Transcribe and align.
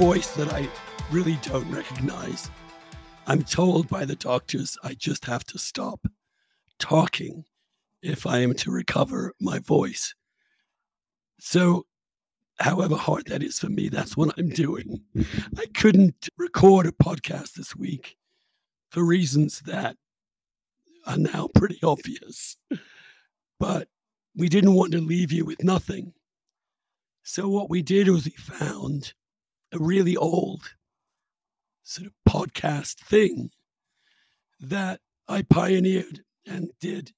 voice 0.00 0.28
that 0.28 0.50
I 0.50 0.66
really 1.10 1.36
don't 1.42 1.70
recognize. 1.70 2.50
I'm 3.26 3.42
told 3.42 3.86
by 3.86 4.06
the 4.06 4.16
doctors 4.16 4.78
I 4.82 4.94
just 4.94 5.26
have 5.26 5.44
to 5.48 5.58
stop 5.58 6.00
talking 6.78 7.44
if 8.00 8.26
I 8.26 8.38
am 8.38 8.54
to 8.54 8.70
recover 8.70 9.34
my 9.42 9.58
voice. 9.58 10.14
So, 11.38 11.84
however 12.60 12.96
hard 12.96 13.26
that 13.26 13.42
is 13.42 13.58
for 13.58 13.68
me, 13.68 13.90
that's 13.90 14.16
what 14.16 14.32
I'm 14.38 14.48
doing. 14.48 15.02
I 15.58 15.66
couldn't 15.74 16.30
record 16.38 16.86
a 16.86 16.92
podcast 16.92 17.52
this 17.52 17.76
week 17.76 18.16
for 18.88 19.04
reasons 19.04 19.60
that 19.66 19.96
are 21.06 21.18
now 21.18 21.50
pretty 21.54 21.78
obvious. 21.82 22.56
But 23.58 23.88
we 24.34 24.48
didn't 24.48 24.72
want 24.72 24.92
to 24.92 25.00
leave 25.02 25.30
you 25.30 25.44
with 25.44 25.62
nothing. 25.62 26.14
So, 27.22 27.50
what 27.50 27.68
we 27.68 27.82
did 27.82 28.08
was 28.08 28.24
we 28.24 28.30
found 28.30 29.12
a 29.72 29.78
really 29.78 30.16
old 30.16 30.74
sort 31.82 32.06
of 32.06 32.12
podcast 32.28 32.96
thing 32.96 33.50
that 34.60 35.00
I 35.28 35.42
pioneered 35.42 36.22
and 36.46 36.70
did 36.80 37.12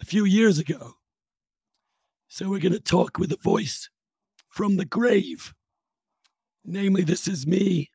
a 0.00 0.04
few 0.04 0.24
years 0.24 0.58
ago. 0.58 0.94
So 2.28 2.48
we're 2.48 2.60
going 2.60 2.72
to 2.72 2.80
talk 2.80 3.18
with 3.18 3.32
a 3.32 3.38
voice 3.38 3.88
from 4.48 4.76
the 4.76 4.84
grave. 4.84 5.54
Namely, 6.64 7.02
this 7.02 7.28
is 7.28 7.46
me 7.46 7.90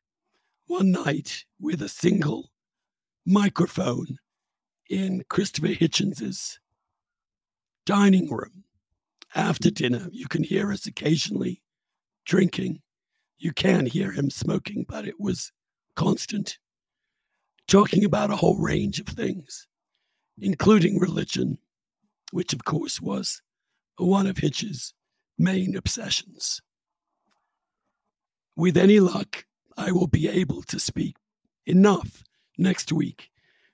one 0.66 0.90
night 0.90 1.44
with 1.60 1.82
a 1.82 1.88
single 1.88 2.50
microphone 3.26 4.18
in 4.88 5.24
Christopher 5.28 5.68
Hitchens's 5.68 6.58
dining 7.84 8.30
room. 8.30 8.64
After 9.34 9.70
dinner, 9.70 10.08
you 10.10 10.26
can 10.28 10.42
hear 10.42 10.72
us 10.72 10.86
occasionally 10.86 11.62
drinking. 12.24 12.82
You 13.42 13.52
can 13.52 13.86
hear 13.86 14.12
him 14.12 14.30
smoking, 14.30 14.86
but 14.88 15.04
it 15.04 15.18
was 15.18 15.50
constant, 15.96 16.58
talking 17.66 18.04
about 18.04 18.30
a 18.30 18.36
whole 18.36 18.56
range 18.56 19.00
of 19.00 19.08
things, 19.08 19.66
including 20.38 21.00
religion, 21.00 21.58
which 22.30 22.52
of 22.52 22.64
course 22.64 23.00
was 23.00 23.42
one 23.98 24.28
of 24.28 24.36
Hitch's 24.38 24.94
main 25.36 25.74
obsessions. 25.74 26.62
With 28.54 28.76
any 28.76 29.00
luck, 29.00 29.44
I 29.76 29.90
will 29.90 30.06
be 30.06 30.28
able 30.28 30.62
to 30.62 30.78
speak 30.78 31.16
enough 31.66 32.22
next 32.56 32.92
week 32.92 33.28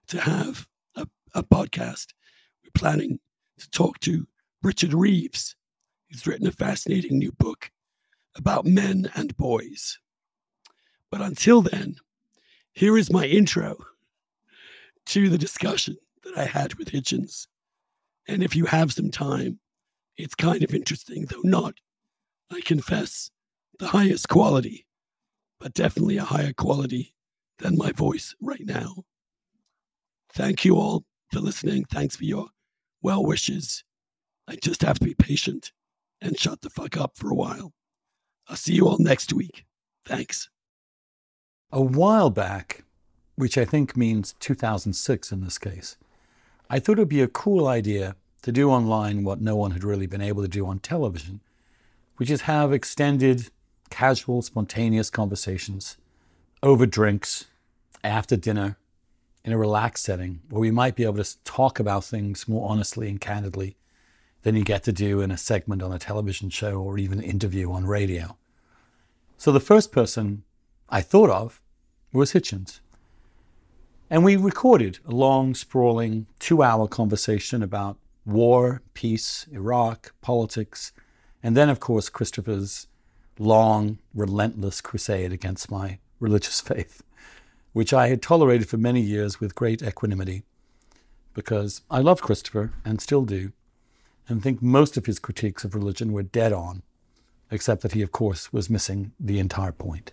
to 0.06 0.18
have 0.18 0.66
a, 0.96 1.06
a 1.34 1.42
podcast. 1.42 2.14
We're 2.64 2.70
planning 2.72 3.20
to 3.58 3.68
talk 3.68 4.00
to 4.00 4.26
Richard 4.62 4.94
Reeves, 4.94 5.56
who's 6.08 6.26
written 6.26 6.46
a 6.46 6.52
fascinating 6.52 7.18
new 7.18 7.32
book 7.32 7.70
about 8.38 8.64
men 8.64 9.10
and 9.14 9.36
boys. 9.36 9.98
But 11.10 11.20
until 11.20 11.62
then, 11.62 11.96
here 12.72 12.96
is 12.96 13.12
my 13.12 13.24
intro 13.24 13.76
to 15.06 15.28
the 15.28 15.38
discussion 15.38 15.96
that 16.24 16.36
I 16.36 16.44
had 16.44 16.74
with 16.74 16.90
Hitchens. 16.90 17.46
And 18.26 18.42
if 18.42 18.54
you 18.54 18.66
have 18.66 18.92
some 18.92 19.10
time, 19.10 19.58
it's 20.16 20.34
kind 20.34 20.62
of 20.62 20.74
interesting, 20.74 21.26
though 21.26 21.40
not, 21.44 21.74
I 22.50 22.60
confess, 22.60 23.30
the 23.78 23.88
highest 23.88 24.28
quality, 24.28 24.86
but 25.60 25.74
definitely 25.74 26.18
a 26.18 26.24
higher 26.24 26.52
quality 26.52 27.14
than 27.58 27.78
my 27.78 27.92
voice 27.92 28.34
right 28.40 28.64
now. 28.64 29.04
Thank 30.32 30.64
you 30.64 30.76
all 30.76 31.04
for 31.32 31.40
listening. 31.40 31.84
Thanks 31.84 32.16
for 32.16 32.24
your 32.24 32.48
well 33.02 33.24
wishes. 33.24 33.84
I 34.46 34.56
just 34.56 34.82
have 34.82 34.98
to 34.98 35.04
be 35.04 35.14
patient 35.14 35.72
and 36.20 36.38
shut 36.38 36.60
the 36.60 36.70
fuck 36.70 36.96
up 36.96 37.16
for 37.16 37.30
a 37.30 37.34
while. 37.34 37.72
I'll 38.48 38.56
see 38.56 38.74
you 38.74 38.88
all 38.88 38.98
next 38.98 39.32
week. 39.32 39.66
Thanks. 40.04 40.48
A 41.70 41.82
while 41.82 42.30
back, 42.30 42.84
which 43.36 43.58
I 43.58 43.64
think 43.64 43.96
means 43.96 44.34
2006 44.40 45.32
in 45.32 45.42
this 45.42 45.58
case, 45.58 45.96
I 46.70 46.78
thought 46.78 46.98
it 46.98 47.02
would 47.02 47.08
be 47.08 47.22
a 47.22 47.28
cool 47.28 47.66
idea 47.66 48.16
to 48.42 48.52
do 48.52 48.70
online 48.70 49.24
what 49.24 49.40
no 49.40 49.56
one 49.56 49.72
had 49.72 49.84
really 49.84 50.06
been 50.06 50.22
able 50.22 50.42
to 50.42 50.48
do 50.48 50.66
on 50.66 50.78
television, 50.78 51.40
which 52.16 52.30
is 52.30 52.42
have 52.42 52.72
extended, 52.72 53.50
casual, 53.90 54.42
spontaneous 54.42 55.10
conversations 55.10 55.98
over 56.62 56.86
drinks, 56.86 57.46
after 58.02 58.36
dinner, 58.36 58.76
in 59.44 59.52
a 59.52 59.58
relaxed 59.58 60.04
setting 60.04 60.40
where 60.48 60.60
we 60.60 60.70
might 60.70 60.96
be 60.96 61.04
able 61.04 61.22
to 61.22 61.44
talk 61.44 61.78
about 61.78 62.04
things 62.04 62.48
more 62.48 62.68
honestly 62.68 63.08
and 63.08 63.20
candidly 63.20 63.76
than 64.42 64.56
you 64.56 64.64
get 64.64 64.84
to 64.84 64.92
do 64.92 65.20
in 65.20 65.30
a 65.30 65.36
segment 65.36 65.82
on 65.82 65.92
a 65.92 65.98
television 65.98 66.50
show 66.50 66.80
or 66.80 66.98
even 66.98 67.18
an 67.18 67.24
interview 67.24 67.70
on 67.72 67.86
radio. 67.86 68.36
So 69.36 69.52
the 69.52 69.60
first 69.60 69.92
person 69.92 70.44
I 70.88 71.00
thought 71.00 71.30
of 71.30 71.60
was 72.12 72.32
Hitchens. 72.32 72.80
And 74.10 74.24
we 74.24 74.36
recorded 74.36 74.98
a 75.06 75.10
long, 75.10 75.54
sprawling, 75.54 76.26
two 76.38 76.62
hour 76.62 76.88
conversation 76.88 77.62
about 77.62 77.98
war, 78.24 78.82
peace, 78.94 79.46
Iraq, 79.52 80.14
politics, 80.20 80.92
and 81.42 81.56
then, 81.56 81.68
of 81.68 81.78
course, 81.78 82.08
Christopher's 82.08 82.86
long, 83.38 83.98
relentless 84.14 84.80
crusade 84.80 85.32
against 85.32 85.70
my 85.70 85.98
religious 86.20 86.60
faith 86.62 87.02
which 87.78 87.92
I 87.92 88.08
had 88.08 88.22
tolerated 88.22 88.68
for 88.68 88.76
many 88.76 89.00
years 89.00 89.38
with 89.38 89.54
great 89.54 89.82
equanimity, 89.82 90.42
because 91.34 91.82
I 91.88 92.00
love 92.00 92.20
Christopher 92.20 92.72
and 92.84 93.00
still 93.00 93.24
do, 93.24 93.52
and 94.28 94.42
think 94.42 94.62
most 94.62 94.96
of 94.96 95.06
his 95.06 95.18
critiques 95.18 95.64
of 95.64 95.74
religion 95.74 96.12
were 96.12 96.22
dead 96.22 96.52
on, 96.52 96.82
except 97.50 97.82
that 97.82 97.92
he, 97.92 98.02
of 98.02 98.12
course, 98.12 98.52
was 98.52 98.68
missing 98.68 99.12
the 99.18 99.38
entire 99.38 99.72
point. 99.72 100.12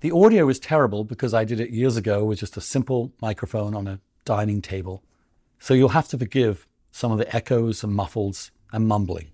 The 0.00 0.10
audio 0.10 0.48
is 0.48 0.58
terrible 0.58 1.04
because 1.04 1.32
I 1.32 1.44
did 1.44 1.60
it 1.60 1.70
years 1.70 1.96
ago 1.96 2.24
with 2.24 2.40
just 2.40 2.56
a 2.56 2.60
simple 2.60 3.12
microphone 3.20 3.74
on 3.74 3.86
a 3.86 4.00
dining 4.24 4.60
table, 4.60 5.04
so 5.60 5.74
you'll 5.74 5.90
have 5.90 6.08
to 6.08 6.18
forgive 6.18 6.66
some 6.90 7.12
of 7.12 7.18
the 7.18 7.34
echoes 7.34 7.84
and 7.84 7.94
muffles 7.94 8.50
and 8.72 8.88
mumbling. 8.88 9.30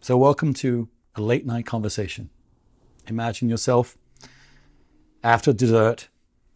So, 0.00 0.16
welcome 0.16 0.54
to 0.54 0.88
a 1.16 1.20
late 1.20 1.46
night 1.46 1.66
conversation. 1.66 2.30
Imagine 3.08 3.48
yourself 3.48 3.98
after 5.24 5.52
dessert, 5.52 6.08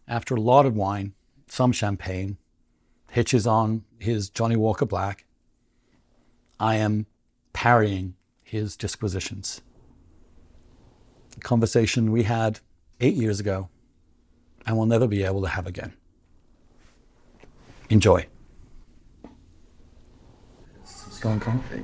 after 0.07 0.35
a 0.35 0.41
lot 0.41 0.65
of 0.65 0.75
wine, 0.75 1.13
some 1.47 1.71
champagne, 1.71 2.37
Hitch's 3.09 3.47
on 3.47 3.83
his 3.97 4.29
Johnnie 4.29 4.55
Walker 4.55 4.85
Black, 4.85 5.25
I 6.59 6.75
am 6.75 7.05
parrying 7.53 8.15
his 8.43 8.75
disquisitions. 8.75 9.61
A 11.37 11.39
conversation 11.39 12.11
we 12.11 12.23
had 12.23 12.59
eight 12.99 13.15
years 13.15 13.39
ago 13.39 13.69
and 14.65 14.77
will 14.77 14.85
never 14.85 15.07
be 15.07 15.23
able 15.23 15.41
to 15.41 15.47
have 15.47 15.65
again. 15.65 15.93
Enjoy. 17.89 18.27
It's 20.83 21.19
going 21.19 21.39
coffee. 21.39 21.83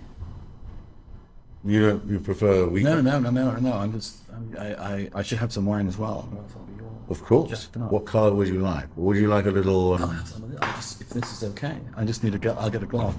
You 1.64 1.90
don't, 1.90 2.06
you 2.08 2.20
prefer 2.20 2.68
weak? 2.68 2.84
No, 2.84 3.02
no, 3.02 3.20
no, 3.20 3.32
no, 3.32 3.56
no. 3.56 3.74
I'm 3.74 3.92
just. 3.92 4.18
I'm, 4.32 4.56
I, 4.60 4.76
I, 4.76 5.10
I 5.16 5.22
should 5.24 5.40
have 5.40 5.52
some 5.52 5.66
wine 5.66 5.88
as 5.88 5.98
well. 5.98 6.30
Of 7.10 7.24
course. 7.24 7.50
Just 7.50 7.76
not. 7.76 7.92
What 7.92 8.06
colour 8.06 8.34
would 8.34 8.48
you 8.48 8.60
like? 8.60 8.86
Would 8.96 9.18
you 9.18 9.28
like 9.28 9.46
a 9.46 9.52
little? 9.52 9.94
I'll 9.96 10.04
Um, 10.04 10.16
have 10.16 10.28
some 10.28 10.44
of 10.44 10.54
it. 10.54 10.60
I 10.62 10.72
just, 10.74 11.02
if 11.02 11.10
this 11.10 11.32
is 11.32 11.44
okay, 11.52 11.78
I 11.96 12.04
just 12.04 12.24
need 12.24 12.34
to 12.34 12.40
get. 12.40 12.58
I'll 12.58 12.70
get 12.70 12.82
a 12.84 12.88
glass. 12.88 13.14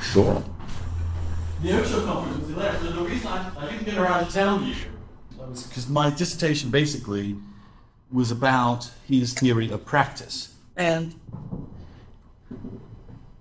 sure. 0.00 0.44
The 1.62 1.70
Oakeshott 1.70 2.04
conference 2.06 2.38
was 2.40 2.48
hilarious. 2.50 2.82
The 2.94 3.02
reason 3.02 3.26
I, 3.28 3.50
I 3.58 3.70
didn't 3.70 3.84
get 3.84 3.96
around 3.96 4.26
to 4.26 4.32
telling 4.32 4.64
you 4.68 4.74
was 5.38 5.66
because 5.66 5.88
my 5.88 6.10
dissertation 6.10 6.70
basically 6.70 7.36
was 8.12 8.30
about 8.30 8.90
his 9.08 9.32
theory 9.34 9.70
of 9.70 9.84
practice. 9.84 10.54
And 10.76 11.14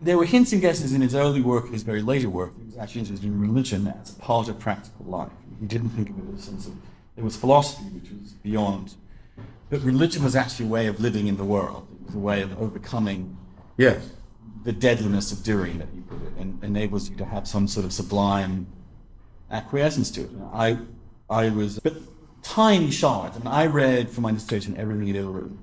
there 0.02 0.18
were 0.18 0.26
hints 0.26 0.52
and 0.54 0.62
guesses 0.62 0.94
in 0.94 1.02
his 1.02 1.16
early 1.16 1.42
work, 1.42 1.70
his 1.70 1.84
very 1.84 2.02
later 2.02 2.30
work. 2.30 2.54
He 2.58 2.66
was 2.66 2.78
actually 2.78 3.02
interested 3.02 3.26
in 3.28 3.40
religion 3.40 3.88
as 4.02 4.16
a 4.16 4.20
part 4.20 4.48
of 4.48 4.58
practical 4.60 5.06
life. 5.06 5.32
He 5.60 5.66
didn't 5.68 5.90
think 5.90 6.10
of 6.10 6.18
it 6.18 6.36
as 6.38 6.44
some 6.46 6.60
sort 6.60 6.76
of, 6.76 6.82
there 7.16 7.24
was 7.24 7.36
philosophy 7.36 7.86
which 7.86 8.12
was 8.12 8.32
beyond. 8.34 8.96
But 9.70 9.82
religion 9.82 10.24
was 10.24 10.36
actually 10.36 10.66
a 10.66 10.70
way 10.70 10.88
of 10.88 11.00
living 11.00 11.28
in 11.28 11.38
the 11.38 11.46
world. 11.46 11.88
It 12.02 12.06
was 12.08 12.16
a 12.16 12.20
way 12.20 12.42
of 12.42 12.60
overcoming 12.62 13.38
Yes. 13.78 14.12
the 14.64 14.72
deadliness 14.72 15.32
of 15.32 15.44
doing 15.44 15.80
that 15.80 15.88
you 15.96 16.02
put 16.04 16.22
it 16.22 16.34
and 16.40 16.64
enables 16.64 17.10
you 17.10 17.16
to 17.18 17.26
have 17.26 17.48
some 17.48 17.68
sort 17.68 17.86
of 17.86 17.94
sublime 17.94 18.68
acquiescence 19.50 20.12
to 20.12 20.22
it. 20.22 20.30
I, 20.54 20.78
I 21.30 21.50
was 21.50 21.78
a 21.78 21.82
bit 21.82 21.94
tiny 22.44 22.92
shard, 22.92 23.36
and 23.36 23.48
I 23.48 23.66
read 23.66 24.10
for 24.10 24.22
my 24.22 24.32
dissertation 24.32 24.76
everything 24.78 25.16
ever 25.16 25.30
written. 25.32 25.60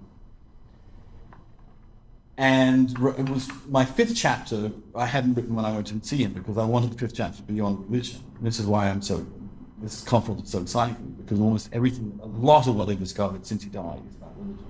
And 2.37 2.91
it 3.19 3.29
was 3.29 3.51
my 3.69 3.85
fifth 3.85 4.17
chapter 4.17 4.73
I 4.95 5.05
hadn't 5.07 5.35
written 5.35 5.55
when 5.55 5.67
I 5.67 5.73
went 5.73 5.89
to 5.89 6.01
see 6.03 6.23
him 6.25 6.33
because 6.33 6.57
I 6.57 6.65
wanted 6.65 6.93
the 6.93 6.99
fifth 6.99 7.15
chapter 7.15 7.37
to 7.37 7.43
be 7.43 7.61
on 7.61 7.85
religion. 7.87 8.21
This 8.41 8.59
is 8.59 8.67
why 8.67 8.89
I'm 8.89 9.03
so, 9.03 9.27
this 9.81 10.03
conference 10.03 10.45
is 10.45 10.51
so 10.51 10.61
exciting 10.61 11.17
because 11.19 11.41
almost 11.41 11.71
everything, 11.73 12.19
a 12.23 12.27
lot 12.27 12.67
of 12.67 12.77
what 12.77 12.89
I've 12.89 12.99
discovered 12.99 13.47
since 13.47 13.63
he 13.63 13.71
died 13.71 14.01
is 14.09 14.17
about 14.17 14.37
religion. 14.37 14.67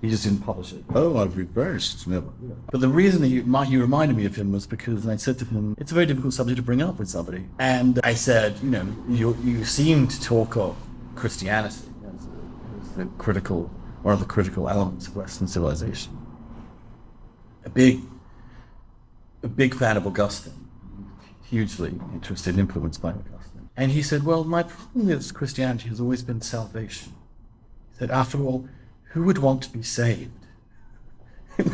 He 0.00 0.10
just 0.10 0.24
didn't 0.24 0.40
publish 0.40 0.72
it. 0.72 0.84
Oh, 0.94 1.24
very 1.26 1.46
interested 1.46 2.02
to 2.04 2.10
know. 2.10 2.32
But 2.72 2.80
the 2.80 2.88
reason 2.88 3.22
he, 3.22 3.40
he 3.40 3.76
reminded 3.76 4.16
me 4.16 4.24
of 4.24 4.34
him 4.34 4.50
was 4.50 4.66
because 4.66 5.06
I 5.06 5.14
said 5.14 5.38
to 5.38 5.44
him, 5.44 5.76
it's 5.78 5.92
a 5.92 5.94
very 5.94 6.06
difficult 6.06 6.34
subject 6.34 6.56
to 6.56 6.62
bring 6.62 6.82
up 6.82 6.98
with 6.98 7.08
somebody. 7.08 7.44
And 7.60 8.00
I 8.02 8.14
said, 8.14 8.58
you 8.62 8.70
know, 8.70 8.86
you, 9.08 9.36
you 9.44 9.64
seem 9.64 10.08
to 10.08 10.20
talk 10.20 10.56
of 10.56 10.76
Christianity 11.14 11.76
as, 12.12 12.26
a, 12.26 12.80
as 12.80 12.96
the 12.96 13.04
critical, 13.18 13.70
one 14.02 14.12
of 14.12 14.18
the 14.18 14.26
critical 14.26 14.68
elements 14.68 15.06
of 15.06 15.14
Western 15.14 15.46
civilization. 15.46 16.18
A 17.64 17.70
big, 17.70 18.00
a 19.44 19.48
big 19.48 19.72
fan 19.72 19.96
of 19.96 20.04
Augustine, 20.04 20.68
hugely 21.44 21.90
interested 22.12 22.50
and 22.50 22.60
influenced 22.60 23.00
by. 23.00 23.14
And 23.76 23.92
he 23.92 24.02
said, 24.02 24.24
well, 24.24 24.44
my 24.44 24.64
problem 24.64 25.06
with 25.06 25.32
Christianity 25.32 25.88
has 25.88 26.00
always 26.00 26.22
been 26.22 26.40
salvation. 26.40 27.12
He 27.92 27.98
said, 27.98 28.10
after 28.10 28.42
all, 28.42 28.68
who 29.12 29.24
would 29.24 29.38
want 29.38 29.62
to 29.62 29.70
be 29.70 29.82
saved? 29.82 30.30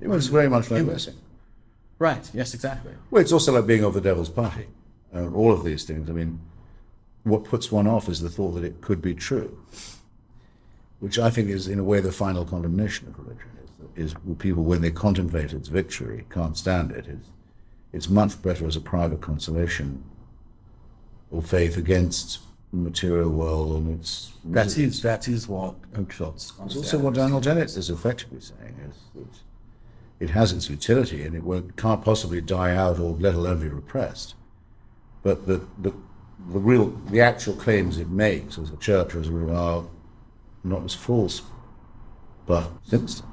It 0.00 0.08
was 0.08 0.28
very 0.28 0.48
much 0.48 0.70
like 0.70 0.84
blessing. 0.84 1.14
Right, 1.98 2.28
yes, 2.32 2.54
exactly. 2.54 2.92
Well, 3.10 3.20
it's 3.20 3.32
also 3.32 3.52
like 3.52 3.66
being 3.66 3.84
of 3.84 3.92
the 3.92 4.00
devil's 4.00 4.30
party. 4.30 4.66
Uh, 5.14 5.30
all 5.30 5.52
of 5.52 5.64
these 5.64 5.84
things. 5.84 6.08
I 6.08 6.12
mean, 6.12 6.40
what 7.24 7.44
puts 7.44 7.70
one 7.70 7.86
off 7.86 8.08
is 8.08 8.20
the 8.20 8.30
thought 8.30 8.52
that 8.52 8.64
it 8.64 8.80
could 8.80 9.02
be 9.02 9.14
true, 9.14 9.58
which 11.00 11.18
I 11.18 11.28
think 11.28 11.50
is, 11.50 11.68
in 11.68 11.78
a 11.78 11.84
way, 11.84 12.00
the 12.00 12.12
final 12.12 12.44
condemnation 12.44 13.08
of 13.08 13.18
religion. 13.18 13.48
Is, 13.96 14.12
is 14.12 14.16
people, 14.38 14.62
when 14.62 14.80
they 14.80 14.90
contemplate 14.90 15.52
its 15.52 15.68
victory, 15.68 16.24
can't 16.30 16.56
stand 16.56 16.92
it. 16.92 17.06
It's, 17.06 17.28
it's 17.92 18.08
much 18.08 18.40
better 18.40 18.66
as 18.66 18.76
a 18.76 18.80
private 18.80 19.20
consolation 19.20 20.02
or 21.30 21.42
faith 21.42 21.76
against 21.76 22.40
the 22.72 22.78
material 22.78 23.30
world 23.30 23.76
and 23.76 24.00
its. 24.00 24.32
That 24.44 24.76
is 24.78 25.02
that 25.02 25.28
is 25.28 25.48
what 25.48 25.74
Oakeshott's. 25.92 26.52
Also 26.58 26.98
what 26.98 27.14
Daniel 27.14 27.40
Dennett 27.40 27.76
is 27.76 27.90
effectively 27.90 28.40
saying 28.40 28.76
is 28.88 28.96
that 29.14 29.40
it 30.20 30.30
has 30.30 30.52
its 30.52 30.68
utility 30.68 31.24
and 31.24 31.34
it 31.34 31.42
won't, 31.42 31.76
can't 31.76 32.04
possibly 32.04 32.40
die 32.42 32.76
out 32.76 32.98
or 32.98 33.12
let 33.14 33.34
alone 33.34 33.60
be 33.60 33.68
repressed. 33.68 34.34
But 35.22 35.46
the, 35.46 35.66
the, 35.78 35.92
the 36.50 36.58
real, 36.58 36.88
the 37.10 37.20
actual 37.20 37.54
claims 37.54 37.98
it 37.98 38.08
makes 38.08 38.58
as 38.58 38.70
a 38.70 38.76
church 38.76 39.14
as 39.14 39.28
a 39.28 39.32
rule 39.32 39.56
are 39.56 39.84
not 40.62 40.84
as 40.84 40.94
false, 40.94 41.42
but 42.46 42.70
sinister. 42.84 43.24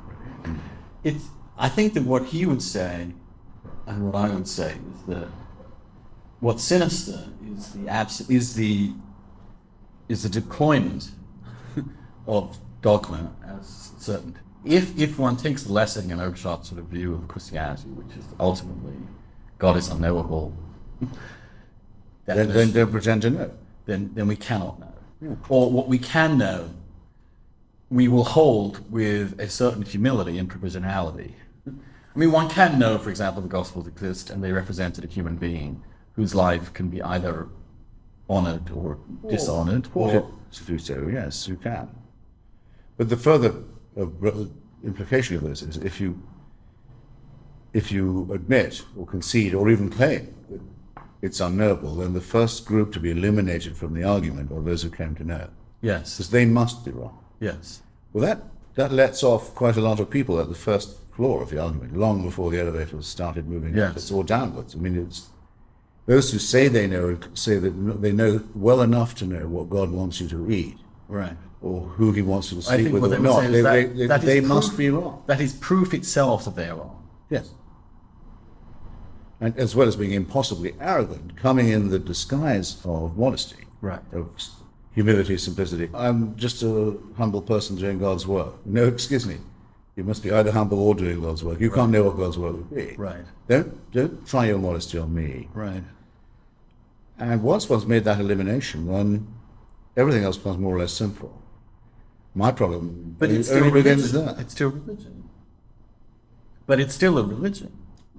It's. 1.03 1.25
I 1.57 1.69
think 1.69 1.93
that 1.95 2.03
what 2.03 2.25
he 2.25 2.45
would 2.45 2.61
say, 2.61 3.07
and 3.87 4.05
what 4.05 4.15
I 4.15 4.29
would 4.29 4.47
say, 4.47 4.75
is 4.93 5.03
that 5.07 5.27
what's 6.39 6.63
sinister 6.63 7.27
is 7.55 7.73
the 7.73 7.87
abs- 7.89 8.29
is 8.29 8.55
the 8.55 8.93
is 10.09 10.23
the 10.23 10.29
deployment 10.29 11.11
of 12.27 12.57
dogma 12.81 13.31
as 13.45 13.91
certain. 13.97 14.37
If 14.65 14.97
if 14.97 15.17
one 15.19 15.37
takes 15.37 15.63
the 15.63 15.71
Lessing 15.73 16.11
and 16.11 16.19
Oakeshott 16.21 16.65
sort 16.65 16.79
of 16.79 16.87
view 16.87 17.13
of 17.13 17.27
Christianity, 17.27 17.89
which 17.89 18.17
is 18.17 18.25
ultimately 18.39 18.95
God 19.59 19.77
is 19.77 19.89
unknowable, 19.89 20.53
Then, 22.25 22.49
then 22.49 22.71
don't 22.71 22.91
pretend 22.91 23.21
to 23.23 23.29
know. 23.29 23.51
then 23.85 24.11
then 24.13 24.27
we 24.27 24.35
cannot 24.35 24.79
know. 24.79 25.37
Or 25.49 25.71
what 25.71 25.87
we 25.87 25.97
can 25.97 26.37
know, 26.37 26.69
we 27.89 28.07
will 28.07 28.25
hold 28.25 28.91
with 28.91 29.39
a 29.39 29.49
certain 29.49 29.81
humility 29.81 30.37
and 30.37 30.49
provisionality. 30.49 31.31
I 31.67 32.19
mean, 32.19 32.31
one 32.31 32.49
can 32.49 32.77
know, 32.79 32.97
for 32.97 33.09
example, 33.11 33.41
the 33.43 33.47
Gospels 33.47 33.87
exist 33.87 34.29
and 34.29 34.43
they 34.43 34.51
represented 34.51 35.03
a 35.03 35.07
human 35.07 35.35
being 35.37 35.83
whose 36.17 36.35
life 36.35 36.73
can 36.73 36.89
be 36.89 37.01
either 37.01 37.47
honored 38.29 38.69
or 38.71 38.97
dishonored, 39.29 39.87
or 39.93 40.29
to 40.51 40.63
do 40.65 40.77
so, 40.77 41.07
yes, 41.09 41.47
you 41.47 41.55
can. 41.55 41.87
But 42.97 43.07
the 43.09 43.15
further 43.15 43.53
uh, 43.97 44.05
implication 44.83 45.37
of 45.37 45.43
this 45.43 45.61
is 45.61 45.77
if 45.77 46.01
you 46.01 46.21
if 47.73 47.91
you 47.91 48.27
admit 48.33 48.83
or 48.97 49.05
concede 49.05 49.53
or 49.53 49.69
even 49.69 49.89
claim 49.89 50.33
that 50.49 50.61
it's 51.21 51.39
unknowable, 51.39 51.95
then 51.95 52.13
the 52.13 52.21
first 52.21 52.65
group 52.65 52.91
to 52.93 52.99
be 52.99 53.11
eliminated 53.11 53.77
from 53.77 53.93
the 53.93 54.03
argument 54.03 54.51
are 54.51 54.61
those 54.61 54.81
who 54.81 54.89
claim 54.89 55.13
to 55.15 55.23
know, 55.23 55.47
yes, 55.81 56.15
because 56.17 56.31
they 56.31 56.45
must 56.45 56.83
be 56.83 56.91
wrong. 56.91 57.17
yes, 57.39 57.81
Well, 58.13 58.25
that 58.25 58.41
that 58.75 58.91
lets 58.91 59.23
off 59.23 59.53
quite 59.55 59.77
a 59.77 59.81
lot 59.81 59.99
of 59.99 60.09
people 60.09 60.39
at 60.39 60.49
the 60.49 60.55
first 60.55 60.97
floor 61.15 61.41
of 61.43 61.49
the 61.51 61.59
argument, 61.61 61.95
long 61.97 62.23
before 62.23 62.49
the 62.51 62.59
elevator 62.59 63.01
started 63.01 63.47
moving 63.47 63.75
Yes. 63.75 63.89
upwards 63.89 64.11
or 64.11 64.23
downwards. 64.23 64.75
I 64.75 64.77
mean, 64.79 64.95
it's 64.97 65.29
those 66.07 66.31
who 66.31 66.39
say 66.39 66.67
they 66.67 66.87
know 66.87 67.17
say 67.35 67.59
that 67.59 68.01
they 68.01 68.11
know 68.11 68.41
well 68.55 68.81
enough 68.81 69.13
to 69.15 69.25
know 69.25 69.47
what 69.47 69.69
God 69.69 69.91
wants 69.91 70.19
you 70.19 70.27
to 70.29 70.37
read 70.37 70.77
right. 71.07 71.37
or 71.61 71.81
who 71.81 72.11
He 72.13 72.21
wants 72.23 72.51
you 72.51 72.57
to 72.59 72.63
sleep 72.63 72.91
with 72.91 73.03
or 73.13 73.19
not. 73.19 73.41
They, 73.41 73.61
that- 73.61 73.95
they, 73.95 74.07
they, 74.07 74.17
they 74.17 74.39
proof- 74.39 74.49
must 74.49 74.77
be 74.77 74.89
wrong. 74.89 75.21
That 75.27 75.39
is 75.41 75.53
proof 75.53 75.93
itself 75.93 76.45
that 76.45 76.55
they 76.55 76.69
are 76.69 76.77
wrong. 76.77 77.07
Yes. 77.29 77.51
And 79.39 79.55
as 79.57 79.75
well 79.75 79.87
as 79.87 79.95
being 79.95 80.13
impossibly 80.13 80.73
arrogant, 80.79 81.37
coming 81.37 81.69
in 81.69 81.89
the 81.89 81.99
disguise 81.99 82.83
of 82.85 83.17
modesty, 83.17 83.65
Right. 83.81 83.99
of 84.11 84.29
humility, 84.95 85.37
simplicity. 85.37 85.89
I'm 85.93 86.35
just 86.35 86.63
a 86.63 86.97
humble 87.17 87.43
person 87.43 87.75
doing 87.75 87.99
God's 87.99 88.25
work. 88.25 88.65
No, 88.65 88.85
excuse 88.87 89.27
me. 89.27 89.37
You 89.95 90.03
must 90.03 90.23
be 90.23 90.31
either 90.31 90.51
humble 90.51 90.79
or 90.79 90.95
doing 90.95 91.21
God's 91.21 91.43
work. 91.43 91.59
You 91.59 91.69
can't 91.69 91.91
know 91.91 92.03
what 92.03 92.17
God's 92.17 92.37
work 92.37 92.53
would 92.53 92.73
be. 92.75 92.95
Right. 92.97 93.25
Don't 93.47 93.91
don't 93.91 94.27
try 94.27 94.45
your 94.47 94.57
modesty 94.59 94.97
on 94.97 95.13
me. 95.13 95.49
Right. 95.53 95.83
And 97.19 97.41
once 97.43 97.67
one's 97.69 97.85
made 97.85 98.03
that 98.03 98.19
elimination, 98.19 98.87
then 98.87 99.27
everything 99.95 100.23
else 100.23 100.37
becomes 100.37 100.57
more 100.59 100.75
or 100.75 100.79
less 100.79 100.93
simple. 100.93 101.41
My 102.35 102.51
problem 102.51 103.15
But 103.17 103.31
it's 103.31 103.47
still 103.47 103.71
begins 103.71 104.11
there. 104.11 104.35
It's 104.37 104.53
still 104.53 104.69
religion. 104.69 105.23
But 106.67 106.79
it's 106.79 106.93
still 106.93 107.17
a 107.17 107.23
religion. 107.23 107.71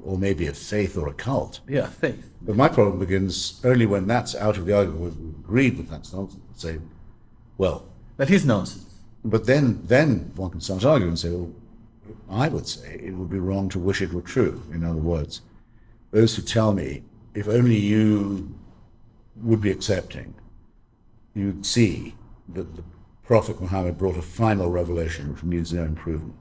Or 0.03 0.19
maybe 0.19 0.47
a 0.47 0.53
faith 0.53 0.97
or 0.97 1.09
a 1.09 1.13
cult. 1.13 1.61
Yeah, 1.69 1.87
faith. 1.87 2.31
But 2.43 2.57
my 2.57 2.69
problem 2.69 2.99
begins 2.99 3.61
only 3.65 3.87
when 3.87 4.07
that's 4.07 4.35
out 4.35 4.57
of 4.57 4.67
the 4.67 4.77
argument. 4.77 5.01
We've 5.01 5.35
agreed 5.45 5.77
with 5.77 5.89
that's 5.91 6.13
nonsense. 6.13 6.43
Say, 6.57 6.79
well, 7.59 7.85
That 8.17 8.31
is 8.31 8.45
nonsense. 8.45 8.87
but 9.25 9.47
then 9.47 9.81
then 9.85 10.33
one 10.35 10.51
can 10.51 10.61
start 10.61 10.85
arguing 10.85 11.11
and 11.11 11.19
say, 11.19 11.31
well, 11.31 11.53
I 12.31 12.49
would 12.49 12.67
say 12.67 13.01
it 13.05 13.15
would 13.15 13.31
be 13.31 13.39
wrong 13.39 13.69
to 13.71 13.79
wish 13.79 14.01
it 14.03 14.13
were 14.13 14.23
true. 14.23 14.63
In 14.73 14.83
other 14.85 14.99
words, 15.01 15.43
those 16.11 16.35
who 16.37 16.43
tell 16.43 16.73
me, 16.73 17.03
if 17.35 17.47
only 17.49 17.77
you 17.77 18.55
would 19.43 19.61
be 19.61 19.71
accepting, 19.71 20.35
you'd 21.35 21.65
see 21.65 22.15
that 22.55 22.77
the 22.77 22.83
Prophet 23.25 23.61
Muhammad 23.61 23.99
brought 23.99 24.17
a 24.17 24.23
final 24.23 24.71
revelation 24.71 25.33
which 25.35 25.43
needs 25.45 25.73
no 25.73 25.85
improvement. 25.85 26.35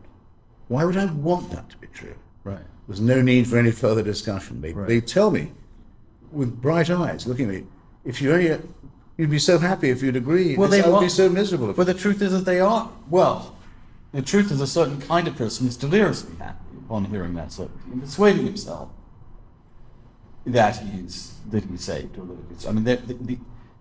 Why 0.68 0.86
would 0.86 0.98
I 0.98 1.06
want 1.06 1.52
that 1.52 1.70
to 1.70 1.78
be 1.78 1.88
true? 1.88 2.16
Right. 2.44 2.64
There's 2.88 3.02
no 3.02 3.22
need 3.22 3.48
for 3.48 3.58
any 3.58 3.72
further 3.72 4.02
discussion. 4.04 4.62
They, 4.62 4.74
Right. 4.74 4.88
they 4.88 5.02
tell 5.02 5.32
me 5.32 5.52
with 6.32 6.62
bright 6.62 6.90
eyes, 6.90 7.28
looking 7.28 7.50
at 7.50 7.56
me, 7.56 7.64
if 8.06 8.22
you 8.22 8.32
only, 8.34 8.58
you'd 9.18 9.30
be 9.30 9.40
so 9.40 9.58
happy 9.60 9.90
if 9.90 10.02
you'd 10.02 10.16
agree. 10.16 10.56
Well, 10.56 10.70
they 10.70 10.82
I 10.82 10.88
would 10.88 11.02
be 11.02 11.10
so 11.10 11.30
miserable. 11.30 11.70
If 11.70 11.76
But 11.76 11.88
the 11.88 11.94
truth 11.94 12.22
is 12.22 12.32
that 12.32 12.46
they 12.46 12.60
are. 12.60 12.90
Well, 13.10 13.56
the 14.14 14.22
truth 14.22 14.52
is 14.52 14.62
a 14.62 14.68
certain 14.68 15.02
kind 15.02 15.28
of 15.28 15.36
person 15.36 15.68
is 15.68 15.76
deliriously 15.76 16.36
happy 16.38 16.78
upon 16.86 17.06
hearing 17.06 17.34
that 17.34 17.58
and 17.60 18.02
persuading 18.02 18.46
himself 18.46 18.90
that 20.48 20.78
he's 20.78 21.36
that 21.50 21.64
he's 21.66 21.84
saved 21.84 22.18
or 22.18 22.26
that. 22.26 22.68
I 22.68 22.72
mean, 22.72 22.84
the, 22.84 22.96
the, 22.98 23.14
the, 23.14 23.38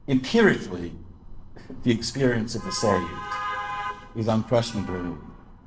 empirically, 0.09 0.93
the 1.83 1.91
experience 1.91 2.55
of 2.55 2.63
the 2.65 2.73
saved 2.73 3.11
is 4.15 4.29
unquestionably 4.29 5.17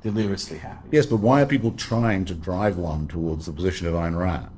deliriously 0.02 0.58
happy. 0.58 0.88
yes, 0.92 1.04
but 1.06 1.16
why 1.18 1.42
are 1.42 1.46
people 1.46 1.72
trying 1.72 2.24
to 2.24 2.34
drive 2.34 2.78
one 2.78 3.06
towards 3.06 3.46
the 3.46 3.52
position 3.52 3.86
of 3.86 3.94
Ayn 3.94 4.18
Rand? 4.18 4.48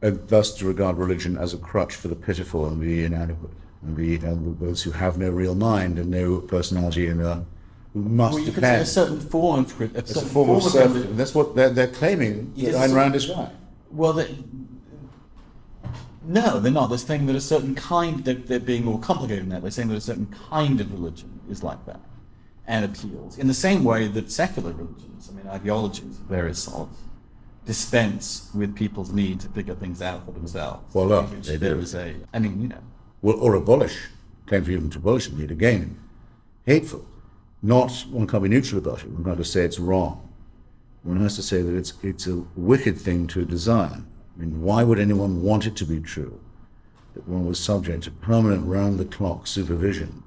And 0.00 0.28
thus 0.28 0.54
to 0.58 0.66
regard 0.66 0.96
religion 0.96 1.36
as 1.36 1.52
a 1.52 1.58
crutch 1.58 1.94
for 1.94 2.06
the 2.06 2.14
pitiful 2.14 2.66
and 2.66 2.80
the 2.80 3.04
inadequate, 3.04 3.50
and, 3.82 3.96
the, 3.96 4.14
and 4.14 4.60
those 4.60 4.84
who 4.84 4.92
have 4.92 5.18
no 5.18 5.28
real 5.30 5.56
mind 5.56 5.98
and 5.98 6.08
no 6.08 6.38
personality 6.40 7.08
and 7.08 7.20
uh, 7.20 7.40
who 7.94 8.02
must 8.02 8.34
Well, 8.34 8.44
you 8.44 8.52
could 8.52 8.62
say 8.62 8.68
a 8.68 8.72
depend. 8.74 8.88
certain 8.88 9.20
form 9.20 9.60
of 9.64 9.80
a 9.80 9.84
It's 9.98 10.10
a 10.12 10.14
certain 10.14 10.28
form 10.28 10.50
of 10.50 10.62
self. 10.62 10.92
That's 10.92 11.34
what 11.34 11.56
they're, 11.56 11.70
they're 11.70 11.88
claiming 11.88 12.52
It 12.56 12.72
that 12.72 12.84
is 12.84 12.92
Ayn 12.92 12.94
Rand 12.94 13.16
is 13.16 13.28
right. 13.28 13.50
Well, 13.90 14.12
they, 14.12 14.36
no, 16.22 16.60
they're 16.60 16.72
not. 16.72 16.88
They're 16.88 16.98
saying 16.98 17.26
that 17.26 17.36
a 17.36 17.40
certain 17.40 17.74
kind, 17.74 18.24
they're, 18.24 18.34
they're 18.34 18.60
being 18.60 18.84
more 18.84 18.98
complicated 19.00 19.44
than 19.44 19.50
that. 19.50 19.62
They're 19.62 19.70
saying 19.70 19.88
that 19.88 19.96
a 19.96 20.00
certain 20.00 20.26
kind 20.50 20.80
of 20.80 20.92
religion 20.92 21.40
is 21.48 21.62
like 21.62 21.84
that 21.86 22.00
and 22.66 22.84
appeals. 22.84 23.38
In 23.38 23.48
the 23.48 23.54
same 23.54 23.82
way 23.82 24.06
that 24.06 24.30
secular 24.30 24.72
religions, 24.72 25.30
I 25.32 25.36
mean, 25.36 25.48
ideologies 25.48 26.18
of 26.18 26.26
various 26.26 26.62
sorts, 26.62 26.98
dispense 27.64 28.50
with 28.54 28.76
people's 28.76 29.10
need 29.10 29.40
to 29.40 29.48
figure 29.48 29.74
things 29.74 30.02
out 30.02 30.26
for 30.26 30.32
themselves. 30.32 30.94
Well, 30.94 31.22
they 31.22 31.56
there 31.56 31.74
do. 31.74 31.80
is 31.80 31.94
a, 31.94 32.14
I 32.32 32.38
mean, 32.38 32.60
you 32.60 32.68
know, 32.68 32.82
Well, 33.22 33.38
or 33.40 33.54
abolish, 33.54 33.98
claim 34.46 34.64
for 34.64 34.70
even 34.70 34.90
to 34.90 34.98
abolish 34.98 35.28
indeed, 35.28 35.50
again, 35.50 35.98
hateful. 36.66 37.06
Not, 37.62 37.90
one 38.10 38.26
can't 38.26 38.42
be 38.42 38.48
neutral 38.50 38.78
about 38.80 39.00
it, 39.00 39.10
one 39.10 39.24
can't 39.24 39.38
just 39.38 39.52
say 39.52 39.62
it's 39.64 39.78
wrong. 39.78 40.27
One 41.08 41.20
has 41.20 41.36
to 41.36 41.42
say 41.42 41.62
that 41.62 41.74
it's, 41.74 41.94
it's 42.02 42.26
a 42.26 42.44
wicked 42.54 43.00
thing 43.00 43.28
to 43.28 43.46
desire. 43.46 44.02
I 44.02 44.40
mean, 44.40 44.60
why 44.60 44.84
would 44.84 44.98
anyone 44.98 45.42
want 45.42 45.64
it 45.64 45.74
to 45.76 45.86
be 45.86 46.00
true? 46.00 46.38
That 47.14 47.26
one 47.26 47.46
was 47.46 47.58
subject 47.58 48.04
to 48.04 48.10
permanent 48.10 48.66
round-the-clock 48.66 49.46
supervision 49.46 50.22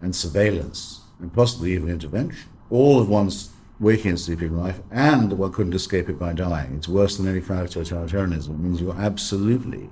and 0.00 0.16
surveillance 0.16 1.02
and 1.20 1.30
possibly 1.30 1.74
even 1.74 1.90
intervention, 1.90 2.48
all 2.70 2.98
of 2.98 3.10
one's 3.10 3.50
waking 3.78 4.12
and 4.12 4.20
sleeping 4.20 4.56
life, 4.56 4.80
and 4.90 5.34
one 5.34 5.52
couldn't 5.52 5.74
escape 5.74 6.08
it 6.08 6.18
by 6.18 6.32
dying. 6.32 6.74
It's 6.74 6.88
worse 6.88 7.18
than 7.18 7.28
any 7.28 7.42
kind 7.42 7.60
of 7.60 7.68
totalitarianism. 7.68 8.48
It 8.48 8.58
means 8.58 8.80
you're 8.80 8.96
absolutely 8.96 9.90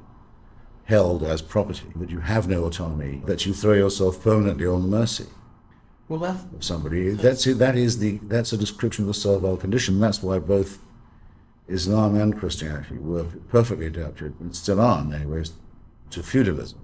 held 0.85 1.23
as 1.23 1.43
property, 1.43 1.89
that 1.97 2.09
you 2.09 2.21
have 2.21 2.49
no 2.49 2.65
autonomy, 2.65 3.21
that 3.27 3.45
you 3.45 3.53
throw 3.53 3.75
yourself 3.75 4.23
permanently 4.23 4.67
on 4.67 4.81
the 4.81 4.89
mercy 4.89 5.27
Well, 6.09 6.21
that, 6.21 6.37
of 6.55 6.63
somebody. 6.63 7.11
That's. 7.11 7.45
That 7.45 7.77
is 7.77 7.99
the 7.99 8.19
that's 8.23 8.53
a 8.53 8.59
description 8.59 9.05
of 9.05 9.09
the 9.09 9.15
servile 9.15 9.57
condition. 9.57 10.01
That's 10.01 10.23
why 10.23 10.39
both 10.39 10.79
Islam 11.67 12.15
and 12.15 12.39
Christianity 12.39 12.99
were 12.99 13.25
perfectly 13.49 13.87
adapted, 13.87 14.35
and 14.39 14.55
still 14.55 14.81
are 14.81 15.01
in 15.01 15.09
many 15.09 15.25
ways, 15.25 15.53
to 16.11 16.23
feudalism, 16.23 16.79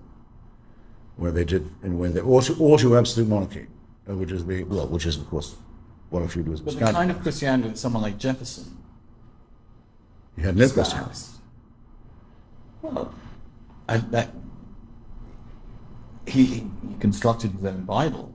where 1.17 1.31
they 1.31 1.45
did, 1.45 1.71
and 1.83 1.99
when 1.99 2.15
they 2.15 2.21
or 2.21 2.41
to, 2.43 2.57
or 2.59 2.79
to 2.79 2.97
absolute 2.97 3.29
monarchy, 3.29 3.67
uh, 4.09 4.15
which 4.15 4.33
is 4.33 4.47
the 4.47 4.65
well, 4.65 4.87
which 4.87 5.05
is 5.05 5.19
of 5.19 5.29
course 5.29 5.57
what 6.09 6.23
a 6.23 6.29
feudalism 6.29 6.65
but 6.65 6.79
the 6.79 6.93
kind 6.93 7.11
of 7.11 7.21
Christianity 7.23 7.69
that 7.69 7.79
someone 7.79 8.03
like 8.03 8.19
Jefferson 8.19 8.77
he 10.37 10.43
had 10.43 10.57
no 10.57 10.69
Christianity. 10.69 11.21
Well, 12.83 13.15
I, 13.89 13.99
that 13.99 14.31
he, 16.27 16.45
he 16.47 16.67
constructed 16.99 17.53
his 17.53 17.65
own 17.65 17.85
Bible. 17.85 18.30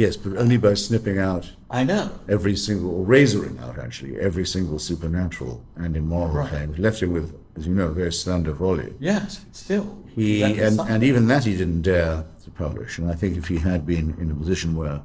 Yes, 0.00 0.16
but 0.16 0.34
only 0.38 0.56
by 0.56 0.72
snipping 0.72 1.18
out 1.18 1.52
I 1.68 1.84
know. 1.84 2.10
every 2.26 2.56
single, 2.56 2.90
or 2.94 3.06
razoring 3.06 3.60
out 3.60 3.78
actually, 3.78 4.18
every 4.18 4.46
single 4.46 4.78
supernatural 4.78 5.62
and 5.76 5.94
immoral 5.94 6.32
Right. 6.36 6.48
claim, 6.48 6.72
left 6.78 7.02
him 7.02 7.12
with, 7.12 7.34
as 7.54 7.66
you 7.66 7.74
know, 7.74 7.88
a 7.88 7.92
very 7.92 8.10
slender 8.10 8.52
volume. 8.54 8.94
Yes, 8.98 9.44
still. 9.52 9.98
He 10.14 10.42
and, 10.42 10.76
something. 10.76 10.94
and 10.94 11.04
even 11.04 11.26
that 11.26 11.44
he 11.44 11.54
didn't 11.54 11.82
dare 11.82 12.24
to 12.44 12.50
publish. 12.50 12.96
And 12.98 13.10
I 13.10 13.14
think 13.14 13.36
if 13.36 13.48
he 13.48 13.58
had 13.58 13.84
been 13.84 14.16
in 14.18 14.30
a 14.30 14.34
position 14.34 14.74
where 14.74 15.02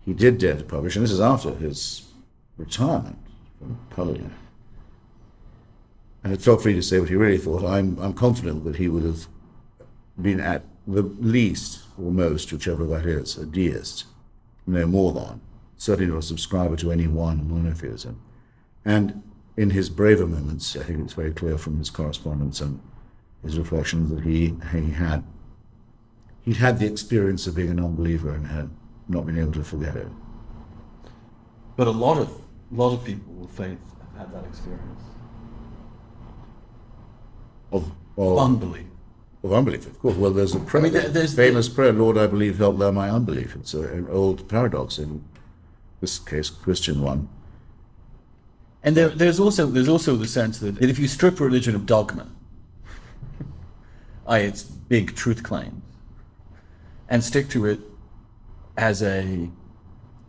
he 0.00 0.12
did 0.12 0.38
dare 0.38 0.56
to 0.56 0.64
publish, 0.64 0.96
and 0.96 1.04
this 1.04 1.12
is 1.12 1.20
after 1.20 1.54
his 1.54 2.02
retirement 2.56 3.16
from 3.60 3.78
publishing, 3.90 4.32
and 6.24 6.32
had 6.32 6.42
felt 6.42 6.62
free 6.64 6.74
to 6.74 6.82
say 6.82 6.98
what 6.98 7.10
he 7.10 7.14
really 7.14 7.38
thought, 7.38 7.62
I'm 7.64 7.96
I'm 8.00 8.14
confident 8.14 8.64
that 8.64 8.74
he 8.82 8.88
would 8.88 9.04
have 9.04 9.28
been 10.20 10.40
at 10.40 10.64
the 10.84 11.02
least 11.36 11.84
or 12.00 12.12
most, 12.12 12.52
whichever 12.52 12.86
that 12.86 13.06
is, 13.06 13.36
a 13.36 13.46
deist, 13.46 14.04
no 14.66 14.86
more 14.86 15.12
than, 15.12 15.40
certainly 15.76 16.10
not 16.10 16.18
a 16.18 16.22
subscriber 16.22 16.76
to 16.76 16.92
any 16.92 17.06
one 17.06 17.48
monotheism. 17.48 18.20
And 18.84 19.22
in 19.56 19.70
his 19.70 19.90
braver 19.90 20.26
moments, 20.26 20.76
I 20.76 20.82
think 20.82 21.00
it's 21.00 21.12
very 21.12 21.32
clear 21.32 21.58
from 21.58 21.78
his 21.78 21.90
correspondence 21.90 22.60
and 22.60 22.80
his 23.42 23.58
reflections 23.58 24.10
that 24.10 24.24
he 24.24 24.54
he 24.72 24.90
had 24.90 25.24
he'd 26.42 26.56
had 26.56 26.78
the 26.78 26.86
experience 26.86 27.46
of 27.46 27.54
being 27.54 27.70
a 27.70 27.74
non-believer 27.74 28.30
and 28.34 28.46
had 28.46 28.70
not 29.08 29.26
been 29.26 29.38
able 29.38 29.52
to 29.52 29.64
forget 29.64 29.96
it. 29.96 30.08
But 31.76 31.86
a 31.86 31.90
lot 31.90 32.18
of 32.18 32.28
a 32.28 32.74
lot 32.74 32.92
of 32.92 33.04
people 33.04 33.32
with 33.34 33.50
faith 33.50 33.78
have 34.00 34.18
had 34.18 34.34
that 34.34 34.48
experience. 34.48 35.02
Of 37.72 37.92
of, 38.16 38.38
Unbelief. 38.38 38.89
Of 39.42 39.52
unbelief, 39.52 39.86
of 39.86 39.98
course. 40.00 40.16
Well, 40.16 40.30
there's 40.32 40.54
a 40.54 40.60
prayer, 40.60 40.82
mean, 40.82 40.92
there- 40.92 41.08
there's- 41.08 41.34
famous 41.34 41.68
prayer, 41.68 41.92
"Lord, 41.92 42.18
I 42.18 42.26
believe, 42.26 42.58
help 42.58 42.78
thou 42.78 42.90
my 42.90 43.10
unbelief." 43.10 43.56
It's 43.56 43.74
a, 43.74 43.80
an 43.80 44.06
old 44.10 44.48
paradox 44.48 44.98
in 44.98 45.24
this 46.00 46.18
case, 46.18 46.50
Christian 46.50 47.00
one. 47.02 47.28
And 48.82 48.96
there, 48.96 49.08
there's 49.10 49.38
also 49.40 49.66
there's 49.66 49.88
also 49.88 50.16
the 50.16 50.26
sense 50.28 50.58
that, 50.60 50.76
that 50.80 50.88
if 50.90 50.98
you 50.98 51.06
strip 51.08 51.38
religion 51.40 51.74
of 51.74 51.84
dogma, 51.86 52.28
i.e., 54.26 54.44
its 54.44 54.62
big 54.62 55.14
truth 55.14 55.42
claims, 55.42 55.82
and 57.08 57.22
stick 57.22 57.48
to 57.50 57.66
it 57.66 57.80
as 58.76 59.02
a, 59.02 59.50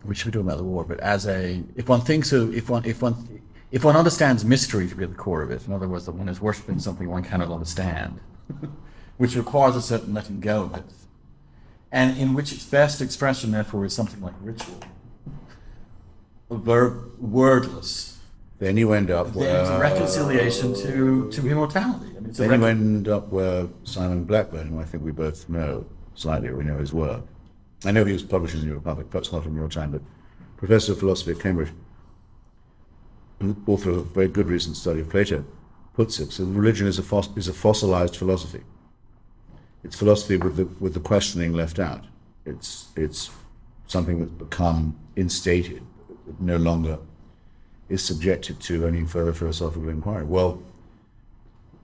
we 0.03 0.15
should 0.15 0.25
be 0.25 0.31
talking 0.31 0.47
about 0.47 0.57
the 0.57 0.63
war, 0.63 0.83
but 0.83 0.99
as 0.99 1.25
a, 1.27 1.63
if 1.75 1.87
one 1.87 2.01
thinks 2.01 2.31
of, 2.33 2.53
if 2.53 2.69
one, 2.69 2.83
if 2.85 3.01
one, 3.01 3.41
if 3.71 3.85
one 3.85 3.95
understands 3.95 4.43
mystery 4.43 4.87
to 4.87 4.95
be 4.95 5.03
at 5.03 5.09
the 5.11 5.15
core 5.15 5.41
of 5.41 5.51
it, 5.51 5.65
in 5.65 5.71
other 5.71 5.87
words, 5.87 6.05
that 6.05 6.11
one 6.15 6.27
is 6.27 6.41
worshiping 6.41 6.79
something 6.79 7.09
one 7.09 7.23
cannot 7.23 7.49
understand, 7.51 8.19
which 9.21 9.35
requires 9.35 9.75
a 9.75 9.81
certain 9.83 10.15
letting 10.15 10.39
go 10.39 10.63
of 10.63 10.75
it, 10.75 10.83
and 11.91 12.17
in 12.17 12.33
which 12.33 12.51
its 12.51 12.65
best 12.65 13.01
expression, 13.01 13.51
therefore, 13.51 13.85
is 13.85 13.93
something 13.93 14.19
like 14.19 14.33
ritual, 14.41 14.79
verb, 16.49 17.11
wordless, 17.19 18.17
Then 18.57 18.77
you 18.77 18.93
end 18.93 19.11
up 19.11 19.31
there's 19.33 19.69
a 19.69 19.77
reconciliation 19.77 20.73
to, 20.73 21.29
to 21.29 21.47
immortality. 21.47 22.07
I 22.17 22.19
mean, 22.19 22.31
then 22.31 22.61
you 22.61 22.65
end 22.65 23.07
up 23.09 23.27
where 23.29 23.67
Simon 23.83 24.23
Blackburn, 24.23 24.69
who 24.69 24.79
I 24.79 24.85
think 24.85 25.03
we 25.03 25.11
both 25.11 25.47
know 25.47 25.85
slightly, 26.15 26.51
we 26.51 26.63
know 26.63 26.79
his 26.79 26.91
work. 26.91 27.21
I 27.85 27.91
know 27.91 28.03
he 28.03 28.13
was 28.13 28.23
published 28.23 28.55
in 28.55 28.61
the 28.61 28.65
New 28.65 28.73
Republic, 28.73 29.11
perhaps 29.11 29.31
not 29.31 29.45
in 29.45 29.55
your 29.55 29.69
time, 29.69 29.91
but 29.91 30.01
professor 30.57 30.93
of 30.93 30.99
philosophy 30.99 31.33
at 31.33 31.39
Cambridge, 31.39 31.71
author 33.67 33.91
of 33.91 33.97
a 33.97 34.01
very 34.01 34.29
good 34.29 34.47
recent 34.47 34.77
study 34.77 35.01
of 35.01 35.09
Plato, 35.11 35.45
puts 35.93 36.19
it, 36.19 36.31
so 36.31 36.43
religion 36.43 36.87
is 36.87 36.97
a, 36.97 37.03
fos- 37.03 37.29
is 37.37 37.47
a 37.47 37.53
fossilized 37.53 38.15
philosophy. 38.15 38.61
It's 39.83 39.97
philosophy 39.97 40.37
with 40.37 40.57
the, 40.57 40.65
with 40.79 40.93
the 40.93 40.99
questioning 40.99 41.53
left 41.53 41.79
out. 41.79 42.05
It's, 42.45 42.89
it's 42.95 43.31
something 43.87 44.19
that's 44.19 44.31
become 44.31 44.95
instated, 45.15 45.83
no 46.39 46.57
longer 46.57 46.97
is 47.89 48.03
subjected 48.03 48.59
to 48.61 48.87
any 48.87 49.05
further 49.05 49.33
philosophical 49.33 49.89
inquiry. 49.89 50.23
Well, 50.23 50.61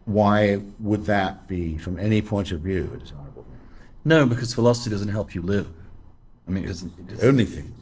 why 0.06 0.62
would 0.80 1.06
that 1.06 1.48
be, 1.48 1.78
from 1.78 2.00
any 2.00 2.22
point 2.22 2.52
of 2.52 2.62
view, 2.62 2.90
a 2.94 2.98
desirable 2.98 3.44
thing? 3.44 3.58
no, 4.06 4.26
because 4.26 4.54
philosophy 4.54 4.90
doesn't 4.90 5.10
help 5.10 5.36
you 5.36 5.42
live. 5.42 5.68
I 6.48 6.52
mean, 6.52 6.64
it 6.64 6.68
doesn't. 6.68 6.94
It 6.98 7.18
The 7.18 7.28
only 7.28 7.44
thing 7.44 7.74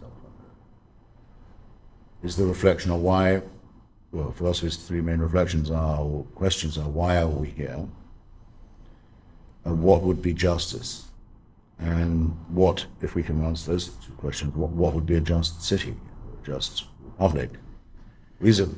is 2.24 2.36
the 2.36 2.46
reflection 2.46 2.90
on 2.90 3.04
why, 3.04 3.44
well, 4.12 4.32
philosophy's 4.32 4.78
three 4.78 5.02
main 5.02 5.20
reflections 5.20 5.70
are, 5.70 6.00
or 6.00 6.24
questions 6.34 6.80
are, 6.80 6.90
why 6.90 7.18
are 7.18 7.28
we 7.28 7.50
here? 7.50 7.86
And 9.66 9.82
what 9.82 10.04
would 10.04 10.22
be 10.22 10.34
justice? 10.34 11.08
And 11.80 12.38
what, 12.50 12.86
if 13.02 13.16
we 13.16 13.24
can 13.24 13.44
answer 13.44 13.72
those 13.72 13.88
two 13.88 14.14
questions, 14.14 14.56
what, 14.56 14.70
what 14.70 14.94
would 14.94 15.06
be 15.06 15.16
a 15.16 15.22
just 15.22 15.62
city, 15.62 15.96
a 16.42 16.46
just 16.46 16.86
public? 17.18 17.50
Are, 18.42 18.70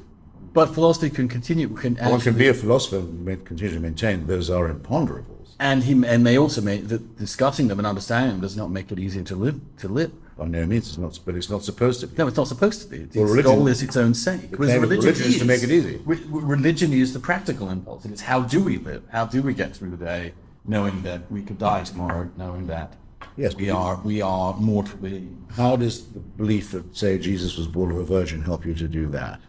but 0.53 0.73
philosophy 0.73 1.09
can 1.09 1.27
continue. 1.27 1.67
Can 1.69 1.95
one 1.97 2.21
can 2.21 2.37
be 2.37 2.47
a 2.47 2.53
philosopher 2.53 2.97
and 2.97 3.45
continue 3.45 3.73
to 3.75 3.79
maintain 3.79 4.27
those 4.27 4.49
are 4.49 4.71
imponderables. 4.73 5.55
and 5.59 5.83
he 5.83 5.93
and 6.05 6.25
they 6.25 6.37
also 6.37 6.61
make 6.61 6.87
that 6.87 7.17
discussing 7.17 7.67
them 7.67 7.79
and 7.79 7.85
understanding 7.85 8.31
them 8.31 8.41
does 8.41 8.55
not 8.55 8.71
make 8.71 8.91
it 8.91 8.97
easier 8.99 9.23
to 9.23 9.35
live. 9.35 9.59
To 9.79 9.87
live. 9.87 10.11
By 10.37 10.45
no 10.45 10.65
means, 10.67 10.87
it's 10.87 10.97
not, 10.97 11.19
but 11.25 11.35
it's 11.35 11.49
not 11.49 11.63
supposed 11.63 11.99
to 12.01 12.07
be. 12.07 12.15
No, 12.17 12.27
it's 12.27 12.37
not 12.37 12.47
supposed 12.47 12.81
to 12.83 12.87
be. 12.87 12.97
Its 12.97 13.15
Well, 13.15 13.25
religion- 13.25 13.51
goal 13.51 13.67
is 13.67 13.81
its 13.81 13.97
own 13.97 14.13
sake. 14.13 14.53
Of 14.53 14.59
religion 14.59 15.09
is 15.09 15.39
to 15.39 15.45
make 15.45 15.63
it 15.63 15.71
easy. 15.71 15.99
Re- 16.05 16.23
religion 16.27 16.93
is 16.93 17.13
the 17.13 17.19
practical 17.19 17.69
impulse. 17.69 18.05
It 18.05 18.11
is 18.11 18.21
how 18.21 18.41
do 18.41 18.63
we 18.63 18.77
live? 18.77 19.03
How 19.11 19.25
do 19.25 19.41
we 19.41 19.53
get 19.55 19.75
through 19.75 19.91
the 19.91 19.97
day, 19.97 20.33
knowing 20.67 21.01
that 21.03 21.31
we 21.31 21.41
could 21.41 21.57
die 21.57 21.83
tomorrow, 21.83 22.29
knowing 22.37 22.67
that 22.67 22.93
Yes, 23.35 23.55
we 23.55 23.69
are 23.69 23.99
we 24.03 24.21
are 24.21 24.55
mortal 24.57 24.97
beings. 24.97 25.51
How 25.55 25.75
does 25.75 26.07
the 26.07 26.19
belief 26.19 26.71
that, 26.71 26.95
say, 26.95 27.17
Jesus 27.17 27.57
was 27.57 27.67
born 27.67 27.91
of 27.91 27.97
a 27.97 28.03
virgin 28.03 28.43
help 28.43 28.65
you 28.65 28.73
to 28.75 28.87
do 28.87 29.07
that? 29.07 29.39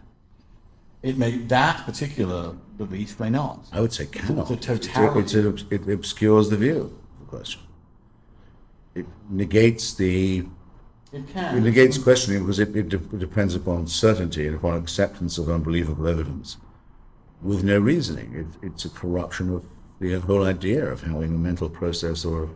It 1.03 1.17
may 1.17 1.37
that 1.37 1.85
particular 1.85 2.53
belief 2.77 3.19
may 3.19 3.29
not. 3.29 3.65
I 3.71 3.79
would 3.81 3.93
say 3.93 4.05
cannot. 4.07 4.47
The 4.47 4.57
totality. 4.57 5.37
it's- 5.39 5.63
it, 5.71 5.87
it 5.87 5.93
obscures 5.93 6.49
the 6.49 6.57
view 6.57 6.81
of 6.81 7.19
the 7.19 7.25
question. 7.25 7.61
It 8.95 9.05
negates 9.29 9.93
the 9.93 10.39
It 10.39 10.45
it 11.13 11.27
can. 11.29 11.63
negates 11.63 11.97
questioning 11.97 12.41
because 12.43 12.59
it, 12.59 12.75
it 12.75 12.89
de- 12.89 12.97
depends 12.97 13.55
upon 13.55 13.87
certainty 13.87 14.45
and 14.47 14.55
upon 14.55 14.75
acceptance 14.77 15.37
of 15.37 15.49
unbelievable 15.49 16.07
evidence 16.07 16.57
with 17.41 17.63
no 17.63 17.79
reasoning. 17.79 18.33
It, 18.35 18.67
it's 18.67 18.83
a 18.85 18.89
corruption 18.89 19.53
of 19.53 19.63
the 19.99 20.19
whole 20.19 20.43
idea 20.45 20.85
of 20.85 21.01
having 21.01 21.35
a 21.35 21.37
mental 21.37 21.69
process 21.69 22.25
or 22.25 22.49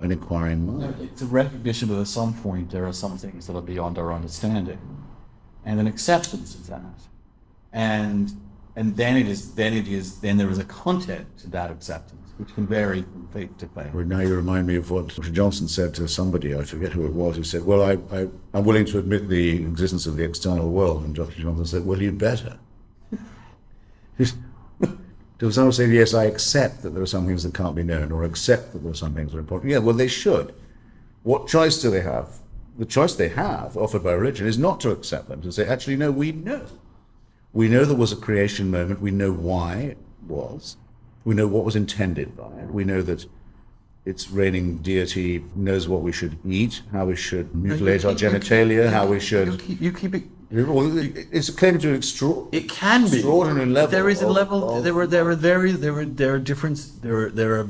an 0.00 0.12
inquiring 0.12 0.66
mind. 0.66 0.96
It's 1.00 1.22
a 1.22 1.26
recognition 1.26 1.88
that 1.88 2.00
at 2.00 2.06
some 2.06 2.34
point 2.34 2.70
there 2.70 2.86
are 2.86 2.92
some 2.92 3.18
things 3.18 3.46
that 3.46 3.56
are 3.56 3.62
beyond 3.62 3.98
our 3.98 4.12
understanding, 4.12 4.78
and 5.64 5.80
an 5.80 5.86
acceptance 5.86 6.54
of 6.54 6.66
that, 6.68 7.00
and 7.72 8.32
and 8.76 8.96
then 8.96 9.16
it 9.16 9.26
is 9.26 9.54
then 9.54 9.72
it 9.72 9.88
is 9.88 10.20
then 10.20 10.36
there 10.36 10.50
is 10.50 10.58
a 10.58 10.64
content 10.64 11.26
to 11.38 11.50
that 11.50 11.70
acceptance, 11.70 12.32
which 12.36 12.54
can 12.54 12.66
vary 12.66 13.02
from 13.02 13.28
faith 13.32 13.56
to 13.58 13.66
faith. 13.66 13.94
Now 13.94 14.20
you 14.20 14.36
remind 14.36 14.66
me 14.66 14.76
of 14.76 14.90
what 14.90 15.08
Dr. 15.08 15.30
Johnson 15.30 15.66
said 15.66 15.94
to 15.94 16.06
somebody, 16.06 16.54
I 16.54 16.62
forget 16.62 16.92
who 16.92 17.06
it 17.06 17.12
was, 17.12 17.36
who 17.36 17.42
said, 17.42 17.64
Well, 17.64 17.82
I, 17.82 17.98
I, 18.14 18.28
I'm 18.52 18.64
willing 18.64 18.84
to 18.86 18.98
admit 18.98 19.28
the 19.28 19.56
existence 19.64 20.06
of 20.06 20.16
the 20.16 20.24
external 20.24 20.70
world. 20.70 21.04
And 21.04 21.14
Dr. 21.14 21.40
Johnson 21.40 21.64
said, 21.64 21.86
Well, 21.86 22.00
you'd 22.00 22.18
better. 22.18 22.58
to 25.38 25.50
someone 25.52 25.72
say, 25.72 25.86
Yes, 25.88 26.14
I 26.14 26.24
accept 26.24 26.82
that 26.82 26.90
there 26.90 27.02
are 27.02 27.06
some 27.06 27.26
things 27.26 27.42
that 27.42 27.54
can't 27.54 27.76
be 27.76 27.82
known, 27.82 28.12
or 28.12 28.24
accept 28.24 28.72
that 28.72 28.80
there 28.82 28.92
are 28.92 28.94
some 28.96 29.14
things 29.14 29.32
that 29.32 29.38
are 29.38 29.40
important. 29.40 29.70
Yeah, 29.70 29.78
well, 29.78 29.94
they 29.94 30.08
should. 30.08 30.54
What 31.22 31.48
choice 31.48 31.80
do 31.80 31.90
they 31.90 32.00
have? 32.02 32.38
The 32.78 32.84
choice 32.84 33.14
they 33.14 33.28
have, 33.30 33.76
offered 33.76 34.04
by 34.04 34.12
religion, 34.12 34.46
is 34.46 34.58
not 34.58 34.80
to 34.80 34.90
accept 34.90 35.28
them, 35.28 35.42
to 35.42 35.52
say, 35.52 35.66
Actually, 35.66 35.96
no, 35.96 36.10
we 36.10 36.32
know. 36.32 36.66
We 37.52 37.68
know 37.68 37.84
there 37.84 37.96
was 37.96 38.12
a 38.12 38.16
creation 38.16 38.70
moment. 38.70 39.00
We 39.00 39.10
know 39.10 39.32
why 39.32 39.76
it 39.76 39.98
was. 40.26 40.76
We 41.24 41.34
know 41.34 41.46
what 41.46 41.64
was 41.64 41.74
intended 41.76 42.36
by 42.36 42.52
it. 42.60 42.70
We 42.70 42.84
know 42.84 43.02
that 43.02 43.26
its 44.04 44.30
reigning 44.30 44.78
deity 44.78 45.44
knows 45.56 45.88
what 45.88 46.02
we 46.02 46.12
should 46.12 46.38
eat, 46.46 46.82
how 46.92 47.06
we 47.06 47.16
should 47.16 47.54
mutilate 47.54 48.04
our 48.04 48.12
genitalia, 48.12 48.90
how 48.90 49.06
we 49.06 49.16
You 49.16 49.20
should. 49.20 49.58
keep, 49.60 49.80
you 49.80 49.92
keep 49.92 50.14
it. 50.14 50.22
Well, 50.50 50.96
It's 51.32 51.48
a 51.48 51.52
claim 51.52 51.78
to 51.80 51.94
extra. 51.96 52.28
It 52.52 52.68
can 52.68 53.02
be 53.10 53.16
Extraordinary 53.16 53.66
level 53.66 53.90
There 53.90 54.08
is 54.08 54.22
a 54.22 54.26
of- 54.28 54.32
level. 54.32 54.70
of- 54.78 54.84
there 54.84 54.96
are 54.96 55.06
there 55.06 55.28
are 55.28 55.34
very 55.34 55.72
there 55.72 55.98
are 55.98 56.04
there 56.04 56.34
are 56.34 56.38
difference 56.38 56.86
there 56.86 57.16
are 57.26 57.30
there 57.30 57.58
are 57.60 57.66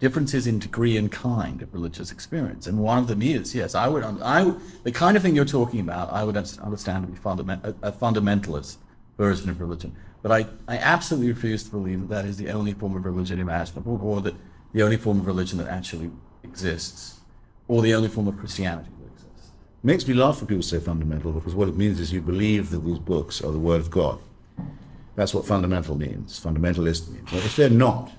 differences 0.00 0.46
in 0.46 0.58
degree 0.58 0.96
and 0.98 1.10
kind 1.10 1.62
of 1.62 1.72
religious 1.72 2.12
experience, 2.12 2.66
and 2.66 2.78
one 2.78 2.98
of 2.98 3.06
them 3.08 3.22
is 3.22 3.54
yes, 3.54 3.74
I 3.74 3.88
would 3.88 4.04
I 4.04 4.52
the 4.82 4.92
kind 4.92 5.16
of 5.16 5.22
thing 5.22 5.34
you're 5.34 5.46
talking 5.46 5.80
about. 5.80 6.12
I 6.12 6.24
would 6.24 6.36
understand 6.36 7.06
to 7.06 7.12
be 7.12 7.16
fundament, 7.18 7.64
a, 7.64 7.74
a 7.90 7.92
fundamentalist 7.92 8.76
version 9.16 9.48
of 9.48 9.58
religion, 9.60 9.94
but 10.22 10.30
I 10.30 10.46
I 10.68 10.76
absolutely 10.76 11.30
refuse 11.32 11.62
to 11.64 11.70
believe 11.70 12.00
that 12.00 12.08
that 12.10 12.24
is 12.26 12.36
the 12.36 12.50
only 12.50 12.74
form 12.74 12.94
of 12.96 13.04
religion 13.06 13.38
imaginable, 13.40 13.98
or 14.02 14.20
that 14.20 14.34
the 14.74 14.82
only 14.82 14.98
form 14.98 15.20
of 15.20 15.26
religion 15.26 15.56
that 15.58 15.68
actually 15.68 16.10
exists, 16.42 17.20
or 17.66 17.80
the 17.80 17.94
only 17.94 18.08
form 18.08 18.28
of 18.28 18.36
Christianity. 18.36 18.90
Makes 19.84 20.06
me 20.08 20.14
laugh 20.14 20.38
when 20.40 20.46
people 20.46 20.62
say 20.62 20.80
fundamental 20.80 21.32
because 21.32 21.54
what 21.54 21.68
it 21.68 21.76
means 21.76 22.00
is 22.00 22.12
you 22.12 22.20
believe 22.20 22.70
that 22.70 22.84
these 22.84 22.98
books 22.98 23.42
are 23.42 23.52
the 23.52 23.58
Word 23.58 23.80
of 23.80 23.90
God. 23.90 24.18
That's 25.14 25.32
what 25.34 25.46
fundamental 25.46 25.96
means, 25.96 26.40
fundamentalist 26.40 27.08
means. 27.10 27.30
But 27.30 27.44
if 27.44 27.54
they're 27.56 27.70
not, 27.70 28.10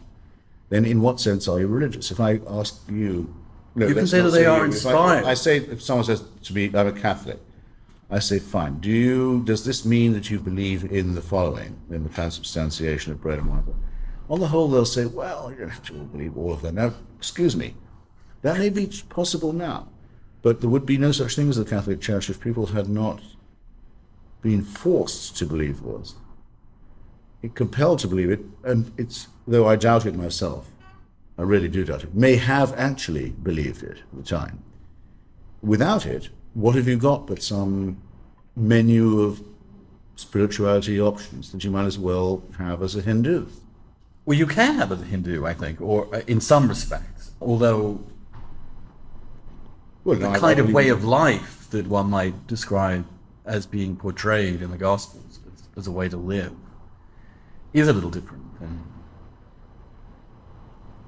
then 0.69 0.85
in 0.85 1.01
what 1.01 1.19
sense 1.19 1.47
are 1.47 1.59
you 1.59 1.67
religious? 1.67 2.11
If 2.11 2.19
I 2.19 2.39
ask 2.47 2.81
you. 2.89 3.33
No, 3.75 3.87
You 3.87 3.93
can 3.93 4.07
say 4.07 4.21
that 4.21 4.29
they 4.29 4.45
are 4.45 4.59
you. 4.59 4.71
If 4.71 4.85
I- 4.85 4.89
inspired. 4.91 5.25
I, 5.25 5.33
say, 5.33 5.57
if 5.57 5.81
someone 5.81 6.05
says 6.05 6.23
to 6.43 6.53
me, 6.53 6.71
I'm 6.73 6.87
a 6.87 6.93
Catholic, 6.93 7.39
I 8.09 8.19
say, 8.19 8.39
fine. 8.39 8.79
Do 8.79 8.89
you, 8.89 9.43
does 9.43 9.65
this 9.65 9.83
mean 9.83 10.13
that 10.13 10.29
you 10.29 10.39
believe 10.39 10.89
in 10.89 11.15
the 11.15 11.21
following, 11.21 11.77
in 11.89 12.03
the 12.03 12.09
transubstantiation 12.09 13.11
of 13.11 13.21
bread 13.21 13.39
and 13.39 13.49
wine? 13.49 13.63
On 14.29 14.39
the 14.39 14.47
whole, 14.47 14.69
they'll 14.69 14.85
say, 14.85 15.05
well, 15.05 15.51
you 15.51 15.57
don't 15.57 15.69
have 15.69 15.83
to 15.87 15.93
believe 15.93 16.37
all 16.37 16.53
of 16.53 16.61
that. 16.61 16.73
Now, 16.73 16.93
excuse 17.17 17.55
me, 17.55 17.75
that 18.43 18.57
may 18.57 18.69
be 18.69 18.89
possible 19.09 19.51
now, 19.53 19.87
but 20.45 20.61
there 20.61 20.69
would 20.69 20.85
be 20.85 20.95
no 20.95 21.11
such 21.11 21.35
thing 21.35 21.49
as 21.49 21.55
the 21.55 21.65
Catholic 21.65 21.99
Church 21.99 22.29
if 22.29 22.39
people 22.39 22.67
had 22.67 22.87
not 22.87 23.19
been 24.43 24.61
forced 24.61 25.35
to 25.37 25.43
believe 25.43 25.81
this, 25.81 26.13
compelled 27.55 27.97
to 27.97 28.07
believe 28.07 28.29
it, 28.29 28.41
and 28.63 28.91
it's, 28.95 29.27
though 29.47 29.67
I 29.67 29.75
doubt 29.75 30.05
it 30.05 30.13
myself, 30.13 30.69
I 31.35 31.41
really 31.41 31.67
do 31.67 31.83
doubt 31.83 32.03
it, 32.03 32.13
may 32.13 32.35
have 32.35 32.77
actually 32.77 33.31
believed 33.31 33.81
it 33.81 34.03
at 34.11 34.15
the 34.15 34.21
time. 34.21 34.61
Without 35.63 36.05
it, 36.05 36.29
what 36.53 36.75
have 36.75 36.87
you 36.87 36.97
got 36.97 37.25
but 37.25 37.41
some 37.41 37.99
menu 38.55 39.21
of 39.21 39.41
spirituality 40.15 41.01
options 41.01 41.51
that 41.53 41.63
you 41.63 41.71
might 41.71 41.85
as 41.85 41.97
well 41.97 42.43
have 42.59 42.83
as 42.83 42.95
a 42.95 43.01
Hindu? 43.01 43.47
Well, 44.25 44.37
you 44.37 44.45
can 44.45 44.75
have 44.75 44.91
as 44.91 45.01
a 45.01 45.05
Hindu, 45.05 45.43
I 45.43 45.55
think, 45.55 45.81
or 45.81 46.07
uh, 46.15 46.21
in 46.27 46.39
some 46.39 46.67
respects. 46.67 47.31
Although 47.41 48.03
Well, 50.05 50.19
the 50.19 50.29
I 50.29 50.37
kind 50.37 50.59
of 50.59 50.71
way 50.71 50.89
of 50.89 51.03
life 51.03 51.67
that 51.71 51.87
one 51.87 52.11
might 52.11 52.45
describe 52.45 53.05
as 53.43 53.65
being 53.65 53.95
portrayed 53.95 54.61
in 54.61 54.69
the 54.69 54.77
Gospels 54.77 55.39
as, 55.51 55.67
as 55.75 55.87
a 55.87 55.91
way 55.91 56.07
to 56.07 56.15
live 56.15 56.53
is 57.73 57.87
a 57.87 57.93
little 57.93 58.11
different 58.11 58.59
than, 58.59 58.83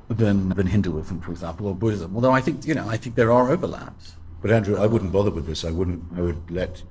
than 0.10 0.49
than 0.49 0.67
Hinduism, 0.67 1.21
for 1.21 1.31
example, 1.31 1.67
or 1.67 1.75
Buddhism. 1.75 2.15
Although 2.15 2.31
I 2.31 2.41
think 2.41 2.65
you 2.65 2.73
know, 2.73 2.89
I 2.89 2.97
think 2.97 3.15
there 3.15 3.31
are 3.31 3.51
overlaps. 3.51 4.15
But 4.41 4.49
Andrew, 4.49 4.77
I 4.77 4.88
wouldn't 4.88 5.12
bother 5.12 5.31
with 5.31 5.45
this. 5.45 5.63
I 5.63 5.71
wouldn't. 5.71 6.03
I 6.15 6.21
would 6.21 6.49
let 6.49 6.81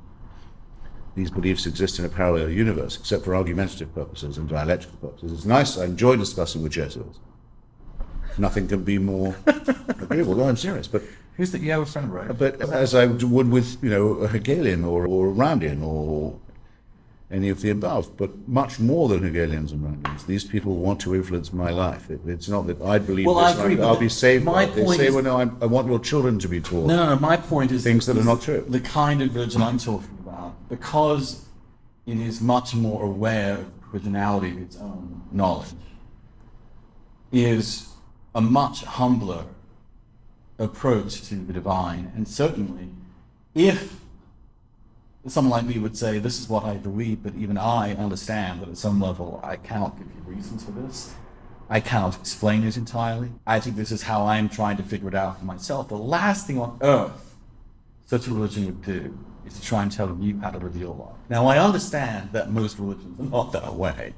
these 1.16 1.30
beliefs 1.30 1.66
exist 1.66 1.98
in 1.98 2.04
a 2.04 2.08
parallel 2.08 2.50
universe, 2.50 2.96
except 2.96 3.24
for 3.24 3.34
argumentative 3.34 3.92
purposes 3.94 4.38
and 4.38 4.48
dialectical 4.48 4.96
purposes. 4.98 5.32
It's 5.32 5.44
nice. 5.44 5.76
I 5.76 5.86
enjoy 5.86 6.14
discussing 6.16 6.62
with 6.62 6.72
Jesuits. 6.72 7.18
Nothing 8.38 8.68
can 8.68 8.84
be 8.84 8.98
more 8.98 9.34
agreeable. 9.46 10.34
No, 10.34 10.48
I'm 10.48 10.56
serious. 10.56 10.86
But 10.86 11.02
Who's 11.36 11.52
that? 11.52 11.60
You 11.60 11.70
have 11.72 11.82
a 11.82 11.86
friend, 11.86 12.12
right? 12.12 12.36
but 12.36 12.60
as 12.60 12.94
I 12.94 13.06
would 13.06 13.50
with 13.50 13.82
you 13.82 13.90
know 13.90 14.12
a 14.14 14.28
Hegelian 14.28 14.84
or 14.84 15.06
or 15.06 15.28
a 15.28 15.32
Randian 15.32 15.82
or 15.82 16.38
any 17.30 17.48
of 17.48 17.60
the 17.60 17.70
above, 17.70 18.16
but 18.16 18.30
much 18.48 18.78
more 18.78 19.08
than 19.08 19.22
Hegelians 19.22 19.72
and 19.72 19.82
Randians. 19.82 20.26
These 20.26 20.44
people 20.44 20.76
want 20.76 21.00
to 21.00 21.14
influence 21.14 21.52
my 21.52 21.70
life. 21.70 22.08
It, 22.08 22.20
it's 22.26 22.48
not 22.48 22.68
that 22.68 22.80
I 22.80 22.98
believe 22.98 23.26
Well, 23.26 23.38
I 23.38 23.50
this, 23.50 23.60
agree, 23.60 23.72
and 23.72 23.80
but 23.82 23.88
I'll 23.88 23.98
be 23.98 24.08
saved. 24.08 24.44
my 24.44 24.52
by 24.66 24.72
it. 24.72 24.74
They 24.76 24.96
say, 24.96 25.06
is- 25.08 25.14
well, 25.14 25.24
no, 25.24 25.36
I'm, 25.38 25.56
I 25.60 25.66
want 25.66 25.88
your 25.88 25.98
children 25.98 26.38
to 26.38 26.48
be 26.48 26.60
taught. 26.60 26.86
No, 26.86 26.96
no, 26.96 27.14
no. 27.14 27.20
My 27.20 27.36
point 27.36 27.72
is 27.72 27.82
Things 27.82 28.06
that 28.06 28.16
are 28.16 28.22
not 28.24 28.42
true. 28.42 28.64
The 28.68 28.80
kind 28.80 29.22
of 29.22 29.34
religion 29.34 29.60
I'm 29.60 29.78
talking 29.78 30.16
about, 30.20 30.68
because 30.68 31.44
it 32.06 32.18
is 32.18 32.40
much 32.40 32.74
more 32.76 33.02
aware 33.02 33.54
of 33.54 33.66
the 33.80 33.96
originality 33.96 34.50
of 34.52 34.58
its 34.62 34.76
own 34.76 35.22
knowledge, 35.32 35.70
is 37.32 37.88
a 38.36 38.40
much 38.40 38.84
humbler 38.84 39.44
approach 40.58 41.22
to 41.28 41.34
the 41.36 41.52
divine. 41.52 42.12
And 42.14 42.26
certainly, 42.26 42.90
if 43.54 44.00
someone 45.26 45.50
like 45.50 45.66
me 45.66 45.78
would 45.78 45.96
say, 45.96 46.18
This 46.18 46.40
is 46.40 46.48
what 46.48 46.64
I 46.64 46.74
believe, 46.74 47.22
but 47.22 47.34
even 47.34 47.58
I 47.58 47.94
understand 47.94 48.60
that 48.60 48.68
at 48.68 48.78
some 48.78 49.00
level 49.00 49.40
I 49.42 49.56
cannot 49.56 49.98
give 49.98 50.06
you 50.06 50.22
reasons 50.24 50.64
for 50.64 50.72
this. 50.72 51.14
I 51.68 51.80
cannot 51.80 52.14
explain 52.16 52.62
it 52.62 52.76
entirely. 52.76 53.32
I 53.46 53.58
think 53.58 53.74
this 53.74 53.90
is 53.90 54.02
how 54.02 54.26
I'm 54.26 54.48
trying 54.48 54.76
to 54.76 54.84
figure 54.84 55.08
it 55.08 55.14
out 55.16 55.40
for 55.40 55.44
myself. 55.44 55.88
The 55.88 55.96
last 55.96 56.46
thing 56.46 56.60
on 56.60 56.78
earth 56.80 57.26
such 58.06 58.28
a 58.28 58.30
religion 58.30 58.66
would 58.66 58.82
do 58.82 59.18
is 59.44 59.58
to 59.58 59.62
try 59.62 59.82
and 59.82 59.90
tell 59.90 60.16
you 60.20 60.38
how 60.38 60.50
to 60.50 60.58
live 60.58 60.76
your 60.76 60.94
life. 60.94 61.16
Now, 61.28 61.46
I 61.46 61.58
understand 61.58 62.30
that 62.32 62.50
most 62.50 62.78
religions 62.78 63.18
are 63.18 63.24
not 63.24 63.52
that 63.52 63.74
way, 63.74 64.14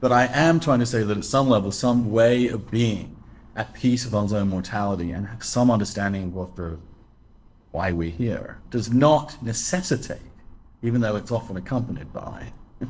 but 0.00 0.12
I 0.12 0.26
am 0.26 0.60
trying 0.60 0.78
to 0.78 0.86
say 0.86 1.02
that 1.02 1.16
at 1.16 1.24
some 1.24 1.48
level, 1.48 1.72
some 1.72 2.12
way 2.12 2.46
of 2.46 2.70
being 2.70 3.13
at 3.56 3.72
peace 3.74 4.04
with 4.04 4.14
one's 4.14 4.32
own 4.32 4.48
mortality 4.48 5.10
and 5.12 5.26
have 5.28 5.44
some 5.44 5.70
understanding 5.70 6.24
of 6.24 6.34
what 6.34 6.56
the 6.56 6.78
why 7.70 7.90
we're 7.90 8.10
here 8.10 8.60
does 8.70 8.92
not 8.92 9.42
necessitate, 9.42 10.22
even 10.82 11.00
though 11.00 11.16
it's 11.16 11.32
often 11.32 11.56
accompanied 11.56 12.12
by, 12.12 12.52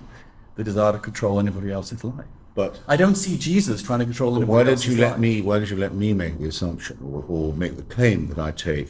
the 0.57 0.64
desire 0.64 0.92
to 0.92 0.98
control 0.98 1.40
anybody 1.40 1.72
else's 1.72 2.05
life. 2.05 2.27
But 2.55 2.81
I 2.87 2.96
don't 2.96 3.14
see 3.14 3.38
Jesus 3.38 3.83
trying 3.83 4.00
to 4.00 4.05
control 4.05 4.37
anybody 4.37 4.53
why 4.53 4.62
don't 4.62 4.87
you 4.87 4.96
let 4.96 5.12
life. 5.12 5.20
me? 5.20 5.40
Why 5.40 5.59
don't 5.59 5.70
you 5.70 5.77
let 5.77 5.94
me 5.94 6.12
make 6.12 6.38
the 6.38 6.48
assumption 6.48 6.98
or, 7.03 7.24
or 7.27 7.53
make 7.55 7.77
the 7.77 7.83
claim 7.83 8.29
that 8.29 8.38
I 8.38 8.50
take 8.50 8.88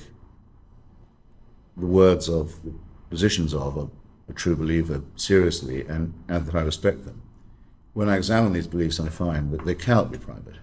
the 1.77 1.87
words 1.87 2.29
of 2.29 2.63
the 2.65 2.75
positions 3.09 3.55
of 3.55 3.77
a, 3.77 3.89
a 4.29 4.35
true 4.35 4.57
believer 4.57 5.03
seriously 5.17 5.87
and, 5.87 6.13
and 6.29 6.45
that 6.47 6.55
I 6.55 6.63
respect 6.63 7.05
them? 7.07 7.23
When 7.95 8.09
I 8.09 8.17
examine 8.17 8.53
these 8.53 8.67
beliefs, 8.67 8.99
I 8.99 9.09
find 9.09 9.53
that 9.53 9.65
they 9.65 9.77
cannot 9.77 10.11
be 10.11 10.19
private. 10.19 10.57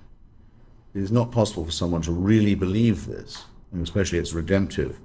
It 0.94 1.02
is 1.02 1.12
not 1.12 1.32
possible 1.32 1.66
for 1.66 1.72
someone 1.72 2.02
to 2.04 2.12
really 2.12 2.56
believe 2.56 3.06
this, 3.06 3.46
and 3.72 3.82
especially 3.82 4.20
its 4.20 4.34
redemptive 4.34 5.00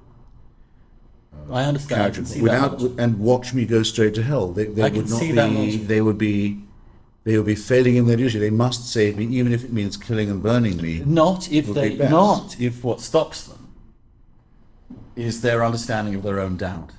I 1.50 1.64
understand. 1.64 2.14
Character, 2.14 2.42
without 2.42 2.82
and 2.98 3.18
watch 3.18 3.54
me 3.54 3.66
go 3.66 3.82
straight 3.82 4.14
to 4.14 4.22
hell. 4.22 4.48
They, 4.48 4.64
they 4.64 4.90
would 4.90 5.08
not 5.08 5.20
see 5.20 5.32
be. 5.32 5.76
They 5.76 6.00
would 6.00 6.18
be. 6.18 6.62
They 7.24 7.36
would 7.36 7.46
be 7.46 7.56
failing 7.56 7.96
in 7.96 8.06
their 8.06 8.16
duty. 8.16 8.38
They 8.38 8.50
must 8.50 8.92
save 8.92 9.16
me, 9.16 9.26
even 9.26 9.52
if 9.52 9.64
it 9.64 9.72
means 9.72 9.96
killing 9.96 10.30
and 10.30 10.40
burning 10.42 10.76
me. 10.76 11.02
Not 11.04 11.50
if 11.50 11.66
they, 11.66 11.96
not 11.96 12.60
if 12.60 12.84
what 12.84 13.00
stops 13.00 13.44
them 13.44 13.72
is 15.16 15.40
their 15.40 15.64
understanding 15.64 16.14
of 16.14 16.22
their 16.22 16.38
own 16.38 16.56
doubt. 16.56 16.92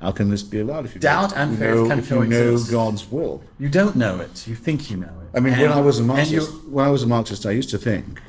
How 0.00 0.12
can 0.12 0.30
this 0.30 0.42
be 0.42 0.60
allowed 0.60 0.86
if 0.86 0.94
you 0.94 1.00
Doubt 1.00 1.36
and 1.36 1.52
you 1.52 1.58
faith 1.58 1.74
know, 1.74 1.88
can 1.88 1.98
if 1.98 2.10
you 2.10 2.24
know. 2.24 2.58
God's 2.70 3.10
will? 3.10 3.44
You 3.58 3.68
don't 3.68 3.96
know 3.96 4.18
it. 4.18 4.46
You 4.48 4.54
think 4.54 4.90
you 4.90 4.96
know 4.96 5.08
it. 5.08 5.36
I 5.36 5.40
mean, 5.40 5.58
when 5.58 5.70
I 5.70 5.80
was 5.80 5.98
a 5.98 6.02
Marxist, 6.02 6.64
when 6.68 6.86
I 6.86 6.90
was 6.90 7.02
a 7.02 7.06
Marxist, 7.06 7.44
I 7.44 7.50
used 7.50 7.68
to 7.70 7.78
think, 7.78 8.20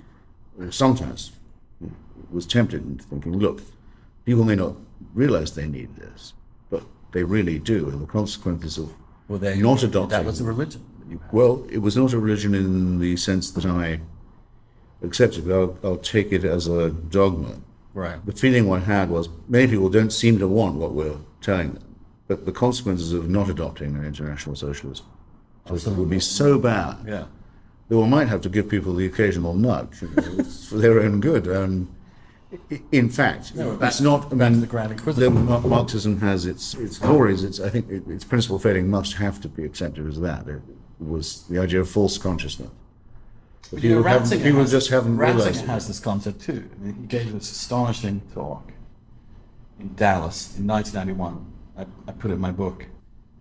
or 0.60 0.72
sometimes, 0.72 1.32
was 2.30 2.46
tempted 2.46 2.86
into 2.86 3.06
thinking, 3.06 3.38
look, 3.38 3.62
people 4.26 4.44
may 4.44 4.56
not 4.56 4.76
realize 5.14 5.56
they 5.56 5.68
need 5.68 5.96
this, 5.96 6.34
but 6.70 6.84
they 7.14 7.24
really 7.24 7.58
do, 7.58 7.90
and 7.90 8.02
the 8.02 8.06
consequences 8.06 8.78
of 8.78 8.94
well, 9.30 9.40
there, 9.40 9.56
not 9.56 9.82
adopting 9.82 10.10
That 10.10 10.26
was 10.26 10.42
a 10.42 10.44
religion 10.44 10.84
that 11.00 11.10
you 11.10 11.20
had. 11.20 11.32
Well, 11.32 11.66
it 11.72 11.78
was 11.78 11.96
not 11.96 12.12
a 12.12 12.20
religion 12.20 12.54
in 12.54 13.00
the 13.00 13.16
sense 13.16 13.50
that 13.52 13.66
I 13.66 14.02
accepted, 15.02 15.48
but 15.48 15.54
I'll, 15.54 15.78
I'll 15.84 15.98
take 15.98 16.34
it 16.34 16.44
as 16.44 16.68
a 16.68 16.90
dogma. 16.90 17.62
Right. 17.94 18.26
The 18.26 18.32
feeling 18.32 18.68
one 18.68 18.82
had 18.84 19.10
was 19.10 19.28
many 19.48 19.68
people 19.68 19.90
don't 19.90 20.12
seem 20.14 20.40
to 20.40 20.48
want 20.48 20.76
what 20.76 20.94
we're 20.94 21.18
telling 21.42 21.74
them, 21.74 21.96
but 22.28 22.46
the 22.46 22.52
consequences 22.52 23.12
of 23.14 23.30
not 23.30 23.50
adopting 23.50 23.96
an 23.96 24.06
international 24.06 24.56
socialist 24.56 25.04
system 25.68 25.98
would 25.98 26.10
be 26.10 26.20
so 26.20 26.58
bad 26.58 26.98
Yeah. 27.08 27.26
that 27.90 27.98
one 27.98 28.10
might 28.10 28.28
have 28.30 28.42
to 28.42 28.50
give 28.50 28.70
people 28.70 28.94
the 28.96 29.06
occasional 29.06 29.54
nudge 29.54 30.02
you 30.02 30.10
know, 30.16 30.44
for 30.44 30.78
their 30.78 31.02
own 31.02 31.20
good. 31.20 31.48
And 31.48 31.88
in 32.92 33.10
fact, 33.10 33.56
No, 33.56 33.78
it's 33.82 34.02
not. 34.02 34.32
I 34.32 34.36
mean, 34.36 34.60
the 34.62 34.68
Grand. 34.68 34.96
Marxism 35.66 36.20
has 36.20 36.46
its 36.46 36.74
its 36.76 36.98
glories. 36.98 37.44
Its 37.44 37.60
I 37.60 37.70
think 37.70 37.90
it, 37.90 38.04
its 38.08 38.24
principal 38.26 38.60
failing 38.60 38.90
must 38.90 39.14
have 39.16 39.40
to 39.42 39.48
be 39.50 39.64
accepted 39.64 40.06
as 40.08 40.20
that. 40.20 40.48
It 40.48 40.62
was 41.00 41.44
the 41.50 41.60
idea 41.60 41.80
of 41.82 41.90
false 41.90 42.18
consciousness. 42.18 42.70
But 43.72 43.84
You 43.84 43.96
know, 43.96 44.04
haven't- 44.04 44.28
Ratzinger 44.30 44.44
people 44.44 44.60
has, 44.62 44.72
just 44.72 44.90
haven't 44.90 45.18
Ratzinger 45.18 45.36
realized. 45.36 45.64
it. 45.64 45.68
has 45.68 45.88
this 45.88 46.00
concept 46.00 46.42
too. 46.42 46.70
I 46.80 46.84
mean, 46.86 46.96
he 47.02 47.08
gave 47.08 47.32
this 47.32 47.52
astonishing 47.52 48.22
talk 48.34 48.72
in 49.80 49.94
Dallas 49.96 50.58
in 50.58 50.68
1991. 50.68 51.46
I, 51.78 51.86
I 52.08 52.12
put 52.14 52.32
it 52.32 52.36
in 52.36 52.40
my 52.42 52.52
book, 52.52 52.88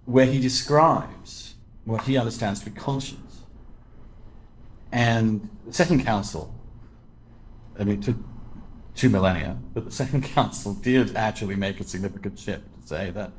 where 0.05 0.27
he 0.27 0.41
describes 0.41 1.55
what 1.85 2.03
he 2.03 2.17
understands 2.17 2.61
to 2.61 2.71
be 2.71 2.79
conscience 2.79 3.43
And 4.93 5.49
the 5.67 5.73
Second 5.73 6.05
Council, 6.05 6.53
I 7.79 7.85
mean, 7.85 7.99
it 7.99 8.03
took 8.05 8.17
two 8.95 9.09
millennia, 9.09 9.57
but 9.75 9.85
the 9.85 9.91
Second 9.91 10.25
Council 10.25 10.75
did 10.75 11.17
actually 11.17 11.57
make 11.57 11.81
a 11.81 11.85
significant 11.85 12.39
shift 12.39 12.63
to 12.83 12.87
say 12.89 13.11
that 13.11 13.33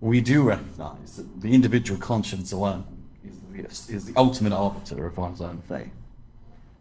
we 0.00 0.20
do 0.20 0.42
recognize 0.42 1.16
that 1.16 1.40
the 1.40 1.52
individual 1.54 1.98
conscience 1.98 2.52
alone 2.52 2.84
is 3.24 3.86
the, 3.86 3.94
is 3.94 4.04
the 4.04 4.12
ultimate 4.16 4.52
arbiter 4.52 5.06
of 5.06 5.16
one's 5.16 5.40
own 5.40 5.62
faith. 5.68 5.90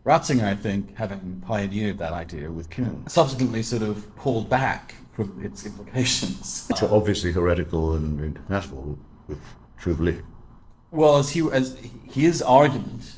Ratzinger, 0.05 0.43
I 0.43 0.55
think, 0.55 0.95
having 0.95 1.41
pioneered 1.45 1.97
that 1.97 2.13
idea 2.13 2.51
with 2.51 2.69
Küng, 2.69 3.09
subsequently 3.09 3.63
sort 3.63 3.81
of 3.81 4.15
pulled 4.15 4.49
back 4.49 4.93
from 5.15 5.43
its 5.43 5.65
implications. 5.65 6.65
Which 6.69 6.83
are 6.83 6.93
obviously 6.93 7.31
heretical 7.31 7.95
and 7.95 8.19
incompatible 8.21 8.99
with 9.27 9.39
true 9.79 9.95
belief. 9.95 10.21
Well, 10.91 11.17
as 11.17 11.31
he 11.31 11.41
as 11.51 11.75
his 12.11 12.41
argument 12.43 13.15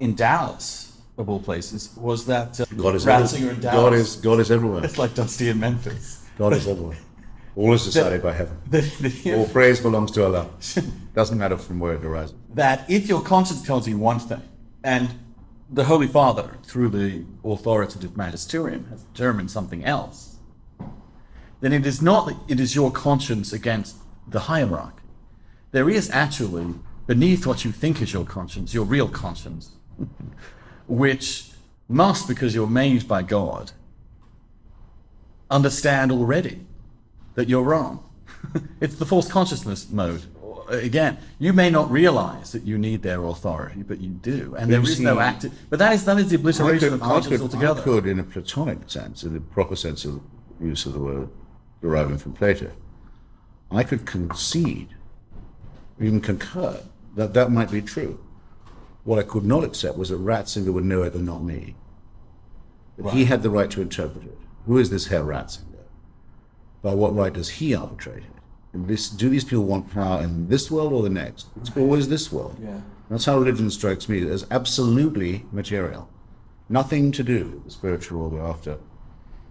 in 0.00 0.14
Dallas, 0.14 0.98
of 1.16 1.30
all 1.30 1.40
places, 1.40 1.96
was 1.96 2.26
that 2.26 2.60
uh, 2.60 2.66
God 2.76 2.94
is 2.94 3.06
Ratzinger 3.06 3.50
everywhere. 3.50 3.54
in 3.54 3.60
God 3.60 3.92
is 3.94 4.16
God 4.16 4.40
is 4.40 4.50
everywhere. 4.50 4.84
It's 4.88 4.98
like 4.98 5.14
Dusty 5.14 5.48
in 5.48 5.58
Memphis. 5.58 6.26
God 6.36 6.52
is 6.52 6.68
everywhere. 6.68 6.98
All 7.56 7.72
is 7.72 7.84
decided 7.86 8.22
by 8.22 8.34
heaven. 8.34 8.58
The- 8.68 8.82
the- 9.00 9.34
All 9.34 9.46
praise 9.48 9.80
belongs 9.80 10.10
to 10.12 10.24
Allah. 10.26 10.50
Doesn't 11.14 11.38
matter 11.38 11.56
from 11.56 11.80
where 11.80 11.94
it 11.94 12.04
arises. 12.04 12.34
that 12.54 12.84
if 12.90 13.08
your 13.08 13.22
conscience 13.22 13.62
tells 13.62 13.88
you 13.88 13.96
one 13.96 14.18
thing, 14.18 14.42
and 14.86 15.18
the 15.68 15.86
Holy 15.86 16.06
Father, 16.06 16.58
through 16.62 16.90
the 16.90 17.24
authoritative 17.44 18.16
magisterium, 18.16 18.86
has 18.90 19.02
determined 19.02 19.50
something 19.50 19.84
else, 19.84 20.36
then 21.60 21.72
it 21.72 21.84
is 21.84 22.00
not 22.00 22.26
that 22.26 22.36
it 22.46 22.60
is 22.60 22.76
your 22.76 22.92
conscience 22.92 23.52
against 23.52 23.96
the 24.28 24.40
hierarchy. 24.40 25.02
There 25.72 25.90
is 25.90 26.08
actually, 26.10 26.74
beneath 27.08 27.46
what 27.46 27.64
you 27.64 27.72
think 27.72 28.00
is 28.00 28.12
your 28.12 28.24
conscience, 28.24 28.74
your 28.74 28.84
real 28.84 29.08
conscience, 29.08 29.72
which 30.86 31.50
must, 31.88 32.28
because 32.28 32.54
you're 32.54 32.68
made 32.68 33.08
by 33.08 33.22
God, 33.22 33.72
understand 35.50 36.12
already 36.12 36.64
that 37.34 37.48
you're 37.48 37.64
wrong. 37.64 38.08
it's 38.80 38.94
the 38.94 39.06
false 39.06 39.28
consciousness 39.28 39.90
mode. 39.90 40.22
Again, 40.68 41.18
you 41.38 41.52
may 41.52 41.70
not 41.70 41.90
realize 41.90 42.52
that 42.52 42.62
you 42.64 42.76
need 42.78 43.02
their 43.02 43.22
authority, 43.24 43.82
but 43.82 44.00
you 44.00 44.10
do, 44.10 44.54
and 44.58 44.70
there 44.72 44.80
You 44.80 44.86
is 44.86 45.00
no 45.00 45.14
see- 45.16 45.20
active. 45.20 45.52
But 45.70 45.78
that 45.78 45.92
is 45.92 46.04
that 46.04 46.18
is 46.18 46.28
the 46.30 46.36
obliteration 46.36 46.88
could, 46.90 46.94
of 46.94 47.00
conscience 47.00 47.40
could, 47.54 47.64
I 47.64 47.80
could, 47.80 48.06
in 48.06 48.18
a 48.18 48.24
Platonic 48.24 48.90
sense, 48.90 49.22
in 49.22 49.34
the 49.34 49.40
proper 49.40 49.76
sense 49.76 50.04
of 50.04 50.20
use 50.60 50.86
of 50.86 50.92
the 50.94 51.00
word 51.00 51.28
deriving 51.80 52.18
from 52.18 52.32
Plato, 52.32 52.72
I 53.70 53.82
could 53.84 54.06
concede, 54.06 54.88
even 56.00 56.20
concur, 56.20 56.80
that 57.14 57.34
that 57.34 57.50
might 57.50 57.70
be 57.70 57.82
true. 57.82 58.18
What 59.04 59.18
I 59.18 59.22
could 59.22 59.44
not 59.44 59.62
accept 59.62 59.96
was 59.96 60.08
that 60.08 60.18
Ratzinger 60.18 60.72
would 60.72 60.84
know 60.84 61.02
it 61.02 61.14
and 61.14 61.24
not 61.26 61.42
me. 61.42 61.76
That 62.98 63.12
he 63.12 63.26
had 63.26 63.42
the 63.42 63.50
right 63.50 63.70
to 63.70 63.80
interpret 63.82 64.24
it. 64.24 64.38
Who 64.66 64.78
is 64.78 64.90
this 64.90 65.06
Herr 65.06 65.22
Ratzinger? 65.22 65.62
By 66.82 66.94
what 66.94 67.14
right 67.14 67.32
does 67.32 67.50
he 67.50 67.74
arbitrate 67.74 68.24
it? 68.24 68.35
This, 68.84 69.08
do 69.08 69.28
these 69.28 69.44
people 69.44 69.64
want 69.64 69.90
power 69.92 70.22
in 70.22 70.48
this 70.48 70.70
world 70.70 70.92
or 70.92 71.02
the 71.02 71.10
next? 71.10 71.46
It's 71.60 71.74
always 71.76 72.08
this 72.08 72.30
world. 72.30 72.56
Yeah. 72.60 72.80
That's 73.08 73.24
how 73.24 73.38
religion 73.38 73.70
strikes 73.70 74.08
me 74.08 74.28
as 74.28 74.46
absolutely 74.50 75.46
material. 75.52 76.08
Nothing 76.68 77.12
to 77.12 77.22
do 77.22 77.50
with 77.50 77.64
the 77.64 77.70
spiritual 77.70 78.22
or 78.24 78.30
the 78.30 78.42
after 78.42 78.78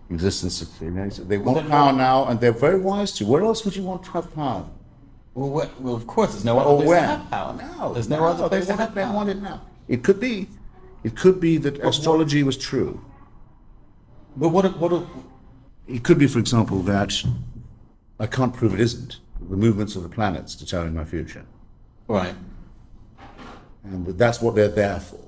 existence 0.09 0.61
of 0.61 0.67
things. 0.67 1.17
They 1.17 1.37
want 1.37 1.59
then 1.59 1.69
power 1.69 1.93
now, 1.93 2.25
and 2.25 2.39
they're 2.39 2.51
very 2.51 2.79
wise 2.79 3.11
to. 3.13 3.25
Where 3.25 3.43
else 3.43 3.63
would 3.63 3.75
you 3.75 3.83
want 3.83 4.03
to 4.03 4.11
have 4.11 4.33
power? 4.35 4.65
Well, 5.33 5.49
what, 5.49 5.81
well, 5.81 5.95
of 5.95 6.05
course, 6.07 6.31
there's 6.31 6.45
no 6.45 6.59
other 6.59 6.75
place 6.77 6.87
where? 6.87 7.01
to 7.01 7.07
have 7.07 7.29
power. 7.29 7.53
No, 7.53 7.93
there's 7.93 8.09
no, 8.09 8.17
no, 8.17 8.25
other 8.25 8.43
they 8.43 8.49
place 8.49 8.67
to 8.67 8.75
have 8.75 8.95
they 8.95 9.05
want 9.05 9.29
it 9.29 9.41
now. 9.41 9.61
It 9.87 10.03
could 10.03 10.19
be. 10.19 10.47
It 11.03 11.15
could 11.15 11.39
be 11.39 11.57
that 11.57 11.79
astrology 11.79 12.43
was 12.43 12.57
true. 12.57 13.03
But 14.35 14.49
what? 14.49 14.77
What? 14.77 14.91
what 14.91 15.07
It 15.87 16.03
could 16.03 16.17
be, 16.17 16.27
for 16.27 16.39
example, 16.39 16.81
that 16.83 17.23
I 18.19 18.27
can't 18.27 18.53
prove 18.53 18.73
it 18.73 18.79
isn't. 18.79 19.19
The 19.49 19.57
movements 19.57 19.95
of 19.95 20.03
the 20.03 20.09
planets 20.09 20.55
determine 20.55 20.95
my 20.95 21.03
future. 21.03 21.45
right. 22.07 22.35
And 23.83 24.07
that's 24.17 24.41
what 24.41 24.55
they're 24.55 24.67
there 24.67 24.99
for. 24.99 25.19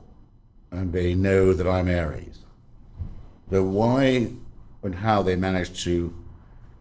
And 0.71 0.91
they 0.91 1.13
know 1.13 1.53
that 1.53 1.67
I'm 1.67 1.87
Aries. 1.87 2.39
The 3.49 3.63
why 3.63 4.31
and 4.81 4.95
how 4.95 5.21
they 5.21 5.35
managed 5.35 5.83
to 5.83 6.13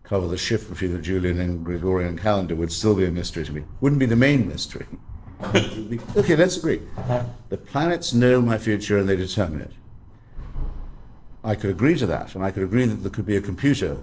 cover 0.03 0.27
the 0.27 0.39
shift 0.39 0.71
between 0.71 0.93
the 0.93 1.03
Julian 1.03 1.41
and 1.41 1.65
Gregorian 1.65 2.17
calendar 2.17 2.55
would 2.55 2.73
still 2.73 2.95
be 2.95 3.05
a 3.05 3.11
mystery 3.11 3.45
to 3.45 3.53
me. 3.53 3.65
Wouldn't 3.81 3.99
be 3.99 4.07
the 4.07 4.17
main 4.17 4.49
mystery. 4.49 4.87
Okay, 6.17 6.35
let's 6.35 6.57
agree. 6.57 6.81
Uh-huh. 6.97 7.23
The 7.51 7.59
planets 7.59 8.15
know 8.15 8.41
my 8.41 8.57
future 8.57 8.97
and 8.97 9.07
they 9.07 9.17
determine 9.17 9.61
it. 9.61 9.73
I 11.45 11.55
could 11.55 11.69
agree 11.69 11.95
to 11.99 12.07
that, 12.07 12.35
and 12.35 12.43
I 12.43 12.51
could 12.51 12.63
agree 12.63 12.87
that 12.87 12.97
there 12.97 13.11
could 13.11 13.27
be 13.27 13.37
a 13.37 13.43
computer 13.43 13.99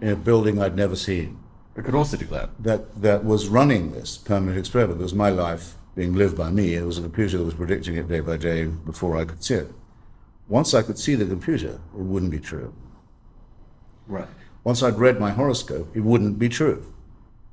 in 0.00 0.08
a 0.08 0.16
building 0.16 0.60
I'd 0.60 0.76
never 0.76 0.96
seen 0.96 1.40
I 1.76 1.82
could 1.82 1.94
also 1.94 2.16
do 2.16 2.26
that. 2.26 2.50
that 2.58 3.00
that 3.00 3.24
was 3.24 3.48
running 3.48 3.92
this 3.92 4.18
permanent 4.18 4.58
experiment. 4.58 5.00
It 5.00 5.04
was 5.04 5.14
my 5.14 5.30
life 5.30 5.76
being 5.94 6.14
lived 6.14 6.36
by 6.36 6.50
me. 6.50 6.74
It 6.74 6.84
was 6.84 6.98
a 6.98 7.02
computer 7.02 7.38
that 7.38 7.44
was 7.44 7.54
predicting 7.54 7.96
it 7.96 8.08
day 8.08 8.20
by 8.20 8.36
day 8.36 8.66
before 8.66 9.16
I 9.16 9.24
could 9.24 9.42
see 9.42 9.54
it. 9.54 9.72
Once 10.48 10.74
I 10.74 10.82
could 10.82 10.98
see 10.98 11.14
the 11.14 11.24
computer, 11.24 11.80
it 11.96 12.02
wouldn't 12.02 12.32
be 12.32 12.40
true. 12.40 12.74
Right. 14.06 14.28
Once 14.64 14.82
I'd 14.82 14.98
read 14.98 15.20
my 15.20 15.30
horoscope, 15.30 15.96
it 15.96 16.00
wouldn't 16.00 16.38
be 16.38 16.48
true, 16.48 16.92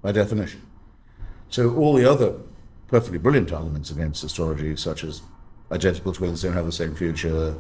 by 0.02 0.12
definition. 0.12 0.62
So 1.48 1.76
all 1.76 1.94
the 1.94 2.10
other 2.10 2.36
perfectly 2.88 3.20
brilliant 3.20 3.54
arguments 3.54 3.92
against 3.92 4.24
astrology, 4.24 4.76
such 4.76 5.04
as 5.04 5.22
identical 5.72 6.12
twins 6.12 6.42
don't 6.42 6.54
have 6.54 6.66
the 6.66 6.72
same 6.72 6.96
future, 6.96 7.56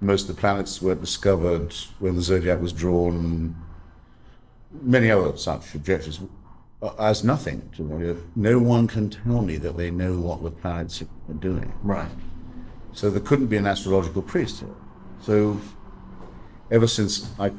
most 0.00 0.28
of 0.28 0.34
the 0.34 0.40
planets 0.40 0.80
weren't 0.80 1.02
discovered 1.02 1.74
when 1.98 2.16
the 2.16 2.22
zodiac 2.22 2.60
was 2.60 2.72
drawn, 2.72 3.54
many 4.70 5.10
other 5.10 5.36
such 5.36 5.74
objections, 5.74 6.20
uh, 6.82 6.90
as 6.98 7.24
nothing 7.24 7.68
to 7.76 7.82
me. 7.82 8.16
No 8.36 8.58
one 8.58 8.86
can 8.86 9.10
tell 9.10 9.42
me 9.42 9.56
that 9.56 9.76
they 9.76 9.90
know 9.90 10.18
what 10.18 10.42
the 10.42 10.50
planets 10.50 11.02
are 11.02 11.34
doing. 11.34 11.72
Right. 11.82 12.08
So 12.92 13.10
there 13.10 13.20
couldn't 13.20 13.46
be 13.46 13.56
an 13.56 13.66
astrological 13.66 14.22
priesthood. 14.22 14.74
So 15.22 15.58
ever 16.70 16.86
since 16.86 17.30
I 17.38 17.52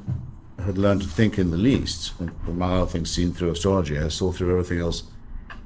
had 0.64 0.78
learned 0.78 1.02
to 1.02 1.08
think 1.08 1.38
in 1.38 1.52
the 1.52 1.58
least, 1.58 2.14
and 2.20 2.32
from 2.44 2.58
my 2.58 2.74
other 2.78 2.86
things 2.92 3.10
seen 3.12 3.34
through 3.34 3.52
astrology, 3.52 3.98
I 3.98 4.10
saw 4.10 4.32
through 4.32 4.52
everything 4.52 4.80
else 4.80 5.04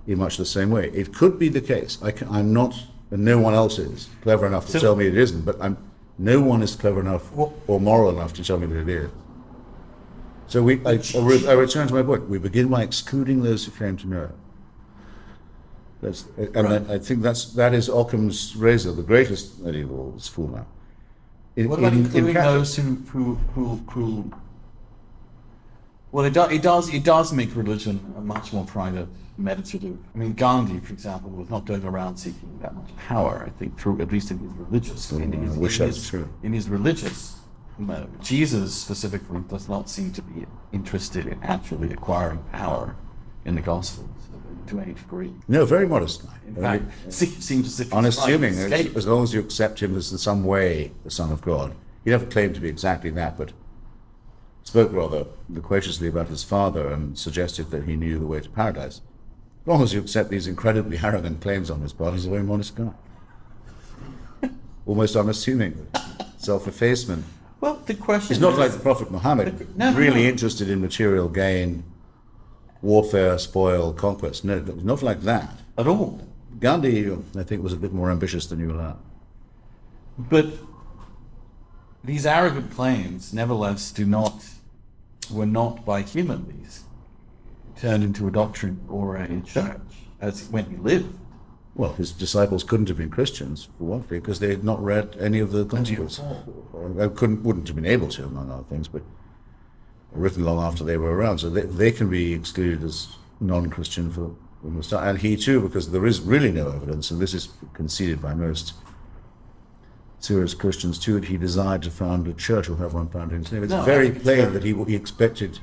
in 0.06 0.20
much 0.20 0.38
the 0.38 0.46
same 0.46 0.70
way. 0.70 0.90
It 0.92 1.14
could 1.14 1.40
be 1.40 1.50
the 1.50 1.62
case. 1.62 1.98
I 2.04 2.14
I'm 2.30 2.54
not, 2.54 2.76
and 3.10 3.24
no 3.24 3.40
one 3.40 3.54
else 3.54 3.80
is 3.80 4.10
clever 4.22 4.46
enough 4.46 4.66
to 4.68 4.74
So- 4.74 4.80
tell 4.80 4.96
me 4.96 5.08
it 5.08 5.18
isn't. 5.18 5.46
But 5.46 5.58
I'm, 5.62 5.78
no 6.18 6.42
one 6.42 6.62
is 6.62 6.76
clever 6.76 7.00
enough 7.00 7.32
or 7.36 7.80
moral 7.80 8.10
enough 8.12 8.34
to 8.34 8.44
tell 8.44 8.60
me 8.60 8.68
that 8.68 8.82
it 8.82 8.90
is. 8.90 9.10
So 10.54 10.62
we, 10.62 10.86
I, 10.86 10.92
I 11.16 11.20
re- 11.20 11.48
I 11.48 11.54
return 11.54 11.88
to 11.88 11.96
my 11.96 12.04
point. 12.04 12.30
We 12.30 12.38
begin 12.38 12.68
by 12.68 12.84
excluding 12.84 13.42
those 13.42 13.66
who 13.66 13.72
claim 13.72 13.98
to 13.98 14.08
know. 14.08 14.30
That's, 16.00 16.26
and 16.38 16.68
I, 16.68 16.94
I 16.94 17.00
think 17.00 17.24
that's 17.24 17.46
that 17.54 17.74
is 17.74 17.90
Occam's 17.90 18.56
razor, 18.56 18.92
the 18.92 19.02
greatest 19.02 19.58
medieval 19.62 20.14
school 20.20 20.50
now. 20.50 20.68
In, 21.56 21.70
What 21.70 21.80
about 21.80 21.94
in- 21.94 22.00
in 22.02 22.06
including 22.06 22.34
Catholic- 22.36 22.54
those 22.60 22.76
who, 22.76 22.96
who, 23.14 23.36
who, 23.56 23.76
who? 23.94 24.32
Well, 26.12 26.26
it, 26.26 26.36
do, 26.36 26.44
it 26.44 26.62
does. 26.62 26.94
It 26.94 27.04
does 27.04 27.34
make 27.34 27.56
religion 27.56 28.14
a 28.16 28.22
much 28.22 28.54
more 28.54 28.64
private, 28.68 29.08
meditative. 29.40 29.98
I 30.14 30.18
mean, 30.20 30.34
Gandhi, 30.34 30.80
for 30.82 30.94
example, 30.94 31.32
was 31.32 31.50
not 31.50 31.66
going 31.66 31.84
around 31.84 32.18
seeking 32.18 32.60
that 32.62 32.76
much 32.76 32.96
power. 32.96 33.44
I 33.44 33.50
think, 33.58 33.80
through 33.80 34.02
at 34.04 34.12
least 34.12 34.30
in 34.30 34.38
his 34.38 34.52
religious. 34.52 35.12
in 35.12 35.32
Mm, 35.32 35.36
I 35.42 35.46
his, 35.48 35.58
wish 35.58 35.80
in 35.80 35.88
that 35.88 35.96
his, 35.96 36.08
true. 36.08 36.30
In 36.44 36.54
his 36.54 36.70
religious 36.70 37.38
mode, 37.38 37.43
Jesus 38.22 38.76
specifically 38.76 39.42
does 39.50 39.68
not 39.68 39.90
seem 39.90 40.12
to 40.14 40.22
be 40.22 40.46
interested 40.72 41.26
in 41.26 41.42
actually 41.44 41.92
acquiring 41.92 42.40
power 42.52 42.96
in 43.46 43.56
the 43.56 43.62
Gospels 43.62 44.10
to 44.68 44.80
any 44.80 44.94
degree. 44.94 45.34
No, 45.48 45.66
very 45.66 45.88
modest 45.88 46.26
guy. 46.26 46.34
In 46.48 46.56
fact, 46.56 46.84
se- 47.10 47.26
seems 47.26 47.68
as 47.68 47.80
if 47.80 47.88
he's 47.88 47.94
unassuming, 47.94 48.54
as, 48.54 48.72
as 48.96 49.08
long 49.08 49.24
as 49.24 49.34
you 49.34 49.40
accept 49.40 49.82
him 49.82 49.96
as 49.98 50.12
in 50.12 50.18
some 50.18 50.44
way 50.44 50.92
the 51.04 51.12
Son 51.12 51.32
of 51.32 51.42
God. 51.42 51.76
He 52.04 52.12
never 52.12 52.26
claimed 52.26 52.56
to 52.56 52.62
be 52.62 52.70
exactly 52.70 53.10
that, 53.12 53.38
but 53.38 53.52
spoke 54.64 54.92
rather 54.94 55.26
loquaciously 55.50 56.08
about 56.08 56.28
his 56.28 56.44
father 56.44 56.90
and 56.90 57.18
suggested 57.18 57.72
that 57.72 57.84
he 57.84 57.96
knew 57.96 58.20
the 58.20 58.26
way 58.26 58.40
to 58.40 58.50
paradise. 58.50 59.02
As 59.62 59.68
long 59.68 59.82
as 59.82 59.94
you 59.94 60.02
accept 60.02 60.30
these 60.30 60.48
incredibly 60.48 60.98
arrogant 60.98 61.42
claims 61.42 61.70
on 61.70 61.82
his 61.82 61.94
part, 61.94 62.14
he's 62.14 62.26
a 62.26 62.30
very 62.30 62.44
modest 62.44 62.76
guy. 62.76 62.92
Almost 64.86 65.16
unassuming, 65.16 65.88
self-effacement. 66.38 67.24
Well, 67.64 67.80
the 67.86 67.94
question 67.94 68.28
He's 68.36 68.42
not 68.42 68.52
is- 68.54 68.60
like 68.60 68.72
the 68.74 68.80
Prophet 68.80 69.10
Muhammad, 69.10 69.78
No, 69.78 69.94
really 69.94 70.24
no. 70.24 70.28
interested 70.28 70.70
in 70.70 70.82
material 70.82 71.30
gain, 71.30 71.86
warfare, 72.82 73.38
spoil, 73.40 73.94
conquest. 73.94 74.44
No, 74.44 74.60
not 74.60 75.02
like 75.02 75.22
that. 75.22 75.62
at 75.78 75.88
all. 75.88 76.20
Gandhi, 76.60 77.10
I 77.38 77.44
think, 77.44 77.64
was 77.64 77.72
a 77.72 77.78
bit 77.78 77.94
more 77.94 78.12
ambitious 78.12 78.48
than 78.48 78.60
you 78.60 78.70
allow. 78.74 78.98
But 80.20 80.48
these 82.04 82.26
arrogant 82.26 82.70
claims, 82.72 83.34
nevertheless, 83.34 83.92
do 83.94 84.06
not 84.06 84.44
were 85.32 85.46
not 85.46 85.86
by 85.86 86.02
human 86.02 86.42
beings 86.42 86.84
turned 87.78 88.04
into 88.04 88.28
a 88.28 88.32
doctrine 88.32 88.82
or 88.90 89.16
a 89.16 89.40
church 89.40 89.80
as 90.20 90.50
when 90.50 90.66
he 90.70 90.76
lived. 90.76 91.18
Well, 91.76 91.94
his 91.94 92.12
disciples 92.12 92.64
couldn't 92.64 92.88
have 92.90 92.98
been 92.98 93.10
Christians, 93.10 93.68
for 93.78 93.86
one 93.86 94.04
thing, 94.04 94.20
because 94.20 94.40
they 94.40 94.50
had 94.50 94.64
not 94.64 94.84
read 94.84 95.16
any 95.20 95.40
of 95.40 95.52
the 95.52 95.64
Gospels. 95.66 96.22
Or 96.72 96.90
they 96.90 97.10
couldn't, 97.10 97.44
wouldn't 97.44 97.68
have 97.68 97.76
been 97.76 97.86
able 97.86 98.10
to, 98.10 98.26
among 98.26 98.52
other 98.52 98.64
things, 98.64 98.88
but 98.88 99.02
written 100.12 100.46
long 100.46 100.64
after 100.64 100.84
they 100.84 100.98
were 100.98 101.16
around. 101.16 101.40
So 101.40 101.50
they, 101.50 101.62
they 101.62 101.92
can 101.92 102.10
be 102.10 102.34
excluded 102.34 102.84
as 102.84 103.16
non-Christian 103.40 104.12
for, 104.12 104.36
from 104.62 104.78
the 104.78 104.84
start. 104.84 105.08
And 105.08 105.18
he 105.20 105.36
too, 105.36 105.62
because 105.62 105.90
there 105.90 106.06
is 106.06 106.22
really 106.22 106.52
no 106.52 106.70
evidence, 106.70 107.10
and 107.10 107.20
this 107.20 107.34
is 107.34 107.50
conceded 107.74 108.22
by 108.22 108.36
most 108.36 108.74
serious 110.20 110.54
Christians 110.54 111.00
too, 111.00 111.20
that 111.20 111.28
he 111.28 111.38
desired 111.38 111.82
to 111.84 111.92
found 111.92 112.28
a 112.28 112.34
church 112.34 112.70
or 112.70 112.78
have 112.78 112.94
one 112.94 113.10
founded 113.10 113.36
in 113.38 113.44
his 113.44 113.52
name. 113.52 113.64
It's 113.64 113.72
No, 113.74 113.82
very 113.82 114.12
plain 114.12 114.54
that 114.54 114.64
he, 114.64 114.74
he 114.86 114.96
expected 114.96 115.60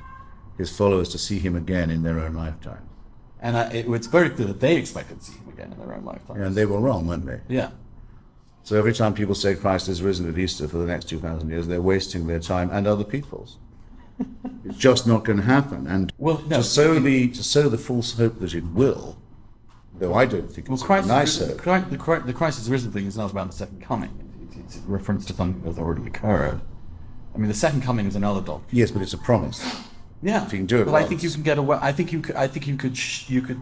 his 0.58 0.76
followers 0.76 1.08
to 1.10 1.18
see 1.18 1.38
him 1.38 1.54
again 1.54 1.88
in 1.88 2.02
their 2.02 2.18
own 2.18 2.34
lifetime. 2.34 2.89
And 3.40 3.57
I, 3.57 3.70
it, 3.70 3.88
it's 3.88 4.07
very 4.07 4.31
clear 4.31 4.48
that 4.48 4.61
they 4.61 4.76
expected 4.76 5.20
to 5.20 5.24
see 5.24 5.38
him 5.38 5.48
again 5.48 5.72
in 5.72 5.79
their 5.79 5.94
own 5.94 6.05
lifetime. 6.05 6.40
And 6.40 6.55
they 6.55 6.66
were 6.66 6.79
wrong, 6.79 7.07
weren't 7.07 7.26
they? 7.26 7.40
yeah. 7.48 7.70
So 8.62 8.76
every 8.76 8.92
time 8.92 9.14
people 9.14 9.35
say 9.35 9.55
Christ 9.55 9.88
is 9.88 10.03
risen 10.03 10.29
at 10.29 10.38
Easter 10.38 10.68
for 10.68 10.76
the 10.76 10.85
next 10.85 11.07
2,000 11.09 11.48
years, 11.48 11.66
they're 11.66 11.81
wasting 11.81 12.26
their 12.26 12.38
time 12.38 12.70
and 12.70 12.87
other 12.87 13.05
people's. 13.05 13.57
it's 14.64 14.76
just 14.76 15.07
not 15.07 15.24
going 15.24 15.38
to 15.38 15.44
happen. 15.44 15.87
And 15.87 16.12
Well, 16.18 16.42
no, 16.46 16.59
to 16.59 16.62
sow 16.62 16.98
the 17.00 17.29
to 17.31 17.42
sow 17.42 17.68
the 17.68 17.79
false 17.79 18.16
hope 18.18 18.38
that 18.40 18.55
it 18.55 18.64
will, 18.66 19.16
though 19.98 20.14
I 20.14 20.26
don't 20.26 20.53
think 20.53 20.68
Well, 20.68 20.74
it's 20.74 20.83
Christ, 20.83 21.09
nice 21.09 21.38
the, 21.38 21.46
hope. 21.46 21.90
The, 21.90 22.22
the 22.26 22.33
Christ 22.35 22.61
is 22.61 22.68
risen 22.68 22.92
thing 22.92 23.07
is 23.07 23.16
not 23.16 23.31
about 23.31 23.50
the 23.50 23.57
second 23.57 23.81
coming. 23.81 24.11
It's, 24.46 24.57
it's 24.57 24.76
a 24.76 24.88
reference 24.88 25.24
to 25.26 25.33
something 25.33 25.62
that's 25.64 25.79
already 25.79 26.07
occurred. 26.07 26.61
I 27.35 27.38
mean, 27.38 27.48
the 27.48 27.55
second 27.55 27.83
coming 27.83 28.07
is 28.07 28.14
another 28.14 28.40
doctrine. 28.40 28.68
Yes, 28.70 28.90
but 28.90 29.00
it's 29.00 29.14
a 29.14 29.18
promise. 29.18 29.64
Yeah, 30.22 30.44
If 30.44 30.52
you 30.52 30.59
can 30.59 30.66
do 30.66 30.83
it 30.83 30.85
But 30.85 30.94
I 30.94 31.04
think 31.04 31.22
you 31.22 31.30
can 31.30 31.42
get 31.42 31.59
away. 31.59 31.78
I 31.80 31.92
think 31.92 32.12
you 32.12 32.20
could. 32.20 32.37
I 32.37 32.46
think 32.46 32.66
you 32.66 32.76
could. 32.76 32.96
Sh- 32.96 33.30
you 33.30 33.40
could. 33.42 33.61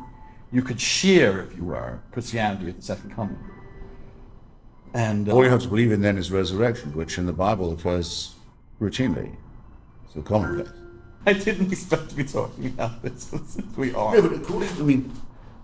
You 0.51 0.63
could 0.63 0.81
share, 0.81 1.43
if 1.43 1.57
you 1.57 1.65
were, 1.65 2.01
Christianity 2.11 2.71
at 2.71 2.77
the 2.77 2.83
second 2.83 3.15
coming. 3.15 3.39
And 4.95 5.29
uh, 5.29 5.35
All 5.35 5.45
you 5.45 5.51
have 5.51 5.63
to 5.63 5.69
believe 5.69 5.93
in 5.93 6.01
then 6.01 6.17
is 6.17 6.33
resurrection, 6.33 6.95
which 6.95 7.19
in 7.19 7.27
the 7.27 7.35
Bible 7.35 7.73
occurs 7.73 8.35
routinely. 8.81 9.37
It's 10.07 10.17
a 10.17 10.23
commonplace. 10.23 10.73
I 11.27 11.35
didn't 11.35 11.71
expect 11.71 12.09
to 12.09 12.17
be 12.17 12.25
talking 12.25 12.67
about 12.67 13.03
this. 13.03 13.31
we 13.77 13.93
are. 13.95 14.15
Yeah, 14.15 14.23
but 14.23 14.33
according, 14.33 14.71
I 14.71 14.83
mean, 14.83 15.13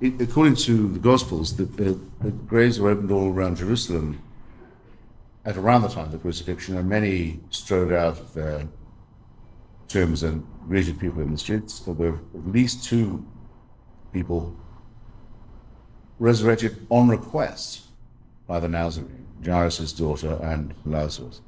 it, 0.00 0.20
according 0.20 0.57
to 0.57 0.88
the 0.92 0.98
Gospels, 0.98 1.57
the, 1.57 1.64
the, 1.64 1.98
the 2.20 2.30
graves 2.30 2.78
were 2.78 2.90
opened 2.90 3.11
all 3.11 3.33
around 3.33 3.57
Jerusalem 3.57 4.20
at 5.46 5.57
around 5.57 5.83
the 5.83 5.88
time 5.88 6.07
of 6.07 6.12
the 6.12 6.18
crucifixion, 6.18 6.76
and 6.76 6.88
many 6.88 7.40
strode 7.50 7.92
out 7.92 8.18
of 8.18 8.35
their 8.35 8.68
tombs 9.94 10.24
and 10.24 10.44
greeted 10.66 10.98
people 10.98 11.22
in 11.22 11.30
the 11.30 11.38
streets. 11.38 11.74
So 11.85 11.94
There 11.94 12.12
were 12.12 12.18
at 12.35 12.46
least 12.48 12.85
two 12.85 13.24
people 14.12 14.57
resurrected 16.18 16.87
on 16.90 17.09
request 17.09 17.83
by 18.46 18.59
the 18.61 18.68
Nazarene, 18.68 19.26
Jairus' 19.44 19.92
daughter 19.92 20.38
and 20.42 20.74
Lazarus. 20.85 21.40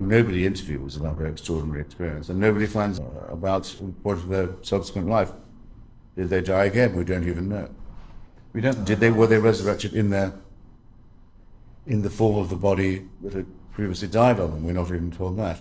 Nobody 0.00 0.44
interviews 0.44 0.96
about 0.96 1.18
their 1.18 1.28
extraordinary 1.28 1.80
experience, 1.80 2.28
and 2.28 2.40
nobody 2.40 2.66
finds 2.66 2.98
out 2.98 3.28
about 3.30 3.66
what 4.02 4.28
their 4.28 4.48
subsequent 4.62 5.08
life. 5.08 5.30
Did 6.16 6.28
they 6.30 6.40
die 6.40 6.64
again? 6.64 6.96
We 6.96 7.04
don't 7.04 7.28
even 7.28 7.48
know. 7.48 7.68
We 8.52 8.60
don't. 8.60 8.84
Did 8.84 8.98
they 8.98 9.10
were 9.10 9.28
they 9.28 9.38
resurrected 9.38 9.94
in 9.94 10.10
their 10.10 10.32
in 11.86 12.02
the 12.02 12.10
form 12.10 12.36
of 12.36 12.48
the 12.50 12.56
body 12.56 13.08
that 13.22 13.32
had 13.34 13.46
previously 13.72 14.08
died 14.08 14.40
of 14.40 14.52
them? 14.52 14.64
We're 14.64 14.72
not 14.72 14.88
even 14.88 15.12
told 15.12 15.38
that. 15.38 15.60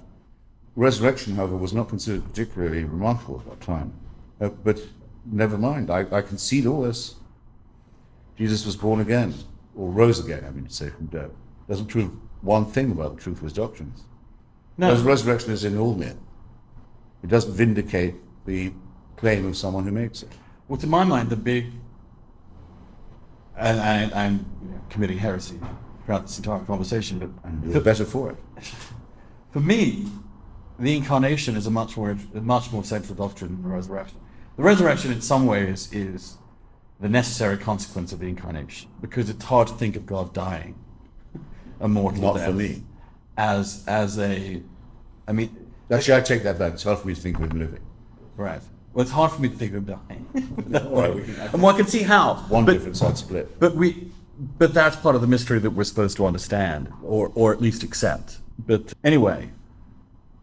Resurrection, 0.76 1.36
however, 1.36 1.56
was 1.56 1.74
not 1.74 1.90
considered 1.90 2.24
particularly 2.26 2.84
remarkable 2.84 3.40
at 3.40 3.50
that 3.50 3.62
time. 3.62 3.94
Uh, 4.42 4.50
but 4.50 4.80
never 5.26 5.58
mind, 5.58 5.90
I, 5.90 6.06
I 6.12 6.22
concede 6.22 6.66
all 6.66 6.82
this. 6.82 7.16
Jesus 8.38 8.66
was 8.66 8.76
born 8.76 9.00
again, 9.00 9.36
or 9.76 9.90
rose 9.90 10.24
again, 10.24 10.44
I 10.48 10.52
mean 10.52 10.66
to 10.66 10.74
say, 10.74 10.90
from 10.90 11.08
death. 11.08 11.30
Doesn't 11.70 11.88
prove 11.88 12.12
one 12.42 12.66
thing 12.66 12.92
about 12.92 13.16
the 13.16 13.22
truth 13.22 13.38
of 13.38 13.44
his 13.44 13.54
doctrines. 13.54 14.04
No. 14.78 14.88
Whereas 14.88 15.04
resurrection 15.04 15.52
is 15.52 15.64
in 15.64 15.78
all 15.78 15.94
men. 15.94 16.20
It 17.24 17.30
doesn't 17.30 17.54
vindicate 17.54 18.16
the 18.46 18.74
claim 19.16 19.46
of 19.46 19.56
someone 19.56 19.86
who 19.86 19.92
makes 19.92 20.24
it. 20.24 20.30
Well, 20.68 20.80
to 20.80 20.88
my 20.88 21.04
mind, 21.04 21.30
the 21.30 21.36
big, 21.36 21.68
and 23.56 23.80
I, 23.80 24.28
you 24.30 24.38
know, 24.70 24.82
committing 24.90 25.20
heresy 25.20 25.60
throughout 26.06 26.24
this 26.24 26.38
entire 26.38 26.60
conversation, 26.60 27.20
but 27.20 27.30
And 27.44 27.72
you're 27.72 27.82
better 27.82 28.06
for 28.06 28.32
it. 28.32 28.38
for 29.52 29.60
me, 29.60 30.08
the 30.80 30.96
incarnation 30.96 31.56
is 31.56 31.68
a 31.68 31.72
much 31.72 31.96
more, 31.98 32.18
a 32.34 32.42
much 32.42 32.72
more 32.72 32.84
central 32.84 33.16
doctrine 33.16 33.52
than 33.52 33.64
the 33.64 33.70
resurrection. 33.76 34.18
The 34.58 34.64
resurrection, 34.64 35.12
in 35.12 35.22
some 35.22 35.46
ways, 35.46 35.92
is 35.94 36.38
the 37.00 37.10
necessary 37.10 37.58
consequence 37.58 38.14
of 38.14 38.20
the 38.20 38.28
incarnation 38.28 38.90
because 39.02 39.30
it's 39.30 39.46
hard 39.46 39.68
to 39.68 39.74
think 39.74 39.96
of 39.96 40.06
God 40.06 40.34
dying 40.34 40.76
a 41.80 41.88
mortal 41.88 42.22
Not 42.22 42.36
death 42.38 42.46
for 42.48 42.54
me. 42.54 42.84
as 43.36 43.84
as 43.88 44.18
a, 44.20 44.62
I 45.28 45.32
mean, 45.32 45.58
Actually, 45.92 46.16
I 46.18 46.22
take 46.22 46.44
that 46.44 46.58
back. 46.58 46.74
It's 46.74 46.84
hard 46.84 47.00
for 47.00 47.08
me 47.08 47.14
to 47.14 47.22
think 47.22 47.38
of 47.40 47.52
him 47.52 47.60
living. 47.60 47.82
right. 48.38 48.62
Well, 48.94 49.02
it's 49.02 49.12
hard 49.12 49.32
for 49.32 49.42
me 49.42 49.50
to 49.50 49.56
think 49.56 49.74
of 49.74 49.88
him 49.90 50.00
dying. 50.08 50.28
Right, 50.92 51.14
we 51.16 51.24
can- 51.24 51.36
and 51.36 51.62
one 51.62 51.76
can 51.76 51.88
see 51.88 52.04
how. 52.04 52.36
One 52.48 52.64
but, 52.66 52.74
difference 52.74 53.20
split. 53.20 53.60
But 53.60 53.76
we, 53.76 54.12
but 54.58 54.74
that's 54.74 54.96
part 54.96 55.16
of 55.16 55.22
the 55.22 55.28
mystery 55.28 55.60
that 55.60 55.72
we're 55.72 55.84
supposed 55.84 56.16
to 56.18 56.26
understand, 56.26 56.92
or 57.04 57.32
or 57.36 57.52
at 57.52 57.60
least 57.62 57.84
accept. 57.84 58.38
But 58.60 58.94
anyway, 59.04 59.50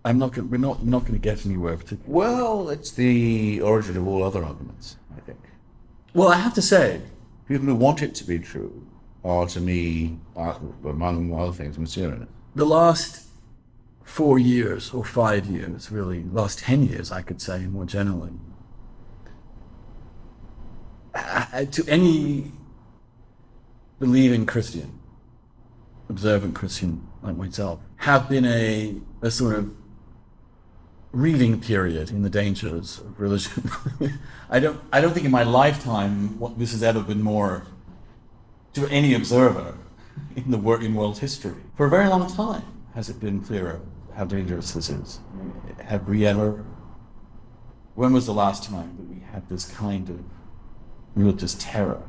I'm 0.05 0.19
not 0.19 0.33
going. 0.33 0.51
We're 0.51 0.57
not 0.59 0.85
not 0.85 1.01
going 1.01 1.13
to 1.13 1.19
get 1.19 1.45
anywhere 1.45 1.77
particularly. 1.77 2.13
Well, 2.13 2.71
it's 2.71 2.91
the 2.93 3.61
origin 3.61 3.97
of 3.97 4.07
all 4.07 4.23
other 4.23 4.43
arguments, 4.43 4.97
I 5.17 5.21
think. 5.21 5.39
Well, 6.15 6.29
I 6.29 6.37
have 6.37 6.55
to 6.55 6.63
say, 6.63 7.03
People 7.51 7.67
who 7.67 7.75
want 7.75 8.01
it 8.01 8.15
to 8.15 8.25
be 8.25 8.39
true 8.39 8.87
are, 9.25 9.45
to 9.49 9.61
me, 9.61 10.19
among 10.37 11.35
other 11.37 11.53
things, 11.53 11.77
Mysterian. 11.77 12.29
the 12.55 12.65
last 12.65 13.27
four 14.05 14.39
years 14.39 14.93
or 14.95 15.05
five 15.05 15.47
years, 15.47 15.91
really, 15.91 16.23
last 16.23 16.61
ten 16.61 16.87
years, 16.87 17.11
I 17.11 17.23
could 17.23 17.43
say 17.43 17.67
more 17.67 17.85
generally, 17.85 18.33
uh, 21.15 21.65
to 21.65 21.85
any 21.89 22.53
believing 23.99 24.47
Christian, 24.47 24.99
observant 26.09 26.55
Christian 26.55 27.07
like 27.21 27.37
myself, 27.37 27.81
have 27.97 28.29
been 28.29 28.45
a, 28.47 28.95
a 29.23 29.31
sort 29.31 29.57
of 29.57 29.75
reading 31.13 31.61
period 31.61 32.11
in 32.11 32.23
the 32.23 32.31
dangers 32.31 32.99
of 32.99 33.19
religion. 33.19 33.71
I 34.51 34.61
don't 34.61 34.81
I 34.93 35.01
don't 35.01 35.13
think 35.13 35.27
in 35.27 35.33
my 35.33 35.43
lifetime 35.43 36.39
what 36.39 36.59
this 36.59 36.73
has 36.73 36.83
ever 36.83 37.03
been 37.03 37.23
more 37.23 37.65
to 38.75 38.87
any 38.89 39.15
observer 39.15 39.77
in 40.37 40.51
the 40.51 40.59
wor- 40.59 40.81
in 40.81 40.95
world 40.95 41.19
history. 41.19 41.57
For 41.77 41.87
a 41.87 41.91
very 41.91 42.09
long 42.09 42.33
time 42.33 42.63
has 42.95 43.09
it 43.09 43.19
been 43.21 43.41
clearer 43.41 43.81
how 44.15 44.25
dangerous 44.25 44.73
this 44.73 44.89
is. 44.89 45.21
Have 45.85 46.09
we 46.09 46.27
ever 46.27 46.65
when 47.95 48.13
was 48.13 48.27
the 48.27 48.35
last 48.35 48.65
time 48.65 48.97
that 48.97 49.09
we 49.09 49.21
had 49.33 49.49
this 49.49 49.65
kind 49.71 50.09
of 50.09 50.21
religious 51.17 51.57
terror? 51.59 52.03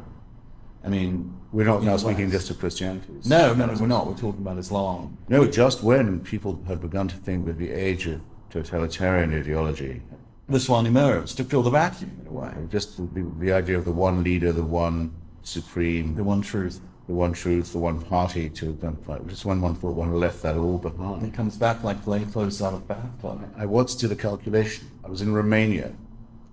I 0.83 0.89
mean 0.89 1.39
We're 1.51 1.65
not 1.65 1.81
now 1.81 1.97
speaking 1.97 2.29
just 2.29 2.51
of 2.51 2.59
Christianity. 2.59 3.13
No, 3.25 3.55
no, 3.55 3.65
no, 3.65 3.73
we're 3.79 3.87
not. 3.87 4.05
We're 4.05 4.13
talking 4.13 4.41
about 4.41 4.59
Islam. 4.59 5.17
No, 5.27 5.47
just 5.47 5.81
when 5.81 6.19
people 6.19 6.61
had 6.67 6.79
begun 6.81 7.07
to 7.07 7.15
think 7.15 7.47
that 7.47 7.57
the 7.57 7.71
age 7.71 8.05
of 8.05 8.21
totalitarian 8.51 9.33
ideology, 9.33 10.01
This 10.49 10.67
one 10.67 10.85
emerged 10.85 11.37
to 11.37 11.43
fill 11.43 11.63
the 11.63 11.69
vacuum 11.69 12.11
in 12.21 12.27
a 12.27 12.31
way. 12.31 12.53
just 12.69 12.97
the, 12.97 13.23
the 13.39 13.51
idea 13.53 13.77
of 13.77 13.85
the 13.85 13.91
one 13.93 14.23
leader, 14.23 14.51
the 14.51 14.63
one 14.63 15.11
supreme, 15.43 16.15
The 16.15 16.23
one 16.23 16.41
truth. 16.41 16.79
the 17.07 17.13
one 17.13 17.33
truth, 17.33 17.71
the 17.71 17.79
one 17.79 17.99
party 18.01 18.49
to 18.49 18.69
identify, 18.69 19.17
just 19.27 19.45
when 19.45 19.61
one 19.61 19.75
thought 19.75 19.95
one 19.95 20.13
left 20.19 20.41
that 20.43 20.55
all 20.57 20.77
behind. 20.77 21.23
It 21.25 21.33
comes 21.33 21.55
back 21.57 21.83
like 21.83 22.03
plain 22.03 22.25
clothes 22.31 22.61
out 22.61 22.73
of 22.73 22.87
bathtub. 22.87 23.39
I 23.57 23.65
once 23.65 23.95
did 23.95 24.11
a 24.11 24.15
calculation. 24.15 24.87
I 25.05 25.09
was 25.09 25.21
in 25.21 25.33
Romania 25.33 25.93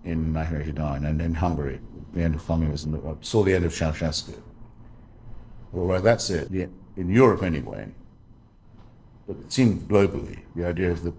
in 0.05 0.33
1989 0.33 1.05
and 1.05 1.21
in 1.21 1.35
Hungary, 1.35 1.81
the 2.15 2.23
end 2.23 2.35
of 2.37 2.47
communism. 2.47 2.95
I 2.95 3.15
saw 3.21 3.43
the 3.43 3.55
end 3.55 3.65
of 3.65 3.73
Ceausescu. 3.73 4.35
All 5.75 5.87
right, 5.87 6.03
that's 6.03 6.31
it. 6.31 6.51
In 6.97 7.11
Europe, 7.11 7.43
anyway. 7.43 7.89
But 9.27 9.37
it 9.45 9.53
seemed 9.53 9.83
globally, 9.89 10.39
the 10.57 10.65
idea 10.67 10.91
of 10.91 11.03
the, 11.03 11.13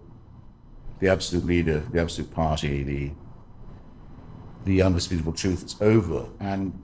the 0.99 1.07
absolute 1.07 1.45
leader, 1.45 1.79
the 1.91 2.01
absolute 2.01 2.31
party, 2.31 2.83
the, 2.83 3.11
the 4.65 4.81
undisputable 4.81 5.33
truth 5.33 5.63
is 5.63 5.75
over. 5.81 6.25
And 6.39 6.81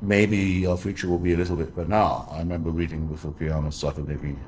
maybe 0.00 0.66
our 0.66 0.76
future 0.76 1.08
will 1.08 1.18
be 1.18 1.34
a 1.34 1.36
little 1.36 1.56
bit 1.56 1.74
banal. 1.74 2.28
I 2.32 2.38
remember 2.38 2.70
reading 2.70 3.08
the 3.08 3.16
Fukuyama 3.16 3.72
stuff 3.72 3.98
and 3.98 4.06
thinking, 4.06 4.40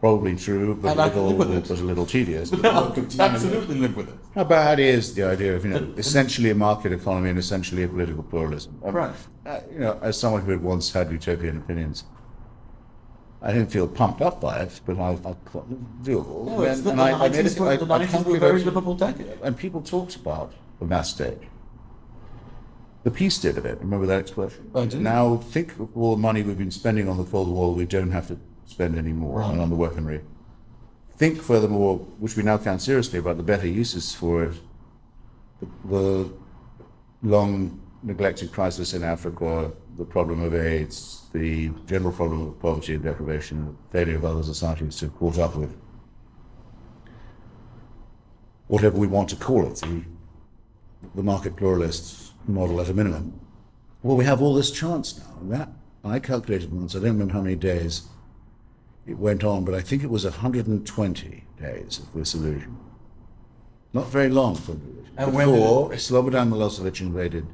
probably 0.00 0.34
true, 0.36 0.74
but, 0.74 0.96
a 0.96 1.04
little, 1.04 1.26
live 1.26 1.38
with 1.38 1.50
it. 1.52 1.68
but 1.68 1.78
a 1.78 1.84
little 1.84 2.06
tedious. 2.06 2.52
Absolutely 2.64 3.76
live 3.76 3.96
with 3.96 4.08
it. 4.08 4.14
How 4.34 4.44
bad 4.44 4.78
is 4.80 5.14
the 5.14 5.24
idea 5.24 5.56
of 5.56 5.64
you 5.64 5.72
know 5.72 5.92
essentially 5.96 6.50
a 6.50 6.54
market 6.54 6.92
economy 6.92 7.30
and 7.30 7.38
essentially 7.38 7.82
a 7.82 7.88
political 7.88 8.22
pluralism? 8.22 8.80
Um, 8.84 8.94
Right. 8.94 9.14
Uh, 9.44 9.60
you 9.72 9.78
know, 9.80 9.98
as 10.02 10.18
someone 10.18 10.42
who 10.42 10.52
had 10.52 10.62
once 10.62 10.92
had 10.92 11.10
utopian 11.10 11.56
opinions, 11.56 12.04
I 13.42 13.52
didn't 13.52 13.70
feel 13.70 13.88
pumped 13.88 14.20
up 14.20 14.40
by 14.40 14.58
it, 14.60 14.80
but 14.84 14.98
I, 14.98 15.12
I 15.12 15.14
thought 15.16 15.66
it 15.70 15.78
was 15.78 16.06
doable. 16.06 16.44
No, 16.46 16.62
And- 16.62 16.84
the, 16.84 16.90
and 16.90 16.98
the 16.98 17.02
I- 17.02 17.24
I 17.24 17.28
90s 17.30 17.56
it- 17.56 17.60
were, 17.60 17.68
I- 17.68 17.76
the 17.76 17.86
90s 17.86 18.24
were 18.26 18.36
a 18.36 18.40
very 18.40 18.62
livable 18.62 18.94
decade. 18.94 19.38
And 19.42 19.56
people 19.56 19.80
talked 19.80 20.16
about 20.16 20.52
the 20.78 20.84
mass 20.86 21.10
stage. 21.10 21.38
the 23.02 23.10
peace 23.10 23.38
did 23.38 23.56
of 23.56 23.64
it. 23.64 23.78
Remember 23.80 24.04
that 24.06 24.20
expression? 24.20 24.70
I 24.74 24.84
do. 24.84 25.00
Now 25.00 25.36
think 25.38 25.72
of 25.78 25.96
all 25.96 26.16
the 26.16 26.20
money 26.20 26.42
we've 26.42 26.58
been 26.58 26.70
spending 26.70 27.08
on 27.08 27.16
the 27.16 27.24
Cold 27.24 27.48
War, 27.48 27.72
we 27.74 27.86
don't 27.86 28.10
have 28.10 28.28
to 28.28 28.38
spend 28.66 28.98
any 28.98 29.14
more 29.14 29.38
Right. 29.40 29.50
and 29.52 29.58
on 29.60 29.70
the 29.70 29.74
weaponry. 29.76 30.20
Think 31.16 31.40
furthermore, 31.40 31.96
which 32.18 32.36
we 32.36 32.42
now 32.42 32.58
count 32.58 32.82
seriously, 32.82 33.18
about 33.18 33.38
the 33.38 33.42
better 33.42 33.66
uses 33.66 34.14
for 34.14 34.44
it. 34.44 34.54
The, 35.60 35.66
the 35.88 36.32
long 37.22 37.80
neglected 38.02 38.52
crisis 38.52 38.92
in 38.92 39.02
Africa, 39.02 39.72
the 40.00 40.06
problem 40.06 40.42
of 40.42 40.54
AIDS, 40.54 41.28
the 41.34 41.70
general 41.86 42.10
problem 42.10 42.48
of 42.48 42.58
poverty 42.58 42.94
and 42.94 43.04
deprivation, 43.04 43.66
the 43.66 43.98
failure 43.98 44.16
of 44.16 44.24
other 44.24 44.42
societies 44.42 44.96
to 44.96 45.10
caught 45.10 45.38
up 45.38 45.54
with 45.54 45.76
whatever 48.66 48.96
we 48.96 49.06
want 49.06 49.28
to 49.28 49.36
call 49.36 49.66
it, 49.66 49.76
the, 49.76 50.02
the 51.14 51.22
market 51.22 51.54
pluralist 51.54 52.32
model 52.48 52.80
at 52.80 52.88
a 52.88 52.94
minimum. 52.94 53.38
Well, 54.02 54.16
we 54.16 54.24
have 54.24 54.40
all 54.40 54.54
this 54.54 54.70
chance 54.70 55.18
now. 55.18 55.36
And 55.38 55.52
that, 55.52 55.68
I 56.02 56.18
calculated 56.18 56.72
once, 56.72 56.96
I 56.96 57.00
don't 57.00 57.08
remember 57.08 57.34
how 57.34 57.42
many 57.42 57.56
days 57.56 58.04
it 59.06 59.18
went 59.18 59.44
on, 59.44 59.66
but 59.66 59.74
I 59.74 59.82
think 59.82 60.02
it 60.02 60.08
was 60.08 60.24
120 60.24 61.44
days 61.60 61.98
of 61.98 62.10
this 62.14 62.32
illusion. 62.32 62.78
Not 63.92 64.08
very 64.08 64.30
long 64.30 64.54
for 64.54 64.72
illusion. 64.72 65.10
And 65.18 65.32
Before 65.32 65.90
Slobodan 65.90 66.48
Milosevic 66.48 67.02
invaded 67.02 67.46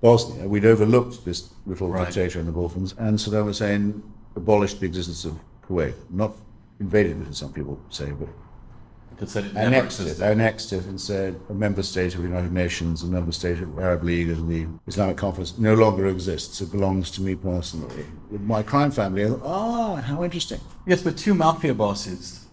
Bosnia, 0.00 0.46
we'd 0.46 0.64
overlooked 0.64 1.24
this 1.24 1.50
little 1.64 1.88
Right. 1.88 2.06
dictator 2.06 2.38
in 2.40 2.46
the 2.46 2.52
Balkans, 2.52 2.94
and 2.98 3.18
Saddam 3.18 3.46
Hussein 3.46 4.02
abolished 4.34 4.80
the 4.80 4.86
existence 4.86 5.24
of 5.24 5.38
Kuwait. 5.66 5.94
Not 6.10 6.34
invaded 6.78 7.22
it, 7.22 7.28
as 7.28 7.38
some 7.38 7.52
people 7.52 7.78
say, 7.88 8.12
but 8.12 8.28
it 9.18 9.56
annexed 9.56 10.00
it, 10.00 10.20
annexed 10.20 10.74
it 10.74 10.84
and 10.84 11.00
said 11.00 11.40
a 11.48 11.54
member 11.54 11.82
state 11.82 12.14
of 12.14 12.20
the 12.20 12.28
United 12.28 12.52
Nations, 12.52 13.02
a 13.02 13.06
member 13.06 13.32
state 13.32 13.58
of 13.60 13.74
the 13.74 13.82
Arab 13.82 14.04
League 14.04 14.28
and 14.28 14.46
the 14.48 14.66
Islamic 14.86 15.16
Conference 15.16 15.56
no 15.58 15.72
longer 15.74 16.06
exists. 16.06 16.60
It 16.60 16.70
belongs 16.70 17.10
to 17.12 17.22
me 17.22 17.34
personally. 17.34 18.04
With 18.30 18.42
my 18.42 18.62
crime 18.62 18.90
family, 18.90 19.24
ah, 19.42 19.96
how 19.96 20.22
interesting. 20.22 20.60
Yes, 20.86 21.00
but 21.02 21.16
two 21.16 21.32
mafia 21.32 21.72
bosses, 21.72 22.46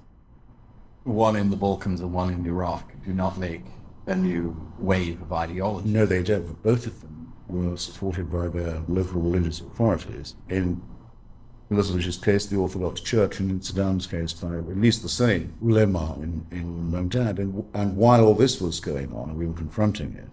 one 1.04 1.36
in 1.36 1.50
the 1.50 1.58
Balkans 1.58 2.00
and 2.00 2.14
one 2.14 2.32
in 2.32 2.46
Iraq, 2.46 2.94
do 3.06 3.12
not 3.12 3.38
make 3.38 3.66
a 4.06 4.16
new 4.16 4.56
wave 4.80 5.22
of 5.22 5.34
ideology. 5.34 5.90
No, 5.90 6.06
they 6.06 6.24
don't. 6.24 6.48
But 6.48 6.64
both 6.64 6.88
of 6.88 7.02
them 7.02 7.23
were 7.48 7.78
supported 7.78 8.32
by 8.32 8.48
their 8.48 8.82
local 8.88 9.22
religious 9.22 9.62
authorities. 9.62 10.36
In 10.50 10.82
Milosevic's 11.70 12.18
case, 12.18 12.46
the 12.46 12.58
Orthodox 12.58 13.02
Church, 13.02 13.40
and 13.40 13.50
in 13.50 13.60
Saddam's 13.60 14.08
case, 14.08 14.34
by 14.34 14.58
at 14.58 14.78
least 14.78 15.02
the 15.02 15.10
same 15.10 15.54
ulema 15.62 16.16
in, 16.16 16.46
in 16.52 16.92
Baghdad. 16.92 17.40
And, 17.40 17.66
and 17.74 17.98
while 17.98 18.26
all 18.26 18.36
this 18.36 18.62
was 18.62 18.80
going 18.80 19.12
on, 19.14 19.30
and 19.30 19.38
we 19.38 19.48
were 19.48 19.54
confronting 19.54 20.16
it, 20.16 20.30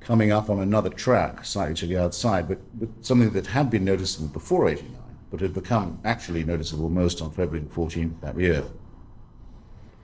coming 0.00 0.32
up 0.32 0.48
on 0.48 0.58
another 0.60 0.90
track, 0.90 1.44
slightly 1.44 1.74
to 1.74 1.86
the 1.86 1.98
outside, 1.98 2.48
but, 2.48 2.58
but 2.78 2.88
something 3.02 3.30
that 3.30 3.48
had 3.48 3.70
been 3.70 3.84
noticeable 3.84 4.28
before 4.28 4.68
89, 4.68 4.94
but 5.30 5.40
had 5.40 5.52
become 5.52 6.00
actually 6.04 6.44
noticeable 6.44 6.88
most 6.88 7.20
on 7.20 7.30
February 7.30 7.60
the 7.60 7.74
14th 7.74 8.20
that 8.20 8.38
year, 8.38 8.64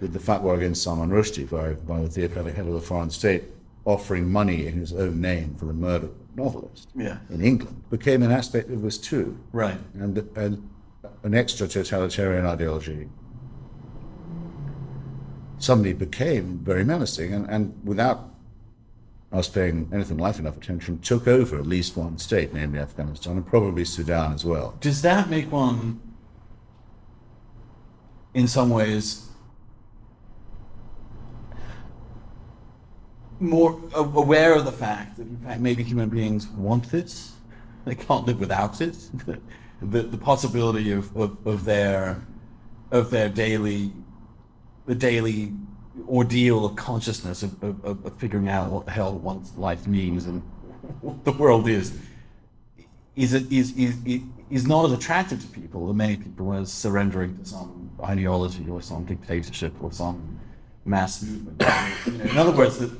with 0.00 0.12
the 0.12 0.18
fatwa 0.18 0.56
against 0.56 0.82
Salman 0.82 1.10
Rushdie 1.10 1.48
by, 1.48 1.72
by 1.72 2.02
the 2.02 2.08
theocratic 2.08 2.54
head 2.54 2.66
of 2.66 2.74
the 2.74 2.80
foreign 2.80 3.10
state 3.10 3.44
offering 3.84 4.30
money 4.30 4.66
in 4.66 4.74
his 4.74 4.92
own 4.92 5.20
name 5.20 5.54
for 5.56 5.66
the 5.66 5.72
murder 5.74 6.06
of 6.06 6.12
a 6.12 6.40
novelist 6.40 6.88
Yeah. 6.96 7.18
in 7.30 7.42
England 7.42 7.84
became 7.90 8.22
an 8.22 8.30
aspect 8.30 8.70
of 8.70 8.82
this 8.82 8.96
too. 8.98 9.38
Right. 9.52 9.78
And, 9.94 10.16
and 10.36 10.68
an 11.22 11.34
extra 11.34 11.68
totalitarian 11.68 12.46
ideology 12.46 13.08
suddenly 15.58 15.92
became 15.92 16.58
very 16.58 16.84
menacing 16.84 17.32
and, 17.32 17.48
and 17.48 17.74
without 17.84 18.30
us 19.32 19.48
paying 19.48 19.90
anything 19.92 20.16
like 20.16 20.38
enough 20.38 20.56
attention, 20.56 20.98
took 21.00 21.26
over 21.26 21.58
at 21.58 21.66
least 21.66 21.96
one 21.96 22.16
state, 22.18 22.54
namely 22.54 22.78
Afghanistan, 22.78 23.32
and 23.32 23.44
probably 23.46 23.84
Sudan 23.84 24.32
as 24.32 24.44
well. 24.44 24.76
Does 24.80 25.02
that 25.02 25.28
make 25.28 25.50
one, 25.50 26.00
in 28.32 28.46
some 28.46 28.70
ways, 28.70 29.23
more 33.40 33.80
aware 33.94 34.54
of 34.54 34.64
the 34.64 34.72
fact 34.72 35.16
that, 35.16 35.22
in 35.22 35.36
fact, 35.38 35.60
maybe 35.60 35.82
human 35.82 36.08
beings 36.08 36.46
want 36.48 36.90
this? 36.90 37.32
They 37.84 37.94
can't 37.94 38.26
live 38.26 38.40
without 38.40 38.80
it. 38.80 38.96
the, 39.82 40.02
the 40.02 40.18
possibility 40.18 40.92
of, 40.92 41.14
of, 41.16 41.46
of 41.46 41.64
their 41.64 42.22
of 42.90 43.10
their 43.10 43.28
daily 43.28 43.92
the 44.86 44.94
daily 44.94 45.52
ordeal 46.08 46.64
of 46.64 46.76
consciousness 46.76 47.42
of, 47.42 47.62
of, 47.62 47.84
of 47.84 48.16
figuring 48.18 48.48
out 48.48 48.70
what 48.70 48.84
the 48.84 48.90
hell 48.90 49.12
one's 49.16 49.56
life 49.56 49.86
means 49.86 50.26
and 50.26 50.42
what 51.00 51.24
the 51.24 51.32
world 51.32 51.68
is 51.68 51.98
is 53.16 53.32
it 53.32 53.50
is 53.52 53.76
is 53.76 53.96
is- 54.50 54.66
not 54.66 54.84
as 54.84 54.92
attractive 54.92 55.40
to 55.40 55.46
people 55.48 55.86
to 55.88 55.94
many 55.94 56.16
people 56.16 56.52
as 56.52 56.72
surrendering 56.72 57.36
to 57.38 57.44
some 57.44 57.90
ideology 58.02 58.68
or 58.68 58.80
some 58.80 59.04
dictatorship 59.04 59.72
or 59.82 59.90
some 59.90 60.38
mass 60.84 61.22
movement. 61.22 61.62
You 62.06 62.12
know, 62.12 62.24
in 62.24 62.38
other 62.38 62.52
words, 62.52 62.78
that 62.78 62.90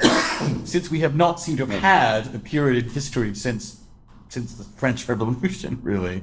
since 0.64 0.90
we 0.90 1.00
have 1.00 1.16
not 1.16 1.40
seemed 1.40 1.58
to 1.58 1.66
have 1.66 1.80
had 1.80 2.34
a 2.34 2.38
period 2.38 2.84
in 2.84 2.90
history 2.90 3.34
since 3.34 3.82
since 4.28 4.54
the 4.54 4.64
French 4.64 5.08
Revolution, 5.08 5.80
really, 5.82 6.22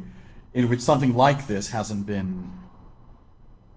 in 0.54 0.70
which 0.70 0.82
something 0.82 1.16
like 1.16 1.48
this 1.48 1.72
hasn't 1.72 2.06
been 2.06 2.52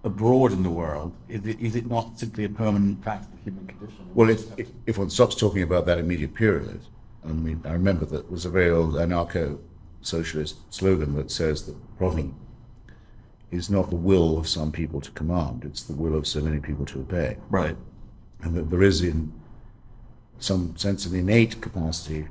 abroad 0.03 0.51
in 0.51 0.63
the 0.63 0.69
world, 0.69 1.13
is 1.27 1.45
it, 1.45 1.59
is 1.59 1.75
it 1.75 1.87
not 1.87 2.19
simply 2.19 2.45
a 2.45 2.49
permanent 2.49 3.03
fact 3.03 3.25
of 3.25 3.31
the 3.31 3.37
human 3.43 3.67
condition? 3.67 4.09
Well, 4.13 4.29
if, 4.29 4.57
if, 4.57 4.69
if 4.85 4.97
one 4.97 5.09
stops 5.09 5.35
talking 5.35 5.61
about 5.61 5.85
that 5.87 5.97
immediate 5.97 6.33
period, 6.33 6.81
I 7.25 7.29
mean, 7.29 7.61
I 7.65 7.71
remember 7.71 8.05
that 8.05 8.31
was 8.31 8.45
a 8.45 8.49
very 8.49 8.69
old 8.69 8.93
anarcho 8.93 9.59
socialist 10.01 10.73
slogan 10.73 11.15
that 11.15 11.29
says 11.29 11.65
that 11.65 11.73
the 11.73 11.97
problem 11.97 12.35
is 13.51 13.69
not 13.69 13.89
the 13.89 13.95
will 13.95 14.37
of 14.37 14.47
some 14.47 14.71
people 14.71 15.01
to 15.01 15.11
command, 15.11 15.65
it's 15.65 15.83
the 15.83 15.93
will 15.93 16.15
of 16.15 16.25
so 16.27 16.39
many 16.39 16.59
people 16.59 16.85
to 16.85 16.99
obey. 16.99 17.37
right. 17.49 17.75
And 18.41 18.55
that 18.55 18.69
there 18.69 18.83
is, 18.83 19.01
in 19.01 19.33
some 20.39 20.75
sense, 20.77 21.05
of 21.05 21.13
innate 21.13 21.61
capacity 21.61 22.27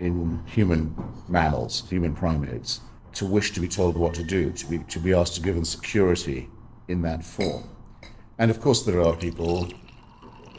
in 0.00 0.42
human 0.46 0.94
mammals, 1.28 1.88
human 1.88 2.14
primates, 2.14 2.80
to 3.14 3.26
wish 3.26 3.52
to 3.52 3.60
be 3.60 3.68
told 3.68 3.96
what 3.96 4.14
to 4.14 4.24
do, 4.24 4.50
to 4.50 4.66
be, 4.66 4.78
to 4.78 4.98
be 4.98 5.12
asked 5.12 5.34
to 5.36 5.42
give 5.42 5.54
them 5.54 5.64
security 5.64 6.48
in 6.88 7.02
that 7.02 7.24
form. 7.24 7.64
And 8.38 8.50
of 8.50 8.60
course, 8.60 8.82
there 8.82 9.00
are 9.02 9.14
people 9.14 9.68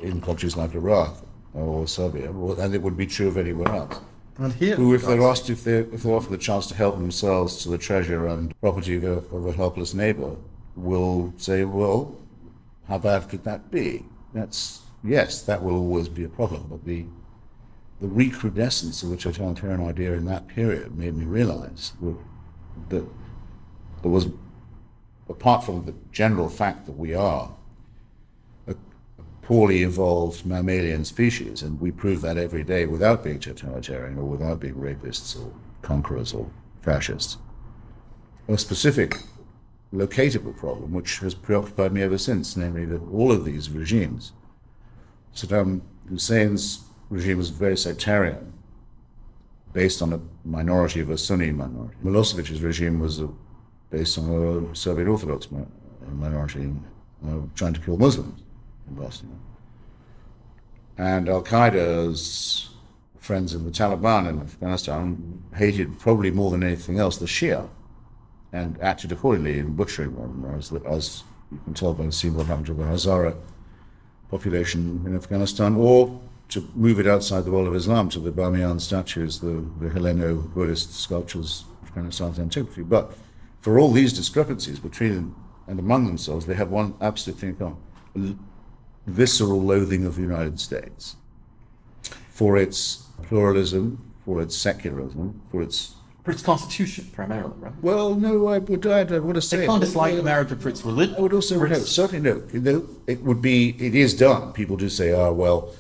in 0.02 0.22
countries 0.22 0.56
like 0.56 0.74
Iraq 0.76 1.18
or 1.54 1.88
Serbia, 1.88 2.32
and 2.32 2.74
it 2.74 2.82
would 2.82 2.96
be 2.96 3.08
true 3.08 3.28
of 3.28 3.38
anywhere 3.38 3.70
else, 3.70 4.00
And 4.38 4.54
here, 4.54 4.76
who, 4.76 4.94
if 4.94 5.04
they're 5.04 5.22
asked, 5.22 5.50
if 5.50 5.63
they're, 5.63 5.88
if 5.94 6.04
they're 6.04 6.13
offered 6.13 6.32
the 6.32 6.38
chance 6.38 6.68
to 6.68 6.76
help 6.76 6.96
themselves 6.96 7.62
to 7.63 7.70
the 7.70 7.78
treasure 7.78 8.28
and 8.28 8.60
property 8.62 8.96
of 8.96 9.04
a, 9.04 9.36
of 9.36 9.46
a 9.46 9.52
helpless 9.52 9.94
neighbor, 9.94 10.36
will 10.76 11.34
say, 11.38 11.66
well, 11.66 12.16
how 12.88 12.98
bad 12.98 13.30
could 13.30 13.44
that 13.44 13.70
be? 13.70 14.06
That's, 14.34 14.82
yes, 15.04 15.42
that 15.44 15.63
will 15.63 15.76
always 15.76 16.10
be 16.10 16.24
a 16.24 16.30
problem, 16.30 16.68
but 16.70 16.86
the, 16.86 17.06
the 18.02 18.08
recrudescence 18.08 19.04
of 19.04 19.10
the 19.10 19.18
totalitarian 19.18 19.86
idea 19.86 20.13
in 20.13 20.26
that 20.26 20.48
period 20.48 20.98
made 20.98 21.16
me 21.16 21.26
realize 21.26 21.94
that, 22.89 23.06
there 24.02 24.12
was, 24.12 24.28
apart 25.30 25.63
from 25.63 25.86
the 25.86 25.94
general 26.12 26.50
fact 26.50 26.86
that 26.86 26.98
we 26.98 27.13
are 27.13 27.52
a 28.67 28.75
poorly 29.42 29.84
evolved 29.84 30.46
mammalian 30.46 31.06
species, 31.06 31.62
and 31.62 31.80
we 31.80 31.92
prove 31.92 32.21
that 32.21 32.38
every 32.38 32.63
day 32.63 32.86
without 32.86 33.23
being 33.23 33.40
totalitarian 33.40 34.17
or 34.17 34.25
without 34.25 34.60
being 34.60 34.75
rapists 34.75 35.42
or 35.42 35.54
conquerors 35.82 36.34
or 36.34 36.50
fascists. 36.82 37.38
A 38.50 38.58
specific 38.58 39.19
locatable 39.94 40.58
problem 40.58 40.92
which 40.92 41.19
has 41.19 41.34
preoccupied 41.34 41.94
me 41.94 42.02
ever 42.02 42.17
since, 42.17 42.58
namely 42.58 42.84
that 42.86 43.02
all 43.10 43.32
of 43.32 43.46
these 43.46 43.69
regimes, 43.69 44.34
Saddam 45.36 45.81
Hussein's 46.10 46.86
regime 47.10 47.38
was 47.38 47.50
very 47.50 47.77
sectarian, 47.77 48.54
based 49.71 50.02
on 50.02 50.13
a 50.13 50.19
minority 50.46 51.00
of 51.00 51.10
a 51.10 51.17
Sunni 51.17 51.52
minority. 51.52 51.96
Milosevic's 52.04 52.62
regime 52.62 53.00
was 53.00 53.19
a, 53.19 53.29
based 53.90 54.17
on 54.17 54.69
a 54.71 54.75
Serbian 54.75 55.08
Orthodox 55.08 55.48
minority 56.12 56.71
uh, 57.27 57.38
trying 57.56 57.73
to 57.73 57.79
kill 57.79 57.98
Muslims 57.98 58.42
in 58.88 58.96
Bosnia. 58.96 59.31
And 60.98 61.27
Al 61.27 61.44
Qaeda's 61.44 62.69
friends 63.17 63.54
in 63.54 63.65
the 63.65 63.71
Taliban 63.71 64.29
in 64.29 64.42
Afghanistan 64.42 65.44
hated 65.56 65.98
probably 66.00 66.29
more 66.29 66.52
than 66.52 66.62
anything 66.62 67.00
else 67.00 67.17
the 67.17 67.25
Shia 67.25 67.69
and 68.52 68.79
acted 68.81 69.12
accordingly 69.12 69.58
in 69.58 69.75
butchering 69.75 70.13
them, 70.15 70.54
as, 70.56 70.71
as 70.88 71.23
you 71.52 71.60
can 71.63 71.73
tell 71.73 71.94
by 71.94 72.10
seeing 72.10 72.36
what 72.36 72.46
happened 72.46 72.67
to 72.67 72.73
the 72.73 72.84
Hazara 72.84 73.36
population 74.36 74.81
in 75.08 75.15
Afghanistan, 75.21 75.71
or 75.75 75.98
to 76.54 76.60
move 76.86 76.98
it 77.04 77.08
outside 77.13 77.42
the 77.46 77.52
world 77.56 77.67
of 77.67 77.75
Islam 77.75 78.06
to 78.10 78.19
the 78.19 78.31
Bamiyan 78.40 78.79
statues, 78.90 79.34
the, 79.46 79.56
the 79.81 79.90
Helleno 79.94 80.29
Buddhist 80.56 80.90
sculptures 81.06 81.50
Afghanistan's 81.86 82.40
antiquity. 82.40 82.84
But 82.96 83.06
for 83.62 83.73
all 83.79 83.92
these 83.92 84.13
discrepancies 84.21 84.79
between 84.90 85.36
and 85.69 85.77
among 85.79 86.02
themselves, 86.08 86.46
they 86.46 86.58
have 86.62 86.71
one 86.81 86.90
absolute 87.00 87.40
thing 87.40 87.50
in 87.50 87.56
common 87.56 88.40
visceral 89.06 89.62
loathing 89.71 90.04
of 90.06 90.13
the 90.15 90.25
United 90.31 90.60
States. 90.60 91.15
for 92.34 92.58
its 92.58 93.04
pluralism, 93.27 94.04
for 94.25 94.42
its 94.42 94.58
secularism, 94.58 95.40
for 95.52 95.62
its 95.62 95.94
For 96.24 96.32
its 96.32 96.42
constitution, 96.42 97.10
primarily, 97.13 97.54
right? 97.60 97.74
well, 97.82 98.15
no, 98.15 98.48
I 98.48 98.60
would, 98.60 98.86
I 98.88 99.04
would 99.19 99.36
have 99.36 99.50
They 99.50 99.65
can't 99.65 99.82
dislike 99.82 100.17
America 100.17 100.56
for 100.56 100.69
its 100.69 100.86
religion. 100.86 101.15
I 101.17 101.21
would 101.21 101.34
also 101.34 101.60
no, 101.60 101.65
its- 101.76 101.90
certainly 101.92 102.21
no. 102.32 102.42
You 102.54 102.62
know, 102.62 102.88
It 103.08 103.21
would 103.24 103.42
be, 103.42 103.76
it 103.78 103.94
is 103.94 104.13
done. 104.13 104.54
People 104.54 104.78
do 104.78 104.88
say, 104.88 105.12
oh, 105.12 105.34
well, 105.34 105.74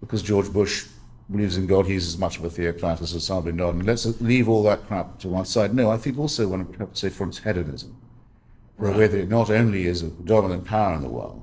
because 0.00 0.22
George 0.22 0.50
Bush 0.50 0.86
believes 1.30 1.58
in 1.58 1.66
God, 1.66 1.84
he's 1.86 2.06
as 2.06 2.16
much 2.16 2.38
of 2.38 2.44
a 2.44 2.48
theocrat 2.50 3.02
as 3.02 3.12
Osama 3.12 3.44
bin 3.46 3.58
Laden. 3.58 3.84
Let's 3.84 4.06
leave 4.20 4.48
all 4.48 4.62
that 4.62 4.86
crap 4.86 5.18
to 5.18 5.28
one 5.28 5.44
side. 5.44 5.74
No, 5.74 5.90
I 5.90 5.98
think 5.98 6.18
also 6.18 6.48
one 6.48 6.66
would 6.66 6.76
have 6.78 6.92
to 6.94 6.98
say 6.98 7.10
for 7.10 7.26
its 7.28 7.38
hedonism, 7.40 7.94
Right. 8.78 8.96
whether 8.96 9.18
it 9.18 9.28
not 9.28 9.50
only 9.50 9.86
is 9.86 10.00
a 10.02 10.08
dominant 10.08 10.64
power 10.64 10.94
in 10.94 11.02
the 11.02 11.08
world 11.10 11.42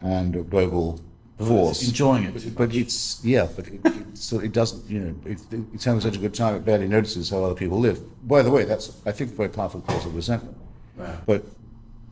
and 0.00 0.36
a 0.36 0.42
global 0.42 1.00
force, 1.38 1.86
enjoying 1.86 2.24
it 2.24 2.54
but 2.56 2.74
it's 2.74 3.22
yeah, 3.24 3.46
but 3.54 3.68
it, 3.68 3.80
it, 3.84 4.16
so 4.18 4.38
it 4.38 4.52
doesn't. 4.52 4.88
You 4.90 5.00
know, 5.00 5.14
it, 5.26 5.40
it's 5.74 5.84
having 5.84 6.00
such 6.00 6.16
a 6.16 6.18
good 6.18 6.34
time, 6.34 6.54
it 6.54 6.64
barely 6.64 6.88
notices 6.88 7.30
how 7.30 7.44
other 7.44 7.54
people 7.54 7.78
live. 7.78 8.00
By 8.26 8.42
the 8.42 8.50
way, 8.50 8.64
that's 8.64 8.96
I 9.04 9.12
think 9.12 9.32
a 9.32 9.34
very 9.34 9.48
powerful 9.50 9.80
cause 9.82 10.06
of 10.06 10.14
resentment. 10.14 10.56
Right. 10.96 11.14
But 11.26 11.44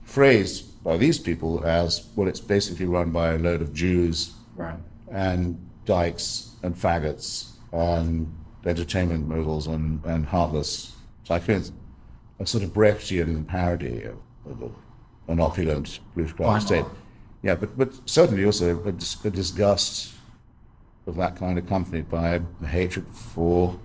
phrased 0.05 0.83
by 0.85 0.97
these 0.99 1.18
people 1.18 1.64
as 1.64 2.07
well, 2.16 2.29
it's 2.29 2.41
basically 2.41 2.87
run 2.87 3.11
by 3.11 3.33
a 3.33 3.39
load 3.39 3.62
of 3.62 3.72
Jews 3.72 4.35
Right. 4.57 4.77
and 5.11 5.59
dykes 5.87 6.51
and 6.62 6.75
faggots 6.77 7.53
and 7.72 8.33
entertainment 8.66 9.27
moguls 9.27 9.66
and, 9.66 10.05
and 10.05 10.27
heartless 10.27 10.95
tycoons. 11.27 11.72
A 12.41 12.47
sort 12.47 12.62
of 12.64 12.70
Brechtian 12.75 13.47
parody 13.47 14.03
of, 14.05 14.16
of 14.47 14.72
an 15.29 15.41
opulent 15.41 16.01
blue 16.14 16.27
Why 16.27 16.33
collar 16.37 16.53
not? 16.53 16.62
state. 16.62 16.85
Yeah, 17.45 17.57
but, 17.57 17.76
but 17.76 17.92
certainly 18.07 18.42
also 18.47 18.82
a, 18.84 18.88
a 18.88 18.92
disgust 19.30 20.14
of 21.07 21.16
that 21.16 21.36
kind 21.36 21.59
accompanied 21.59 22.09
by 22.09 22.40
a 22.62 22.66
hatred 22.66 23.07
for 23.07 23.78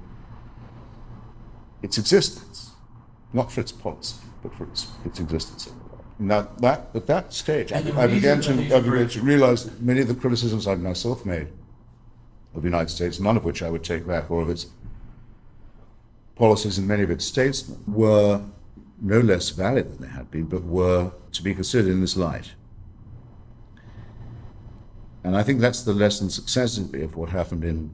its 1.83 1.97
existence, 1.97 2.71
not 3.33 3.51
for 3.51 3.59
its 3.59 3.73
policy, 3.73 4.15
but 4.41 4.55
for 4.55 4.63
its, 4.63 4.87
its 5.03 5.19
existence. 5.19 5.73
And 6.19 6.31
that, 6.31 6.49
at 6.63 7.05
that 7.07 7.33
stage, 7.33 7.71
the 7.71 7.93
I 7.97 8.07
began 8.07 8.39
to, 8.41 8.53
I 8.73 8.79
began 8.79 9.09
to 9.09 9.21
realize 9.21 9.65
that 9.65 9.81
many 9.81 9.99
of 9.99 10.07
the 10.07 10.15
criticisms 10.15 10.65
I'd 10.65 10.79
myself 10.79 11.25
made 11.25 11.49
of 12.55 12.61
the 12.61 12.67
United 12.69 12.89
States, 12.89 13.19
none 13.19 13.35
of 13.35 13.43
which 13.43 13.61
I 13.61 13.69
would 13.69 13.83
take 13.83 14.07
back, 14.07 14.31
or 14.31 14.41
of 14.41 14.49
its 14.49 14.67
policies 16.35 16.77
and 16.77 16.87
many 16.87 17.03
of 17.03 17.11
its 17.11 17.25
statesmen, 17.25 17.83
were 17.87 18.41
no 19.01 19.19
less 19.19 19.49
valid 19.49 19.91
than 19.91 20.07
they 20.07 20.13
had 20.13 20.31
been, 20.31 20.45
but 20.45 20.63
were 20.63 21.11
to 21.33 21.43
be 21.43 21.53
considered 21.53 21.91
in 21.91 21.99
this 21.99 22.15
light. 22.15 22.53
And 25.23 25.35
I 25.35 25.43
think 25.43 25.59
that's 25.59 25.83
the 25.83 25.93
lesson 25.93 26.29
successively 26.29 27.01
of 27.03 27.15
what 27.15 27.29
happened 27.29 27.63
in 27.63 27.93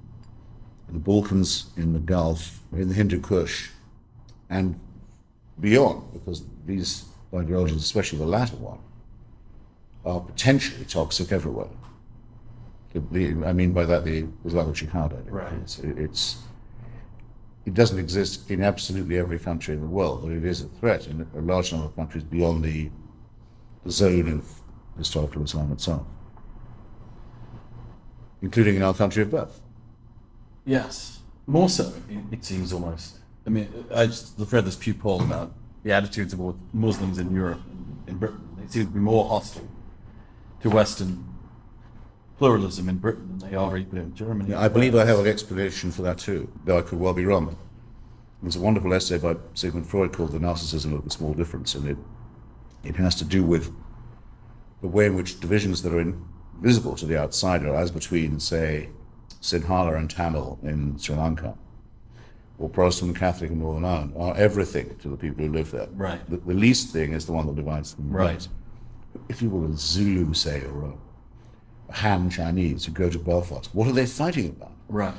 the 0.87 0.99
Balkans, 0.99 1.71
in 1.75 1.93
the 1.93 1.99
Gulf, 1.99 2.61
in 2.71 2.89
the 2.89 2.93
Hindu 2.93 3.19
Kush, 3.19 3.69
and 4.49 4.79
beyond, 5.59 6.13
because 6.13 6.43
these 6.65 7.05
ideologies, 7.33 7.77
especially 7.83 8.19
the 8.19 8.25
latter 8.25 8.55
one, 8.57 8.79
are 10.05 10.19
potentially 10.19 10.85
toxic 10.85 11.31
everywhere. 11.31 11.69
The, 12.93 12.99
the, 13.11 13.45
I 13.45 13.53
mean 13.53 13.73
by 13.73 13.85
that 13.85 14.05
the 14.05 14.27
Islamic 14.45 14.75
Jihad. 14.75 15.13
idea. 15.13 15.31
Right. 15.31 15.53
It's, 15.61 15.79
it's, 15.79 16.37
it 17.65 17.73
doesn't 17.73 17.99
exist 17.99 18.49
in 18.51 18.63
absolutely 18.63 19.17
every 19.17 19.39
country 19.39 19.73
in 19.73 19.81
the 19.81 19.87
world, 19.87 20.21
but 20.23 20.31
it 20.31 20.45
is 20.45 20.61
a 20.61 20.67
threat 20.67 21.07
in 21.07 21.27
a 21.35 21.41
large 21.41 21.71
number 21.71 21.87
of 21.87 21.95
countries 21.95 22.23
beyond 22.23 22.63
the, 22.63 22.89
the 23.83 23.91
zone 23.91 24.31
of 24.31 24.47
historical 24.97 25.43
Islam 25.43 25.71
itself, 25.71 26.05
including 28.45 28.75
in 28.75 28.83
our 28.83 28.93
country 28.93 29.23
of 29.23 29.31
birth. 29.31 29.59
Yes, 30.65 31.19
more 31.47 31.67
so. 31.67 31.91
It, 32.09 32.19
it 32.31 32.45
seems 32.45 32.71
almost. 32.71 33.17
I 33.45 33.49
mean, 33.49 33.67
I 33.93 34.05
just 34.05 34.35
read 34.51 34.65
this 34.65 34.75
Pew 34.75 34.93
poll 34.93 35.21
about 35.21 35.51
the 35.83 35.91
attitudes 35.91 36.31
of 36.31 36.55
Muslims 36.71 37.17
in 37.17 37.33
Europe 37.33 37.61
and 37.67 38.03
in 38.07 38.17
Britain. 38.17 38.47
They 38.57 38.67
seem 38.67 38.85
to 38.85 38.91
be 38.91 38.99
more 38.99 39.27
hostile 39.27 39.67
to 40.61 40.69
Western 40.69 41.25
pluralism 42.37 42.87
in 42.87 42.97
Britain 42.97 43.37
than 43.39 43.49
they 43.49 43.55
are 43.55 43.77
even 43.77 43.97
in 43.97 44.13
Germany. 44.13 44.51
Yeah, 44.51 44.59
I 44.59 44.67
believe 44.67 44.95
I 44.95 45.05
have 45.05 45.19
an 45.19 45.27
explanation 45.27 45.91
for 45.91 46.03
that 46.03 46.19
too, 46.19 46.51
though 46.65 46.77
I 46.77 46.81
could 46.83 46.99
well 46.99 47.13
be 47.13 47.25
wrong. 47.25 47.57
There's 48.43 48.57
a 48.57 48.61
wonderful 48.61 48.93
essay 48.93 49.17
by 49.17 49.37
Sigmund 49.55 49.87
Freud 49.87 50.13
called 50.13 50.31
The 50.33 50.39
Narcissism 50.39 50.93
of 50.93 51.03
the 51.03 51.09
Small 51.09 51.33
Difference, 51.33 51.73
and 51.73 51.87
it, 51.87 51.97
it 52.83 52.95
has 52.97 53.15
to 53.15 53.25
do 53.25 53.43
with 53.43 53.73
the 54.81 54.87
way 54.87 55.07
in 55.07 55.15
which 55.15 55.39
divisions 55.39 55.81
that 55.81 55.93
are 55.93 55.99
invisible 56.57 56.95
to 56.95 57.05
the 57.05 57.17
outsider, 57.17 57.73
as 57.75 57.91
between, 57.91 58.39
say, 58.39 58.89
Sinhala 59.41 59.97
and 59.97 60.09
Tamil 60.09 60.59
in 60.63 60.97
Sri 60.97 61.15
Lanka, 61.15 61.55
or 62.57 62.69
Protestant 62.69 63.09
and 63.09 63.19
Catholic 63.19 63.51
in 63.51 63.59
Northern 63.59 63.85
Ireland, 63.85 64.13
are 64.17 64.35
everything 64.35 64.95
to 64.99 65.09
the 65.09 65.17
people 65.17 65.45
who 65.45 65.51
live 65.51 65.71
there. 65.71 65.87
Right. 65.93 66.27
The, 66.29 66.37
the 66.37 66.53
least 66.53 66.91
thing 66.91 67.13
is 67.13 67.25
the 67.25 67.33
one 67.33 67.47
that 67.47 67.55
divides 67.55 67.93
them. 67.93 68.11
Right. 68.11 68.47
If 69.29 69.41
you 69.41 69.49
were 69.49 69.67
a 69.67 69.73
Zulu, 69.73 70.33
say, 70.33 70.63
or 70.65 70.83
a, 70.85 70.93
a 71.89 71.93
Han 71.93 72.29
Chinese 72.29 72.85
who 72.85 72.91
go 72.91 73.09
to 73.09 73.19
Belfast, 73.19 73.69
what 73.73 73.87
are 73.87 73.93
they 73.93 74.05
fighting 74.05 74.49
about? 74.49 74.71
Right. 74.87 75.13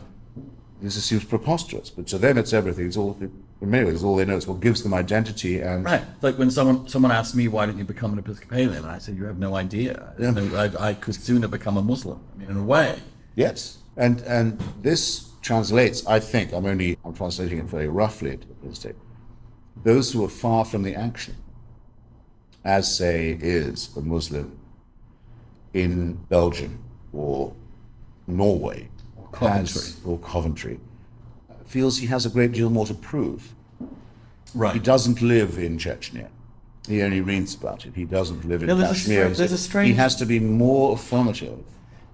This 0.83 1.03
seems 1.03 1.25
preposterous, 1.25 1.91
but 1.91 2.07
to 2.09 2.19
them 2.19 2.37
it's 2.37 2.53
everything. 2.53 2.87
It's 2.87 2.97
all, 2.97 3.19
in 3.61 3.71
many 3.71 3.87
ways, 3.87 4.05
all 4.05 4.17
they 4.17 4.25
know. 4.25 4.37
It's 4.37 4.47
what 4.47 4.61
gives 4.61 4.83
them 4.83 4.93
identity 4.93 5.61
and 5.61 5.85
Right. 5.85 6.03
It's 6.15 6.23
like 6.23 6.39
when 6.39 6.51
someone 6.51 6.89
someone 6.89 7.13
asked 7.13 7.35
me, 7.35 7.49
"Why 7.49 7.67
didn't 7.67 7.79
you 7.79 7.85
become 7.85 8.13
an 8.13 8.19
Episcopalian?" 8.19 8.75
And 8.75 8.87
I 8.87 8.99
said, 8.99 9.17
"You 9.17 9.25
have 9.25 9.39
no 9.39 9.57
idea. 9.57 10.13
I, 10.19 10.31
no, 10.31 10.57
I, 10.57 10.89
I 10.91 10.95
could 10.95 11.15
sooner 11.15 11.49
become 11.49 11.77
a 11.77 11.83
Muslim. 11.83 12.21
I 12.35 12.39
mean, 12.39 12.51
in 12.51 12.57
a 12.57 12.65
way." 12.65 12.99
yes, 13.35 13.79
and 13.97 14.21
and 14.23 14.61
this 14.83 15.31
translates. 15.43 16.07
I 16.07 16.21
think 16.21 16.53
I'm 16.53 16.67
only 16.67 16.99
I'm 17.05 17.15
translating 17.15 17.59
it 17.59 17.65
very 17.65 17.89
roughly 17.89 18.33
into 18.33 18.47
the 18.63 18.75
state. 18.75 18.97
Those 19.85 20.13
who 20.13 20.25
are 20.25 20.29
far 20.29 20.65
from 20.65 20.83
the 20.83 20.95
action, 20.95 21.37
as 22.65 22.95
say 22.95 23.39
is 23.41 23.97
a 23.97 24.01
Muslim 24.01 24.59
in 25.73 26.15
Belgium 26.29 26.83
or 27.13 27.55
Norway 28.27 28.89
or 29.17 29.29
Coventry. 29.29 29.93
or 30.05 30.19
Coventry, 30.19 30.81
feels 31.69 31.99
he 31.99 32.07
has 32.07 32.27
a 32.27 32.31
great 32.31 32.53
deal 32.53 32.71
more 32.71 32.87
to 32.87 32.95
prove. 32.95 33.53
Right. 34.55 34.75
He 34.75 34.81
doesn't 34.81 35.21
live 35.21 35.59
in 35.59 35.79
Chechnya. 35.79 36.29
He 36.89 37.03
only 37.03 37.21
reads 37.21 37.55
about 37.55 37.85
it. 37.85 37.95
He 37.95 38.05
doesn't 38.05 38.45
live 38.45 38.63
in 38.63 38.69
Yeah, 38.69 38.75
there's 38.77 38.91
a 38.91 38.95
Kashmir. 38.95 39.25
stra- 39.27 39.37
there's 39.37 39.53
a 39.53 39.59
strange- 39.59 39.89
He 39.89 39.95
has 39.95 40.17
to 40.17 40.25
be 40.27 40.39
more 40.39 40.95
affirmative. 40.95 41.59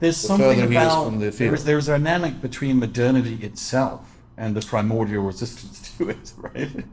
There's 0.00 0.20
the 0.20 0.28
something 0.28 0.48
further 0.48 0.68
he 0.68 0.76
is 0.76 0.82
about 0.82 1.04
from 1.04 1.14
the 1.14 1.20
there's, 1.26 1.36
field. 1.38 1.58
there's 1.58 1.88
a 1.88 1.92
dynamic 1.92 2.40
between 2.40 2.78
modernity 2.78 3.38
itself 3.44 4.18
and 4.36 4.56
the 4.56 4.62
primordial 4.62 5.22
resistance 5.22 5.92
to 5.98 6.08
it, 6.08 6.32
right? 6.38 6.84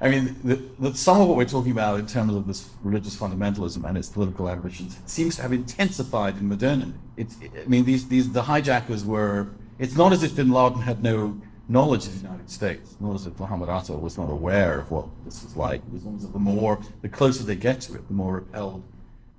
I 0.00 0.10
mean, 0.10 0.36
the, 0.44 0.60
the, 0.78 0.94
some 0.94 1.20
of 1.20 1.28
what 1.28 1.36
we're 1.36 1.44
talking 1.44 1.72
about 1.72 1.98
in 1.98 2.06
terms 2.06 2.34
of 2.34 2.46
this 2.46 2.68
religious 2.82 3.16
fundamentalism 3.16 3.84
and 3.88 3.96
its 3.96 4.08
political 4.08 4.48
ambitions 4.48 4.96
seems 5.06 5.36
to 5.36 5.42
have 5.42 5.52
intensified 5.52 6.36
in 6.36 6.48
modernity. 6.48 6.92
It's, 7.16 7.36
I 7.64 7.66
mean, 7.66 7.84
these, 7.84 8.06
these 8.08 8.30
the 8.32 8.42
hijackers 8.42 9.04
were. 9.04 9.48
It's 9.78 9.96
not 9.96 10.12
as 10.12 10.22
if 10.22 10.36
Bin 10.36 10.50
Laden 10.50 10.82
had 10.82 11.02
no 11.02 11.40
knowledge 11.68 12.06
of 12.06 12.14
the 12.14 12.26
United 12.26 12.50
States, 12.50 12.96
nor 12.98 13.18
that 13.18 13.38
Muhammad 13.38 13.68
Atta 13.68 13.92
was 13.92 14.16
not 14.16 14.30
aware 14.30 14.80
of 14.80 14.90
what 14.90 15.06
this 15.24 15.44
was 15.44 15.56
like. 15.56 15.80
It 15.82 15.92
was 15.92 16.06
almost 16.06 16.32
the 16.32 16.38
more, 16.38 16.80
the 17.02 17.08
closer 17.08 17.44
they 17.44 17.56
get 17.56 17.82
to 17.82 17.94
it, 17.94 18.08
the 18.08 18.14
more 18.14 18.34
repelled, 18.36 18.82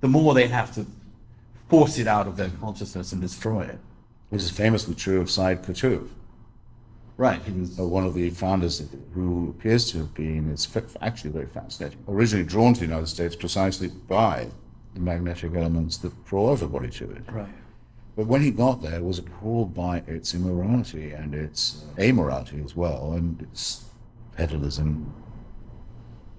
the 0.00 0.08
more 0.08 0.32
they 0.34 0.46
have 0.46 0.72
to 0.74 0.86
force 1.68 1.98
it 1.98 2.06
out 2.06 2.26
of 2.26 2.36
their 2.36 2.50
consciousness 2.60 3.12
and 3.12 3.20
destroy 3.20 3.62
it. 3.62 3.78
This 4.30 4.44
is 4.44 4.50
famously 4.50 4.94
true 4.94 5.20
of 5.20 5.30
Said 5.30 5.64
Qutb, 5.64 6.08
Right. 7.20 7.42
He 7.42 7.52
was 7.52 7.78
uh, 7.78 7.84
one 7.84 8.06
of 8.06 8.14
the 8.14 8.30
founders 8.30 8.82
who 9.12 9.50
appears 9.50 9.90
to 9.92 9.98
have 9.98 10.14
been, 10.14 10.50
it's 10.50 10.66
actually 11.02 11.32
very 11.32 11.48
fascinating, 11.48 11.98
originally 12.08 12.46
drawn 12.46 12.72
to 12.72 12.80
the 12.80 12.86
United 12.86 13.08
States 13.08 13.36
precisely 13.36 13.88
by 13.88 14.46
the 14.94 15.00
magnetic 15.00 15.54
elements 15.54 15.98
that 15.98 16.24
draw 16.24 16.50
everybody 16.50 16.88
to 16.88 17.10
it. 17.10 17.22
right. 17.30 17.46
But 18.20 18.26
when 18.26 18.42
he 18.42 18.50
got 18.50 18.82
there, 18.82 19.02
was 19.02 19.18
appalled 19.18 19.72
by 19.72 20.02
its 20.06 20.34
immorality 20.34 21.12
and 21.12 21.34
its 21.34 21.86
amorality 21.96 22.62
as 22.62 22.76
well, 22.76 23.14
and 23.14 23.40
its 23.40 23.86
peddalism. 24.36 25.06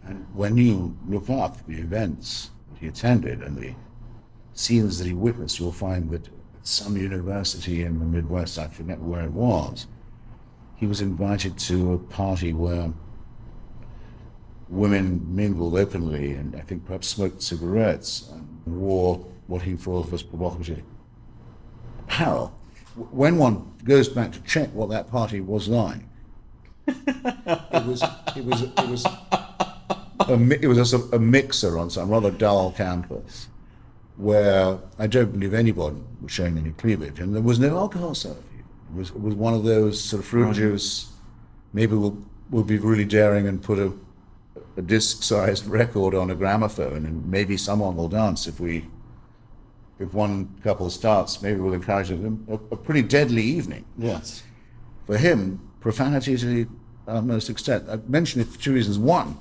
And 0.04 0.28
when 0.36 0.58
you 0.58 0.96
look 1.08 1.28
up 1.28 1.66
the 1.66 1.80
events 1.80 2.52
that 2.70 2.78
he 2.82 2.88
attended 2.88 3.42
and 3.42 3.58
the 3.58 3.74
scenes 4.54 5.00
that 5.00 5.08
he 5.08 5.14
witnessed, 5.16 5.60
you'll 5.60 5.72
find 5.72 6.12
that 6.12 6.28
at 6.28 6.34
some 6.62 6.98
university 6.98 7.82
in 7.82 7.98
the 7.98 8.06
Midwest, 8.06 8.60
I 8.60 8.68
forget 8.68 9.00
where 9.00 9.24
it 9.24 9.32
was, 9.32 9.88
he 10.76 10.86
was 10.86 11.02
invited 11.02 11.58
to 11.58 11.94
a 11.94 11.98
party 11.98 12.54
where 12.54 12.94
women 14.70 15.36
mingled 15.36 15.74
openly 15.74 16.34
and 16.34 16.56
I 16.56 16.60
think 16.60 16.86
perhaps 16.86 17.08
smoked 17.08 17.42
cigarettes 17.42 18.30
and 18.32 18.62
wore 18.68 19.26
what 19.48 19.64
he 19.64 19.76
thought 19.76 20.12
was 20.12 20.22
provocative 20.22 20.84
apparel. 22.12 22.53
When 22.95 23.38
one 23.38 23.72
goes 23.84 24.09
back 24.09 24.32
to 24.34 24.41
check 24.41 24.70
what 24.74 24.89
that 24.89 25.09
party 25.09 25.39
was 25.39 25.68
like, 25.68 26.01
it 26.88 27.86
was 27.86 28.03
it 28.36 28.45
was 28.45 28.62
it 28.64 28.89
was 28.89 29.05
a, 29.05 30.62
it 30.62 30.68
was 30.68 30.78
a, 30.78 30.86
sort 30.86 31.05
of 31.05 31.14
a 31.14 31.20
mixer 31.20 31.78
on 31.78 31.89
some 31.89 32.09
rather 32.09 32.32
dull 32.32 32.72
campus 32.72 33.47
where 34.18 34.78
I 34.99 35.07
don't 35.07 35.32
believe 35.32 35.53
anyone 35.53 36.05
was 36.22 36.32
showing 36.32 36.57
any 36.57 36.72
cleavage, 36.72 37.20
and 37.20 37.34
there 37.34 37.41
was 37.41 37.59
no 37.59 37.78
alcohol 37.78 38.14
served. 38.14 38.43
It 38.93 38.95
was, 38.95 39.09
it 39.09 39.22
was 39.22 39.34
one 39.36 39.53
of 39.53 39.64
those 39.64 40.03
sort 40.03 40.22
of 40.22 40.28
fruit 40.28 40.53
juice. 40.53 41.12
Maybe 41.74 41.95
we'll, 41.95 42.18
we'll 42.49 42.64
be 42.64 42.78
really 42.78 43.05
daring 43.05 43.47
and 43.47 43.64
put 43.64 43.80
a, 43.80 43.93
a 44.78 44.82
disc-sized 44.82 45.66
record 45.66 46.14
on 46.14 46.30
a 46.30 46.36
gramophone, 46.36 47.05
and 47.05 47.26
maybe 47.32 47.57
someone 47.57 47.95
will 47.95 48.09
dance 48.09 48.47
if 48.47 48.59
we, 48.59 48.86
if 50.02 50.14
one 50.14 50.60
couple 50.64 50.89
starts. 50.89 51.41
Maybe 51.41 51.60
we'll 51.60 51.74
encourage 51.74 52.10
them. 52.10 52.45
A, 52.49 52.54
a 52.54 52.78
pretty 52.78 53.02
deadly 53.04 53.43
evening 53.43 53.86
Yes. 53.97 54.43
for 55.06 55.18
him. 55.18 55.60
Profanity 55.80 56.38
to 56.38 56.45
the 56.45 56.68
uh, 57.08 57.18
utmost 57.18 57.49
extent. 57.49 57.86
I 57.89 57.97
mention 58.08 58.41
it 58.41 58.47
for 58.47 58.60
two 58.60 58.74
reasons. 58.74 58.97
One, 58.99 59.38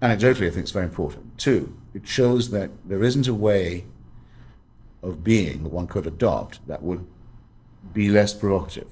anecdotally, 0.00 0.46
I 0.46 0.50
think 0.50 0.58
it's 0.64 0.70
very 0.70 0.86
important. 0.86 1.38
Two, 1.38 1.76
it 1.94 2.06
shows 2.06 2.50
that 2.50 2.70
there 2.88 3.02
isn't 3.02 3.26
a 3.28 3.34
way 3.34 3.84
of 5.02 5.24
being 5.24 5.62
that 5.64 5.70
one 5.72 5.86
could 5.86 6.06
adopt 6.06 6.66
that 6.66 6.82
would 6.82 7.06
be 7.92 8.08
less 8.10 8.34
provocative. 8.34 8.88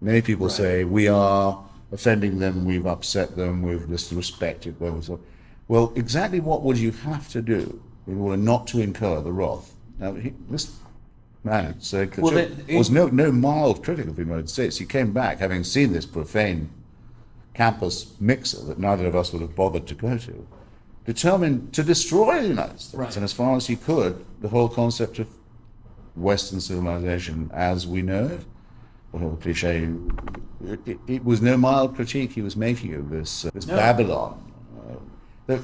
Many 0.00 0.20
people 0.20 0.48
say 0.48 0.84
we 0.84 1.08
are 1.08 1.64
offending 1.92 2.38
them, 2.40 2.64
we've 2.64 2.86
upset 2.86 3.36
them, 3.36 3.62
we've 3.62 3.80
disrespected 3.82 4.78
them. 4.78 5.00
So, 5.02 5.20
well, 5.68 5.92
exactly 5.94 6.40
what 6.40 6.62
would 6.62 6.76
you 6.76 6.90
have 6.90 7.28
to 7.30 7.40
do 7.40 7.80
in 8.06 8.20
order 8.20 8.36
not 8.36 8.66
to 8.68 8.80
incur 8.80 9.20
the 9.20 9.32
wrath? 9.32 9.73
Now, 9.98 10.14
he, 10.14 10.32
this 10.50 10.76
man 11.42 11.80
said 11.80 12.16
Well, 12.16 12.32
Khashoggi 12.32 12.36
it- 12.38 12.64
it- 12.74 12.78
was 12.78 12.90
no, 12.90 13.06
no 13.08 13.30
mild 13.30 13.84
critic 13.84 14.06
of 14.08 14.16
the 14.16 14.22
United 14.22 14.48
States. 14.50 14.78
He 14.78 14.86
came 14.86 15.12
back 15.12 15.38
having 15.38 15.64
seen 15.64 15.92
this 15.92 16.06
profane 16.06 16.70
campus 17.54 18.14
mixer 18.20 18.62
that 18.64 18.78
neither 18.78 19.06
of 19.06 19.14
us 19.14 19.32
would 19.32 19.42
have 19.42 19.54
bothered 19.54 19.86
to 19.86 19.94
go 19.94 20.18
to, 20.18 20.46
determined 21.04 21.72
to 21.74 21.82
destroy 21.82 22.40
the 22.42 22.48
United 22.48 22.80
States. 22.80 22.94
Right. 22.94 23.14
And 23.14 23.24
as 23.24 23.32
far 23.32 23.56
as 23.56 23.66
he 23.66 23.76
could, 23.76 24.24
the 24.40 24.48
whole 24.48 24.68
concept 24.68 25.18
of 25.18 25.28
Western 26.16 26.60
civilization 26.60 27.50
as 27.52 27.86
we 27.86 28.02
know 28.02 28.26
it, 28.26 28.40
whole 29.12 29.36
cliche, 29.36 29.88
it, 30.64 30.80
it, 30.86 30.98
it 31.06 31.24
was 31.24 31.40
no 31.40 31.56
mild 31.56 31.94
critique 31.94 32.32
he 32.32 32.42
was 32.42 32.56
making 32.56 32.94
of 32.94 33.10
this, 33.10 33.44
uh, 33.44 33.50
this 33.54 33.66
No. 33.68 33.76
Babylon. 33.76 34.52
Uh, 34.90 34.96
that, 35.46 35.60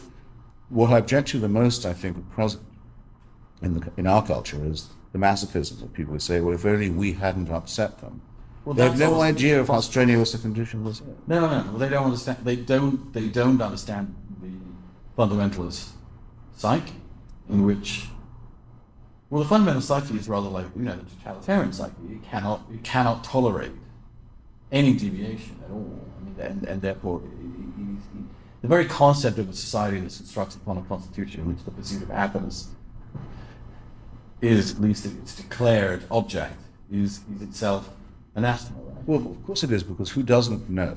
what 0.68 0.92
I 0.92 0.98
object 0.98 1.28
to 1.30 1.40
the 1.40 1.48
most, 1.48 1.84
I 1.84 1.92
think, 1.92 2.16
in, 3.62 3.74
the, 3.80 3.90
in 3.96 4.06
our 4.06 4.24
culture 4.26 4.64
is 4.64 4.88
the 5.12 5.18
masochism 5.18 5.82
of 5.82 5.92
people 5.92 6.12
who 6.12 6.18
say, 6.18 6.40
well, 6.40 6.54
if 6.54 6.64
only 6.64 6.90
we 6.90 7.12
hadn't 7.12 7.50
upset 7.50 7.98
them. 8.00 8.22
Well, 8.64 8.74
they 8.74 8.84
have 8.84 8.98
no 8.98 9.20
idea 9.22 9.58
of 9.60 9.68
how 9.68 9.80
strenuous 9.80 10.32
the 10.32 10.38
condition 10.38 10.84
was. 10.84 11.00
No, 11.26 11.40
no, 11.40 11.62
no. 11.62 11.70
Well, 11.70 11.78
they 11.78 11.88
don't 11.88 12.04
understand. 12.04 12.38
They 12.44 12.56
don't. 12.56 13.12
They 13.14 13.28
don't 13.28 13.60
understand 13.60 14.14
the 14.42 14.50
fundamentalist 15.16 15.88
psyche, 16.54 16.92
in 17.48 17.64
which, 17.64 18.04
well, 19.30 19.42
the 19.42 19.48
fundamental 19.48 19.80
psyche 19.80 20.14
is 20.16 20.28
rather 20.28 20.50
like 20.50 20.66
you 20.76 20.82
know 20.82 20.94
the 20.94 21.04
totalitarian 21.24 21.72
psyche. 21.72 21.94
You 22.06 22.20
cannot, 22.30 22.60
you 22.70 22.78
cannot 22.82 23.24
tolerate 23.24 23.72
any 24.70 24.92
deviation 24.92 25.56
at 25.64 25.70
all. 25.70 25.98
I 26.20 26.24
mean, 26.24 26.34
and, 26.38 26.64
and 26.68 26.82
therefore, 26.82 27.22
it- 27.24 27.28
it- 27.28 28.18
it- 28.18 28.24
the 28.60 28.68
very 28.68 28.84
concept 28.84 29.38
of 29.38 29.48
a 29.48 29.54
society 29.54 30.00
that's 30.00 30.18
constructed 30.18 30.60
upon 30.60 30.76
a 30.76 30.82
constitution, 30.82 31.40
in 31.40 31.48
which 31.54 31.64
the 31.64 31.70
pursuit 31.70 32.02
of 32.02 32.10
happiness 32.10 32.68
is, 34.40 34.74
at 34.74 34.80
least 34.80 35.06
its 35.06 35.34
declared 35.36 36.04
object, 36.10 36.56
is, 36.90 37.20
is 37.34 37.42
itself 37.42 37.90
anathema. 38.34 38.80
Right? 38.80 39.06
Well, 39.06 39.30
of 39.32 39.46
course 39.46 39.62
it 39.62 39.72
is, 39.72 39.82
because 39.82 40.10
who 40.10 40.22
doesn't 40.22 40.68
know 40.68 40.96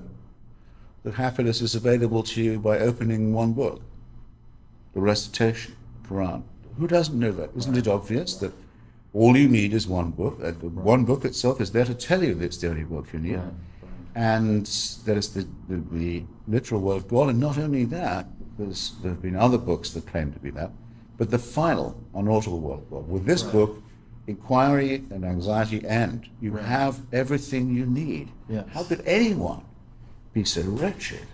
that 1.04 1.16
happiness 1.16 1.62
is 1.62 1.76
available 1.76 2.24
to 2.24 2.42
you 2.42 2.60
by 2.60 2.80
opening 2.80 3.34
one 3.34 3.54
book, 3.54 3.82
the 4.94 5.02
recitation, 5.02 5.76
Quran? 6.08 6.44
Who 6.78 6.88
doesn't 6.88 7.20
know 7.20 7.32
that? 7.32 7.52
Isn't 7.56 7.78
it 7.78 7.88
obvious 7.88 8.36
that 8.38 8.54
all 9.14 9.38
you 9.38 9.48
need 9.48 9.74
is 9.74 9.88
one 9.88 10.12
book? 10.12 10.40
That 10.40 10.60
the 10.60 10.70
one 10.70 11.06
book 11.06 11.26
itself 11.26 11.62
is 11.62 11.72
there 11.72 11.86
to 11.86 11.94
tell 11.94 12.24
you 12.24 12.34
that 12.36 12.46
it's 12.46 12.58
the 12.58 12.70
only 12.70 12.84
book 12.84 13.08
you 13.14 13.20
need. 13.20 13.36
Right, 13.36 13.54
And 14.16 14.66
that 15.06 15.18
is 15.18 15.34
the, 15.34 15.48
the, 15.70 15.84
the 15.92 16.24
literal 16.48 16.82
word 16.82 16.98
of 16.98 17.08
God. 17.08 17.30
And 17.30 17.40
not 17.40 17.58
only 17.58 17.86
that, 17.86 18.28
because 18.58 18.94
there 19.02 19.12
have 19.12 19.22
been 19.22 19.36
other 19.36 19.58
books 19.58 19.92
that 19.92 20.08
claim 20.08 20.32
to 20.34 20.40
be 20.40 20.50
that, 20.52 20.72
but 21.18 21.30
the 21.32 21.40
final, 21.40 22.02
unalterable 22.14 22.60
word 22.60 22.80
of 22.80 22.90
God. 22.90 23.08
With 23.08 23.26
this 23.26 23.44
book, 23.44 23.82
inquiry 24.28 25.04
and 25.12 25.26
anxiety 25.26 25.86
end. 25.88 26.30
You 26.42 26.56
have 26.56 27.02
everything 27.12 27.74
you 27.76 27.86
need. 27.86 28.30
Yes. 28.50 28.66
How 28.74 28.84
could 28.84 29.04
anyone 29.06 29.64
be 30.34 30.44
so 30.44 30.62
wretched 30.62 31.26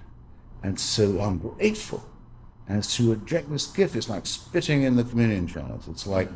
and 0.63 0.79
so 0.79 1.19
ungrateful 1.21 2.03
as 2.67 2.93
to 2.95 3.13
reject 3.13 3.49
this 3.51 3.67
gift? 3.67 3.95
It's 3.95 4.09
like 4.09 4.25
spitting 4.25 4.83
in 4.83 4.95
the 4.95 5.03
communion 5.03 5.47
chalice. 5.47 5.87
It's 5.87 6.07
like 6.07 6.29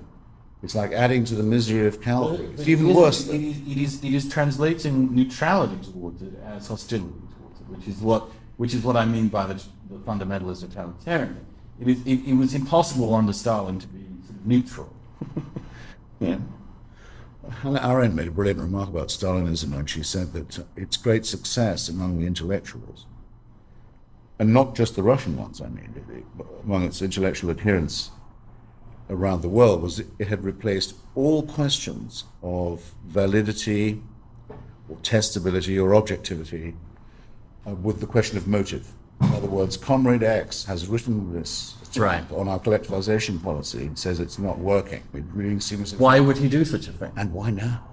it's 0.62 0.76
like 0.76 0.94
adding 0.94 1.26
to 1.26 1.36
the 1.36 1.44
misery 1.44 1.88
of 1.88 2.02
Calvary. 2.02 2.46
It's 2.54 2.68
even 2.70 2.86
It 2.88 2.90
is- 2.92 2.96
worse. 2.96 3.28
It 3.28 3.42
is, 3.42 3.58
it 3.68 3.78
is, 3.78 4.04
it 4.04 4.14
is 4.14 4.30
translating 4.30 5.14
neutrality 5.14 5.76
towards 5.92 6.22
it 6.22 6.34
as 6.46 6.68
hostility 6.68 7.10
towards 7.38 7.60
it, 7.60 7.68
which 7.68 7.88
is 7.90 7.98
what, 7.98 8.30
which 8.56 8.74
is 8.74 8.82
what 8.82 8.96
I 8.96 9.04
mean 9.04 9.28
by 9.28 9.46
the, 9.48 9.56
the 9.90 9.98
fundamentalist 10.08 10.62
totalitarian. 10.62 11.46
It, 11.84 11.90
is, 11.90 12.06
it, 12.06 12.30
it 12.30 12.34
was 12.36 12.54
impossible 12.54 13.14
under 13.14 13.34
Stalin 13.34 13.80
to 13.80 13.88
be 13.88 14.06
neutral. 14.46 14.94
Yeah. 16.20 16.38
Arendt 17.66 18.16
made 18.16 18.28
a 18.28 18.32
brilliant 18.32 18.62
remark 18.62 18.88
about 18.88 19.10
Stalinism 19.10 19.76
when 19.76 19.86
she 19.88 20.02
said 20.02 20.32
that 20.32 20.66
its 20.78 20.96
great 20.96 21.26
success 21.26 21.90
among 21.90 22.18
the 22.18 22.26
intellectuals, 22.26 23.06
and 24.40 24.54
not 24.54 24.74
just 24.74 24.96
the 24.96 25.04
Russian 25.04 25.36
ones, 25.36 25.60
I 25.60 25.68
mean, 25.68 26.26
among 26.64 26.86
its 26.86 27.02
intellectual 27.02 27.50
adherents 27.50 28.12
around 29.10 29.42
the 29.42 29.50
world, 29.50 29.82
was 29.82 30.00
it 30.00 30.28
had 30.30 30.46
replaced 30.46 30.96
all 31.14 31.44
questions 31.44 32.24
of 32.42 32.94
validity 33.06 34.02
or 34.88 34.96
testability 34.98 35.84
or 35.84 35.94
objectivity 35.94 36.76
uh, 37.68 37.72
with 37.72 38.00
the 38.00 38.08
question 38.08 38.38
of 38.38 38.48
motive. 38.48 38.94
In 39.24 39.34
other 39.36 39.48
words, 39.48 39.78
Comrade 39.78 40.24
X 40.24 40.66
has 40.66 40.88
written 40.88 41.34
this 41.34 41.76
Right. 41.96 42.24
on 42.32 42.48
our 42.48 42.60
collectivization 42.60 43.42
policy 43.42 43.84
and 43.86 43.98
says 43.98 44.20
it's 44.20 44.40
not 44.40 44.58
working. 44.60 45.04
It 45.14 45.24
really 45.34 45.60
seems 45.60 45.96
Why 45.96 46.20
would 46.20 46.38
he 46.38 46.50
do 46.50 46.66
such 46.66 46.88
a 46.88 46.92
thing? 46.92 47.12
and 47.16 47.32
why 47.32 47.52
now? 47.52 47.84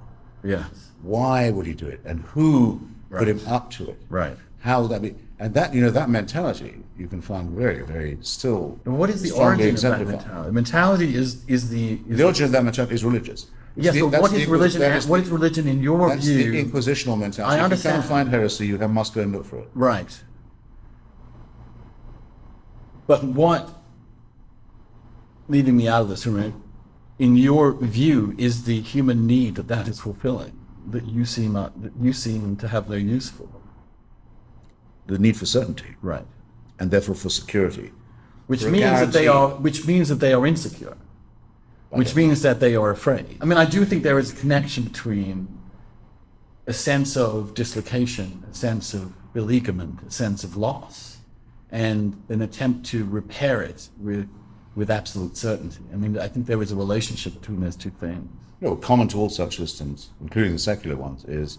Yes. 0.42 0.64
Why 1.02 1.50
would 1.50 1.66
he 1.66 1.74
do 1.74 1.86
it? 1.86 2.00
And 2.04 2.20
who 2.32 2.80
put 3.10 3.28
him 3.28 3.40
up 3.46 3.70
to 3.72 3.90
it? 3.90 4.00
Right. 4.08 4.36
How 4.60 4.82
would 4.82 4.90
that 4.90 5.02
be? 5.02 5.14
And 5.38 5.54
that, 5.54 5.74
you 5.74 5.80
know, 5.82 5.90
that 5.90 6.08
mentality 6.10 6.82
you 6.98 7.06
can 7.08 7.20
find 7.22 7.50
very, 7.50 7.82
very 7.82 8.18
still. 8.20 8.78
And 8.84 8.98
what 8.98 9.08
is 9.10 9.22
the 9.22 9.30
origin 9.32 9.74
of 9.74 9.80
that 9.82 10.06
mentality? 10.06 10.50
Mentality 10.52 11.14
is, 11.14 11.44
is 11.46 11.68
the. 11.70 12.00
Is 12.08 12.18
The 12.18 12.24
origin 12.24 12.44
of 12.46 12.52
that 12.52 12.64
mentality 12.64 12.94
is 12.94 13.04
religious. 13.04 13.46
It's 13.76 13.84
yes, 13.86 13.94
the- 13.94 14.02
but 14.02 14.10
that's 14.10 14.22
what 14.22 14.32
is 14.34 14.46
religion? 14.48 14.82
is 14.82 15.06
what 15.06 15.20
is 15.20 15.28
religion 15.30 15.66
in 15.68 15.80
your 15.82 16.08
That's 16.08 16.26
view? 16.26 16.50
the 16.52 16.64
inquisitional 16.64 17.18
mentality. 17.18 17.54
I 17.54 17.58
If 17.58 17.64
understand. 17.64 17.94
you 17.96 18.00
can't 18.00 18.08
find 18.10 18.28
heresy, 18.28 18.66
you 18.66 18.76
have, 18.78 18.90
must 18.90 19.14
go 19.14 19.20
and 19.22 19.32
look 19.32 19.44
for 19.46 19.58
it. 19.60 19.68
Right. 19.74 20.20
But 23.10 23.24
what, 23.24 23.68
leaving 25.48 25.76
me 25.76 25.88
out 25.88 26.02
of 26.02 26.10
this 26.10 26.22
for 26.22 26.28
a 26.28 26.32
minute, 26.32 26.54
in 27.18 27.34
your 27.34 27.72
view, 27.72 28.36
is 28.38 28.66
the 28.66 28.80
human 28.80 29.26
need 29.26 29.56
that 29.56 29.66
that 29.66 29.88
is 29.88 29.98
fulfilling, 29.98 30.56
that 30.86 31.06
you 31.06 31.24
seem, 31.24 31.56
uh, 31.56 31.70
that 31.82 31.92
you 32.00 32.12
seem 32.12 32.54
to 32.58 32.68
have 32.68 32.88
no 32.88 32.94
use 32.94 33.28
for? 33.28 33.48
The 35.08 35.18
need 35.18 35.36
for 35.36 35.44
certainty, 35.44 35.96
Right. 36.00 36.24
and 36.78 36.92
therefore 36.92 37.16
for 37.16 37.30
security. 37.30 37.90
Which 38.46 38.62
For 38.62 38.70
means 38.70 39.00
that 39.00 39.12
they 39.12 39.26
are, 39.26 39.48
which 39.56 39.88
means 39.88 40.08
that 40.08 40.20
they 40.20 40.32
are 40.32 40.46
insecure. 40.46 40.96
Which 41.88 42.14
means 42.14 42.42
that 42.42 42.60
they 42.60 42.76
are 42.76 42.90
afraid. 42.92 43.38
I 43.40 43.44
mean, 43.44 43.58
I 43.58 43.64
do 43.64 43.84
think 43.84 44.04
there 44.04 44.20
is 44.20 44.32
a 44.32 44.36
connection 44.36 44.84
between 44.84 45.48
a 46.64 46.72
sense 46.72 47.16
of 47.16 47.54
dislocation, 47.54 48.44
a 48.48 48.54
sense 48.54 48.94
of 48.94 49.12
beleaguerment, 49.32 49.98
a 50.06 50.12
sense 50.12 50.44
of 50.44 50.56
loss, 50.56 51.09
and 51.72 52.22
an 52.28 52.42
attempt 52.42 52.86
to 52.86 53.04
repair 53.04 53.62
it 53.62 53.88
with, 53.98 54.28
with 54.74 54.90
absolute 54.90 55.36
certainty. 55.36 55.80
I 55.92 55.96
mean, 55.96 56.18
I 56.18 56.28
think 56.28 56.46
there 56.46 56.60
is 56.62 56.72
a 56.72 56.76
relationship 56.76 57.34
between 57.40 57.60
those 57.60 57.76
two 57.76 57.90
things. 57.90 58.28
No, 58.60 58.76
common 58.76 59.08
to 59.08 59.18
all 59.18 59.30
such 59.30 59.56
systems, 59.56 60.10
including 60.20 60.52
the 60.52 60.58
secular 60.58 60.96
ones, 60.96 61.24
is 61.24 61.58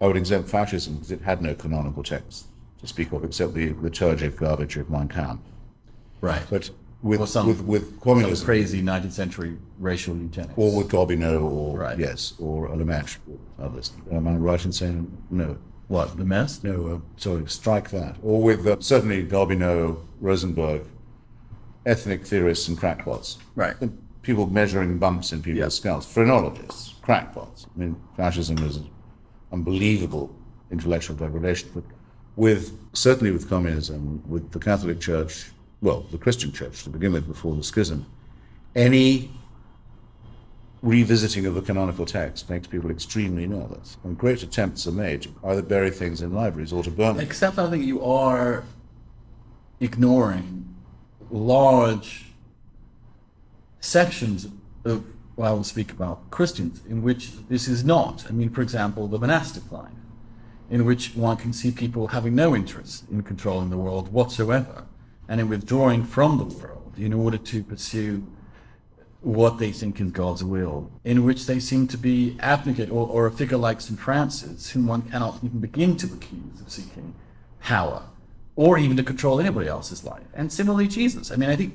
I 0.00 0.06
would 0.06 0.16
exempt 0.16 0.48
fascism 0.48 0.94
because 0.94 1.10
it 1.10 1.22
had 1.22 1.42
no 1.42 1.54
canonical 1.54 2.02
text 2.02 2.46
to 2.80 2.86
speak 2.86 3.12
of 3.12 3.24
except 3.24 3.54
the 3.54 3.72
liturgic 3.74 4.36
garbage 4.36 4.76
of 4.76 4.88
Mein 4.90 5.08
Kampf. 5.08 5.42
Right. 6.20 6.42
But 6.48 6.70
with, 7.02 7.28
some- 7.28 7.46
with, 7.46 7.60
with 7.62 8.00
communism, 8.00 8.46
crazy 8.46 8.82
19th 8.82 9.12
century 9.12 9.58
racial 9.78 10.16
eugenics. 10.16 10.54
or 10.56 10.74
with 10.78 10.88
Gobineau, 10.88 11.42
or 11.42 11.78
Right. 11.78 11.98
yes, 11.98 12.32
or 12.38 12.66
or 12.68 12.80
others. 13.58 13.92
Am 14.10 14.26
I 14.26 14.34
right 14.36 14.64
in 14.64 14.72
saying 14.72 15.14
no? 15.30 15.58
What, 15.88 16.16
the 16.16 16.24
mess? 16.24 16.62
No, 16.64 16.86
uh, 16.86 16.98
sorry, 17.16 17.46
strike 17.48 17.90
that. 17.90 18.16
Or 18.22 18.42
with 18.42 18.66
uh, 18.66 18.76
certainly 18.80 19.24
Gobineau, 19.24 19.98
Rosenberg, 20.20 20.82
ethnic 21.86 22.24
theorists 22.26 22.68
and 22.68 22.78
crackpots. 22.78 23.38
Right. 23.54 23.74
And 23.80 23.98
people 24.22 24.46
measuring 24.46 24.98
bumps 24.98 25.32
in 25.32 25.42
people's 25.42 25.58
Yeah. 25.60 25.68
skulls. 25.68 26.06
Phrenologists, 26.06 26.94
crackpots. 27.02 27.66
I 27.74 27.78
mean, 27.78 27.96
fascism 28.16 28.58
is 28.58 28.76
an 28.76 28.88
unbelievable 29.52 30.34
intellectual 30.70 31.16
degradation. 31.16 31.68
But 31.74 31.84
with, 32.36 32.72
certainly 32.94 33.30
with 33.30 33.48
communism, 33.48 34.22
with 34.26 34.50
the 34.52 34.58
Catholic 34.58 35.00
Church, 35.00 35.50
well, 35.82 36.06
the 36.10 36.18
Christian 36.18 36.50
Church 36.52 36.82
to 36.84 36.90
begin 36.90 37.12
with 37.12 37.26
before 37.26 37.54
the 37.54 37.62
schism, 37.62 38.06
any 38.74 39.30
revisiting 40.84 41.46
of 41.46 41.54
the 41.54 41.62
canonical 41.62 42.04
text 42.04 42.50
makes 42.50 42.66
people 42.66 42.90
extremely 42.90 43.46
nervous. 43.46 43.96
And 44.04 44.18
great 44.18 44.42
attempts 44.42 44.86
are 44.86 44.92
made 44.92 45.22
to 45.22 45.30
either 45.42 45.62
bury 45.62 45.90
things 45.90 46.20
in 46.20 46.32
libraries 46.32 46.72
or 46.72 46.82
to 46.82 46.90
burn 46.90 47.16
them. 47.16 47.24
Except 47.24 47.58
I 47.58 47.70
think 47.70 47.84
you 47.84 48.04
are 48.04 48.64
ignoring 49.80 50.74
large 51.30 52.26
sections 53.80 54.46
of, 54.84 55.06
well, 55.36 55.52
I 55.52 55.54
will 55.54 55.64
speak 55.64 55.90
about 55.90 56.30
Christians, 56.30 56.82
in 56.86 57.02
which 57.02 57.30
this 57.48 57.66
is 57.66 57.82
not. 57.82 58.26
I 58.28 58.32
mean, 58.32 58.50
for 58.50 58.60
example, 58.60 59.08
the 59.08 59.18
monastic 59.18 59.72
life, 59.72 59.90
in 60.70 60.84
which 60.84 61.14
one 61.14 61.38
can 61.38 61.54
see 61.54 61.70
people 61.70 62.08
having 62.08 62.34
no 62.34 62.54
interest 62.54 63.04
in 63.10 63.22
controlling 63.22 63.70
the 63.70 63.78
world 63.78 64.12
whatsoever, 64.12 64.84
and 65.28 65.40
in 65.40 65.48
withdrawing 65.48 66.04
from 66.04 66.36
the 66.36 66.44
world 66.44 66.92
in 66.98 67.14
order 67.14 67.38
to 67.38 67.64
pursue 67.64 68.26
what 69.24 69.58
they 69.58 69.72
think 69.72 70.00
is 70.00 70.10
God's 70.10 70.44
will, 70.44 70.90
in 71.02 71.24
which 71.24 71.46
they 71.46 71.58
seem 71.58 71.88
to 71.88 71.96
be 71.96 72.36
abnegate, 72.40 72.90
or, 72.90 73.08
or 73.08 73.26
a 73.26 73.32
figure 73.32 73.56
like 73.56 73.80
St. 73.80 73.98
Francis, 73.98 74.70
whom 74.70 74.86
one 74.86 75.02
cannot 75.02 75.38
even 75.42 75.60
begin 75.60 75.96
to 75.96 76.06
accuse 76.06 76.60
of 76.60 76.70
seeking 76.70 77.14
power, 77.60 78.02
or 78.54 78.76
even 78.76 78.96
to 78.98 79.02
control 79.02 79.40
anybody 79.40 79.66
else's 79.66 80.04
life. 80.04 80.24
And 80.34 80.52
similarly, 80.52 80.88
Jesus. 80.88 81.30
I 81.30 81.36
mean, 81.36 81.48
I 81.48 81.56
think 81.56 81.74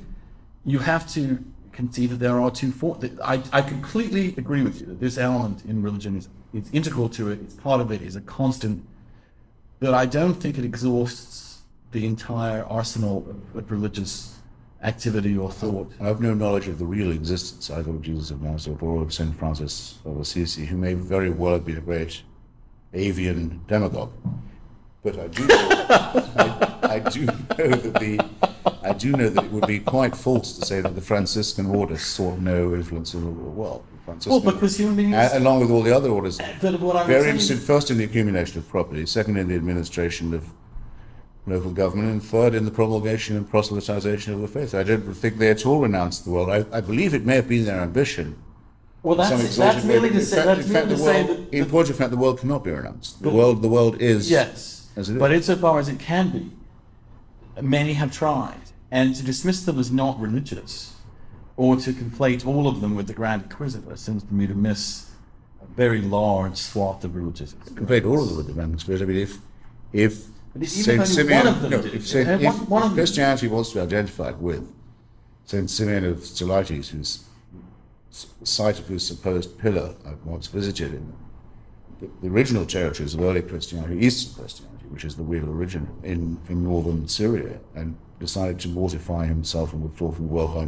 you 0.63 0.79
have 0.79 1.11
to 1.13 1.43
concede 1.71 2.11
that 2.11 2.19
there 2.19 2.39
are 2.39 2.51
two 2.51 2.71
forms. 2.71 3.09
I, 3.23 3.41
I 3.51 3.61
completely 3.61 4.35
agree 4.37 4.61
with 4.61 4.79
you 4.79 4.85
that 4.87 4.99
this 4.99 5.17
element 5.17 5.65
in 5.65 5.81
religion 5.81 6.17
is, 6.17 6.29
is 6.53 6.69
integral 6.71 7.09
to 7.09 7.31
it, 7.31 7.39
it's 7.41 7.55
part 7.55 7.81
of 7.81 7.91
it, 7.91 8.01
it, 8.01 8.05
is 8.05 8.15
a 8.15 8.21
constant, 8.21 8.85
but 9.79 9.93
I 9.95 10.05
don't 10.05 10.35
think 10.35 10.57
it 10.59 10.65
exhausts 10.65 11.61
the 11.91 12.05
entire 12.05 12.63
arsenal 12.65 13.25
of, 13.27 13.55
of 13.55 13.71
religious 13.71 14.38
activity 14.83 15.37
or 15.37 15.51
thought. 15.51 15.91
I 15.99 16.05
have 16.05 16.21
no 16.21 16.33
knowledge 16.33 16.67
of 16.67 16.79
the 16.79 16.85
real 16.85 17.11
existence 17.11 17.69
either 17.69 17.89
of 17.89 18.01
Jesus 18.01 18.31
of 18.31 18.41
Nazareth 18.41 18.81
or 18.81 19.01
of 19.01 19.13
St. 19.13 19.35
Francis 19.37 19.99
of 20.05 20.19
Assisi, 20.19 20.65
who 20.65 20.77
may 20.77 20.93
very 20.93 21.29
well 21.29 21.53
have 21.53 21.65
been 21.65 21.77
a 21.77 21.81
great 21.81 22.23
avian 22.93 23.61
demagogue. 23.67 24.11
But 25.03 25.19
I 25.19 25.27
do 25.27 25.47
know, 25.47 25.67
I, 25.89 26.79
I 26.83 26.99
do 26.99 27.25
know 27.25 27.31
that 27.75 27.93
the 27.99 28.19
I 28.83 28.93
do 28.93 29.11
know 29.11 29.29
that 29.29 29.45
it 29.45 29.51
would 29.51 29.67
be 29.67 29.79
quite 29.79 30.15
false 30.15 30.57
to 30.57 30.65
say 30.65 30.81
that 30.81 30.95
the 30.95 31.01
Franciscan 31.01 31.67
order 31.67 31.97
saw 31.97 32.35
no 32.35 32.73
influence 32.73 33.13
in 33.13 33.23
the 33.23 33.29
world. 33.29 33.85
Well, 34.25 34.39
because 34.39 34.77
human 34.77 34.95
beings, 34.95 35.15
uh, 35.15 35.29
along 35.33 35.59
with 35.61 35.69
all 35.69 35.83
the 35.83 35.95
other 35.95 36.09
orders, 36.09 36.39
what 36.39 36.95
I'm 36.95 37.07
very 37.07 37.29
interested 37.29 37.59
first 37.59 37.91
in 37.91 37.97
the 37.97 38.05
accumulation 38.05 38.57
of 38.57 38.67
property, 38.67 39.05
second 39.05 39.37
in 39.37 39.47
the 39.47 39.55
administration 39.55 40.33
of 40.33 40.49
local 41.49 41.71
government, 41.71 42.09
and 42.11 42.23
third 42.23 42.53
in 42.55 42.65
the 42.65 42.71
promulgation 42.71 43.35
and 43.35 43.49
proselytization 43.49 44.33
of 44.33 44.41
the 44.41 44.47
faith. 44.47 44.73
I 44.75 44.83
don't 44.83 45.01
think 45.13 45.37
they 45.37 45.49
at 45.49 45.65
all 45.65 45.81
renounced 45.81 46.25
the 46.25 46.31
world. 46.31 46.49
I, 46.49 46.65
I 46.77 46.81
believe 46.81 47.13
it 47.13 47.25
may 47.25 47.35
have 47.35 47.47
been 47.47 47.65
their 47.65 47.81
ambition. 47.81 48.37
well, 49.03 49.15
that's, 49.15 49.57
that's 49.57 49.83
merely 49.85 50.09
to 50.11 50.21
say, 50.23 50.37
fact- 50.37 50.47
that's 50.47 50.67
merely 50.69 50.89
to 50.89 50.95
the 50.95 51.03
say 51.03 51.23
that, 51.27 51.53
in 51.53 51.65
point 51.65 51.89
of 51.89 51.95
fact, 51.95 52.11
the 52.11 52.17
world 52.17 52.39
cannot 52.39 52.63
be 52.63 52.71
renounced. 52.71 53.19
The 53.19 53.25
But- 53.29 53.33
world, 53.33 53.61
the 53.61 53.69
world 53.69 54.01
is 54.01 54.29
yes, 54.29 54.89
as 54.95 55.09
it 55.09 55.13
is. 55.13 55.19
but 55.19 55.31
insofar 55.31 55.79
as 55.79 55.89
it 55.89 55.99
can 55.99 56.29
be, 56.29 56.51
many 57.61 57.93
have 57.93 58.11
tried, 58.11 58.71
and 58.91 59.15
to 59.15 59.23
dismiss 59.23 59.63
them 59.63 59.79
as 59.79 59.91
not 59.91 60.19
religious, 60.19 60.95
or 61.57 61.75
to 61.75 61.91
conflate 61.91 62.45
all 62.47 62.67
of 62.67 62.79
them 62.81 62.95
with 62.95 63.07
the 63.07 63.13
Grand 63.13 63.43
Inquisitor, 63.43 63.95
seems 63.97 64.23
to 64.23 64.33
me 64.33 64.47
to 64.47 64.53
miss 64.53 65.09
a 65.61 65.65
very 65.75 66.01
large 66.01 66.55
swath 66.57 67.03
of 67.03 67.15
religious. 67.15 67.53
Compared 67.75 68.05
all 68.05 68.21
of 68.21 68.27
them 68.29 68.37
with 68.37 68.47
the 68.47 68.53
Roman 68.53 68.79
Spirit. 68.79 69.01
I 69.01 69.05
mean, 69.05 69.17
if 69.17 69.37
if 69.91 70.27
But 70.59 70.67
even 70.77 70.83
Saint 70.83 71.07
Simeon, 71.07 71.45
one 71.45 71.47
of 71.47 71.61
them 71.61 71.71
no, 71.71 71.81
did. 71.81 71.93
if, 71.93 72.07
Saint, 72.07 72.29
if, 72.29 72.41
one- 72.43 72.65
one 72.69 72.81
if 72.81 72.85
of 72.85 72.89
them- 72.91 72.97
Christianity 72.97 73.47
wants 73.47 73.69
to 73.69 73.75
be 73.75 73.81
identified 73.81 74.41
with 74.41 74.69
Saint 75.45 75.69
Simeon 75.69 76.05
of 76.05 76.23
Stylites, 76.25 76.89
whose 76.89 77.23
site 78.43 78.79
of 78.79 78.87
whose 78.87 79.05
supposed 79.05 79.57
pillar 79.57 79.95
I 80.05 80.13
once 80.25 80.47
visited 80.47 80.93
in 80.93 81.13
the, 82.01 82.09
the 82.21 82.27
original 82.27 82.65
territories 82.65 83.13
of 83.13 83.21
early 83.21 83.41
Christianity, 83.41 84.05
Eastern 84.05 84.41
Christianity, 84.41 84.85
which 84.89 85.05
is 85.05 85.15
the 85.15 85.23
real 85.23 85.49
origin 85.49 85.87
in, 86.03 86.39
in 86.49 86.63
northern 86.63 87.07
Syria, 87.07 87.59
and 87.75 87.95
decided 88.19 88.59
to 88.61 88.67
mortify 88.67 89.25
himself 89.27 89.71
and 89.73 89.81
withdraw 89.83 90.11
from 90.11 90.27
the 90.27 90.33
world 90.33 90.53
by 90.55 90.67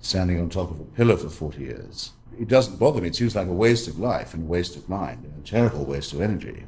standing 0.00 0.40
on 0.40 0.48
top 0.48 0.70
of 0.70 0.80
a 0.80 0.84
pillar 0.84 1.16
for 1.16 1.28
40 1.28 1.60
years. 1.60 2.12
It 2.40 2.48
doesn't 2.48 2.78
bother 2.78 3.00
me. 3.00 3.08
It 3.08 3.14
seems 3.14 3.36
like 3.36 3.46
a 3.46 3.52
waste 3.52 3.86
of 3.88 3.98
life 3.98 4.34
and 4.34 4.42
a 4.44 4.46
waste 4.46 4.74
of 4.76 4.88
mind 4.88 5.24
and 5.24 5.38
a 5.38 5.46
terrible 5.46 5.84
waste 5.84 6.12
of 6.12 6.20
energy. 6.20 6.64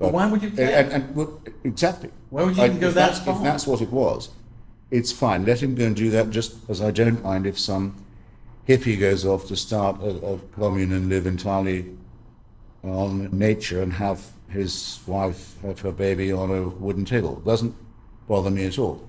But 0.00 0.12
why 0.14 0.26
would 0.30 0.42
you 0.42 0.48
and- 0.48 0.56
care? 0.56 0.78
And, 0.84 0.92
and, 0.92 1.14
well, 1.14 1.40
exactly. 1.62 2.10
Why 2.30 2.42
would 2.44 2.56
you 2.56 2.62
I- 2.62 2.66
even 2.66 2.80
go 2.80 2.88
if 2.88 2.94
that 2.94 3.12
that's, 3.12 3.20
far? 3.20 3.36
If 3.36 3.42
that's 3.42 3.66
what 3.66 3.80
it 3.82 3.90
was, 3.92 4.30
it's 4.90 5.12
fine. 5.12 5.44
Let 5.44 5.62
him 5.62 5.74
go 5.76 5.84
and 5.84 5.94
do 5.94 6.10
that. 6.10 6.30
Just 6.30 6.56
as 6.68 6.80
I 6.80 6.90
don't 6.90 7.22
mind 7.22 7.46
if 7.46 7.58
some 7.58 7.94
hippie 8.66 8.98
goes 8.98 9.24
off 9.26 9.46
to 9.48 9.56
start 9.56 10.00
a, 10.02 10.10
a 10.34 10.38
commune 10.58 10.92
and 10.92 11.08
live 11.08 11.26
entirely 11.26 11.96
on 12.82 13.28
nature 13.38 13.82
and 13.82 13.92
have 13.92 14.30
his 14.48 15.00
wife 15.06 15.54
have 15.62 15.80
her 15.80 15.92
baby 15.92 16.32
on 16.32 16.50
a 16.50 16.68
wooden 16.68 17.04
table. 17.04 17.36
Doesn't 17.44 17.74
bother 18.26 18.50
me 18.50 18.64
at 18.64 18.78
all. 18.78 19.06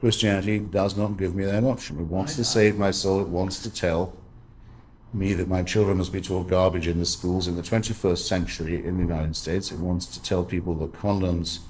Christianity 0.00 0.58
does 0.58 0.96
not 0.96 1.16
give 1.16 1.34
me 1.34 1.44
that 1.44 1.64
option. 1.64 1.98
It 2.00 2.06
wants 2.06 2.34
to 2.36 2.44
save 2.44 2.76
my 2.76 2.90
soul. 2.90 3.20
It 3.22 3.28
wants 3.28 3.62
to 3.62 3.70
tell 3.72 4.12
me 5.14 5.32
that 5.34 5.48
my 5.48 5.62
children 5.62 5.98
must 5.98 6.12
be 6.12 6.20
taught 6.20 6.48
garbage 6.48 6.86
in 6.88 6.98
the 6.98 7.06
schools 7.06 7.46
in 7.46 7.56
the 7.56 7.62
21st 7.62 8.18
century 8.18 8.84
in 8.84 8.96
the 8.96 9.04
United 9.04 9.36
States. 9.36 9.70
It 9.70 9.78
wants 9.78 10.06
to 10.08 10.22
tell 10.22 10.44
people 10.44 10.74
that 10.76 10.92
condoms 10.92 11.60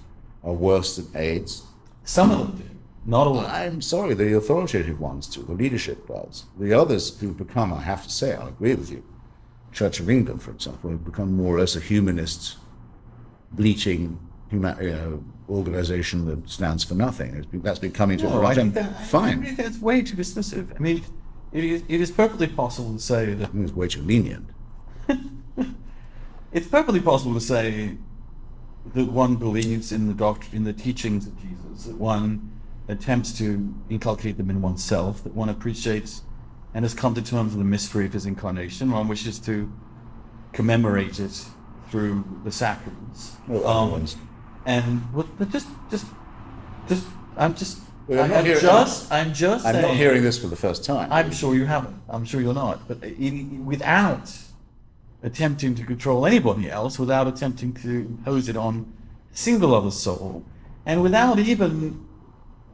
are 0.42 0.53
worse 0.53 0.97
than 0.97 1.07
AIDS. 1.14 1.62
Some 2.05 2.30
of 2.30 2.38
them 2.38 2.57
do, 2.57 2.64
not 3.07 3.26
all. 3.26 3.40
I'm 3.40 3.82
sorry, 3.82 4.14
the 4.14 4.36
authoritative 4.36 4.99
ones 5.01 5.26
do, 5.26 5.42
the 5.42 5.53
leadership 5.53 6.09
does. 6.09 6.45
The 6.59 6.72
others 6.72 7.18
who've 7.18 7.36
become, 7.36 7.72
I 7.72 7.82
have 7.82 8.03
to 8.05 8.11
say, 8.11 8.34
I 8.34 8.49
agree 8.49 8.74
with 8.74 8.90
you. 8.90 9.05
Church 9.72 10.01
of 10.01 10.09
England, 10.09 10.42
for 10.42 10.51
example, 10.53 10.90
have 10.90 11.05
become 11.05 11.32
more 11.36 11.57
or 11.57 11.61
less 11.61 11.76
a 11.76 11.80
humanist, 11.80 12.57
bleating 13.53 14.18
huma- 14.53 14.80
you 14.82 14.90
know, 14.92 15.24
organization 15.49 16.24
that 16.26 16.49
stands 16.49 16.84
for 16.84 16.95
nothing. 16.95 17.45
That's 17.53 17.78
been 17.78 17.92
coming 17.92 18.18
to 18.18 18.24
No, 18.24 18.38
I 18.38 18.42
right. 18.42 18.57
think 18.57 18.74
that, 18.74 19.07
Fine. 19.07 19.40
I 19.40 19.45
think 19.47 19.57
that's 19.59 19.78
way 19.78 20.03
too 20.03 20.16
dismissive. 20.16 20.74
I 20.74 20.78
mean, 20.78 21.03
it 21.55 21.64
is, 21.64 21.84
it 21.88 22.00
is 22.00 22.11
perfectly 22.11 22.48
possible 22.48 22.92
to 22.92 22.98
say 22.98 23.32
that 23.32 23.50
it's 23.55 23.72
way 23.72 23.86
too 23.86 24.02
lenient. 24.02 24.50
it's 26.52 26.66
perfectly 26.66 27.00
possible 27.00 27.32
to 27.34 27.40
say 27.40 27.96
that 28.92 29.11
one 29.11 29.36
believes 29.36 29.92
in 29.92 30.09
the 30.09 30.14
doctrine, 30.14 30.57
in 30.57 30.64
the 30.64 30.72
teachings 30.72 31.26
of 31.28 31.40
Jesus, 31.40 31.84
that 31.84 31.96
one 31.96 32.50
attempts 32.88 33.32
to 33.38 33.72
inculcate 33.88 34.36
them 34.36 34.50
in 34.50 34.61
oneself, 34.61 35.22
that 35.22 35.34
one 35.34 35.48
appreciates 35.48 36.22
and 36.74 36.84
has 36.84 36.92
come 36.92 37.14
to 37.14 37.22
terms 37.22 37.52
with 37.52 37.61
the 37.61 37.64
mystery 37.64 38.05
of 38.05 38.12
his 38.12 38.26
incarnation, 38.26 38.90
one 38.90 39.07
wishes 39.07 39.38
to 39.38 39.72
commemorate 40.52 41.20
it 41.20 41.46
through 41.88 42.24
the 42.42 42.50
sacraments. 42.50 43.36
Well, 43.46 43.64
Um, 43.66 44.07
and 44.66 45.02
just, 45.52 45.68
just, 45.88 46.07
just, 46.88 47.07
I'm 47.36 47.55
just, 47.55 47.78
Well, 48.07 48.22
I'm 48.22 48.30
not 48.30 48.38
am 48.40 48.44
hearing- 48.44 48.61
just, 48.61 49.12
I'm 49.12 49.32
just. 49.32 49.64
I'm 49.64 49.80
not 49.80 49.94
hearing 49.94 50.22
this 50.22 50.38
for 50.38 50.46
the 50.48 50.57
first 50.57 50.84
time. 50.84 51.11
I'm 51.11 51.32
sure 51.32 51.55
you 51.55 51.64
haven't. 51.64 51.96
I'm 52.09 52.24
sure 52.24 52.40
you're 52.40 52.55
not. 52.55 52.86
But 52.86 53.02
in, 53.02 53.64
without 53.64 54.30
attempting 55.22 55.74
to 55.76 55.84
control 55.84 56.26
anybody 56.26 56.70
else, 56.70 56.98
without 56.98 57.26
attempting 57.26 57.72
to 57.74 57.88
impose 57.88 58.48
it 58.48 58.57
on 58.57 58.92
a 59.32 59.36
single 59.36 59.74
other 59.74 59.90
soul, 59.90 60.44
and 60.84 61.02
without 61.02 61.38
even, 61.38 62.07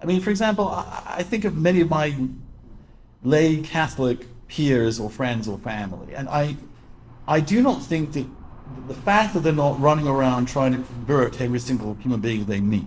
I 0.03 0.07
mean, 0.07 0.21
for 0.21 0.31
example, 0.31 0.67
I, 0.69 1.19
I 1.19 1.23
think 1.23 1.45
of 1.45 1.57
many 1.57 1.81
of 1.81 1.89
my 1.89 2.13
lay 3.23 3.59
Catholic 3.59 4.27
peers 4.49 4.99
or 4.99 5.11
friends 5.11 5.47
or 5.47 5.59
family, 5.59 6.13
and 6.15 6.29
I, 6.29 6.57
I 7.29 7.39
do 7.39 7.63
not 7.63 7.83
think 7.85 8.13
that 8.15 8.27
the 8.89 8.95
fact 8.95 9.35
that 9.35 9.41
they're 9.41 9.53
not 9.53 9.81
running 9.81 10.09
around 10.09 10.47
trying 10.47 10.73
to 10.73 10.79
convert 10.79 11.41
every 11.41 11.61
single 11.61 11.95
human 11.95 12.21
being 12.21 12.47
they 12.47 12.61
meet, 12.61 12.87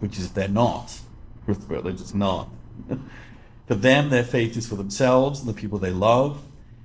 which 0.00 0.18
is 0.18 0.32
they're 0.32 0.48
not, 0.48 1.00
with 1.46 1.68
religious 1.68 2.14
not. 2.14 2.48
for 3.66 3.74
them, 3.74 4.10
their 4.10 4.24
faith 4.24 4.56
is 4.56 4.68
for 4.68 4.76
themselves 4.76 5.40
and 5.40 5.48
the 5.48 5.54
people 5.54 5.78
they 5.78 5.90
love, 5.90 6.42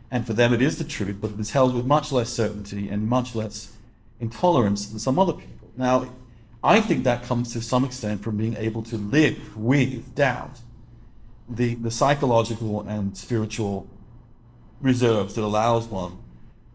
and 0.10 0.26
for 0.26 0.34
them 0.34 0.53
it 0.53 0.62
is 0.62 0.78
the 0.78 0.84
truth, 0.84 1.18
but 1.20 1.32
it 1.32 1.39
is 1.39 1.51
held 1.51 1.76
with 1.76 1.86
much 1.86 2.12
less 2.12 2.30
certainty 2.30 2.89
and 2.89 3.08
much 3.08 3.36
less 3.36 3.74
intolerance 4.20 4.88
than 4.88 4.99
some 4.99 5.20
other 5.20 5.34
people. 5.34 5.70
Now, 5.76 6.10
I 6.64 6.82
think 6.82 7.03
that 7.03 7.24
comes 7.24 7.53
to 7.53 7.62
some 7.62 7.86
extent 7.86 8.24
from 8.24 8.38
being 8.38 8.55
able 8.58 8.84
to 8.84 8.97
live 8.97 9.58
with 9.58 10.16
doubt, 10.16 10.60
the, 11.47 11.76
the 11.76 11.91
psychological 11.91 12.82
and 12.82 13.18
spiritual 13.18 13.88
reserves 14.82 15.36
that 15.36 15.43
allows 15.43 15.88
one 15.88 16.18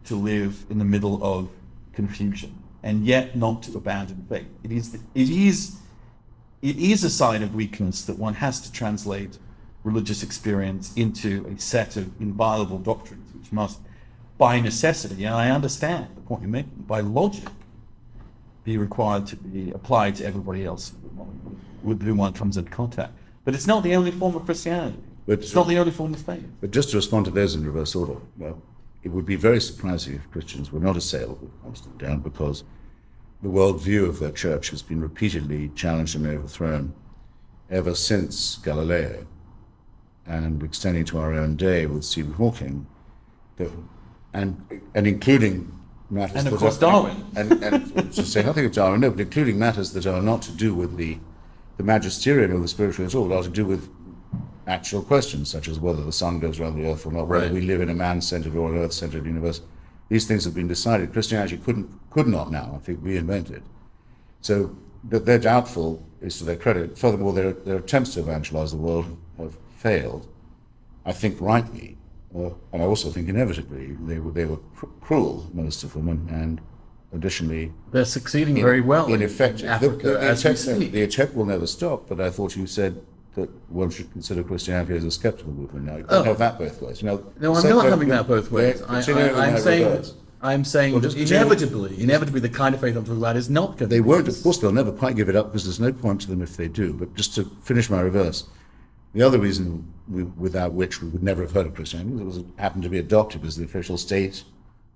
to 0.05 0.16
live 0.16 0.64
in 0.70 0.78
the 0.78 0.85
middle 0.85 1.22
of 1.22 1.49
confusion 1.93 2.62
and 2.83 3.05
yet 3.07 3.37
not 3.37 3.62
to 3.64 3.76
abandon 3.76 4.26
faith. 4.28 4.47
It 4.64 4.72
is, 4.72 4.95
it 4.95 5.30
is, 5.30 5.76
it 6.62 6.76
is 6.78 7.02
a 7.04 7.10
sign 7.10 7.42
of 7.42 7.54
weakness 7.54 8.04
that 8.04 8.18
one 8.18 8.34
has 8.34 8.60
to 8.60 8.72
translate 8.72 9.38
religious 9.84 10.22
experience 10.22 10.92
into 10.94 11.44
a 11.46 11.60
set 11.60 11.96
of 11.96 12.08
inviolable 12.20 12.78
doctrines, 12.78 13.34
which 13.34 13.50
must, 13.52 13.80
by 14.38 14.60
necessity, 14.60 15.24
and 15.24 15.34
I 15.34 15.50
understand 15.50 16.06
the 16.14 16.20
point 16.20 16.42
you're 16.42 16.50
making, 16.50 16.84
by 16.86 17.00
logic, 17.00 17.44
be 18.64 18.76
required 18.78 19.26
to 19.26 19.36
be 19.36 19.72
applied 19.72 20.14
to 20.16 20.24
everybody 20.24 20.64
else 20.64 20.92
with 21.82 22.00
whom 22.02 22.18
one 22.18 22.32
comes 22.32 22.56
into 22.56 22.70
contact. 22.70 23.12
But 23.44 23.54
it's 23.56 23.66
not 23.66 23.82
the 23.82 23.96
only 23.96 24.12
form 24.12 24.36
of 24.36 24.44
Christianity. 24.44 24.98
But, 25.26 25.40
It's 25.40 25.54
not 25.54 25.66
the 25.66 25.78
only 25.78 25.90
form 25.92 26.14
of 26.14 26.20
faith. 26.20 26.44
but 26.60 26.70
just 26.70 26.90
to 26.90 26.96
respond 26.96 27.24
to 27.26 27.30
those 27.32 27.54
in 27.56 27.64
reverse 27.64 27.94
order, 27.94 28.16
well, 28.38 28.60
it 29.02 29.08
would 29.08 29.26
be 29.26 29.34
very 29.36 29.60
surprising 29.60 30.14
if 30.14 30.30
Christians 30.30 30.70
were 30.70 30.80
not 30.80 30.96
assailed 30.96 31.40
with 31.40 31.50
constant 31.62 31.98
down 31.98 32.20
because 32.20 32.62
the 33.43 33.49
worldview 33.49 34.09
of 34.09 34.18
their 34.20 34.30
church 34.30 34.70
has 34.70 34.82
been 34.82 35.01
repeatedly 35.01 35.70
challenged 35.74 36.14
and 36.14 36.26
overthrown 36.26 36.95
ever 37.70 37.95
since 37.95 38.57
Galileo 38.57 39.26
and 40.26 40.62
extending 40.62 41.05
to 41.07 41.18
our 41.18 41.32
own 41.32 41.57
day 41.57 41.86
with 41.86 42.05
Stephen 42.05 42.34
Hawking, 42.34 42.86
that, 43.57 43.70
and 44.32 44.80
and 44.95 45.07
including 45.07 45.72
matters 46.11 46.36
And 46.36 46.47
of 46.49 46.53
that 46.55 46.61
course 46.61 46.76
are- 46.76 46.80
Darwin. 46.80 47.24
and, 47.34 47.53
and 47.64 48.12
to 48.14 48.24
say 48.24 48.43
nothing 48.45 48.66
of 48.66 48.72
Darwin, 48.72 49.01
no, 49.01 49.11
but 49.11 49.20
including 49.20 49.59
matters 49.59 49.93
that 49.95 50.07
are 50.07 50.22
not 50.22 50.43
to 50.43 50.53
do 50.53 50.74
with 50.74 50.97
the 50.97 51.18
the 51.78 51.82
magisterium 51.82 52.53
or 52.55 52.61
the 52.61 52.68
spiritual 52.68 53.07
at 53.07 53.14
all, 53.14 53.28
but 53.28 53.36
are 53.38 53.43
to 53.45 53.49
do 53.49 53.64
with 53.64 53.88
actual 54.68 55.03
questions 55.03 55.51
such 55.51 55.66
as 55.66 55.80
whether 55.80 56.03
the 56.05 56.12
sun 56.12 56.38
goes 56.38 56.61
around 56.61 56.76
the 56.76 56.86
earth 56.88 57.05
or 57.07 57.12
not, 57.12 57.26
whether 57.26 57.47
Right. 57.47 57.53
we 57.53 57.62
live 57.62 57.80
in 57.80 57.88
a 57.88 57.95
man-centered 57.95 58.55
or 58.55 58.70
an 58.72 58.78
earth-centered 58.78 59.24
universe. 59.26 59.62
These 60.09 60.26
things 60.26 60.45
have 60.45 60.55
been 60.55 60.68
decided. 60.68 61.12
Christianity 61.12 61.57
couldn't, 61.57 61.88
could 62.12 62.26
not 62.26 62.50
now, 62.50 62.72
I 62.74 62.78
think, 62.78 63.00
reinvent 63.00 63.50
it. 63.50 63.62
So 64.40 64.76
that 65.08 65.24
they're 65.26 65.38
doubtful 65.38 66.02
is 66.20 66.38
to 66.38 66.44
their 66.44 66.56
credit. 66.56 66.98
Furthermore, 66.98 67.32
their, 67.32 67.52
their 67.52 67.76
attempts 67.78 68.14
to 68.14 68.20
evangelize 68.20 68.70
the 68.70 68.76
world 68.76 69.16
have 69.38 69.56
failed. 69.78 70.28
I 71.04 71.12
think 71.12 71.40
rightly, 71.40 71.96
uh, 72.36 72.50
and 72.72 72.82
I 72.82 72.84
also 72.84 73.10
think 73.10 73.28
inevitably, 73.28 73.96
they 74.02 74.18
were 74.18 74.30
they 74.30 74.44
were 74.44 74.58
cr- 74.76 74.86
cruel, 75.00 75.50
most 75.52 75.82
of 75.82 75.92
them, 75.94 76.08
and, 76.08 76.30
and 76.30 76.60
additionally 77.12 77.72
They're 77.90 78.04
succeeding 78.04 78.54
very 78.54 78.80
well 78.80 79.12
in, 79.12 79.22
effect, 79.22 79.60
in 79.62 79.68
Africa, 79.68 79.96
the, 79.96 80.12
the, 80.12 80.18
we 80.20 80.26
attempt, 80.26 80.92
the 80.92 81.02
attempt 81.02 81.34
will 81.34 81.44
never 81.46 81.66
stop. 81.66 82.08
But 82.08 82.20
I 82.20 82.30
thought 82.30 82.54
you 82.56 82.66
said 82.66 83.02
that 83.34 83.50
one 83.70 83.90
should 83.90 84.12
consider 84.12 84.44
Christianity 84.44 84.94
as 84.96 85.04
a 85.04 85.10
skeptical 85.10 85.52
movement. 85.52 85.86
Now 85.86 85.96
you 85.96 86.04
can't 86.04 86.20
Oh. 86.20 86.24
have 86.24 86.38
that 86.38 86.58
both 86.58 86.80
ways. 86.80 87.02
Now, 87.02 87.20
No, 87.40 87.54
I'm 87.56 87.68
not 87.68 87.86
having 87.86 88.08
that 88.08 88.28
both 88.28 88.50
ways. 88.52 88.80
I, 88.82 88.96
I'm 88.98 89.58
saying. 89.58 90.04
I'm 90.43 90.64
saying 90.64 90.93
Well, 90.93 91.01
that 91.01 91.09
just 91.09 91.16
continue- 91.16 91.40
inevitably, 91.45 92.03
inevitably, 92.03 92.40
the 92.40 92.49
kind 92.49 92.74
of 92.74 92.80
faith 92.80 92.97
I'm 92.97 93.05
talking 93.05 93.18
about 93.18 93.36
is 93.36 93.49
not 93.49 93.78
going 93.78 93.88
They 93.88 93.97
to 93.99 94.03
won't, 94.03 94.26
of 94.28 94.43
course, 94.43 94.59
they'll 94.59 94.72
never 94.72 94.90
quite 94.93 95.14
give 95.16 95.28
it 95.28 95.36
up 95.36 95.47
because 95.47 95.64
there's 95.64 95.78
no 95.80 95.93
point 95.93 96.20
to 96.22 96.28
them 96.28 96.43
if 96.43 96.57
they 96.57 96.68
do. 96.68 96.93
But 96.95 97.14
just 97.14 97.34
to 97.36 97.45
finish 97.62 97.88
my 97.88 98.01
reverse, 98.01 98.45
the 99.14 99.22
other 99.22 99.38
reason 99.38 99.93
we, 100.09 100.24
without 100.24 100.72
which 100.72 101.01
we 101.01 101.09
would 101.09 101.22
never 101.22 101.43
have 101.43 101.53
heard 101.53 101.66
of 101.66 101.74
Christianity 101.74 102.24
was 102.24 102.38
it 102.38 102.47
happened 102.57 102.82
to 102.82 102.88
be 102.88 102.99
adopted 102.99 103.45
as 103.45 103.57
the 103.57 103.64
official 103.64 103.97
state 103.97 104.43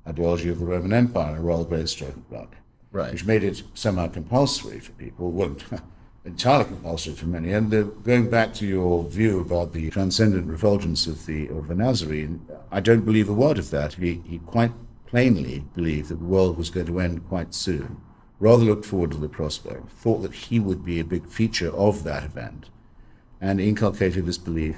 ideology 0.08 0.48
of 0.48 0.58
the 0.58 0.64
Roman 0.64 0.92
Empire, 0.92 1.36
a 1.36 1.40
rather 1.40 1.64
great 1.64 1.88
stroke 1.88 2.16
of 2.16 2.32
luck, 2.32 2.56
Right. 2.92 3.12
which 3.12 3.24
made 3.24 3.44
it 3.44 3.62
somehow 3.74 4.08
compulsory 4.08 4.80
for 4.80 4.92
people. 4.92 5.30
Well, 5.30 5.54
entirely 6.24 6.64
compulsory 6.64 7.14
for 7.14 7.26
many. 7.26 7.52
And 7.52 7.72
uh, 7.72 7.82
going 7.82 8.30
back 8.30 8.52
to 8.54 8.66
your 8.66 9.04
view 9.04 9.40
about 9.40 9.72
the 9.74 9.90
transcendent 9.90 10.48
refulgence 10.48 11.06
of 11.06 11.26
the 11.26 11.46
of 11.48 11.68
the 11.68 11.74
Nazarene, 11.76 12.44
I 12.72 12.80
don't 12.80 13.04
believe 13.04 13.28
a 13.28 13.32
word 13.32 13.58
of 13.58 13.70
that. 13.70 13.94
He 13.94 14.22
he 14.26 14.38
quite 14.38 14.72
plainly 15.06 15.64
believed 15.74 16.08
that 16.08 16.18
the 16.18 16.24
world 16.24 16.56
was 16.58 16.70
going 16.70 16.86
to 16.86 17.00
end 17.00 17.28
quite 17.28 17.54
soon. 17.54 18.00
Rather 18.38 18.64
looked 18.64 18.84
forward 18.84 19.12
to 19.12 19.16
the 19.16 19.28
prospect. 19.28 19.88
Thought 19.90 20.18
that 20.22 20.34
he 20.34 20.60
would 20.60 20.84
be 20.84 21.00
a 21.00 21.04
big 21.04 21.26
feature 21.26 21.74
of 21.74 22.04
that 22.04 22.24
event, 22.24 22.68
and 23.40 23.60
inculcated 23.60 24.26
this 24.26 24.36
belief 24.38 24.76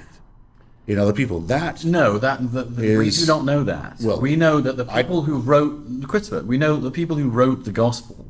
in 0.87 0.99
other 0.99 1.13
people. 1.13 1.41
That 1.41 1.85
No, 1.85 2.19
that 2.19 2.53
the, 2.53 2.63
the, 2.65 2.97
we 2.99 3.11
do 3.11 3.27
not 3.27 3.45
know 3.45 3.65
that. 3.65 3.97
well, 4.01 4.21
we 4.21 4.37
know 4.37 4.61
that 4.61 4.77
the 4.77 4.85
people 4.85 5.23
who 5.23 5.39
wrote 5.39 6.07
Christopher, 6.07 6.45
we 6.45 6.57
know 6.57 6.77
the 6.77 6.91
people 6.93 7.17
who 7.17 7.29
wrote 7.29 7.65
the 7.65 7.73
gospel 7.73 8.27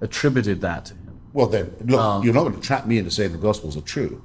attributed 0.00 0.60
that 0.60 0.86
to 0.86 0.94
him. 0.94 1.20
Well, 1.32 1.46
then, 1.46 1.74
look, 1.84 2.00
Um, 2.00 2.24
you're 2.24 2.34
not 2.34 2.42
going 2.42 2.56
to 2.56 2.60
trap 2.60 2.86
me 2.86 2.98
into 2.98 3.10
saying 3.10 3.32
the 3.32 3.38
Gospels 3.38 3.76
are 3.76 3.80
true. 3.82 4.22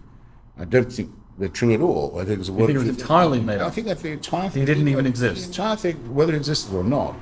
I 0.57 0.65
don't 0.65 0.91
think 0.91 1.11
they're 1.37 1.49
true 1.49 1.73
at 1.73 1.81
all. 1.81 2.19
I 2.19 2.25
think 2.25 2.39
it's 2.39 2.49
a 2.49 2.53
word. 2.53 2.67
think 2.67 2.77
it 2.77 2.87
was 2.87 2.89
entirely 2.89 3.39
made 3.39 3.61
I 3.61 3.69
think 3.69 3.87
that 3.87 3.99
the 3.99 4.11
entire 4.11 4.49
thing. 4.49 4.65
didn't 4.65 4.87
even 4.87 5.03
the 5.03 5.09
exist. 5.09 5.47
entire 5.47 5.75
thing, 5.75 5.95
whether 6.13 6.33
it 6.33 6.37
existed 6.37 6.73
or 6.75 6.83
not, 6.83 7.15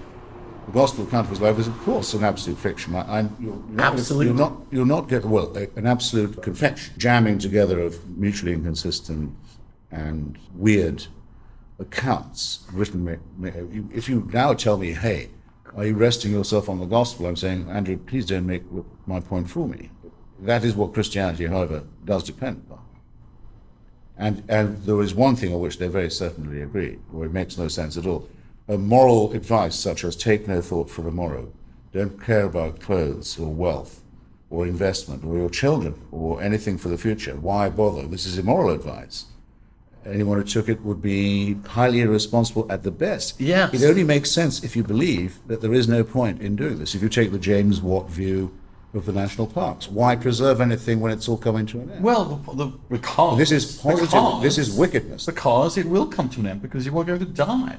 the 0.67 0.71
Gospel 0.71 1.05
account 1.05 1.25
of 1.25 1.29
his 1.31 1.41
life 1.41 1.59
is, 1.59 1.67
of 1.67 1.77
course, 1.79 2.13
an 2.13 2.23
absolute 2.23 2.57
fiction. 2.57 2.95
I, 2.95 3.19
I'm, 3.19 3.35
you're 3.39 3.61
Absolutely. 3.77 4.27
You're 4.27 4.35
not, 4.35 4.53
you're 4.71 4.85
not 4.85 5.07
get 5.09 5.23
well, 5.25 5.55
a- 5.55 5.69
an 5.77 5.85
absolute 5.85 6.41
confection, 6.41 6.93
jamming 6.97 7.37
together 7.39 7.79
of 7.79 8.17
mutually 8.17 8.53
inconsistent 8.53 9.35
and 9.91 10.37
weird 10.55 11.05
accounts 11.79 12.65
written. 12.71 13.03
ma- 13.05 13.15
ma- 13.37 13.49
you- 13.71 13.89
If 13.93 14.09
you 14.09 14.29
now 14.33 14.53
tell 14.53 14.77
me, 14.77 14.93
hey, 14.93 15.29
are 15.75 15.85
you 15.85 15.93
resting 15.95 16.31
yourself 16.31 16.69
on 16.69 16.79
the 16.79 16.85
gospel? 16.85 17.25
I'm 17.27 17.35
saying, 17.35 17.69
Andrew, 17.69 17.97
please 17.97 18.25
don't 18.25 18.45
make 18.45 18.63
my 19.05 19.19
point 19.19 19.49
for 19.49 19.67
me. 19.67 19.91
That 20.39 20.63
is 20.63 20.73
what 20.75 20.93
Christianity, 20.93 21.45
however, 21.47 21.83
does 22.05 22.23
depend 22.23 22.63
upon. 22.67 22.79
And, 24.17 24.43
and 24.47 24.81
there 24.83 25.01
is 25.01 25.13
one 25.13 25.35
thing 25.35 25.53
on 25.53 25.59
which 25.59 25.77
they 25.77 25.87
very 25.87 26.09
certainly 26.09 26.61
agree, 26.61 26.99
where 27.11 27.25
it 27.25 27.33
makes 27.33 27.57
no 27.57 27.67
sense 27.67 27.97
at 27.97 28.05
all. 28.05 28.29
A 28.67 28.77
moral 28.77 29.33
advice 29.33 29.75
such 29.75 30.03
as 30.03 30.15
take 30.15 30.47
no 30.47 30.61
thought 30.61 30.89
for 30.89 31.01
the 31.01 31.11
morrow, 31.11 31.51
don't 31.93 32.21
care 32.21 32.43
about 32.43 32.79
clothes 32.79 33.37
or 33.39 33.53
wealth 33.53 34.01
or 34.49 34.65
investment 34.65 35.23
or 35.23 35.37
your 35.37 35.49
children 35.49 35.99
or 36.11 36.41
anything 36.41 36.77
for 36.77 36.89
the 36.89 36.97
future. 36.97 37.35
Why 37.35 37.69
bother? 37.69 38.07
This 38.07 38.25
is 38.25 38.37
immoral 38.37 38.73
advice. 38.73 39.25
Anyone 40.05 40.37
who 40.37 40.43
took 40.43 40.69
it 40.69 40.81
would 40.83 41.01
be 41.01 41.55
highly 41.65 42.01
irresponsible 42.01 42.71
at 42.71 42.83
the 42.83 42.91
best. 42.91 43.39
Yes. 43.39 43.73
It 43.73 43.87
only 43.87 44.03
makes 44.03 44.29
sense 44.29 44.63
if 44.63 44.75
you 44.75 44.83
believe 44.83 45.39
that 45.47 45.61
there 45.61 45.73
is 45.73 45.87
no 45.87 46.03
point 46.03 46.41
in 46.41 46.55
doing 46.55 46.77
this. 46.77 46.93
If 46.93 47.01
you 47.01 47.09
take 47.09 47.31
the 47.31 47.39
James 47.39 47.81
Watt 47.81 48.09
view 48.09 48.55
of 48.95 49.05
the 49.05 49.11
national 49.11 49.47
parks, 49.47 49.89
why 49.89 50.15
preserve 50.15 50.61
anything 50.61 50.99
when 50.99 51.11
it's 51.11 51.27
all 51.27 51.37
coming 51.37 51.65
to 51.67 51.79
an 51.81 51.91
end? 51.91 52.03
Well, 52.03 52.25
the, 52.47 52.53
the, 52.55 52.65
because 52.89 53.37
This 53.37 53.51
is 53.51 53.77
positive. 53.77 54.09
because- 54.11 54.41
This 54.43 54.57
is 54.57 54.71
wickedness. 54.75 55.25
Because 55.25 55.77
it 55.77 55.85
will 55.85 56.07
come 56.07 56.29
to 56.29 56.39
an 56.39 56.47
end 56.47 56.61
because 56.61 56.85
you 56.85 56.97
are 56.97 57.03
going 57.03 57.19
to 57.19 57.25
die, 57.25 57.77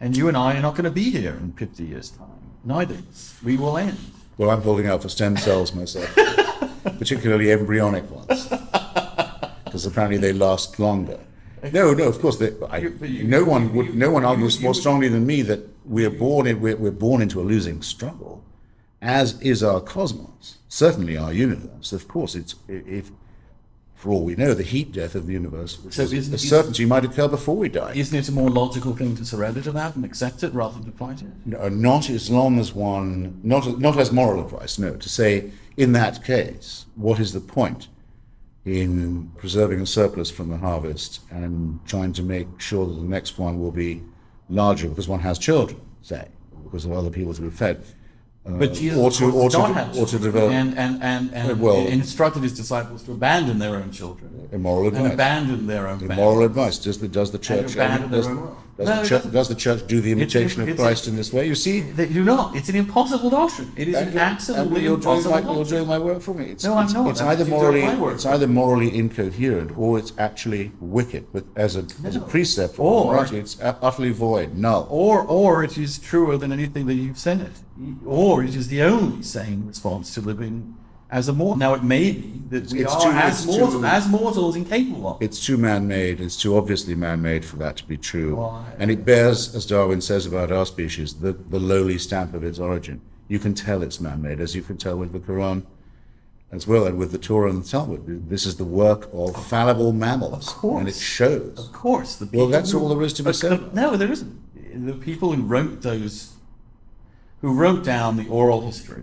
and 0.00 0.16
you 0.16 0.28
and 0.28 0.36
I 0.36 0.56
are 0.56 0.62
not 0.62 0.74
going 0.74 0.84
to 0.84 0.90
be 0.90 1.10
here 1.10 1.34
in 1.40 1.52
fifty 1.52 1.84
years' 1.84 2.10
time. 2.10 2.28
Neither 2.64 2.96
we 3.42 3.56
will 3.56 3.76
end. 3.78 3.98
Well, 4.38 4.50
I'm 4.50 4.62
holding 4.62 4.86
out 4.86 5.02
for 5.02 5.08
stem 5.08 5.36
cells 5.36 5.74
myself, 5.74 6.14
particularly 6.98 7.50
embryonic 7.52 8.10
ones, 8.10 8.48
because 9.64 9.86
apparently 9.86 10.18
they 10.18 10.32
last 10.32 10.78
longer. 10.78 11.18
No, 11.72 11.92
no, 11.94 12.04
of 12.08 12.20
course, 12.20 12.38
they, 12.38 12.50
I, 12.68 12.78
you- 12.78 13.24
no 13.24 13.44
one 13.44 13.72
would. 13.74 13.94
No 13.94 14.10
one 14.10 14.24
argues 14.24 14.60
more 14.60 14.74
strongly 14.74 15.08
than 15.08 15.24
me 15.26 15.42
that 15.42 15.60
we 15.86 16.04
are 16.04 16.10
born. 16.10 16.46
In, 16.46 16.60
we're, 16.60 16.76
we're 16.76 16.90
born 16.90 17.22
into 17.22 17.40
a 17.40 17.44
losing 17.44 17.82
struggle, 17.82 18.42
as 19.02 19.38
is 19.42 19.62
our 19.62 19.80
cosmos. 19.80 20.58
Certainly, 20.68 21.16
our 21.16 21.32
universe. 21.32 21.92
Of 21.92 22.08
course, 22.08 22.34
it's 22.34 22.54
if, 22.68 23.10
for 23.96 24.10
all 24.10 24.24
we 24.24 24.36
know, 24.36 24.54
the 24.54 24.62
heat 24.62 24.92
death 24.92 25.14
of 25.14 25.26
the 25.26 25.32
universe, 25.32 25.78
which 25.82 25.94
so 25.94 26.02
is 26.04 26.32
a 26.32 26.38
certainty, 26.38 26.86
might 26.86 27.04
occur 27.04 27.28
before 27.28 27.56
we 27.56 27.68
die. 27.68 27.92
Isn't 27.94 28.18
it 28.18 28.28
a 28.28 28.32
more 28.32 28.48
logical 28.48 28.96
thing 28.96 29.16
to 29.16 29.24
surrender 29.24 29.60
to 29.62 29.72
that 29.72 29.96
and 29.96 30.04
accept 30.04 30.42
it 30.44 30.54
rather 30.54 30.78
than 30.80 30.92
fight 30.92 31.20
it? 31.20 31.28
No, 31.44 31.68
not 31.68 32.08
as 32.08 32.30
long 32.30 32.58
as 32.58 32.72
one, 32.72 33.40
not, 33.42 33.78
not 33.78 33.98
as 33.98 34.12
moral 34.12 34.42
advice, 34.42 34.78
no, 34.78 34.96
to 34.96 35.08
say, 35.08 35.50
in 35.76 35.92
that 35.92 36.24
case, 36.24 36.86
what 36.94 37.18
is 37.18 37.32
the 37.32 37.40
point 37.40 37.88
in 38.64 39.32
preserving 39.36 39.80
a 39.80 39.86
surplus 39.86 40.30
from 40.30 40.48
the 40.48 40.58
harvest 40.58 41.20
and 41.30 41.84
trying 41.86 42.12
to 42.12 42.22
make 42.22 42.60
sure 42.60 42.86
that 42.86 42.94
the 42.94 43.02
next 43.02 43.36
one 43.36 43.60
will 43.60 43.72
be 43.72 44.00
larger 44.48 44.88
because 44.88 45.08
one 45.08 45.20
has 45.20 45.38
children, 45.38 45.80
say, 46.02 46.28
because 46.62 46.84
of 46.84 46.92
other 46.92 47.10
people 47.10 47.34
to 47.34 47.42
be 47.42 47.50
fed? 47.50 47.84
Uh, 48.44 48.50
but 48.58 48.72
Jesus 48.74 48.98
or 48.98 49.10
to- 49.12 49.30
or 49.32 49.48
to- 49.50 50.00
or 50.00 50.06
to 50.06 50.18
develop- 50.18 50.50
and 50.52 50.76
and 50.76 51.00
and, 51.00 51.32
and 51.32 51.60
Well- 51.60 51.86
instructed 51.86 52.42
his 52.42 52.52
disciples 52.52 53.02
to 53.04 53.12
abandon 53.12 53.60
their 53.60 53.76
own 53.76 53.92
children 53.92 54.48
Immoral 54.50 54.88
advice, 54.88 55.02
and 55.04 55.12
abandon 55.12 55.66
their 55.68 55.86
own 55.86 55.98
families. 56.00 56.18
Immoral 56.18 56.42
advice. 56.42 56.78
Does 56.78 56.98
the, 56.98 57.06
does 57.08 57.30
the 57.30 57.38
church, 57.38 57.74
abandon 57.74 58.10
their 58.10 58.22
does, 58.22 58.26
own. 58.28 58.56
Does, 58.84 58.88
No, 58.88 59.02
the 59.02 59.08
church 59.08 59.32
doesn't. 59.32 59.54
the 59.56 59.60
church 59.60 59.86
do 59.86 60.00
the 60.00 60.12
imitation 60.12 60.62
of 60.62 60.68
it's 60.68 60.78
a- 60.78 60.82
Christ 60.82 61.08
in 61.08 61.16
this 61.16 61.32
way? 61.32 61.46
You 61.46 61.54
see, 61.54 61.80
They 61.80 62.06
do 62.06 62.22
not. 62.24 62.54
It's 62.56 62.68
an 62.68 62.76
impossible 62.76 63.30
doctrine. 63.30 63.72
It 63.76 63.88
is 63.88 63.96
an 63.96 64.08
And 64.08 64.16
uh, 64.18 64.20
absolutely 64.20 64.82
you're 64.82 64.96
doing, 64.98 65.18
impossible 65.18 65.30
my, 65.42 65.54
you're 65.54 65.64
doing 65.64 65.86
my 65.86 65.98
work 65.98 66.20
for 66.22 66.34
me. 66.34 66.46
It's, 66.46 66.64
No, 66.64 66.74
I'm 66.74 66.84
it's, 66.84 66.94
not. 66.94 67.08
It's 67.10 67.20
either 67.20 67.44
morally, 67.44 67.82
it's 67.82 68.26
either 68.26 68.46
morally 68.46 68.94
incoherent 68.96 69.76
or 69.76 69.98
it's 69.98 70.12
actually 70.18 70.72
wicked. 70.80 71.26
But 71.32 71.44
as 71.56 71.76
a 71.76 71.86
as 72.04 72.16
a 72.16 72.20
precept 72.20 72.76
for 72.76 73.04
Or- 73.06 73.12
morality, 73.12 73.38
it's 73.38 73.56
utterly 73.60 74.10
void, 74.10 74.54
null. 74.56 74.86
Or, 74.90 75.22
or 75.22 75.64
it 75.64 75.78
is 75.78 75.98
truer 75.98 76.36
than 76.36 76.52
anything 76.52 76.86
that 76.86 76.94
you've 76.94 77.18
said 77.18 77.40
it. 77.40 77.52
Or 78.06 78.42
it 78.44 78.54
is 78.54 78.68
the 78.68 78.82
only 78.82 79.22
sane 79.22 79.66
response 79.66 80.14
to 80.14 80.20
living 80.20 80.76
as 81.12 81.28
a 81.28 81.32
mortal. 81.32 81.58
Now, 81.58 81.74
it 81.74 81.84
may 81.84 82.12
be 82.12 82.40
that 82.48 82.72
we 82.72 82.80
It's 82.80 82.92
are, 82.94 83.02
too- 83.02 83.08
as, 83.10 83.38
it's 83.38 83.46
mortals, 83.46 83.74
too- 83.74 83.84
as 83.84 84.08
mortals, 84.08 84.56
incapable 84.56 85.06
of. 85.08 85.22
It's 85.22 85.44
too 85.44 85.56
man-made. 85.58 86.20
It's 86.20 86.36
too 86.40 86.56
obviously 86.56 86.94
man-made 86.94 87.44
for 87.44 87.56
that 87.56 87.76
to 87.76 87.84
be 87.86 87.96
true. 87.98 88.36
Why? 88.36 88.64
And 88.78 88.90
it 88.90 89.04
bears, 89.04 89.54
as 89.54 89.66
Darwin 89.66 90.00
says 90.00 90.24
about 90.26 90.50
our 90.50 90.64
species, 90.66 91.14
the, 91.14 91.32
the 91.34 91.60
lowly 91.60 91.98
stamp 91.98 92.34
of 92.34 92.42
its 92.42 92.58
origin. 92.58 93.00
You 93.28 93.38
can 93.38 93.54
tell 93.54 93.82
it's 93.82 94.00
man-made, 94.00 94.40
as 94.40 94.54
you 94.56 94.62
can 94.62 94.76
tell 94.78 94.96
with 94.96 95.12
the 95.12 95.20
Quran 95.20 95.64
as 96.50 96.66
well, 96.66 96.86
and 96.86 96.98
with 96.98 97.12
the 97.12 97.18
Torah 97.18 97.48
and 97.50 97.62
the 97.64 97.68
Talmud. 97.68 98.28
This 98.28 98.44
is 98.46 98.56
the 98.56 98.64
work 98.64 99.08
of 99.12 99.46
fallible 99.46 99.92
mammals, 99.92 100.48
course. 100.50 100.80
and 100.80 100.88
it 100.88 100.94
shows. 100.96 101.58
Of 101.58 101.72
course, 101.72 102.16
the 102.16 102.28
Well, 102.32 102.48
that's 102.48 102.72
who- 102.72 102.80
all 102.80 102.88
there 102.88 103.02
is 103.02 103.12
to 103.14 103.22
be 103.22 103.28
but 103.28 103.36
said 103.36 103.74
no, 103.74 103.96
there 103.96 104.10
isn't. 104.12 104.86
The 104.86 104.94
people 104.94 105.32
who 105.32 105.42
wrote 105.42 105.82
those, 105.82 106.32
who 107.42 107.52
wrote 107.52 107.84
down 107.84 108.16
the 108.16 108.28
oral 108.28 108.62
history 108.62 109.02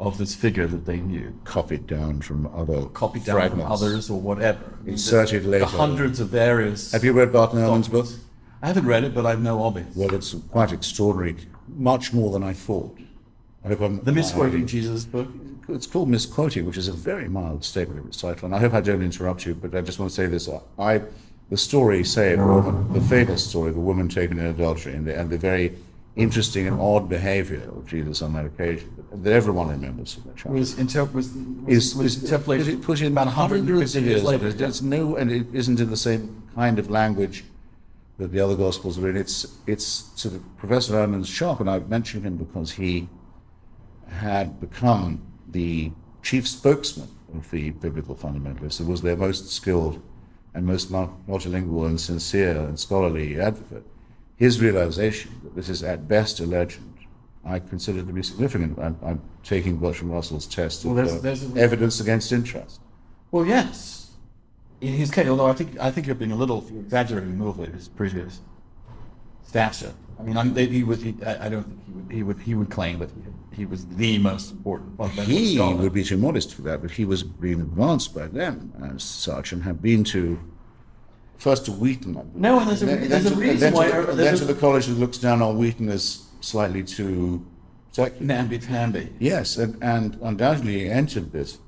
of 0.00 0.18
this 0.18 0.34
figure 0.34 0.66
that 0.66 0.86
they 0.86 0.98
knew, 0.98 1.38
Copied 1.44 1.86
down 1.86 2.20
from 2.20 2.46
other 2.54 2.86
copied 2.86 3.24
down 3.24 3.36
fragments. 3.36 3.64
from 3.64 3.72
others 3.72 4.10
or 4.10 4.20
whatever. 4.20 4.58
Inserted 4.86 5.44
the, 5.44 5.48
later. 5.48 5.64
The 5.66 5.70
hundreds 5.70 6.20
of 6.20 6.28
various. 6.28 6.92
Have 6.92 7.04
you 7.04 7.12
read 7.12 7.32
Bart 7.32 7.52
Ehrman's 7.52 7.88
book? 7.88 8.06
I 8.62 8.68
haven't 8.68 8.86
read 8.86 9.04
it, 9.04 9.14
but 9.14 9.26
I 9.26 9.34
know 9.34 9.64
of 9.64 9.76
it. 9.76 9.86
Well, 9.94 10.14
it's 10.14 10.34
quite 10.50 10.72
extraordinary, 10.72 11.36
much 11.68 12.12
more 12.12 12.32
than 12.32 12.42
I 12.42 12.54
thought. 12.54 12.98
I 13.64 13.68
hope 13.68 13.80
I'm, 13.80 14.00
the 14.00 14.12
misquoting 14.12 14.66
Jesus 14.66 15.04
book. 15.04 15.28
It's 15.68 15.86
called 15.86 16.08
misquoting, 16.10 16.66
which 16.66 16.76
is 16.76 16.88
a 16.88 16.92
very 16.92 17.28
mild 17.28 17.64
statement 17.64 18.00
of 18.00 18.06
recital. 18.06 18.46
And 18.46 18.54
I 18.54 18.58
hope 18.58 18.74
I 18.74 18.80
don't 18.80 19.02
interrupt 19.02 19.46
you, 19.46 19.54
but 19.54 19.74
I 19.74 19.80
just 19.80 19.98
want 19.98 20.10
to 20.10 20.14
say 20.14 20.26
this: 20.26 20.48
I, 20.78 21.02
the 21.50 21.56
story, 21.56 22.04
say, 22.04 22.34
of 22.34 22.40
a 22.40 22.46
woman, 22.46 22.92
the 22.92 23.00
famous 23.00 23.46
story 23.48 23.70
of 23.70 23.76
a 23.76 23.80
woman 23.80 24.08
taken 24.08 24.38
in 24.38 24.46
adultery, 24.46 24.94
and 24.94 25.06
the, 25.06 25.18
and 25.18 25.30
the 25.30 25.38
very 25.38 25.74
interesting 26.16 26.66
and 26.66 26.80
odd 26.80 27.08
behaviour 27.08 27.62
of 27.76 27.88
Jesus 27.88 28.22
on 28.22 28.34
that 28.34 28.46
occasion 28.46 29.04
that 29.12 29.32
everyone 29.32 29.68
remembers 29.68 30.14
from 30.14 30.30
the 30.30 30.36
child. 30.36 30.54
Was, 30.54 30.78
inter- 30.78 31.04
was, 31.04 31.32
was, 31.32 31.76
is, 31.76 31.94
was 31.94 32.22
interpolated 32.22 32.68
is 32.68 32.74
it 32.74 32.82
put 32.82 33.00
in 33.00 33.12
about 33.12 33.28
hundreds 33.28 33.62
150 33.62 33.98
of 33.98 34.04
years 34.04 34.22
later. 34.22 34.64
It's 34.64 34.82
new 34.82 35.16
and 35.16 35.30
it 35.30 35.46
isn't 35.52 35.80
in 35.80 35.90
the 35.90 35.96
same 35.96 36.42
kind 36.54 36.78
of 36.78 36.90
language 36.90 37.44
that 38.18 38.30
the 38.30 38.40
other 38.40 38.54
Gospels 38.54 38.98
are 38.98 39.08
in. 39.08 39.16
It's 39.16 39.58
it's 39.66 40.10
sort 40.14 40.34
of 40.34 40.56
Professor 40.56 40.94
Ehrman's 40.94 41.28
shop, 41.28 41.60
and 41.60 41.68
I 41.68 41.80
mention 41.80 42.22
him 42.22 42.36
because 42.36 42.72
he 42.72 43.08
had 44.08 44.60
become 44.60 45.26
the 45.48 45.90
chief 46.22 46.46
spokesman 46.46 47.08
of 47.34 47.50
the 47.50 47.70
biblical 47.70 48.14
fundamentalists. 48.14 48.80
It 48.80 48.86
was 48.86 49.02
their 49.02 49.16
most 49.16 49.50
skilled 49.50 50.00
and 50.54 50.64
most 50.64 50.92
multilingual 50.92 51.86
and 51.86 52.00
sincere 52.00 52.56
and 52.56 52.78
scholarly 52.78 53.40
advocate. 53.40 53.84
His 54.36 54.60
realization 54.60 55.30
that 55.44 55.54
this 55.54 55.68
is 55.68 55.82
at 55.82 56.08
best 56.08 56.40
a 56.40 56.46
legend, 56.46 56.92
I 57.44 57.58
consider 57.60 58.02
to 58.02 58.12
be 58.12 58.22
significant. 58.22 58.78
I'm, 58.78 58.96
I'm 59.04 59.22
taking 59.42 59.76
Bertrand 59.78 60.12
Russell's 60.12 60.46
test 60.46 60.84
of 60.84 60.92
Well, 60.92 60.96
there's- 60.96 61.12
uh, 61.18 61.20
there's 61.20 61.56
a- 61.56 61.60
evidence 61.60 62.00
against 62.00 62.32
interest. 62.32 62.80
Well, 63.30 63.46
yes. 63.46 64.12
In 64.80 64.92
his 64.94 65.10
case, 65.10 65.28
although 65.28 65.46
I 65.46 65.52
think 65.54 65.78
I 65.80 65.90
think 65.90 66.06
you're 66.06 66.16
being 66.16 66.32
a 66.32 66.36
little 66.36 66.64
exaggerating 66.68 67.38
bit 67.38 67.70
his 67.72 67.88
previous 67.88 68.40
stature. 69.44 69.92
I 70.18 70.22
mean, 70.22 70.36
I'm, 70.36 70.54
he 70.54 70.82
would. 70.82 70.98
He, 71.00 71.14
I 71.24 71.46
I 71.46 71.48
don't 71.48 71.64
think 71.64 71.80
he 71.86 71.92
would. 71.92 72.12
He 72.12 72.22
would. 72.22 72.38
He 72.40 72.54
would 72.54 72.70
claim 72.70 72.98
that 72.98 73.10
he, 73.10 73.56
he 73.62 73.66
was 73.66 73.86
the 73.86 74.18
most 74.18 74.50
important 74.52 75.00
He 75.26 75.54
scholar. 75.56 75.76
would 75.76 75.92
be 75.92 76.04
too 76.04 76.18
modest 76.18 76.54
for 76.54 76.62
that, 76.62 76.82
but 76.82 76.90
he 76.92 77.04
was 77.04 77.22
being 77.22 77.60
advanced 77.60 78.14
by 78.14 78.26
them 78.26 78.72
as 78.92 79.02
such 79.02 79.52
and 79.52 79.62
had 79.62 79.80
been 79.80 80.04
to 80.04 80.38
first 81.44 81.66
to 81.66 81.72
Wheaton. 81.72 82.12
No, 82.34 82.58
and 82.58 82.68
there's 82.70 82.82
a- 82.82 82.86
then, 82.86 83.06
there's 83.08 83.24
then 83.24 83.32
a 83.32 83.34
to, 83.36 83.40
reason 83.40 83.60
then 83.60 83.72
why- 83.74 83.90
To 83.90 84.06
the, 84.06 84.12
then 84.14 84.34
a- 84.34 84.38
to 84.38 84.44
the 84.46 84.54
college 84.54 84.86
that 84.86 84.98
looks 84.98 85.18
down 85.18 85.42
on 85.42 85.58
Wheaton 85.58 85.90
as 85.90 86.22
slightly 86.40 86.82
too 86.82 87.44
namby 88.18 88.58
pamby. 88.58 89.12
Yes, 89.20 89.58
and, 89.58 89.76
and 89.82 90.18
undoubtedly 90.22 90.80
he 90.80 90.88
entered 90.88 91.32
this. 91.32 91.58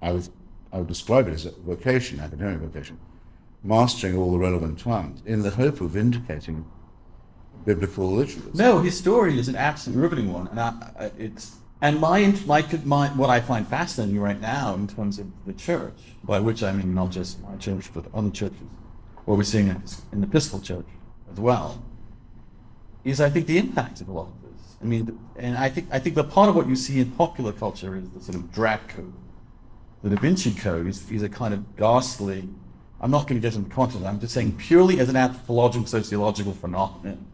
I 0.00 0.12
would, 0.12 0.28
I 0.72 0.78
would 0.78 0.86
describe 0.86 1.26
it 1.28 1.34
as 1.34 1.46
a 1.46 1.50
vocation, 1.50 2.20
academic 2.20 2.60
vocation, 2.60 2.96
mastering 3.64 4.16
all 4.16 4.30
the 4.30 4.38
relevant 4.38 4.78
tongues 4.78 5.20
in 5.26 5.42
the 5.42 5.50
hope 5.50 5.80
of 5.80 5.90
vindicating 5.90 6.64
biblical 7.64 8.12
literature. 8.12 8.50
No, 8.54 8.80
his 8.80 8.96
story 8.96 9.38
is 9.38 9.48
an 9.48 9.56
absolutely 9.56 10.02
riveting 10.02 10.32
one, 10.32 10.46
and 10.48 10.60
I, 10.60 11.10
it's 11.18 11.56
and 11.80 12.00
my, 12.00 12.32
my 12.46 12.64
my 12.84 13.08
what 13.08 13.30
I 13.30 13.40
find 13.40 13.66
fascinating 13.66 14.20
right 14.20 14.40
now 14.40 14.74
in 14.74 14.86
terms 14.86 15.18
of 15.18 15.26
the 15.44 15.52
church, 15.52 15.98
by 16.22 16.38
which 16.38 16.62
I 16.62 16.70
mean 16.72 16.94
not 16.94 17.10
just 17.10 17.42
my 17.42 17.56
church 17.56 17.90
but 17.92 18.04
other 18.14 18.30
churches, 18.30 18.68
what 19.24 19.36
we're 19.36 19.44
seeing 19.44 19.68
in 19.68 20.20
the 20.20 20.26
Episcopal 20.26 20.60
Church 20.60 20.86
as 21.32 21.38
well, 21.38 21.82
is 23.04 23.20
I 23.20 23.30
think 23.30 23.46
the 23.46 23.58
impact 23.58 24.00
of 24.00 24.08
a 24.08 24.12
lot 24.12 24.28
of 24.28 24.42
this. 24.42 24.76
I 24.80 24.84
mean, 24.84 25.18
and 25.36 25.56
I 25.56 25.68
think 25.68 25.88
I 25.90 25.98
think 25.98 26.14
the 26.14 26.24
part 26.24 26.48
of 26.48 26.56
what 26.56 26.68
you 26.68 26.76
see 26.76 27.00
in 27.00 27.10
popular 27.12 27.52
culture 27.52 27.96
is 27.96 28.08
the 28.10 28.20
sort 28.20 28.36
of 28.36 28.52
drag 28.52 28.88
code, 28.88 29.12
the 30.02 30.10
Da 30.10 30.16
Vinci 30.16 30.52
Code 30.52 30.86
is, 30.86 31.10
is 31.10 31.22
a 31.22 31.28
kind 31.28 31.54
of 31.54 31.76
ghastly. 31.76 32.48
I'm 33.00 33.10
not 33.10 33.26
going 33.26 33.40
to 33.40 33.46
get 33.46 33.54
into 33.54 33.68
content. 33.68 34.06
I'm 34.06 34.20
just 34.20 34.32
saying 34.32 34.56
purely 34.56 34.98
as 34.98 35.08
an 35.10 35.16
anthropological 35.16 35.86
sociological 35.86 36.54
phenomenon 36.54 37.26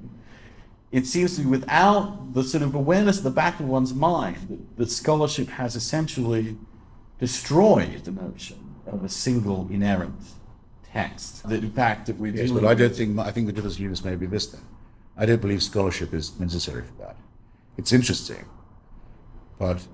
it 0.92 1.06
seems 1.06 1.36
to 1.36 1.42
be 1.42 1.46
without 1.46 2.34
the 2.34 2.42
sort 2.42 2.62
of 2.62 2.74
awareness 2.74 3.18
at 3.18 3.24
the 3.24 3.30
back 3.30 3.60
of 3.60 3.68
one's 3.68 3.94
mind 3.94 4.36
that, 4.48 4.76
that 4.76 4.90
scholarship 4.90 5.48
has 5.48 5.76
essentially 5.76 6.56
destroyed 7.18 8.04
the 8.04 8.10
notion 8.10 8.74
of 8.86 9.04
a 9.04 9.08
single 9.08 9.68
inerrant 9.70 10.20
text. 10.92 11.44
In 11.44 11.70
fact 11.70 12.06
that 12.06 12.16
we're 12.16 12.34
Yes, 12.34 12.50
but 12.50 12.64
I 12.64 12.74
don't 12.74 12.94
think, 12.94 13.18
I 13.18 13.30
think 13.30 13.46
the 13.46 13.52
difference 13.52 13.76
between 13.76 13.92
us 13.92 14.04
may 14.04 14.16
be 14.16 14.26
this 14.26 14.46
then. 14.46 14.62
I 15.16 15.26
don't 15.26 15.40
believe 15.40 15.62
scholarship 15.62 16.14
is 16.14 16.38
necessary 16.40 16.82
for 16.82 17.04
that. 17.04 17.16
It's 17.76 17.92
interesting, 17.92 18.44
but 19.58 19.86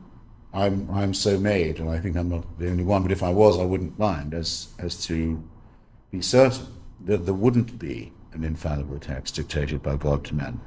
I'm, 0.53 0.89
I'm 0.91 1.15
so 1.15 1.39
made, 1.39 1.79
and 1.81 1.91
I 1.91 1.99
think 1.99 2.17
I'm 2.17 2.29
not 2.29 2.59
the 2.59 2.71
only 2.71 2.85
one, 2.85 3.03
but 3.03 3.13
if 3.13 3.23
I 3.23 3.31
was, 3.31 3.59
I 3.59 3.65
wouldn't 3.65 3.99
mind, 3.99 4.35
as, 4.35 4.69
as 4.79 5.05
to 5.07 5.43
be 6.11 6.23
certain 6.23 6.67
that 7.05 7.27
there 7.27 7.35
wouldn't 7.35 7.79
be 7.79 8.13
an 8.33 8.45
infallible 8.45 8.99
text 8.99 9.35
dictated 9.35 9.83
by 9.83 9.97
God 9.97 10.25
to 10.27 10.35
men. 10.35 10.61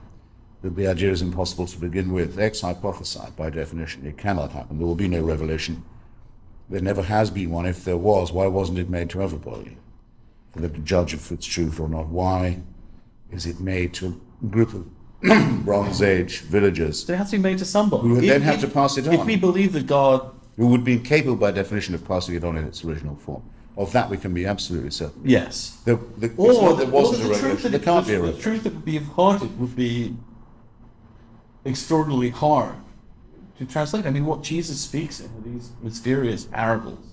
That 0.62 0.76
the 0.76 0.88
idea 0.88 1.12
is 1.12 1.22
impossible 1.22 1.68
to 1.68 1.80
begin 1.80 2.12
with. 2.12 2.38
Ex 2.38 2.62
hypothesized 2.62 3.36
by 3.36 3.50
definition. 3.50 4.06
It 4.06 4.18
cannot 4.18 4.52
happen. 4.52 4.78
There 4.78 4.88
will 4.88 4.96
be 4.96 5.08
no 5.08 5.22
revelation. 5.22 5.84
There 6.70 6.82
never 6.82 7.04
has 7.04 7.30
been 7.30 7.50
one. 7.50 7.66
If 7.66 7.86
there 7.86 7.98
was, 7.98 8.32
why 8.32 8.48
wasn't 8.48 8.80
it 8.80 8.90
made 8.90 9.10
to 9.12 9.22
everybody? 9.22 9.78
For 10.52 10.60
them 10.62 10.74
to 10.74 10.80
judge 10.80 11.14
if 11.14 11.32
it's 11.32 11.46
truth 11.46 11.80
or 11.80 11.88
not. 11.90 12.08
Why 12.08 12.62
is 13.32 13.46
it 13.46 13.60
made 13.60 13.94
to 13.96 14.20
a 14.42 14.46
group 14.48 14.74
of 14.74 14.86
Bronze 15.66 16.02
Age 16.02 16.40
villagers 16.42 17.10
it 17.10 17.16
has 17.18 17.30
to 17.32 17.38
be 17.38 17.44
made 17.44 17.58
to 17.58 17.66
somebody. 17.66 18.04
Who 18.04 18.16
would 18.16 18.24
If- 18.24 18.30
then 18.30 18.42
have 18.42 18.56
if- 18.56 18.62
to 18.62 18.68
pass 18.68 18.98
it 18.98 19.08
on. 19.08 19.14
If 19.14 19.26
we 19.26 19.36
believe 19.36 19.74
that 19.74 19.86
God, 19.86 20.32
who 20.56 20.68
would 20.68 20.84
be 20.84 20.94
incapable 20.94 21.36
by 21.36 21.52
definition 21.52 21.94
of 21.94 22.06
passing 22.08 22.36
it 22.36 22.44
on 22.44 22.58
in 22.58 22.66
its 22.66 22.84
original 22.86 23.16
form? 23.16 23.44
Of 23.78 23.92
that 23.94 24.10
we 24.10 24.18
can 24.18 24.34
be 24.34 24.46
absolutely 24.46 24.92
certain. 24.92 25.22
yes, 25.24 25.78
The, 25.86 25.96
the, 26.18 26.34
or 26.36 26.76
there 26.76 26.86
the, 26.86 26.92
wasn't 26.92 27.24
or 27.24 27.26
a 27.26 27.28
the 27.36 27.40
truth 27.40 27.44
revelation. 27.44 27.72
that 27.72 27.78
There 27.78 27.80
can't 27.94 28.08
be 28.08 28.14
a 28.16 28.22
the 28.22 28.34
truth 28.42 28.64
that 28.64 28.74
would 28.74 28.84
be 28.86 28.98
imparted 28.98 29.58
would 29.60 29.76
be 29.76 30.16
extraordinarily 31.66 32.30
hard 32.30 32.76
to 33.58 33.66
translate. 33.66 34.06
I 34.06 34.10
mean, 34.10 34.26
what 34.26 34.42
Jesus 34.44 34.82
speaks 34.82 35.20
in 35.20 35.28
are 35.28 35.42
these 35.46 35.72
mysterious 35.82 36.44
parables 36.46 37.09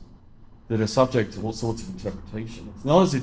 that 0.68 0.80
are 0.80 0.86
subject 0.86 1.34
to 1.34 1.42
all 1.42 1.52
sorts 1.52 1.82
of 1.82 1.90
interpretation. 1.90 2.72
It's 2.74 2.84
not 2.84 3.02
as 3.02 3.14
if 3.14 3.22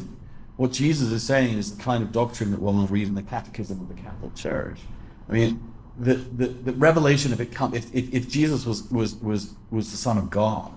what 0.55 0.71
Jesus 0.71 1.11
is 1.11 1.23
saying 1.23 1.57
is 1.57 1.75
the 1.75 1.83
kind 1.83 2.03
of 2.03 2.11
doctrine 2.11 2.51
that 2.51 2.61
one 2.61 2.77
will 2.77 2.87
read 2.87 3.07
in 3.07 3.15
the 3.15 3.23
Catechism 3.23 3.79
of 3.81 3.87
the 3.89 4.01
Catholic 4.01 4.35
Church. 4.35 4.79
I 5.27 5.33
mean, 5.33 5.73
the, 5.97 6.15
the, 6.15 6.47
the 6.47 6.73
revelation 6.73 7.33
of 7.33 7.41
it 7.41 7.51
come 7.51 7.73
if, 7.73 7.93
if, 7.93 8.13
if 8.13 8.29
Jesus 8.29 8.65
was, 8.65 8.89
was, 8.91 9.15
was, 9.15 9.53
was 9.71 9.91
the 9.91 9.97
Son 9.97 10.17
of 10.17 10.29
God, 10.29 10.73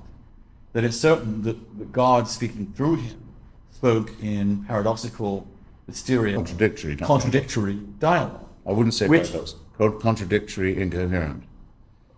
that 0.72 0.84
it's 0.84 0.96
certain 0.96 1.42
that, 1.42 1.78
that 1.78 1.92
God 1.92 2.28
speaking 2.28 2.72
through 2.74 2.96
him 2.96 3.22
spoke 3.70 4.10
in 4.22 4.64
paradoxical, 4.64 5.46
mysterious, 5.86 6.36
Contradictory, 6.36 6.96
contradictory 6.96 7.74
dialogue. 7.98 8.46
I 8.66 8.72
wouldn't 8.72 8.94
say 8.94 9.06
Which- 9.06 9.30
paradox. 9.30 9.54
Contradictory, 9.78 10.80
incoherent. 10.80 11.42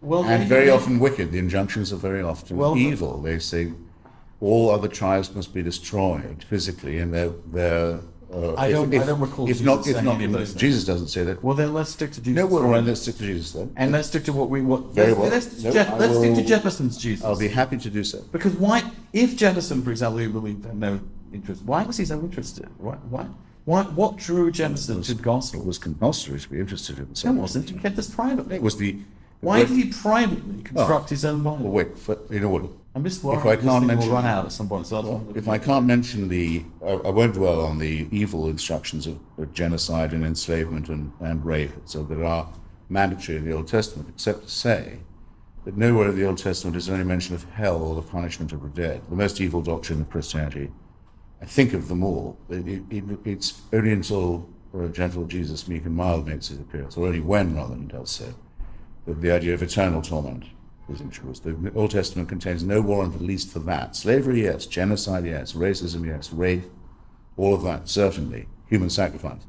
Well, 0.00 0.24
And 0.24 0.48
very 0.48 0.70
often 0.70 1.00
wicked. 1.00 1.32
The 1.32 1.38
injunctions 1.38 1.92
are 1.92 1.96
very 1.96 2.22
often 2.22 2.56
Well, 2.56 2.76
evil. 2.76 3.20
They 3.20 3.40
say 3.40 3.72
all 4.40 4.70
other 4.70 4.88
tribes 4.88 5.34
must 5.34 5.52
be 5.54 5.62
destroyed 5.62 6.44
physically, 6.48 6.98
and 6.98 7.12
they're, 7.12 7.32
they're 7.52 8.00
uh, 8.32 8.54
I 8.56 8.70
don't- 8.70 8.92
if- 8.92 9.02
I 9.02 9.06
don't 9.06 9.20
recall 9.20 9.46
If 9.48 9.58
Jesus 9.58 9.64
not, 9.64 9.86
if 9.86 10.02
not, 10.02 10.16
any 10.16 10.24
of 10.26 10.32
those 10.32 10.50
things. 10.50 10.60
Jesus 10.60 10.84
doesn't 10.84 11.08
say 11.08 11.24
that. 11.24 11.42
Well, 11.42 11.56
then 11.56 11.72
let's 11.72 11.90
stick 11.90 12.12
to 12.12 12.20
Jesus. 12.20 12.36
No, 12.36 12.46
well, 12.46 12.68
well, 12.68 12.82
let's 12.82 13.00
stick 13.00 13.16
to 13.16 13.22
Jesus 13.22 13.52
then. 13.52 13.72
and 13.76 13.90
let's 13.90 14.08
stick 14.08 14.24
to 14.24 14.32
what 14.34 14.50
we 14.50 14.60
what. 14.60 14.92
Very 14.92 15.08
let's, 15.14 15.18
well. 15.20 15.30
Let's, 15.30 15.62
No, 15.64 15.70
Jeff, 15.72 15.98
let's 15.98 16.14
stick 16.18 16.34
to 16.34 16.40
will- 16.42 16.46
Jefferson's 16.48 16.98
Jesus. 16.98 17.24
I'll 17.24 17.38
be 17.38 17.48
happy 17.48 17.78
to 17.78 17.88
do 17.90 18.04
so. 18.04 18.22
Because 18.30 18.52
why, 18.54 18.82
if 19.14 19.34
Jefferson, 19.36 19.82
for 19.82 19.90
example, 19.90 20.20
you 20.20 20.28
believe 20.28 20.62
had 20.64 20.76
no 20.78 21.00
interest, 21.32 21.62
why 21.64 21.84
was 21.84 21.96
he 21.96 22.04
so 22.04 22.20
interested? 22.20 22.68
Why, 22.76 22.96
why, 23.08 23.26
why 23.64 23.84
what 23.84 24.18
drew 24.18 24.50
Jefferson 24.50 25.00
to 25.02 25.14
the 25.14 25.18
It 25.20 25.24
gospel? 25.24 25.62
was 25.64 25.78
compulsory 25.78 26.38
to 26.38 26.48
be 26.50 26.60
interested 26.60 26.98
in 26.98 27.04
It 27.04 27.16
something. 27.18 27.40
wasn't. 27.40 27.70
He 27.70 27.78
kept 27.78 27.96
this 27.96 28.10
privately. 28.10 28.56
It 28.56 28.62
was 28.62 28.76
the. 28.76 28.98
Why 29.40 29.60
did 29.60 29.70
he 29.70 29.84
privately 29.86 30.62
construct 30.64 31.08
his 31.10 31.24
own 31.24 31.44
Well, 31.44 31.56
Bible? 31.56 31.70
wait, 31.70 31.96
for, 31.96 32.18
in 32.30 32.44
order. 32.44 32.68
I'm 32.98 33.04
just 33.04 33.22
If 33.22 33.46
I 33.46 33.54
can't 33.54 33.62
thing 33.62 33.86
mention- 33.86 34.08
will 34.08 34.16
run 34.16 34.26
out 34.26 34.44
at 34.44 34.50
some 34.50 34.68
point. 34.68 34.88
So 34.88 35.24
If 35.36 35.46
I 35.46 35.56
can't 35.56 35.86
mention 35.86 36.26
the, 36.26 36.64
I, 36.84 36.90
I 36.90 37.10
won't 37.10 37.34
dwell 37.34 37.64
on 37.64 37.78
the 37.78 38.08
evil 38.10 38.48
instructions 38.48 39.06
of, 39.06 39.20
of 39.38 39.52
genocide 39.54 40.12
and 40.12 40.24
enslavement 40.24 40.88
and, 40.88 41.12
and 41.20 41.44
rape, 41.44 41.70
so 41.84 42.02
that 42.02 42.20
are 42.20 42.48
mandatory 42.88 43.38
in 43.38 43.44
the 43.44 43.52
Old 43.52 43.68
Testament, 43.68 44.08
except 44.08 44.46
to 44.46 44.50
say 44.50 44.98
that 45.64 45.76
nowhere 45.76 46.08
in 46.08 46.16
the 46.16 46.26
Old 46.26 46.38
Testament 46.38 46.76
is 46.76 46.86
there 46.86 46.96
any 46.96 47.04
mention 47.04 47.36
of 47.36 47.44
hell 47.50 47.80
or 47.80 47.94
the 47.94 48.02
punishment 48.02 48.50
of 48.50 48.62
the 48.62 48.68
dead, 48.68 49.00
the 49.08 49.14
most 49.14 49.40
evil 49.40 49.62
doctrine 49.62 50.00
of 50.00 50.10
Christianity. 50.10 50.72
I 51.40 51.44
think 51.44 51.74
of 51.74 51.86
them 51.86 52.02
all. 52.02 52.36
It, 52.48 52.66
it, 52.66 52.82
it, 52.90 53.04
it's 53.24 53.62
only 53.72 53.92
until 53.92 54.48
a 54.74 54.88
gentle 54.88 55.24
Jesus, 55.24 55.68
meek 55.68 55.84
and 55.84 55.94
mild, 55.94 56.26
makes 56.26 56.48
his 56.48 56.58
appearance, 56.58 56.96
or 56.96 57.06
only 57.06 57.20
when, 57.20 57.54
rather 57.54 57.76
than 57.76 57.86
does 57.86 58.10
so, 58.10 58.34
that 59.06 59.20
the 59.20 59.30
idea 59.30 59.54
of 59.54 59.62
eternal 59.62 60.02
torment 60.02 60.46
is 60.88 61.00
introduced. 61.00 61.44
The 61.44 61.72
Old 61.74 61.90
Testament 61.90 62.28
contains 62.28 62.62
no 62.62 62.80
warrant, 62.80 63.14
at 63.14 63.20
least 63.20 63.52
for 63.52 63.58
that. 63.60 63.94
Slavery, 63.96 64.42
yes. 64.44 64.66
Genocide, 64.66 65.26
yes. 65.26 65.52
Racism, 65.52 66.06
yes. 66.06 66.32
Rape, 66.32 66.64
all 67.36 67.54
of 67.54 67.62
that, 67.62 67.88
certainly. 67.88 68.48
Human 68.68 68.90
sacrifice 68.90 69.40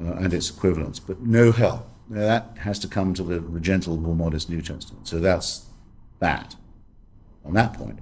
uh, 0.00 0.14
and 0.14 0.34
its 0.34 0.50
equivalents, 0.50 0.98
but 0.98 1.20
no 1.20 1.52
hell. 1.52 1.86
Now, 2.08 2.20
that 2.22 2.58
has 2.58 2.78
to 2.80 2.88
come 2.88 3.14
to 3.14 3.22
the, 3.22 3.38
the 3.38 3.60
gentle, 3.60 3.96
more 3.96 4.16
modest 4.16 4.50
New 4.50 4.60
Testament. 4.60 5.06
So 5.06 5.20
that's 5.20 5.66
that 6.18 6.56
on 7.44 7.54
that 7.54 7.74
point. 7.74 8.00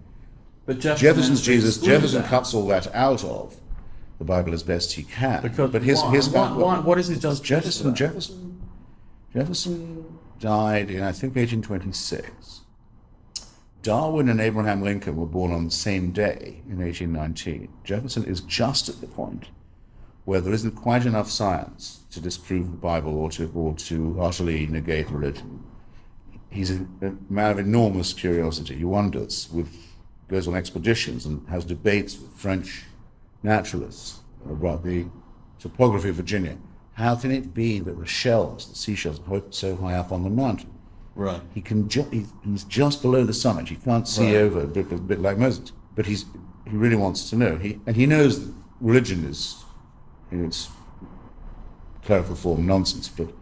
But 0.67 0.79
Jefferson 0.79 1.07
Jefferson's 1.07 1.43
Jesus, 1.43 1.79
Jefferson 1.79 2.23
that. 2.23 2.31
cuts 2.31 2.55
all 2.55 2.67
that 2.69 2.93
out 2.95 3.23
of 3.25 3.61
the 4.19 4.25
Bible 4.25 4.55
as 4.55 4.63
best 4.63 4.93
he 4.93 5.03
can. 5.03 5.43
Because 5.43 5.71
but 5.73 5.83
his, 5.83 6.01
why? 6.01 6.11
his 6.13 6.29
Why- 6.29 6.53
why- 6.53 6.81
what 6.81 6.99
is 6.99 7.11
it? 7.11 7.21
for 7.21 7.35
Jefferson. 7.43 7.95
Jefferson, 7.95 8.61
Jefferson 9.35 10.19
died 10.41 10.91
in 10.91 11.03
I 11.03 11.13
think 11.13 11.37
1826. 11.37 12.63
Darwin 13.83 14.29
and 14.29 14.41
Abraham 14.41 14.83
Lincoln 14.83 15.17
were 15.17 15.27
born 15.27 15.53
on 15.53 15.65
the 15.65 15.71
same 15.71 16.11
day 16.11 16.63
in 16.69 16.79
1819. 16.79 17.73
Jefferson 17.85 18.25
is 18.25 18.41
just 18.41 18.89
at 18.89 19.01
the 19.01 19.07
point 19.07 19.47
where 20.25 20.41
there 20.41 20.53
isn't 20.53 20.73
quite 20.73 21.07
enough 21.07 21.31
science 21.31 22.01
to 22.11 22.21
disprove 22.21 22.71
the 22.71 22.77
Bible 22.77 23.17
or 23.17 23.31
to, 23.31 23.51
or 23.55 23.75
to 23.75 24.21
utterly 24.21 24.67
negate 24.67 25.11
religion. 25.11 25.65
He's 26.51 26.71
a, 26.71 26.87
a 27.01 27.15
man 27.31 27.53
of 27.53 27.59
enormous 27.59 28.13
curiosity. 28.13 28.77
He 28.77 28.85
wanders 28.85 29.49
with, 29.51 29.75
goes 30.29 30.47
on 30.47 30.55
expeditions 30.55 31.25
and 31.25 31.49
has 31.49 31.65
debates 31.65 32.19
with 32.19 32.33
French 32.33 32.85
naturalists 33.43 34.21
about 34.45 34.85
the 34.85 35.07
topography 35.59 36.11
of 36.11 36.17
Virginia. 36.17 36.59
How 37.01 37.17
can 37.17 37.31
it 37.31 37.55
be 37.55 37.79
that 37.81 37.99
the 37.99 38.05
shells, 38.05 38.69
the 38.69 38.75
seashells, 38.75 39.21
are 39.31 39.43
so 39.49 39.75
high 39.75 39.95
up 39.95 40.13
on 40.13 40.23
the 40.23 40.29
mountain? 40.29 40.71
Right. 41.15 41.41
He 41.55 41.63
can 41.63 41.89
ju- 41.89 42.07
he's 42.45 42.65
just 42.65 43.01
below 43.01 43.25
the 43.25 43.33
summit. 43.33 43.69
He 43.71 43.77
can't 43.77 44.07
see 44.07 44.27
Right. 44.37 44.43
over, 44.43 44.61
a 44.61 44.67
bit, 44.67 44.93
a 44.93 44.99
bit 44.99 45.19
like 45.21 45.39
Moses. 45.39 45.73
But 45.95 46.05
he's 46.07 46.27
he 46.67 46.77
really 46.77 46.97
wants 46.97 47.31
to 47.31 47.37
know. 47.37 47.57
He 47.57 47.81
and 47.87 47.97
he 47.97 48.05
knows 48.05 48.45
that 48.45 48.53
religion 48.83 49.25
is 49.25 49.65
in 50.31 50.45
its 50.45 50.69
clerical 52.05 52.35
form 52.37 52.67
nonsense. 52.67 53.09
But 53.09 53.33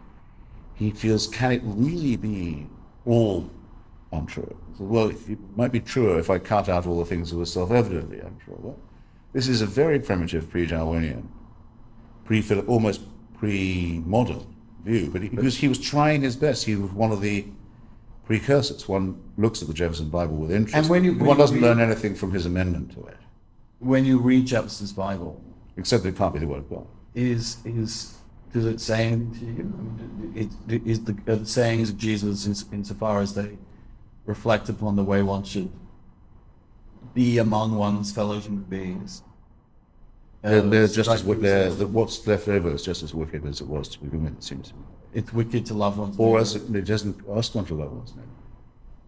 he 0.75 0.91
feels, 0.91 1.27
can 1.27 1.51
it 1.51 1.61
really 1.65 2.15
be 2.15 2.67
all 3.05 3.49
untrue? 4.13 4.55
Well, 4.79 5.09
it 5.09 5.37
might 5.57 5.73
be 5.73 5.81
truer 5.81 6.17
if 6.17 6.29
I 6.29 6.39
cut 6.39 6.69
out 6.69 6.87
all 6.87 6.99
the 6.99 7.05
things 7.05 7.29
that 7.31 7.37
were 7.37 7.45
self-evidently 7.45 8.21
untrue. 8.21 8.57
Well, 8.57 8.79
this 9.33 9.49
is 9.49 9.61
a 9.61 9.65
very 9.65 9.99
primitive 9.99 10.49
pre-Darwinian, 10.49 11.27
pre 12.23 12.41
Philip 12.41 12.69
almost 12.69 13.01
pre-modern 13.39 14.45
view. 14.83 15.09
But 15.11 15.21
he, 15.23 15.29
because 15.29 15.57
he 15.57 15.67
was 15.67 15.79
trying 15.79 16.21
his 16.21 16.35
best, 16.35 16.65
he 16.65 16.75
was 16.75 16.91
one 16.91 17.11
of 17.11 17.21
the 17.21 17.45
precursors. 18.25 18.87
One 18.87 19.19
looks 19.37 19.61
at 19.61 19.67
the 19.67 19.73
Jefferson 19.73 20.09
Bible 20.09 20.35
with 20.35 20.51
interest. 20.51 20.75
And 20.75 20.89
when 20.89 21.03
you- 21.03 21.13
when 21.13 21.25
one 21.25 21.37
you 21.37 21.41
doesn't 21.43 21.55
read- 21.55 21.63
learn 21.63 21.79
anything 21.79 22.15
from 22.15 22.31
his 22.31 22.45
amendment 22.45 22.91
to 22.93 23.03
it, 23.05 23.17
When 23.79 24.03
you 24.03 24.19
read 24.19 24.45
Jefferson's 24.45 24.91
Bible, 24.91 25.41
except 25.77 26.03
that 26.03 26.09
it 26.09 26.17
can't 26.17 26.33
be 26.33 26.39
the 26.39 26.47
word 26.47 26.59
of 26.59 26.69
God. 26.69 26.85
is 27.15 27.57
is 27.65 28.15
does 28.53 28.65
it 28.65 28.81
say 28.81 29.07
anything 29.07 29.31
to 29.39 29.45
you? 29.45 30.49
It, 30.67 30.81
is 30.85 30.99
the 31.05 31.15
uh, 31.27 31.43
sayings 31.45 31.89
of 31.91 31.97
Jesus 31.97 32.45
in, 32.45 32.77
insofar 32.79 33.21
as 33.21 33.35
they 33.35 33.57
reflect 34.25 34.67
upon 34.69 34.95
the 34.97 35.03
way 35.03 35.21
one 35.23 35.43
should 35.43 35.69
be 37.13 37.37
among 37.37 37.75
one's 37.75 38.11
fellow 38.11 38.39
human 38.39 38.63
beings? 38.63 39.23
They're, 40.41 40.61
they're 40.61 40.87
just 40.87 41.09
as 41.09 41.21
wi- 41.21 41.35
you 41.35 41.41
they're, 41.41 41.69
the, 41.69 41.87
what's 41.87 42.25
left 42.25 42.47
over 42.47 42.71
is 42.71 42.83
just 42.83 43.03
as 43.03 43.13
wicked 43.13 43.45
as 43.45 43.59
it 43.61 43.67
was 43.67 43.89
to 43.89 43.99
begin 43.99 44.23
with. 44.23 44.37
It 44.37 44.43
seems 44.43 44.69
to 44.69 44.75
me. 44.75 44.81
It's 45.13 45.33
wicked 45.33 45.65
to 45.67 45.73
love 45.73 45.97
one's 45.97 46.17
Or 46.17 46.39
as 46.39 46.55
it, 46.55 46.73
it 46.73 46.85
doesn't 46.85 47.17
ask 47.35 47.55
one 47.55 47.65
to 47.65 47.73
love 47.75 47.91
one's 47.91 48.15
neighbor. 48.15 48.27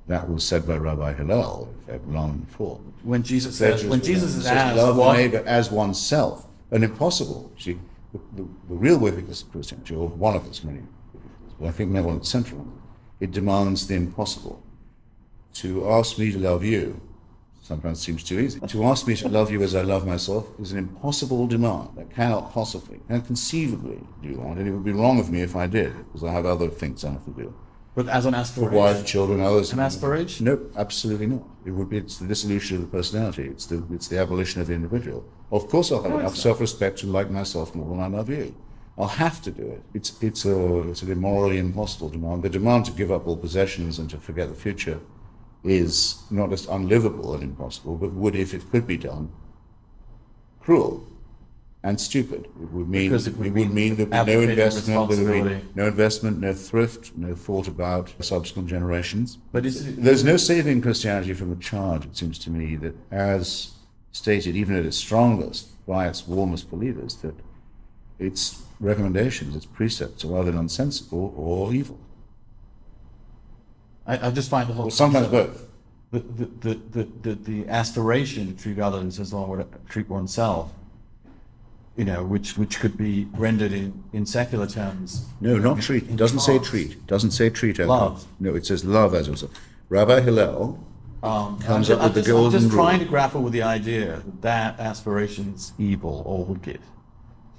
That 0.08 0.30
was 0.30 0.44
said 0.44 0.68
by 0.68 0.78
Rabbi 0.78 1.14
Hillel 1.14 1.74
long 2.08 2.40
before. 2.40 2.82
when 3.04 3.24
Jesus 3.24 3.58
says 3.58 3.86
when 3.86 4.02
Jesus 4.02 4.36
is 4.36 4.44
says, 4.44 4.58
asked 4.58 4.76
love 4.76 4.98
what, 4.98 5.16
neighbor 5.16 5.44
as 5.46 5.72
oneself, 5.72 6.48
an 6.72 6.84
impossible. 6.84 7.52
See, 7.58 7.78
the, 8.12 8.20
the, 8.36 8.44
the 8.68 8.76
real 8.76 8.98
wickedness 8.98 9.44
of 9.44 9.52
Christianity, 9.52 9.96
or 9.96 10.10
one 10.10 10.36
of 10.36 10.46
its 10.48 10.64
many, 10.64 10.82
but 11.60 11.68
I 11.68 11.72
think 11.72 11.92
never 11.92 12.08
one 12.08 12.24
central 12.24 12.68
it 13.22 13.32
demands 13.32 13.88
the 13.88 13.96
impossible. 13.96 14.62
To 15.54 15.88
ask 15.90 16.18
me 16.18 16.32
to 16.32 16.40
love 16.40 16.64
you 16.66 17.00
sometimes 17.72 18.02
seems 18.02 18.22
too 18.30 18.38
easy. 18.46 18.60
To 18.76 18.84
ask 18.92 19.08
me 19.08 19.16
to 19.16 19.30
love 19.30 19.50
you 19.54 19.62
as 19.68 19.74
I 19.82 19.84
love 19.94 20.04
myself 20.06 20.44
is 20.60 20.74
an 20.74 20.78
impossible 20.86 21.48
demand 21.56 21.90
that 21.98 22.08
cannot 22.18 22.52
possibly, 22.52 23.00
and 23.08 23.26
conceivably 23.32 24.00
do 24.22 24.32
that. 24.36 24.58
And 24.58 24.68
it 24.68 24.72
would 24.76 24.84
be 24.92 24.98
wrong 25.02 25.18
of 25.24 25.28
me 25.36 25.42
if 25.50 25.56
I 25.56 25.68
did, 25.68 25.92
because 26.06 26.24
I 26.30 26.32
have 26.38 26.46
other 26.46 26.70
things 26.82 27.06
I 27.06 27.12
have 27.18 27.26
to 27.32 27.36
do. 27.44 27.48
but 27.96 28.08
as 28.18 28.26
an 28.26 28.36
For 28.44 28.70
wife, 28.70 29.06
children, 29.14 29.40
others. 29.50 29.72
An 29.72 29.80
aspiration? 29.80 30.40
No, 30.50 30.56
absolutely 30.84 31.28
not. 31.36 31.44
It 31.68 31.72
would 31.78 31.90
be 31.94 31.98
it's 32.04 32.18
the 32.24 32.28
dissolution 32.34 32.74
of 32.78 32.82
the 32.86 32.92
personality. 32.98 33.46
It's 33.54 33.66
the 33.72 33.78
it's 33.96 34.08
the 34.12 34.20
abolition 34.24 34.58
of 34.62 34.68
the 34.70 34.76
individual. 34.82 35.22
Of 35.58 35.64
course, 35.74 35.88
I'll 35.92 36.04
have 36.08 36.20
enough 36.22 36.38
self-respect 36.48 36.96
to 37.00 37.06
like 37.18 37.30
myself 37.40 37.68
more 37.78 37.90
than 37.92 38.00
I 38.08 38.10
love 38.18 38.30
you. 38.38 38.48
I'll 38.98 39.16
have 39.26 39.38
to 39.48 39.52
do 39.62 39.66
it. 39.76 39.82
It's 39.98 40.10
it's 40.30 40.44
a 40.54 40.58
it's 40.92 41.04
an 41.06 41.12
immorally 41.18 41.60
impossible 41.68 42.10
demand. 42.16 42.38
The 42.48 42.54
demand 42.60 42.82
to 42.90 42.94
give 43.02 43.12
up 43.16 43.24
all 43.28 43.40
possessions 43.48 43.94
and 44.00 44.08
to 44.14 44.18
forget 44.28 44.48
the 44.54 44.60
future 44.68 45.00
is 45.64 46.24
not 46.32 46.50
just 46.50 46.68
unlivable 46.70 47.34
and 47.34 47.44
impossible, 47.44 47.96
but 47.96 48.14
would, 48.14 48.36
if 48.36 48.54
it 48.54 48.70
could 48.72 48.88
be 48.88 48.98
done, 48.98 49.32
cruel 50.60 51.06
and 51.84 52.00
stupid. 52.00 52.46
It 52.62 52.72
would 52.72 52.90
mean 52.90 53.10
Because 53.10 53.28
it 53.28 53.32
it 53.32 53.38
would, 53.38 53.54
would 53.54 53.54
mean 53.54 53.74
mean 53.74 53.96
there'd 53.96 54.10
be 54.10 54.34
no 54.34 54.42
investment, 54.42 55.10
there 55.10 55.26
would 55.26 55.44
be 55.44 55.66
no 55.76 55.88
investment, 55.88 56.40
no 56.40 56.54
thrift, 56.54 57.12
no 57.18 57.36
thought 57.36 57.68
about 57.68 58.14
subsequent 58.20 58.70
generations. 58.70 59.38
But 59.52 59.66
is 59.66 59.88
it, 59.88 60.04
There's 60.04 60.24
no 60.24 60.38
saving 60.38 60.82
Christianity 60.82 61.34
from 61.34 61.50
the 61.50 61.56
charge, 61.56 62.06
it 62.06 62.16
seems 62.18 62.38
to 62.40 62.50
me, 62.50 62.76
that 62.78 62.96
as 63.12 63.72
stated, 64.12 64.56
even 64.56 64.76
at 64.76 64.86
its 64.86 64.98
strongest, 64.98 65.70
by 65.88 66.08
its 66.08 66.28
warmest 66.28 66.70
believers, 66.70 67.16
that 67.18 67.36
its 68.20 68.62
recommendations, 68.80 69.56
its 69.56 69.66
precepts 69.66 70.24
are 70.24 70.40
either 70.40 70.52
nonsensical 70.52 71.34
or 71.36 71.74
evil. 71.74 72.00
I, 74.12 74.28
I 74.28 74.32
just 74.32 74.50
find 74.50 74.68
the 74.70 74.74
whole 74.74 74.88
Or 74.88 74.92
sometimes 74.92 75.28
both. 75.28 75.68
the, 76.12 76.20
the, 76.20 76.46
the, 76.46 76.74
the, 76.92 77.04
the, 77.22 77.36
the 77.36 77.68
aspiration 77.70 78.56
to 78.56 78.62
treat 78.64 78.80
others 78.80 79.20
as 79.20 79.34
one 79.34 79.48
would 79.50 79.66
treat 79.88 80.10
oneself, 80.10 80.72
you 81.96 82.04
know, 82.06 82.24
which, 82.24 82.58
which 82.58 82.80
could 82.82 82.98
be 82.98 83.28
rendered 83.34 83.72
in, 83.72 84.04
in 84.12 84.26
secular 84.26 84.68
terms. 84.68 85.26
No, 85.40 85.58
not 85.58 85.82
treat. 85.82 86.04
It 86.04 86.18
doesn't 86.18 86.40
say 86.40 86.60
treat. 86.60 86.92
It 86.92 87.08
doesn't 87.08 87.32
say 87.32 87.50
treat. 87.50 87.80
as 87.80 87.88
Love. 87.88 88.26
No, 88.40 88.54
it 88.56 88.66
says 88.66 88.84
love 88.84 89.14
as 89.16 89.28
yourself. 89.28 89.52
Rabbi 89.90 90.20
Hillel 90.22 90.86
Um, 91.24 91.60
Comes 91.60 91.90
I'm, 91.90 92.00
up 92.00 92.02
ju- 92.02 92.02
I'm 92.02 92.04
with 92.04 92.14
the 92.16 92.22
just, 92.22 92.46
I'm 92.46 92.52
just 92.52 92.72
trying 92.72 92.98
rule. 92.98 93.06
to 93.06 93.10
grapple 93.10 93.42
with 93.44 93.54
the 93.54 93.64
idea 93.64 94.22
that 94.26 94.42
that 94.42 94.80
aspiration's 94.80 95.72
evil 95.78 96.24
or 96.26 96.44
wicked. 96.46 96.82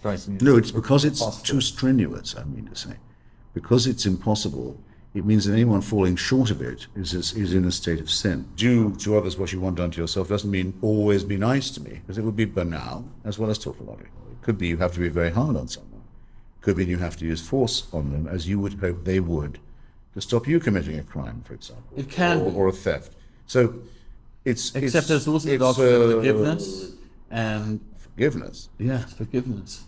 Strikes 0.00 0.28
me. 0.28 0.36
as 0.36 0.42
No, 0.42 0.56
it's 0.56 0.70
because 0.72 1.04
it's 1.06 1.20
impossible. 1.20 1.46
too 1.46 1.60
strenuous, 1.62 2.34
I 2.36 2.44
mean 2.44 2.66
to 2.68 2.76
say. 2.76 2.94
Because 3.54 3.86
it's 3.86 4.04
impossible, 4.04 4.78
it 5.14 5.24
means 5.24 5.44
that 5.44 5.52
anyone 5.52 5.82
falling 5.82 6.16
short 6.16 6.50
of 6.50 6.62
it 6.62 6.86
is, 6.96 7.12
is, 7.12 7.34
is 7.34 7.52
in 7.52 7.64
a 7.66 7.70
state 7.70 8.00
of 8.00 8.10
sin. 8.10 8.48
Do 8.56 8.94
to 8.96 9.16
others 9.18 9.36
what 9.36 9.52
you 9.52 9.60
want 9.60 9.76
done 9.76 9.90
to 9.90 10.00
yourself 10.00 10.28
doesn't 10.28 10.50
mean 10.50 10.72
always 10.80 11.22
be 11.24 11.36
nice 11.36 11.70
to 11.70 11.82
me, 11.82 12.00
because 12.00 12.16
it 12.18 12.22
would 12.22 12.36
be 12.36 12.46
banal 12.46 13.04
as 13.24 13.38
well 13.38 13.50
as 13.50 13.58
tautological. 13.58 14.22
It 14.30 14.42
could 14.42 14.56
be 14.58 14.68
you 14.68 14.78
have 14.78 14.92
to 14.94 15.00
be 15.00 15.08
very 15.10 15.30
hard 15.30 15.56
on 15.56 15.68
someone. 15.68 16.02
It 16.60 16.62
could 16.64 16.76
be 16.76 16.86
you 16.86 16.98
have 16.98 17.16
to 17.18 17.26
use 17.26 17.46
force 17.46 17.88
on 17.92 18.12
them, 18.12 18.26
as 18.26 18.48
you 18.48 18.58
would 18.60 18.74
hope 18.80 19.04
they 19.04 19.20
would, 19.20 19.58
to 20.14 20.20
stop 20.20 20.46
you 20.46 20.58
committing 20.60 20.98
a 20.98 21.02
crime, 21.02 21.42
for 21.44 21.54
example. 21.54 21.92
It 21.96 22.08
can 22.08 22.38
or, 22.40 22.50
be. 22.50 22.56
or 22.56 22.68
a 22.68 22.72
theft. 22.72 23.12
So 23.46 23.74
it's 24.44 24.74
Except 24.74 24.96
it's, 24.96 25.08
there's 25.08 25.28
also 25.28 25.48
the 25.48 25.58
doctrine 25.58 25.94
of 25.94 26.02
uh, 26.10 26.14
forgiveness 26.16 26.92
and 27.30 27.80
Forgiveness. 27.98 28.68
yes, 28.78 29.12
forgiveness. 29.14 29.84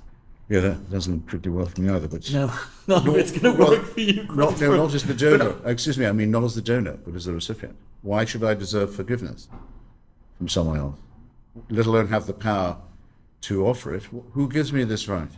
Yeah, 0.49 0.61
that 0.61 0.91
doesn't 0.91 1.23
particularly 1.27 1.57
well 1.63 1.67
for 1.73 1.81
me 1.81 1.91
either. 1.91 2.07
But 2.09 2.31
No, 2.33 2.53
no, 2.87 3.15
it's 3.17 3.33
going 3.33 3.55
to 3.57 3.63
Well, 3.63 3.71
work 3.73 3.87
for 3.87 4.01
you. 4.01 4.25
Not, 4.35 4.61
no, 4.61 4.77
not 4.77 4.95
as 4.95 5.05
the 5.05 5.15
donor. 5.15 5.55
Excuse 5.65 5.97
me, 5.99 6.07
I 6.07 6.13
mean 6.13 6.31
not 6.31 6.45
as 6.45 6.55
the 6.55 6.63
donor, 6.63 6.99
but 7.05 7.15
as 7.15 7.25
the 7.25 7.33
recipient. 7.33 7.77
Why 8.03 8.25
should 8.25 8.45
I 8.45 8.55
deserve 8.55 8.95
forgiveness 8.95 9.49
from 10.37 10.49
someone 10.49 10.79
else, 10.79 10.97
let 11.71 11.87
alone 11.87 12.09
have 12.09 12.27
the 12.27 12.35
power 12.35 12.77
to 13.43 13.67
offer 13.67 13.95
it? 13.95 14.05
Who 14.33 14.49
gives 14.49 14.73
me 14.73 14.85
this 14.85 15.09
right? 15.09 15.31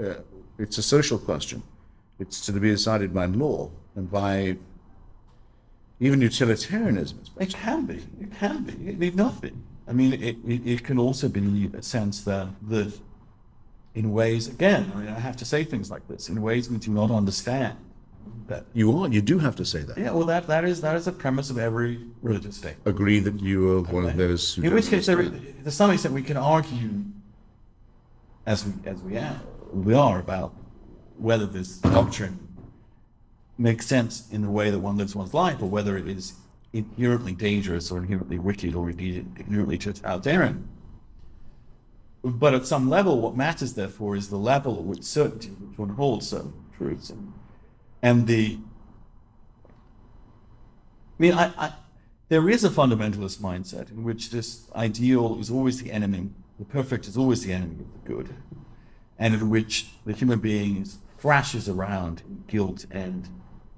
Uh, 0.00 0.14
it's 0.58 0.78
a 0.78 0.82
social 0.82 1.18
question. 1.18 1.62
It's 2.18 2.44
to 2.46 2.52
be 2.52 2.70
decided 2.70 3.12
by 3.12 3.26
law 3.26 3.70
and 3.94 4.10
by 4.10 4.56
even 6.00 6.22
utilitarianism. 6.22 7.20
It 7.38 7.50
can 7.52 7.84
be. 7.84 7.96
It 8.20 8.34
can 8.38 8.62
be. 8.64 8.72
It 8.88 8.98
need 8.98 9.16
nothing. 9.16 9.62
I 9.86 9.92
mean, 9.92 10.14
it, 10.14 10.36
it, 10.46 10.66
it 10.66 10.84
can 10.84 10.98
also 10.98 11.28
be 11.28 11.70
a 11.76 11.82
sense 11.82 12.22
that 12.24 12.48
that 12.68 12.98
in 13.96 14.12
ways 14.12 14.46
again, 14.46 14.92
I 14.94 14.98
mean, 14.98 15.08
I 15.08 15.18
have 15.18 15.36
to 15.38 15.44
say 15.44 15.64
things 15.64 15.90
like 15.90 16.06
this 16.06 16.28
in 16.28 16.40
ways 16.42 16.70
we 16.70 16.76
do 16.76 16.92
not 16.92 17.10
understand. 17.10 17.76
That 18.48 18.64
You 18.74 18.96
are. 18.96 19.08
You 19.08 19.22
do 19.22 19.38
have 19.38 19.56
to 19.56 19.64
say 19.64 19.80
that. 19.80 19.98
yeah, 19.98 20.12
well, 20.12 20.26
that 20.26 20.46
that 20.46 20.64
is 20.64 20.80
that 20.82 20.94
is 20.94 21.08
a 21.08 21.12
premise 21.12 21.50
of 21.50 21.58
every 21.58 21.98
religious 22.22 22.56
state. 22.56 22.76
Agree 22.84 23.18
that 23.18 23.40
you 23.40 23.78
are 23.78 23.82
one 23.82 24.04
of 24.04 24.16
those. 24.16 24.54
who 24.54 24.62
In 24.62 24.72
which 24.74 24.88
case, 24.88 25.06
there, 25.06 25.16
to 25.16 25.70
some 25.70 25.90
extent, 25.90 26.14
we 26.14 26.22
can 26.22 26.36
argue, 26.36 27.04
as 28.44 28.64
we 28.64 28.72
as 28.88 29.02
we 29.02 29.16
are, 29.16 29.40
we 29.72 29.94
are 29.94 30.20
about 30.20 30.54
whether 31.18 31.46
this 31.46 31.78
doctrine 31.78 32.38
makes 33.58 33.86
sense 33.86 34.30
in 34.30 34.42
the 34.42 34.50
way 34.50 34.70
that 34.70 34.78
one 34.78 34.96
lives 34.96 35.16
one's 35.16 35.34
life, 35.34 35.60
or 35.60 35.68
whether 35.68 35.96
it 35.96 36.06
is 36.06 36.34
inherently 36.72 37.32
dangerous 37.32 37.90
or 37.90 37.98
inherently 37.98 38.38
wicked 38.38 38.74
or 38.76 38.90
indeed 38.90 39.26
inherently 39.38 39.78
totalitarian. 39.78 40.68
But 42.26 42.54
at 42.54 42.66
some 42.66 42.90
level, 42.90 43.20
what 43.20 43.36
matters, 43.36 43.74
therefore, 43.74 44.16
is 44.16 44.30
the 44.30 44.36
level 44.36 44.78
at 44.78 44.82
which 44.82 45.04
certainty 45.04 45.50
which 45.50 45.78
one 45.78 45.90
holds 45.90 46.28
certain 46.28 46.54
truths, 46.76 47.12
and, 48.02 48.26
the. 48.26 48.58
I 49.68 51.22
mean, 51.22 51.34
I, 51.34 51.52
I 51.56 51.72
there 52.28 52.50
is 52.50 52.64
a 52.64 52.68
fundamentalist 52.68 53.38
mindset 53.38 53.92
in 53.92 54.02
which 54.02 54.30
this 54.30 54.68
ideal 54.74 55.38
is 55.38 55.52
always 55.52 55.80
the 55.80 55.92
enemy, 55.92 56.30
the 56.58 56.64
perfect 56.64 57.06
is 57.06 57.16
always 57.16 57.44
the 57.44 57.52
enemy 57.52 57.84
of 57.84 57.92
the 57.92 58.08
good, 58.12 58.34
and 59.20 59.32
in 59.32 59.48
which 59.48 59.90
the 60.04 60.12
human 60.12 60.40
being 60.40 60.84
thrashes 61.18 61.68
around 61.68 62.22
in 62.26 62.42
guilt 62.48 62.86
and 62.90 63.28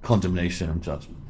condemnation 0.01 0.71
and 0.71 0.83
judgment, 0.83 1.23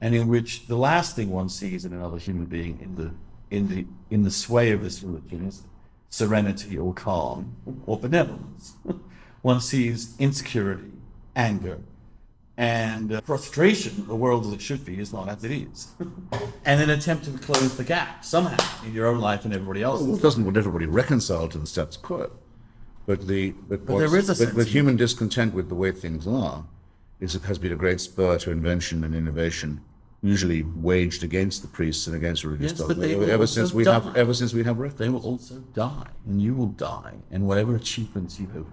and 0.00 0.14
in 0.14 0.28
which 0.28 0.66
the 0.66 0.78
last 0.78 1.14
thing 1.14 1.28
one 1.28 1.50
sees 1.50 1.84
in 1.84 1.92
another 1.92 2.16
human 2.16 2.46
being 2.46 2.80
in 2.80 2.94
the 2.94 3.10
in 3.54 3.68
the 3.68 3.84
in 4.08 4.22
the 4.22 4.30
sway 4.30 4.70
of 4.70 4.82
this 4.82 5.02
religion 5.02 5.46
is 5.46 5.64
serenity 6.12 6.76
or 6.76 6.92
calm 6.92 7.56
or 7.86 7.98
benevolence. 7.98 8.74
one 9.42 9.60
sees 9.60 10.14
insecurity, 10.18 10.92
anger, 11.34 11.78
and 12.56 13.14
uh, 13.14 13.20
frustration. 13.22 14.06
The 14.06 14.14
world 14.14 14.46
as 14.46 14.52
it 14.52 14.60
should 14.60 14.84
be 14.84 15.00
is 15.00 15.12
not 15.12 15.28
as 15.28 15.42
it 15.42 15.50
is, 15.50 15.88
and 16.64 16.80
an 16.80 16.90
attempt 16.90 17.24
to 17.24 17.30
close 17.38 17.76
the 17.76 17.84
gap 17.84 18.24
somehow 18.24 18.62
in 18.84 18.92
your 18.92 19.06
own 19.06 19.20
life 19.20 19.44
and 19.44 19.54
everybody 19.54 19.82
else's. 19.82 20.06
Well, 20.06 20.16
it 20.18 20.22
doesn't 20.22 20.44
want 20.44 20.56
everybody 20.56 20.86
reconcile 20.86 21.48
to 21.48 21.58
the 21.58 21.66
status 21.66 21.96
quo, 21.96 22.30
but 23.06 23.26
the 23.26 23.52
but, 23.68 23.86
But 23.86 23.98
there 23.98 24.16
is 24.16 24.28
a 24.28 24.46
but, 24.46 24.54
but 24.54 24.66
human 24.66 24.96
discontent 24.96 25.54
with 25.54 25.70
the 25.70 25.74
way 25.74 25.92
things 25.92 26.28
are 26.28 26.66
is 27.20 27.32
has 27.32 27.58
been 27.58 27.72
a 27.72 27.76
great 27.76 28.00
spur 28.00 28.36
to 28.36 28.50
invention 28.50 29.02
and 29.02 29.14
innovation, 29.14 29.80
usually 30.22 30.62
waged 30.62 31.24
against 31.24 31.62
the 31.62 31.68
priests 31.68 32.06
and 32.06 32.14
against 32.14 32.44
religious 32.44 32.78
Yes, 32.78 32.88
dogma 32.88 33.06
ever, 33.26 33.46
since 33.46 33.72
we 33.74 33.84
die. 33.84 33.94
have 33.94 34.16
ever 34.16 34.32
since 34.32 34.54
we 34.54 34.62
have 34.64 34.78
records. 34.78 34.98
they 34.98 35.08
will 35.08 35.22
also 35.24 35.56
die, 35.74 36.06
and 36.26 36.40
you 36.40 36.54
will 36.54 36.68
die, 36.68 37.14
and 37.30 37.46
whatever 37.46 37.74
achievements 37.74 38.38
you 38.38 38.46
have 38.54 38.66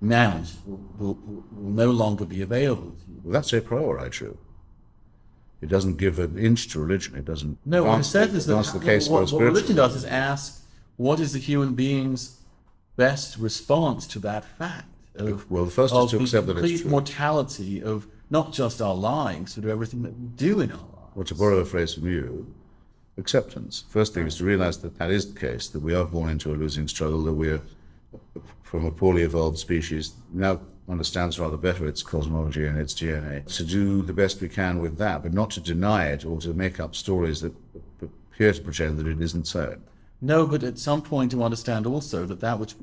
managed 0.00 0.56
will, 0.66 0.80
will, 0.98 1.18
will 1.52 1.70
no 1.70 1.90
longer 1.90 2.24
be 2.24 2.40
available 2.40 2.92
to 2.92 3.10
you. 3.12 3.20
Well, 3.22 3.32
that's 3.34 3.52
a 3.52 3.60
priori 3.60 4.08
true. 4.10 4.38
It 5.60 5.68
doesn't 5.68 5.98
give 5.98 6.18
an 6.18 6.38
inch 6.38 6.68
to 6.68 6.80
religion. 6.80 7.14
It 7.16 7.26
doesn't. 7.26 7.58
No, 7.66 7.84
what 7.84 8.02
says 8.06 8.32
the- 8.32 8.38
is 8.38 8.46
that 8.46 8.78
the 8.80 8.84
case 8.84 9.06
for 9.08 9.20
what, 9.20 9.30
what 9.32 9.42
religion 9.42 9.76
does 9.76 9.94
is 9.94 10.06
ask, 10.06 10.62
what 10.96 11.20
is 11.20 11.34
the 11.34 11.38
human 11.38 11.74
being's 11.74 12.40
best 12.96 13.36
response 13.36 14.06
to 14.06 14.18
that 14.20 14.44
fact? 14.56 14.86
Of, 15.16 15.50
Well, 15.50 15.66
the 15.66 15.70
first 15.70 15.92
is 15.94 16.10
to 16.12 16.20
accept 16.22 16.46
that 16.46 16.52
it's 16.52 16.60
complete 16.60 16.80
true. 16.80 16.90
mortality 16.90 17.82
of 17.82 18.06
not 18.30 18.52
just 18.52 18.80
our 18.80 18.94
lives, 18.94 19.56
but 19.56 19.64
of 19.64 19.70
everything 19.70 20.02
that 20.02 20.16
we 20.18 20.26
do 20.28 20.60
in 20.60 20.70
our 20.70 20.78
lives. 20.78 20.86
or 21.16 21.24
to 21.24 21.34
borrow 21.34 21.58
a 21.58 21.64
phrase 21.64 21.94
from 21.94 22.06
you, 22.06 22.54
acceptance. 23.18 23.84
First 23.88 24.14
thing 24.14 24.26
is 24.26 24.36
to 24.36 24.44
realize 24.44 24.78
that 24.78 24.96
that 24.98 25.10
is 25.10 25.32
the 25.32 25.38
case, 25.38 25.68
that 25.68 25.80
we 25.80 25.94
are 25.94 26.04
born 26.04 26.30
into 26.30 26.52
a 26.52 26.56
losing 26.56 26.86
struggle, 26.88 27.22
that 27.24 27.32
we're 27.32 27.60
from 28.62 28.86
a 28.86 28.90
poorly 28.90 29.22
evolved 29.22 29.58
species, 29.58 30.14
now 30.32 30.60
understands 30.88 31.38
rather 31.38 31.56
better 31.56 31.86
its 31.86 32.02
cosmology 32.02 32.66
and 32.66 32.78
its 32.78 32.94
DNA, 32.94 33.44
to 33.56 33.64
do 33.64 34.02
the 34.02 34.12
best 34.12 34.40
we 34.40 34.48
can 34.48 34.80
with 34.80 34.96
that, 34.98 35.22
but 35.22 35.32
not 35.32 35.50
to 35.50 35.60
deny 35.60 36.06
it 36.06 36.24
or 36.24 36.40
to 36.40 36.52
make 36.52 36.78
up 36.78 36.94
stories 36.94 37.40
that 37.40 37.52
appear 38.00 38.52
to 38.52 38.60
pretend 38.62 38.98
that 38.98 39.06
it 39.06 39.20
isn't 39.20 39.46
so. 39.46 39.76
No, 40.20 40.46
but 40.46 40.62
at 40.62 40.78
some 40.78 41.02
point 41.02 41.30
to 41.30 41.42
understand 41.42 41.86
also 41.86 42.26
that 42.26 42.40
that 42.40 42.58
which 42.58 42.74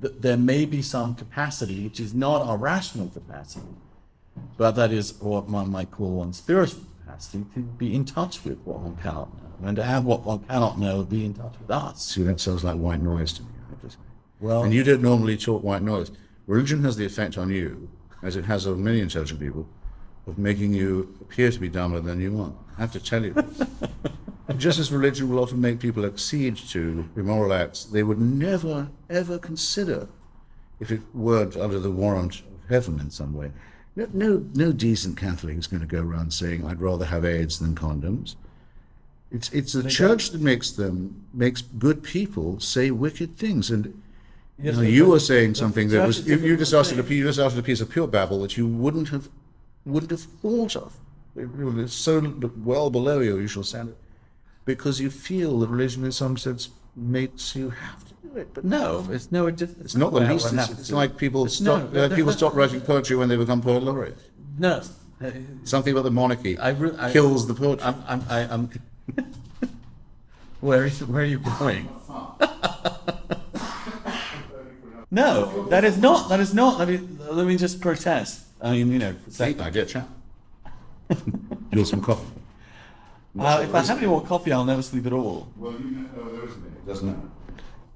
that 0.00 0.22
there 0.22 0.36
may 0.36 0.64
be 0.64 0.80
some 0.80 1.14
capacity 1.14 1.84
which 1.84 2.00
is 2.00 2.14
not 2.14 2.42
our 2.42 2.56
rational 2.56 3.08
capacity, 3.08 3.66
but 4.56 4.72
that 4.72 4.92
is 4.92 5.14
what 5.20 5.48
one 5.48 5.70
might 5.70 5.90
call 5.90 6.10
one's 6.12 6.38
spiritual 6.38 6.82
capacity 7.04 7.44
to 7.54 7.60
be 7.60 7.94
in 7.94 8.04
touch 8.04 8.44
with 8.44 8.58
what 8.64 8.80
one 8.80 8.96
cannot 8.96 9.28
know, 9.34 9.68
and 9.68 9.76
to 9.76 9.82
have 9.82 10.04
what 10.04 10.24
one 10.24 10.40
cannot 10.40 10.78
know 10.78 11.02
be 11.02 11.24
in 11.24 11.34
touch 11.34 11.54
with 11.60 11.70
us. 11.70 12.02
See, 12.06 12.22
that 12.22 12.40
sounds 12.40 12.64
like 12.64 12.76
white 12.76 13.00
noise 13.00 13.32
to 13.34 13.42
me. 13.42 13.48
Have. 13.82 13.96
Well, 14.40 14.64
And 14.64 14.74
you 14.74 14.84
don't 14.84 15.02
normally 15.02 15.36
talk 15.36 15.62
white 15.62 15.82
noise. 15.82 16.10
Religion 16.46 16.84
has 16.84 16.96
the 16.96 17.06
effect 17.06 17.38
on 17.38 17.50
you, 17.50 17.88
as 18.22 18.36
it 18.36 18.44
has 18.44 18.66
on 18.66 18.82
many 18.82 19.00
intelligent 19.00 19.40
people, 19.40 19.66
of 20.26 20.38
making 20.38 20.74
you 20.74 21.16
appear 21.20 21.50
to 21.50 21.58
be 21.58 21.68
dumber 21.68 22.00
than 22.00 22.20
you 22.20 22.40
are. 22.40 22.52
I 22.76 22.80
have 22.82 22.92
to 22.92 23.00
tell 23.00 23.24
you 23.24 23.32
this. 23.32 23.68
Just 24.58 24.78
as 24.78 24.92
religion 24.92 25.28
will 25.28 25.42
often 25.42 25.60
make 25.60 25.80
people 25.80 26.06
accede 26.06 26.56
to 26.56 27.08
immoral 27.16 27.52
acts 27.52 27.84
they 27.84 28.02
would 28.02 28.20
never, 28.20 28.88
ever 29.10 29.38
consider 29.38 30.08
if 30.78 30.90
it 30.92 31.00
weren't 31.14 31.56
under 31.56 31.78
the 31.80 31.90
warrant 31.90 32.40
of 32.40 32.68
heaven 32.68 33.00
in 33.00 33.10
some 33.10 33.34
way. 33.34 33.50
No, 33.96 34.08
no, 34.12 34.44
no 34.54 34.72
decent 34.72 35.16
Catholic 35.16 35.56
is 35.56 35.66
going 35.66 35.80
to 35.80 35.86
go 35.86 36.02
around 36.02 36.34
saying, 36.34 36.66
I'd 36.66 36.80
rather 36.80 37.06
have 37.06 37.24
AIDS 37.24 37.58
than 37.58 37.74
condoms. 37.74 38.36
It's, 39.32 39.50
it's 39.52 39.72
the 39.72 39.88
church 39.88 40.30
that 40.30 40.40
makes 40.40 40.70
them, 40.70 41.24
makes 41.32 41.62
good 41.62 42.02
people 42.02 42.60
say 42.60 42.90
wicked 42.90 43.36
things. 43.36 43.70
And 43.70 44.02
you, 44.62 44.72
know, 44.72 44.82
you 44.82 45.06
were 45.06 45.18
saying 45.18 45.54
something 45.54 45.88
that 45.88 46.06
was 46.06 46.26
you, 46.26 46.56
just 46.56 46.74
asked 46.74 46.92
a 46.92 47.14
you 47.14 47.24
just 47.24 47.38
uttered 47.38 47.58
a 47.58 47.62
piece 47.62 47.80
of 47.80 47.90
pure 47.90 48.06
babble 48.06 48.42
that 48.42 48.56
you 48.56 48.66
wouldn't 48.66 49.08
have 49.08 49.28
wouldn't 49.84 50.10
have 50.10 50.20
thought 50.20 50.76
of. 50.76 50.96
It 51.34 51.50
was 51.50 51.92
so 51.92 52.34
well 52.56 52.88
below 52.88 53.20
your 53.20 53.40
usual 53.40 53.64
standard 53.64 53.96
because 54.64 55.00
you 55.00 55.10
feel 55.10 55.58
that 55.60 55.68
religion 55.68 56.04
in 56.04 56.12
some 56.12 56.36
sense 56.36 56.70
makes 56.96 57.54
you 57.54 57.70
have 57.70 58.04
to 58.08 58.14
do 58.28 58.36
it. 58.38 58.54
But 58.54 58.64
no, 58.64 59.06
it's 59.10 59.30
no, 59.30 59.46
it 59.46 59.60
it's 59.60 59.94
not 59.94 60.12
the 60.12 60.20
well, 60.20 60.32
least. 60.32 60.52
It's, 60.52 60.70
it's 60.70 60.92
like 60.92 61.16
people 61.16 61.44
no, 61.44 61.48
stop 61.48 61.92
but 61.92 62.12
uh, 62.12 62.16
people 62.16 62.32
stop 62.32 62.54
writing 62.54 62.80
poetry 62.80 63.16
when 63.16 63.28
they 63.28 63.36
become 63.36 63.62
poet 63.62 63.82
laureate. 63.82 64.18
No, 64.58 64.82
Something 65.64 65.92
about 65.92 66.04
the 66.04 66.10
monarchy 66.10 66.58
I, 66.58 66.70
re- 66.70 66.94
I 66.98 67.10
kills 67.10 67.46
the 67.46 67.54
poetry. 67.54 67.86
I'm, 67.86 68.02
I'm, 68.06 68.22
I, 68.28 68.40
I'm. 68.40 68.70
where 70.60 70.84
is 70.84 71.02
where 71.04 71.22
are 71.22 71.26
you 71.26 71.38
going? 71.58 71.88
no, 75.10 75.66
that 75.68 75.84
is 75.84 75.96
not. 75.96 76.28
That 76.28 76.40
is 76.40 76.52
not. 76.52 76.78
Let 76.78 76.88
me 76.88 77.00
let 77.30 77.46
me 77.46 77.56
just 77.56 77.80
protest. 77.80 78.42
I 78.60 78.72
mean, 78.72 78.92
you 78.92 78.98
know, 78.98 79.12
for 79.12 79.30
a 79.30 79.32
second. 79.32 79.62
I 79.62 79.70
get 79.70 79.88
chat. 79.88 80.06
you 81.10 81.16
want 81.72 81.88
some 81.88 82.02
coffee? 82.02 82.26
Uh, 83.38 83.60
if 83.62 83.74
I 83.74 83.82
have 83.82 83.98
any 83.98 84.06
more 84.06 84.22
coffee, 84.22 84.52
I'll 84.52 84.64
never 84.64 84.82
sleep 84.82 85.06
at 85.06 85.12
all. 85.12 85.48
Well, 85.56 85.72
you 85.72 85.78
know, 85.78 86.08
there 86.30 86.44
isn't 86.44 86.62
any, 86.64 86.75
doesn't 86.86 87.08
it? 87.08 87.16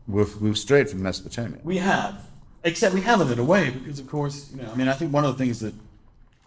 We've, 0.08 0.36
we've 0.40 0.58
strayed 0.58 0.90
from 0.90 1.02
Mesopotamia. 1.02 1.60
We 1.62 1.78
have, 1.78 2.26
except 2.64 2.94
we 2.94 3.00
haven't 3.00 3.30
in 3.30 3.38
a 3.38 3.44
way 3.44 3.70
because, 3.70 4.00
of 4.00 4.08
course, 4.08 4.50
you 4.50 4.62
know. 4.62 4.70
I 4.70 4.74
mean, 4.74 4.88
I 4.88 4.92
think 4.94 5.12
one 5.12 5.24
of 5.24 5.36
the 5.36 5.42
things 5.42 5.60
that 5.60 5.74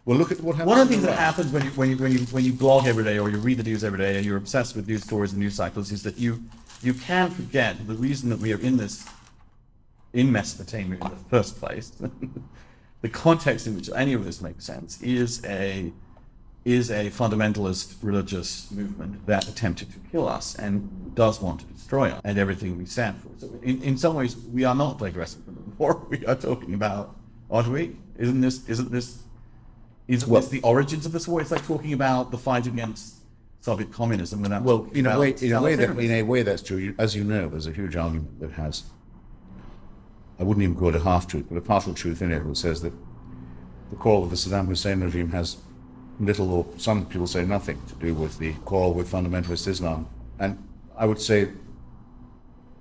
Well, 0.05 0.17
look 0.17 0.31
at 0.31 0.41
what 0.41 0.55
happens. 0.55 0.69
One 0.69 0.79
of 0.79 0.89
the 0.89 0.95
in 0.95 1.01
things 1.01 1.09
that 1.09 1.19
happens 1.19 1.51
when 1.51 1.63
you, 1.63 1.71
when 1.71 1.89
you 1.89 1.97
when 1.97 2.11
you 2.11 2.19
when 2.25 2.43
you 2.43 2.53
blog 2.53 2.87
every 2.87 3.03
day 3.05 3.17
or 3.19 3.29
you 3.29 3.37
read 3.37 3.57
the 3.57 3.63
news 3.63 3.83
every 3.83 3.99
day 3.99 4.17
and 4.17 4.25
you're 4.25 4.37
obsessed 4.37 4.75
with 4.75 4.87
news 4.87 5.03
stories 5.03 5.31
and 5.31 5.39
news 5.39 5.55
cycles 5.55 5.91
is 5.91 6.03
that 6.03 6.17
you 6.17 6.43
you 6.81 6.93
can 6.93 7.31
forget 7.31 7.87
the 7.87 7.95
reason 7.95 8.29
that 8.29 8.39
we 8.39 8.53
are 8.53 8.59
in 8.59 8.77
this 8.77 9.07
in 10.11 10.31
Mesopotamia 10.31 10.99
in 11.01 11.09
the 11.09 11.29
first 11.29 11.59
place. 11.59 11.91
the 13.01 13.09
context 13.09 13.65
in 13.67 13.75
which 13.75 13.89
any 13.95 14.13
of 14.13 14.25
this 14.25 14.41
makes 14.41 14.65
sense 14.65 15.01
is 15.01 15.43
a 15.45 15.91
is 16.65 16.89
a 16.89 17.09
fundamentalist 17.09 17.95
religious 18.01 18.71
movement 18.71 19.25
that 19.25 19.47
attempted 19.47 19.91
to 19.91 19.99
kill 20.11 20.27
us 20.27 20.55
and 20.55 21.13
does 21.15 21.41
want 21.41 21.59
to 21.59 21.65
destroy 21.93 22.15
us 22.15 22.21
and 22.23 22.37
everything 22.37 22.77
we 22.77 22.85
stand 22.85 23.21
for. 23.21 23.29
So 23.37 23.59
in, 23.61 23.81
in 23.83 23.97
some 23.97 24.15
ways, 24.15 24.35
we 24.35 24.63
are 24.63 24.75
not 24.75 24.99
digressing 24.99 25.43
from 25.43 25.55
the 25.55 25.61
war. 25.77 26.05
We 26.09 26.25
are 26.25 26.35
talking 26.35 26.73
about, 26.73 27.15
aren't 27.49 27.69
we? 27.69 27.95
Isn't 28.17 28.41
this 28.41 28.67
isn't 28.69 28.91
this 28.91 29.23
isn't 30.07 30.29
Well- 30.29 30.41
this 30.41 30.49
the 30.49 30.61
origins 30.61 31.05
of 31.05 31.11
this 31.11 31.27
war? 31.27 31.41
It's 31.41 31.51
like 31.51 31.65
talking 31.65 31.93
about 31.93 32.31
the 32.31 32.37
fight 32.37 32.67
against 32.67 33.15
Soviet 33.61 33.91
communism 33.91 34.41
without 34.41 34.63
Well, 34.63 34.87
in 34.93 35.05
a 35.05 35.19
way, 35.19 35.35
in 35.41 35.53
a 35.53 35.61
way 35.61 35.75
that 35.75 35.97
in 35.97 36.11
a 36.11 36.23
way 36.23 36.43
that's 36.43 36.61
true. 36.61 36.93
As 36.97 37.15
you 37.15 37.23
know, 37.23 37.49
there's 37.49 37.67
a 37.67 37.71
huge 37.71 37.95
argument 37.95 38.39
that 38.39 38.51
has. 38.51 38.83
I 40.39 40.43
wouldn't 40.43 40.63
even 40.63 40.75
call 40.75 40.89
it 40.89 40.95
a 40.95 40.99
half 40.99 41.27
truth, 41.27 41.45
but 41.49 41.57
a 41.57 41.61
partial 41.61 41.93
truth 41.93 42.21
in 42.21 42.31
it, 42.31 42.43
which 42.43 42.57
says 42.57 42.81
that 42.81 42.93
the 43.91 43.95
call 43.95 44.23
of 44.23 44.29
the 44.31 44.35
Saddam 44.35 44.65
Hussein 44.67 44.99
regime 44.99 45.31
has 45.31 45.57
little, 46.19 46.51
or 46.51 46.65
some 46.77 47.05
people 47.05 47.27
say 47.27 47.45
nothing, 47.45 47.79
to 47.87 47.95
do 47.95 48.13
with 48.15 48.39
the 48.39 48.53
call 48.65 48.93
with 48.93 49.11
fundamentalist 49.11 49.67
Islam. 49.67 50.07
And 50.39 50.57
I 50.97 51.05
would 51.05 51.21
say, 51.21 51.49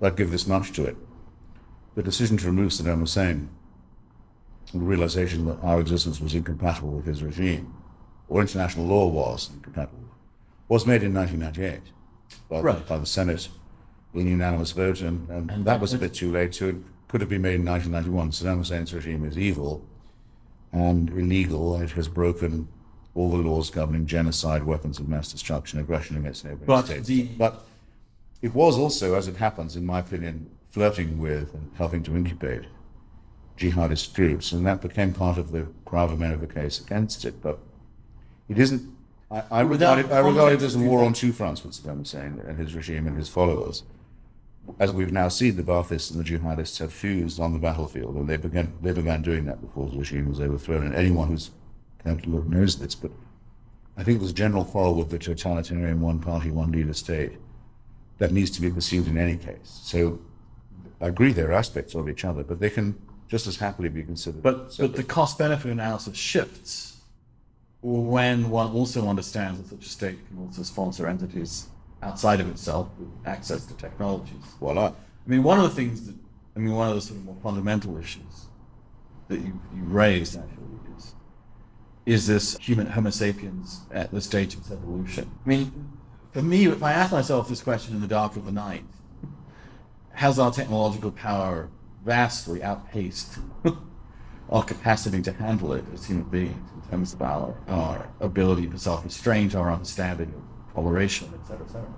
I'd 0.03 0.15
give 0.17 0.31
this 0.31 0.47
much 0.47 0.71
to 0.73 0.85
it: 0.85 0.97
the 1.95 2.03
decision 2.03 2.37
to 2.37 2.45
remove 2.47 2.71
Saddam 2.71 2.99
Hussein, 2.99 3.49
and 4.71 4.81
the 4.81 4.85
realization 4.85 5.45
that 5.45 5.59
our 5.63 5.79
existence 5.79 6.19
was 6.19 6.33
incompatible 6.33 6.89
with 6.91 7.05
his 7.05 7.23
regime, 7.23 7.73
or 8.27 8.41
international 8.41 8.85
law 8.85 9.07
was 9.07 9.49
incompatible, 9.53 10.03
was 10.67 10.85
made 10.85 11.03
in 11.03 11.13
1998 11.13 11.81
by, 12.49 12.59
Right. 12.61 12.87
by 12.87 12.97
the 12.97 13.05
Senate 13.05 13.49
in 14.13 14.27
unanimous 14.27 14.71
vote, 14.71 15.01
and, 15.01 15.27
and, 15.29 15.65
that 15.65 15.79
was 15.79 15.93
a 15.93 15.97
bit 15.97 16.13
too 16.13 16.31
late. 16.31 16.53
So 16.53 16.69
it 16.69 16.75
could 17.07 17.21
have 17.21 17.29
been 17.29 17.41
made 17.41 17.55
in 17.55 17.65
1991. 17.65 18.31
Saddam 18.31 18.57
Hussein's 18.59 18.93
regime 18.93 19.25
is 19.25 19.37
evil 19.37 19.83
and 20.71 21.09
illegal. 21.09 21.79
It 21.81 21.91
has 21.91 22.07
broken 22.07 22.67
all 23.15 23.29
the 23.31 23.37
laws 23.37 23.69
governing 23.69 24.05
genocide, 24.07 24.63
weapons 24.63 24.99
of 24.99 25.07
mass 25.07 25.31
destruction, 25.31 25.79
aggression 25.79 26.17
against 26.17 26.43
neighboring 26.45 26.65
But 26.65 26.85
states. 26.85 27.07
the- 27.07 27.23
but 27.37 27.65
it 28.43 28.53
was 28.53 28.77
also, 28.77 29.15
as 29.15 29.29
it 29.29 29.37
happens, 29.37 29.77
in 29.77 29.85
my 29.85 29.99
opinion, 29.99 30.51
flirting 30.69 31.17
with 31.17 31.53
and 31.53 31.71
helping 31.77 32.03
to 32.03 32.15
incubate 32.15 32.65
jihadist 33.57 34.13
groups, 34.13 34.51
and 34.51 34.65
that 34.65 34.81
became 34.81 35.13
part 35.13 35.37
of 35.37 35.53
the 35.53 35.67
Krav 35.85 36.53
case 36.53 36.81
against 36.81 37.23
it. 37.23 37.41
But 37.41 37.59
it 38.49 38.59
isn't. 38.59 38.93
I, 39.31 39.43
I 39.49 39.61
regard 39.61 39.99
it, 39.99 40.11
I 40.11 40.19
regard 40.19 40.51
it 40.51 40.61
as 40.61 40.75
a 40.75 40.79
war 40.79 41.05
on 41.05 41.13
two 41.13 41.31
fronts 41.31 41.63
with 41.63 41.73
Saddam 41.73 41.99
Hussein 41.99 42.41
and 42.45 42.57
his 42.57 42.75
regime 42.75 43.07
and 43.07 43.17
his 43.17 43.29
followers. 43.29 43.83
As 44.77 44.91
we've 44.91 45.11
now 45.11 45.29
seen, 45.29 45.55
the 45.55 45.63
Baathists 45.63 46.11
and 46.11 46.19
the 46.19 46.29
jihadists 46.29 46.79
have 46.79 46.91
fused 46.91 47.39
on 47.39 47.53
the 47.53 47.59
battlefield, 47.59 48.15
and 48.15 48.27
they 48.27 48.37
began 48.37 48.73
they 48.81 48.91
began 48.91 49.21
doing 49.21 49.45
that 49.45 49.61
before 49.61 49.87
the 49.87 49.97
regime 49.97 50.27
was 50.27 50.41
overthrown. 50.41 50.87
And 50.87 50.95
anyone 50.95 51.29
who's 51.29 51.51
come 52.03 52.19
to 52.19 52.29
look 52.29 52.45
knows 52.45 52.77
this. 52.77 52.93
But 52.93 53.11
I 53.95 54.03
think 54.03 54.19
there's 54.19 54.33
general 54.33 54.65
quarrel 54.65 54.95
with 54.95 55.11
the 55.11 55.19
totalitarian 55.19 56.01
one 56.01 56.19
party, 56.19 56.51
one 56.51 56.73
leader 56.73 56.93
state 56.93 57.37
that 58.17 58.31
needs 58.31 58.51
to 58.51 58.61
be 58.61 58.69
pursued 58.69 59.07
in 59.07 59.17
any 59.17 59.37
case. 59.37 59.81
So 59.83 60.19
I 61.01 61.07
agree 61.07 61.33
there 61.33 61.49
are 61.49 61.53
aspects 61.53 61.95
of 61.95 62.07
each 62.09 62.23
other, 62.23 62.43
but 62.43 62.59
they 62.59 62.69
can 62.69 62.99
just 63.27 63.47
as 63.47 63.57
happily 63.57 63.89
be 63.89 64.03
considered. 64.03 64.43
But 64.43 64.75
but 64.77 64.95
the 64.95 65.03
cost 65.03 65.37
benefit 65.37 65.71
analysis 65.71 66.17
shifts 66.17 67.01
when 67.81 68.49
one 68.49 68.71
also 68.71 69.07
understands 69.07 69.59
that 69.59 69.69
such 69.69 69.85
a 69.85 69.89
state 69.89 70.27
can 70.27 70.39
also 70.39 70.63
sponsor 70.63 71.07
entities 71.07 71.67
outside 72.01 72.39
of 72.39 72.49
itself 72.49 72.89
with 72.97 73.09
access 73.25 73.65
to 73.65 73.73
technologies. 73.75 74.43
voila. 74.59 74.87
I 74.87 74.93
mean, 75.29 75.43
one 75.43 75.59
of 75.59 75.63
the 75.63 75.75
things 75.75 76.07
that 76.07 76.15
I 76.55 76.59
mean, 76.59 76.73
one 76.73 76.89
of 76.89 76.95
the 76.95 77.01
sort 77.01 77.19
of 77.19 77.25
more 77.25 77.37
fundamental 77.41 77.97
issues 77.97 78.47
that 79.27 79.39
you, 79.39 79.59
you 79.75 79.83
raised 79.83 80.37
actually 80.37 80.63
is 80.95 81.13
is 82.05 82.27
this 82.27 82.57
human 82.57 82.87
Homo 82.87 83.09
sapiens 83.09 83.81
at 83.91 84.11
the 84.11 84.21
stage 84.21 84.53
of 84.53 84.61
its 84.61 84.71
evolution. 84.71 85.29
I 85.45 85.49
mean, 85.49 85.91
for 86.33 86.41
me, 86.41 86.65
if 86.65 86.81
I 86.81 86.93
ask 86.93 87.11
myself 87.11 87.47
this 87.47 87.61
question 87.61 87.93
in 87.93 88.01
the 88.01 88.07
dark 88.07 88.35
of 88.35 88.45
the 88.45 88.51
night, 88.51 88.83
has 90.13 90.39
our 90.39 90.51
technological 90.51 91.11
power 91.11 91.69
vastly 92.03 92.63
outpaced 92.63 93.37
our 94.49 94.63
capacity 94.63 95.21
to 95.21 95.31
handle 95.33 95.73
it 95.73 95.85
as 95.93 96.05
human 96.05 96.25
beings 96.25 96.69
in 96.75 96.89
terms 96.89 97.13
of 97.13 97.21
our, 97.21 97.55
our 97.67 98.09
ability 98.19 98.67
to 98.67 98.77
self-restraint, 98.77 99.55
our 99.55 99.71
understanding 99.71 100.33
of 100.33 100.73
toleration, 100.73 101.31
et 101.33 101.47
cetera, 101.47 101.65
et 101.65 101.69
cetera. 101.69 101.93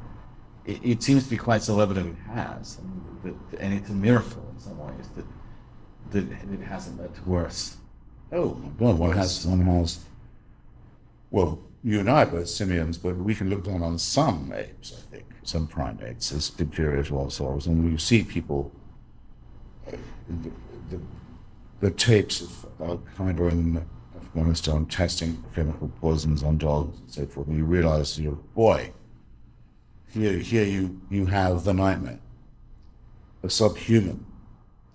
It, 0.66 0.80
it 0.84 1.04
seems 1.04 1.24
to 1.24 1.30
be 1.30 1.38
quite 1.38 1.64
self-evident 1.64 2.18
it 2.18 2.32
has, 2.32 2.80
and 3.60 3.74
it's 3.74 3.90
a 3.90 3.94
miracle 3.94 4.46
in 4.54 4.60
some 4.60 4.78
ways 4.78 5.08
that, 5.16 5.26
that 6.12 6.54
it 6.54 6.62
hasn't 6.62 7.00
led 7.00 7.16
to 7.16 7.22
worse. 7.24 7.78
Oh 8.32 8.50
God, 8.78 8.98
one 8.98 9.12
has, 9.14 9.46
one 9.46 9.62
has, 9.62 10.04
well, 11.32 11.60
you 11.86 12.00
and 12.00 12.10
I 12.10 12.24
are 12.24 12.26
both 12.26 12.50
simians, 12.50 12.98
but 12.98 13.16
we 13.16 13.36
can 13.36 13.48
look 13.50 13.64
down 13.64 13.84
on 13.84 14.00
some 14.00 14.52
apes, 14.56 14.92
I 14.98 15.02
think, 15.16 15.26
some 15.44 15.68
primates, 15.68 16.32
as 16.32 16.52
inferior 16.58 17.04
to 17.04 17.20
ourselves. 17.20 17.68
And 17.68 17.78
when 17.84 17.92
you 17.92 18.00
see 18.00 18.24
people, 18.24 18.72
uh, 19.88 19.92
the, 20.28 20.50
the, 20.90 21.02
the 21.82 21.92
tapes 21.92 22.42
of 22.42 22.66
Al 22.82 22.98
Qaeda 23.16 23.52
in 23.52 23.86
Afghanistan 24.20 24.88
testing 24.88 25.44
chemical 25.54 25.90
poisons 26.02 26.42
on 26.42 26.58
dogs 26.58 26.98
and 27.00 27.12
so 27.12 27.26
forth, 27.28 27.48
and 27.50 27.58
you 27.58 27.66
realize, 27.66 28.18
you 28.20 28.32
know, 28.32 28.40
boy, 28.56 28.92
here, 30.12 30.40
here 30.40 30.66
you, 30.66 31.00
you 31.12 31.28
have 31.28 31.66
the 31.66 31.74
nightmare, 31.74 32.20
a 33.44 33.50
subhuman 33.50 34.26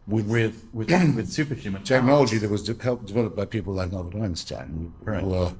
With, 0.08 0.26
with, 0.26 0.66
with, 0.72 0.90
with 1.14 1.30
superhuman 1.30 1.84
technology 1.84 2.32
powers. 2.32 2.42
that 2.42 2.50
was 2.50 2.64
de- 2.64 2.82
helped 2.82 3.06
developed 3.06 3.36
by 3.36 3.44
people 3.44 3.74
like 3.74 3.92
Albert 3.92 4.18
Einstein, 4.20 4.92
who, 5.04 5.10
Right. 5.12 5.22
who, 5.22 5.34
uh, 5.34 5.52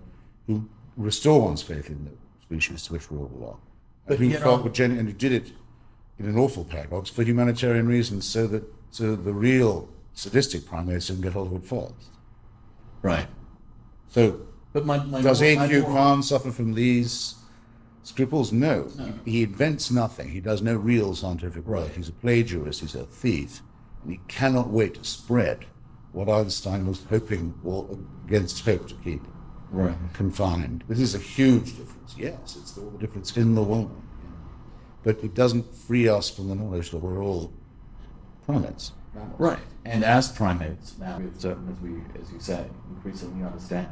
who 0.49 0.69
restore 1.01 1.43
one's 1.43 1.63
faith 1.63 1.89
in 1.89 2.05
the 2.05 2.11
species 2.43 2.85
to 2.87 2.93
which 2.93 3.11
we 3.11 3.19
all 3.19 3.27
belong. 3.27 3.61
But, 4.07 4.19
who 4.19 4.27
you 4.27 4.39
felt 4.39 4.61
know- 4.61 4.65
with 4.65 4.75
gen- 4.75 4.97
and 4.99 5.09
who 5.09 5.15
did 5.15 5.33
it 5.33 5.53
in 6.19 6.27
an 6.27 6.39
awful 6.39 6.65
paradox 6.65 7.11
for 7.11 7.23
humanitarian 7.23 7.87
reasons, 7.87 8.27
so 8.27 8.47
that 8.49 8.65
so 8.91 9.15
the 9.17 9.33
real 9.33 9.89
sadistic 10.15 10.67
primates 10.67 11.07
didn't 11.07 11.23
get 11.23 11.33
hold 11.33 11.53
of 11.53 11.63
it 11.63 11.67
first. 11.69 12.11
Right. 13.03 13.27
So 14.09 14.41
But 14.73 14.85
my, 14.85 15.03
my 15.05 15.23
does 15.23 15.41
A.Q. 15.41 15.85
Khan 15.85 16.23
suffer 16.23 16.51
from 16.51 16.75
these 16.75 17.37
scruples? 18.03 18.53
No. 18.53 18.91
He, 19.25 19.31
he 19.31 19.43
invents 19.45 19.91
nothing. 19.91 20.29
He 20.31 20.41
does 20.41 20.61
no 20.61 20.75
real 20.75 21.15
scientific 21.15 21.67
work. 21.67 21.87
Right. 21.87 21.97
He's 21.97 22.09
a 22.09 22.13
plagiarist. 22.13 22.81
He's 22.81 22.95
a 22.97 23.05
thief. 23.07 23.63
And 24.03 24.13
he 24.13 24.21
cannot 24.29 24.69
wait 24.71 24.95
to 24.95 25.05
spread 25.05 25.67
what 26.13 26.29
Einstein 26.29 26.87
was 26.87 27.05
hoping 27.09 27.55
or 27.65 27.97
against 28.27 28.65
hope 28.65 28.89
to 28.89 28.95
keep 29.05 29.23
Right. 29.71 29.97
confined. 30.15 30.85
This 30.89 31.01
is 31.01 31.15
a 31.15 31.19
huge 31.19 31.77
difference. 31.77 32.15
Yes, 32.19 32.57
it's 32.57 32.73
the, 32.73 32.81
the 32.83 32.99
difference 32.99 33.37
in 33.37 33.55
the 33.55 33.63
world. 33.63 33.91
But 35.03 35.23
it 35.25 35.35
doesn't 35.35 35.75
free 35.75 36.09
us 36.09 36.29
from 36.29 36.49
the 36.49 36.55
knowledge 36.55 36.91
that 36.91 36.99
we're 36.99 37.23
all 37.23 37.53
primates. 38.45 38.93
Right. 39.39 39.59
And 39.85 40.05
as 40.05 40.31
primates, 40.31 40.99
now 40.99 41.19
with 41.19 41.41
certain, 41.41 41.69
as 41.73 41.81
we, 41.81 42.01
as 42.21 42.31
you 42.33 42.41
say, 42.41 42.67
increasingly 42.91 43.45
understand, 43.45 43.89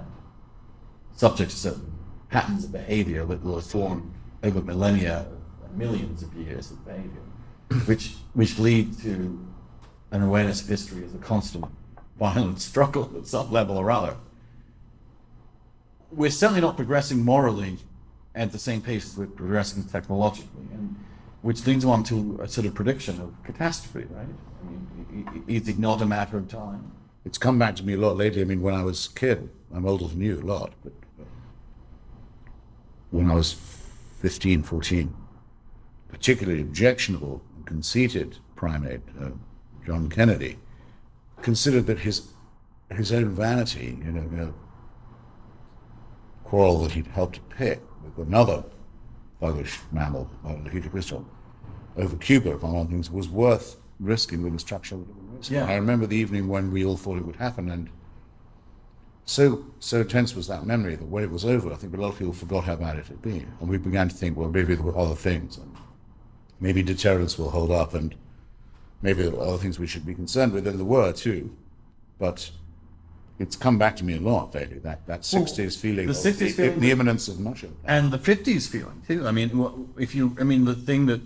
subject 1.15 1.51
to 1.51 1.57
certain 1.57 1.93
patterns 2.29 2.65
of 2.65 2.73
behavior 2.73 3.25
that 3.25 3.43
will 3.43 3.61
form 3.61 4.13
over 4.43 4.61
millennia, 4.61 5.27
millions 5.75 6.23
of 6.23 6.35
years 6.35 6.71
of 6.71 6.85
behavior, 6.85 7.23
which 7.87 8.15
which 8.35 8.59
lead 8.59 8.99
to 9.01 9.45
an 10.11 10.23
awareness 10.23 10.63
of 10.63 10.69
history 10.69 11.05
as 11.05 11.15
a 11.15 11.19
constant 11.19 11.65
violent 12.19 12.61
struggle 12.71 13.11
at 13.17 13.27
some 13.27 13.51
level 13.51 13.77
or 13.77 13.91
other. 13.91 14.17
We're 16.11 16.31
certainly 16.31 16.61
not 16.61 16.77
progressing 16.77 17.25
morally 17.25 17.79
at 18.35 18.53
the 18.53 18.59
same 18.59 18.81
pace 18.81 19.07
as 19.07 19.17
we're 19.17 19.27
progressing 19.27 19.85
technologically, 19.85 20.67
and 20.73 20.97
which 21.43 21.67
leads 21.67 21.85
on 21.85 22.05
to 22.05 22.39
a 22.43 22.49
sort 22.49 22.67
of 22.67 22.75
prediction 22.75 23.21
of 23.21 23.35
catastrophe, 23.45 24.07
right? 24.11 24.27
I 24.63 24.71
mean, 24.71 25.45
is 25.47 25.69
it 25.69 25.79
not 25.79 26.01
a 26.01 26.07
matter 26.07 26.39
of 26.39 26.49
time? 26.49 26.93
It's 27.25 27.39
come 27.39 27.59
back 27.59 27.77
to 27.77 27.85
me 27.85 27.95
a 27.95 27.99
lot 27.99 28.17
lately. 28.17 28.41
I 28.41 28.45
mean, 28.45 28.63
when 28.63 28.75
I 28.75 28.83
was 28.83 29.07
a 29.07 29.19
kid, 29.19 29.51
I'm 29.75 29.87
older 29.87 30.07
than 30.07 30.21
you 30.21 30.41
a 30.41 30.41
lot, 30.41 30.73
but 30.83 30.93
uh, 31.21 31.25
when 33.11 33.31
I 33.31 33.35
was 33.35 33.53
15, 34.21 34.63
14, 34.63 35.15
particularly 36.09 36.63
objectionable 36.63 37.43
and 37.57 37.67
conceited 37.67 38.39
primate, 38.57 39.03
uh, 39.21 39.31
John 39.85 40.09
Kennedy, 40.09 40.59
considered 41.43 41.87
that 41.87 42.01
his 42.01 42.33
his 42.91 43.13
own 43.13 43.29
vanity, 43.29 43.99
you 44.03 44.13
know, 44.13 44.23
you 44.23 44.37
know, 44.37 44.55
quarrel 46.49 46.83
that 46.83 46.93
he'd 46.93 47.07
helped 47.09 47.35
to 47.35 47.41
pick 47.57 47.83
with 48.17 48.27
another 48.27 48.65
thuggish 49.41 49.79
mammal, 49.93 50.31
uh, 50.45 50.53
Nikita 50.53 50.89
Khrushchev, 50.89 51.25
over 51.97 52.17
Cuba, 52.17 52.57
among 52.57 52.77
other 52.77 52.89
things, 52.89 53.11
was 53.11 53.29
worth 53.29 53.77
risking 54.01 54.43
the 54.43 54.51
destruction 54.51 55.01
of 55.01 55.09
the 55.09 55.37
race. 55.37 55.51
Yeah. 55.51 55.67
I 55.67 55.75
remember 55.75 56.07
the 56.07 56.17
evening 56.17 56.49
when 56.49 56.73
we 56.73 56.85
all 56.85 56.97
thought 56.97 57.19
it 57.19 57.27
would 57.27 57.37
happen, 57.37 57.71
and 57.71 57.91
so 59.25 59.67
so 59.79 60.03
tense 60.03 60.35
was 60.35 60.47
that 60.49 60.65
memory 60.65 60.97
that 60.97 61.05
when 61.05 61.23
it 61.23 61.31
was 61.31 61.45
over, 61.45 61.71
I 61.73 61.77
think 61.77 61.95
a 61.95 62.01
lot 62.01 62.13
of 62.13 62.19
people 62.19 62.33
forgot 62.33 62.65
how 62.65 62.77
bad 62.77 62.97
it 62.97 63.07
had 63.07 63.21
been, 63.21 63.53
and 63.61 63.69
we 63.69 63.77
began 63.77 64.09
to 64.09 64.15
think, 64.15 64.37
well, 64.37 64.49
maybe 64.49 64.75
there 64.75 64.85
were 64.85 64.97
other 64.97 65.15
things, 65.15 65.59
and 65.59 65.77
maybe 66.61 66.83
deterrence 66.83 67.39
will 67.39 67.51
hold 67.51 67.71
up, 67.71 67.93
and 67.95 68.15
maybe 69.03 69.23
there 69.23 69.35
are 69.35 69.49
other 69.49 69.59
things 69.59 69.79
we 69.79 69.87
should 69.87 70.07
be 70.07 70.15
concerned 70.15 70.53
with, 70.53 70.67
and 70.67 70.79
there 70.79 70.87
were 70.87 71.13
too, 71.13 71.55
but 72.19 72.51
it's 73.39 73.57
come 73.57 73.79
back 73.79 73.97
to 73.97 74.05
me 74.05 74.17
a 74.17 74.21
lot 74.21 74.55
lately. 74.55 74.79
That 74.79 75.07
that 75.07 75.25
sixties 75.25 75.77
feeling, 75.77 76.07
the 76.07 76.13
60s 76.13 76.53
feeling- 76.55 76.81
the 76.81 76.91
imminence 76.91 77.29
of 77.29 77.39
much 77.39 77.65
and 77.85 78.11
the 78.11 78.19
fifties 78.19 78.67
feeling 78.67 79.03
too. 79.07 79.27
I 79.27 79.31
mean, 79.31 79.89
if 79.97 80.15
you, 80.15 80.37
I 80.41 80.45
mean, 80.45 80.65
the 80.65 80.75
thing 80.75 81.07
that 81.07 81.21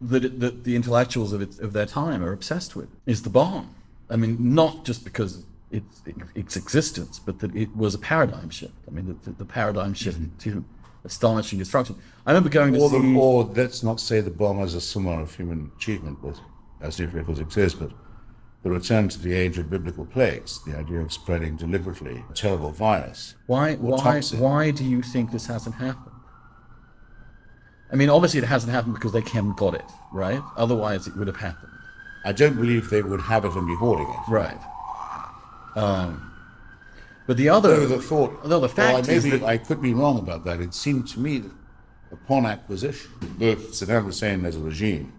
that, 0.00 0.40
that 0.40 0.64
the 0.64 0.74
intellectuals 0.74 1.32
of, 1.32 1.40
it, 1.40 1.60
of 1.60 1.72
their 1.72 1.86
time 1.86 2.24
are 2.24 2.32
obsessed 2.32 2.74
with 2.74 2.88
is 3.06 3.22
the 3.22 3.30
bomb. 3.30 3.74
I 4.10 4.16
mean, 4.16 4.36
not 4.54 4.84
just 4.84 5.04
because 5.04 5.44
its 5.70 6.02
its 6.34 6.56
existence, 6.56 7.18
but 7.18 7.38
that 7.40 7.54
it 7.54 7.74
was 7.76 7.94
a 7.94 7.98
paradigm 7.98 8.50
shift. 8.50 8.74
I 8.88 8.90
mean, 8.90 9.18
the, 9.24 9.30
the 9.30 9.44
paradigm 9.44 9.94
shift 9.94 10.20
mm-hmm. 10.20 10.38
to 10.50 10.64
astonishing 11.04 11.58
destruction. 11.58 11.96
I 12.26 12.30
remember 12.30 12.48
going 12.50 12.74
to 12.74 12.80
Or, 12.80 12.90
see. 12.90 13.00
the, 13.00 13.18
or 13.18 13.44
let's 13.44 13.82
not 13.82 14.00
say 14.00 14.20
the 14.20 14.30
bomb 14.30 14.60
as 14.60 14.74
a 14.74 14.80
symbol 14.80 15.20
of 15.20 15.34
human 15.34 15.72
achievement, 15.76 16.18
but 16.22 16.38
as 16.80 17.00
if 17.00 17.14
it 17.14 17.26
was 17.26 17.38
exist, 17.40 17.78
but 17.80 17.90
the 18.62 18.70
return 18.70 19.08
to 19.08 19.18
the 19.18 19.32
age 19.34 19.58
of 19.58 19.68
biblical 19.68 20.06
plagues, 20.06 20.62
the 20.64 20.76
idea 20.76 21.00
of 21.00 21.12
spreading 21.12 21.56
deliberately 21.56 22.24
a 22.30 22.32
terrible 22.32 22.70
virus. 22.70 23.34
Why, 23.46 23.74
why, 23.74 24.20
why 24.20 24.70
do 24.70 24.84
you 24.84 25.02
think 25.02 25.32
this 25.32 25.46
hasn't 25.46 25.76
happened? 25.76 26.14
I 27.92 27.96
mean, 27.96 28.08
obviously 28.08 28.38
it 28.38 28.46
hasn't 28.46 28.72
happened 28.72 28.94
because 28.94 29.12
they 29.12 29.20
haven't 29.20 29.56
got 29.56 29.74
it, 29.74 29.84
right? 30.12 30.40
Otherwise 30.56 31.06
it 31.06 31.16
would 31.16 31.26
have 31.26 31.36
happened. 31.36 31.72
I 32.24 32.32
don't 32.32 32.54
believe 32.54 32.88
they 32.88 33.02
would 33.02 33.20
have 33.22 33.44
it 33.44 33.52
and 33.52 33.66
be 33.66 33.74
hoarding 33.74 34.08
it. 34.08 34.20
Right. 34.28 34.60
Um, 35.74 36.32
but 37.26 37.36
the 37.36 37.48
other, 37.48 37.76
Though 37.76 37.96
the 37.96 38.02
thought, 38.02 38.44
no, 38.44 38.60
the 38.60 38.60
well, 38.60 38.64
I, 38.64 38.68
fact 38.68 39.08
is 39.08 39.24
maybe 39.24 39.38
that 39.38 39.46
I 39.46 39.58
could 39.58 39.82
be 39.82 39.92
wrong 39.92 40.18
about 40.18 40.44
that. 40.44 40.60
It 40.60 40.72
seemed 40.72 41.08
to 41.08 41.20
me 41.20 41.38
that 41.38 41.52
upon 42.12 42.46
acquisition, 42.46 43.10
both 43.38 43.72
Saddam 43.72 44.04
Hussein 44.04 44.44
as 44.44 44.56
a 44.56 44.60
regime 44.60 45.12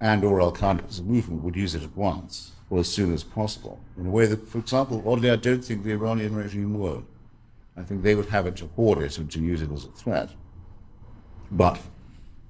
and 0.00 0.24
or 0.24 0.40
Al 0.40 0.52
Qaeda 0.52 0.88
as 0.88 0.98
a 0.98 1.02
movement 1.02 1.42
would 1.42 1.56
use 1.56 1.74
it 1.74 1.82
at 1.82 1.96
once 1.96 2.52
or 2.68 2.78
as 2.80 2.88
soon 2.88 3.12
as 3.14 3.22
possible. 3.22 3.80
In 3.98 4.06
a 4.06 4.10
way 4.10 4.26
that, 4.26 4.46
for 4.48 4.58
example, 4.58 5.02
oddly, 5.06 5.30
I 5.30 5.36
don't 5.36 5.64
think 5.64 5.84
the 5.84 5.92
Iranian 5.92 6.34
regime 6.34 6.78
would. 6.78 7.04
I 7.76 7.82
think 7.82 8.02
they 8.02 8.14
would 8.14 8.28
have 8.30 8.46
it 8.46 8.56
to 8.56 8.66
hoard 8.76 8.98
it 8.98 9.18
and 9.18 9.30
to 9.30 9.40
use 9.40 9.62
it 9.62 9.70
as 9.70 9.84
a 9.84 9.88
threat. 9.88 10.30
But 11.50 11.80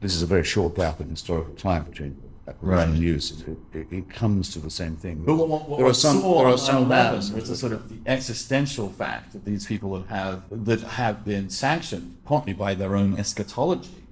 this 0.00 0.14
is 0.14 0.22
a 0.22 0.26
very 0.26 0.44
short 0.44 0.76
gap 0.76 1.00
in 1.00 1.10
historical 1.10 1.54
time 1.54 1.84
between 1.84 2.16
acquisition 2.48 2.68
Right. 2.78 2.88
and 2.88 2.98
use. 2.98 3.42
It, 3.42 3.58
it, 3.72 3.86
it 3.90 4.08
comes 4.10 4.52
to 4.52 4.60
the 4.60 4.70
same 4.70 4.96
thing. 4.96 5.24
But 5.24 5.34
what, 5.34 5.48
what, 5.48 5.68
what 5.68 5.78
there 5.78 5.86
are 5.86 5.94
some, 5.94 6.22
there 6.22 6.46
are 6.46 6.56
some 6.58 6.88
9/11 6.88 7.50
a 7.50 7.56
sort 7.56 7.72
of 7.72 7.88
the 7.88 7.98
existential 8.10 8.88
fact 8.88 9.32
that 9.32 9.44
these 9.44 9.66
people 9.66 10.00
have 10.04 10.44
that 10.50 10.80
have 10.82 11.24
been 11.24 11.50
sanctioned 11.50 12.18
partly 12.24 12.52
by 12.52 12.74
their 12.74 12.94
own 12.94 13.18
eschatology 13.18 14.05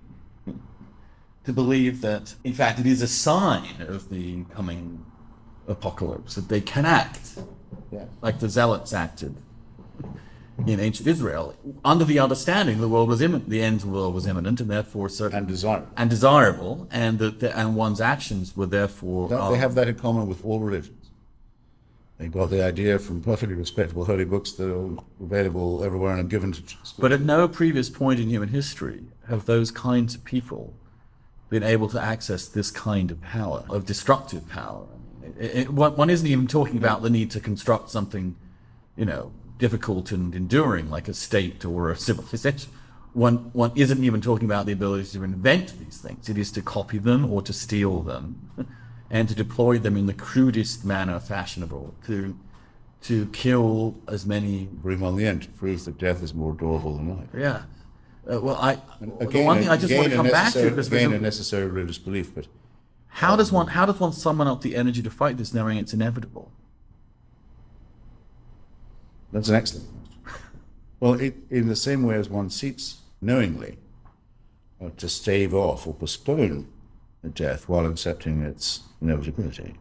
to 1.44 1.52
believe 1.52 2.00
that 2.00 2.34
in 2.44 2.52
fact 2.52 2.78
it 2.78 2.86
is 2.86 3.02
a 3.02 3.08
sign 3.08 3.82
of 3.82 4.08
the 4.10 4.44
coming 4.54 5.04
apocalypse 5.68 6.34
that 6.34 6.48
they 6.48 6.60
can 6.60 6.84
act 6.86 7.38
Yeah. 7.92 8.04
like 8.22 8.38
the 8.40 8.48
zealots 8.48 8.92
acted 8.92 9.36
in 10.66 10.78
ancient 10.78 11.08
Israel, 11.08 11.56
under 11.84 12.04
the 12.04 12.20
understanding 12.20 12.80
the 12.80 12.88
world 12.88 13.08
was 13.08 13.20
imminent, 13.20 13.50
the 13.50 13.60
end 13.60 13.80
of 13.80 13.86
the 13.88 13.92
world 13.92 14.14
was 14.14 14.24
imminent, 14.24 14.60
and 14.60 14.70
therefore 14.70 15.08
certain 15.08 15.38
And 15.38 15.48
desirable. 15.48 15.88
and 15.96 16.08
desirable, 16.08 16.88
and 16.92 17.18
that 17.18 17.40
the, 17.40 17.58
and 17.58 17.74
one's 17.74 18.00
actions 18.00 18.56
were 18.56 18.66
therefore 18.66 19.34
um, 19.34 19.52
They 19.52 19.58
have 19.58 19.74
that 19.74 19.88
in 19.88 19.96
common 19.96 20.28
with 20.28 20.44
all 20.44 20.60
religions. 20.60 21.10
They 22.18 22.28
got 22.28 22.50
the 22.50 22.62
idea 22.62 23.00
from 23.00 23.20
perfectly 23.20 23.56
respectable 23.56 24.04
holy 24.04 24.24
books 24.24 24.52
that 24.52 24.72
are 24.72 24.96
available 25.20 25.82
everywhere 25.82 26.16
and 26.16 26.30
given 26.30 26.52
to. 26.52 26.62
But 27.00 27.10
at 27.10 27.20
no 27.22 27.48
previous 27.48 27.90
point 27.90 28.20
in 28.20 28.28
human 28.30 28.50
history 28.50 29.02
have 29.28 29.46
those 29.46 29.72
kinds 29.72 30.14
of 30.14 30.24
people 30.24 30.72
been 31.48 31.62
able 31.62 31.88
to 31.88 32.00
access 32.00 32.46
this 32.46 32.70
kind 32.70 33.10
of 33.10 33.20
power, 33.22 33.64
of 33.68 33.86
destructive 33.86 34.48
power. 34.48 34.86
It, 35.38 35.54
it, 35.54 35.70
one 35.70 36.10
isn't 36.10 36.26
even 36.26 36.46
talking 36.46 36.76
about 36.76 37.02
the 37.02 37.10
need 37.10 37.30
to 37.32 37.40
construct 37.40 37.90
something, 37.90 38.36
you 38.96 39.04
know, 39.04 39.32
difficult 39.58 40.10
and 40.12 40.34
enduring 40.34 40.90
like 40.90 41.08
a 41.08 41.14
state 41.14 41.64
or 41.64 41.90
a 41.90 41.96
civilization. 41.96 42.70
One, 43.12 43.50
one 43.52 43.70
isn't 43.76 44.02
even 44.02 44.20
talking 44.20 44.44
about 44.46 44.66
the 44.66 44.72
ability 44.72 45.10
to 45.10 45.22
invent 45.22 45.78
these 45.78 45.98
things. 45.98 46.28
It 46.28 46.36
is 46.36 46.50
to 46.52 46.62
copy 46.62 46.98
them 46.98 47.32
or 47.32 47.42
to 47.42 47.52
steal 47.52 48.02
them 48.02 48.50
and 49.10 49.28
to 49.28 49.34
deploy 49.34 49.78
them 49.78 49.96
in 49.96 50.06
the 50.06 50.14
crudest 50.14 50.84
manner 50.84 51.20
fashionable 51.20 51.94
to, 52.06 52.36
to 53.02 53.26
kill 53.26 53.94
as 54.08 54.26
many 54.26 54.68
Bring 54.72 55.02
on 55.02 55.16
the 55.16 55.26
end 55.26 55.48
that 55.60 55.98
death 55.98 56.22
is 56.22 56.34
more 56.34 56.52
adorable 56.52 56.96
than 56.96 57.16
life. 57.16 57.28
yeah. 57.36 57.62
Uh, 58.30 58.40
well, 58.40 58.56
I 58.56 58.78
the 59.00 59.42
one 59.42 59.58
thing 59.58 59.68
I 59.68 59.76
just 59.76 59.94
want 59.94 60.08
to 60.08 60.16
come 60.16 60.28
back 60.28 60.52
to 60.54 60.78
is 60.78 60.86
again 60.86 61.12
a 61.12 61.18
necessary 61.18 61.66
religious 61.66 61.98
belief, 61.98 62.34
but 62.34 62.46
how 63.08 63.36
does 63.36 63.52
one 63.52 63.68
how 63.68 63.84
does 63.84 64.00
one 64.00 64.12
summon 64.12 64.48
up 64.48 64.62
the 64.62 64.74
energy 64.76 65.02
to 65.02 65.10
fight 65.10 65.36
this, 65.36 65.52
knowing 65.52 65.76
it's 65.76 65.92
inevitable? 65.92 66.50
That's 69.30 69.48
an 69.48 69.56
excellent 69.56 69.88
question. 70.24 70.42
Well, 71.00 71.14
it, 71.14 71.34
in 71.50 71.68
the 71.68 71.76
same 71.76 72.04
way 72.04 72.14
as 72.14 72.30
one 72.30 72.48
seeks 72.48 73.00
knowingly 73.20 73.78
uh, 74.80 74.90
to 74.96 75.08
stave 75.08 75.52
off 75.52 75.86
or 75.86 75.92
postpone 75.92 76.68
a 77.22 77.28
death 77.28 77.68
while 77.68 77.84
accepting 77.84 78.42
its 78.42 78.80
inevitability, 79.02 79.74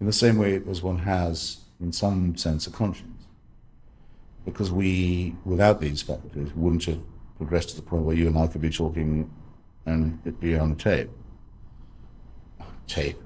in 0.00 0.06
the 0.06 0.12
same 0.12 0.38
way 0.38 0.62
as 0.68 0.82
one 0.82 0.98
has, 0.98 1.60
in 1.80 1.92
some 1.92 2.36
sense, 2.36 2.66
a 2.66 2.70
conscience. 2.70 3.24
Because 4.44 4.70
we, 4.70 5.36
without 5.44 5.80
these 5.80 6.02
faculties, 6.02 6.52
wouldn't 6.54 6.84
have 6.84 6.98
progressed 7.42 7.70
to 7.70 7.76
the 7.76 7.82
point 7.82 8.04
where 8.04 8.14
you 8.14 8.28
and 8.28 8.38
I 8.38 8.46
could 8.46 8.60
be 8.60 8.70
talking 8.70 9.28
and 9.84 10.20
it'd 10.24 10.38
be 10.40 10.56
on 10.56 10.76
tape. 10.76 11.10
Tape. 12.86 13.18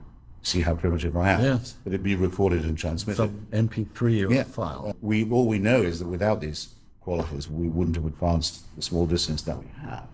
See 0.43 0.60
how 0.62 0.74
primitive 0.74 1.16
I 1.16 1.32
am. 1.32 1.43
Yes. 1.43 1.74
But 1.84 1.93
it'd 1.93 2.02
be 2.02 2.14
recorded 2.14 2.64
and 2.64 2.78
transmitted. 2.78 3.16
Some 3.18 3.47
MP3 3.52 4.24
or 4.26 4.32
Yeah. 4.32 4.44
file. 4.44 4.97
We 5.02 5.28
all 5.30 5.47
we 5.47 5.59
know 5.59 5.82
is 5.82 5.98
that 5.98 6.09
without 6.09 6.40
these 6.40 6.74
qualities, 7.01 7.51
we 7.51 7.68
wouldn't 7.68 7.97
have 7.97 8.06
advanced 8.06 8.74
the 8.76 8.82
small 8.82 9.06
distance 9.06 9.43
that 9.43 9.59
we 9.59 9.66
have. 9.82 10.09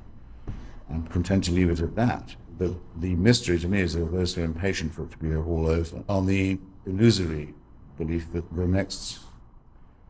I'm 0.90 1.06
content 1.06 1.44
to 1.44 1.52
leave 1.52 1.70
it 1.70 1.80
at 1.80 1.94
that. 1.96 2.34
The 2.58 2.74
the 2.98 3.14
mystery 3.14 3.58
to 3.60 3.68
me 3.68 3.80
is 3.80 3.92
that 3.94 4.10
those 4.10 4.34
who 4.34 4.42
are 4.42 4.44
impatient 4.46 4.94
for 4.94 5.04
it 5.04 5.12
to 5.12 5.18
be 5.18 5.34
all 5.34 5.66
over 5.68 6.02
on 6.08 6.26
the 6.26 6.58
illusory 6.86 7.54
belief 7.98 8.32
that 8.32 8.44
the 8.56 8.66
next 8.66 9.20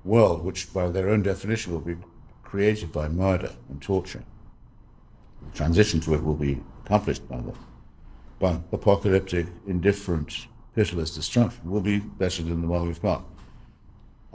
world, 0.05 0.45
which 0.45 0.73
by 0.73 0.89
their 0.89 1.09
own 1.11 1.23
definition 1.23 1.73
will 1.73 1.81
be 1.81 1.97
created 2.53 2.93
by 2.93 3.09
murder 3.09 3.51
and 3.71 3.81
torture, 3.81 4.23
the 5.41 5.57
transition 5.57 6.01
to 6.01 6.13
it 6.13 6.23
will 6.23 6.35
be 6.35 6.61
accomplished 6.85 7.27
by 7.27 7.39
the 7.39 7.55
by 8.39 8.59
apocalyptic, 8.73 9.47
indifferent, 9.67 10.49
pitiless 10.75 11.15
destruction, 11.15 11.71
will 11.71 11.81
be 11.81 11.99
better 11.99 12.43
than 12.43 12.61
the 12.61 12.69
one 12.69 12.87
we've 12.87 13.01
got. 13.01 13.25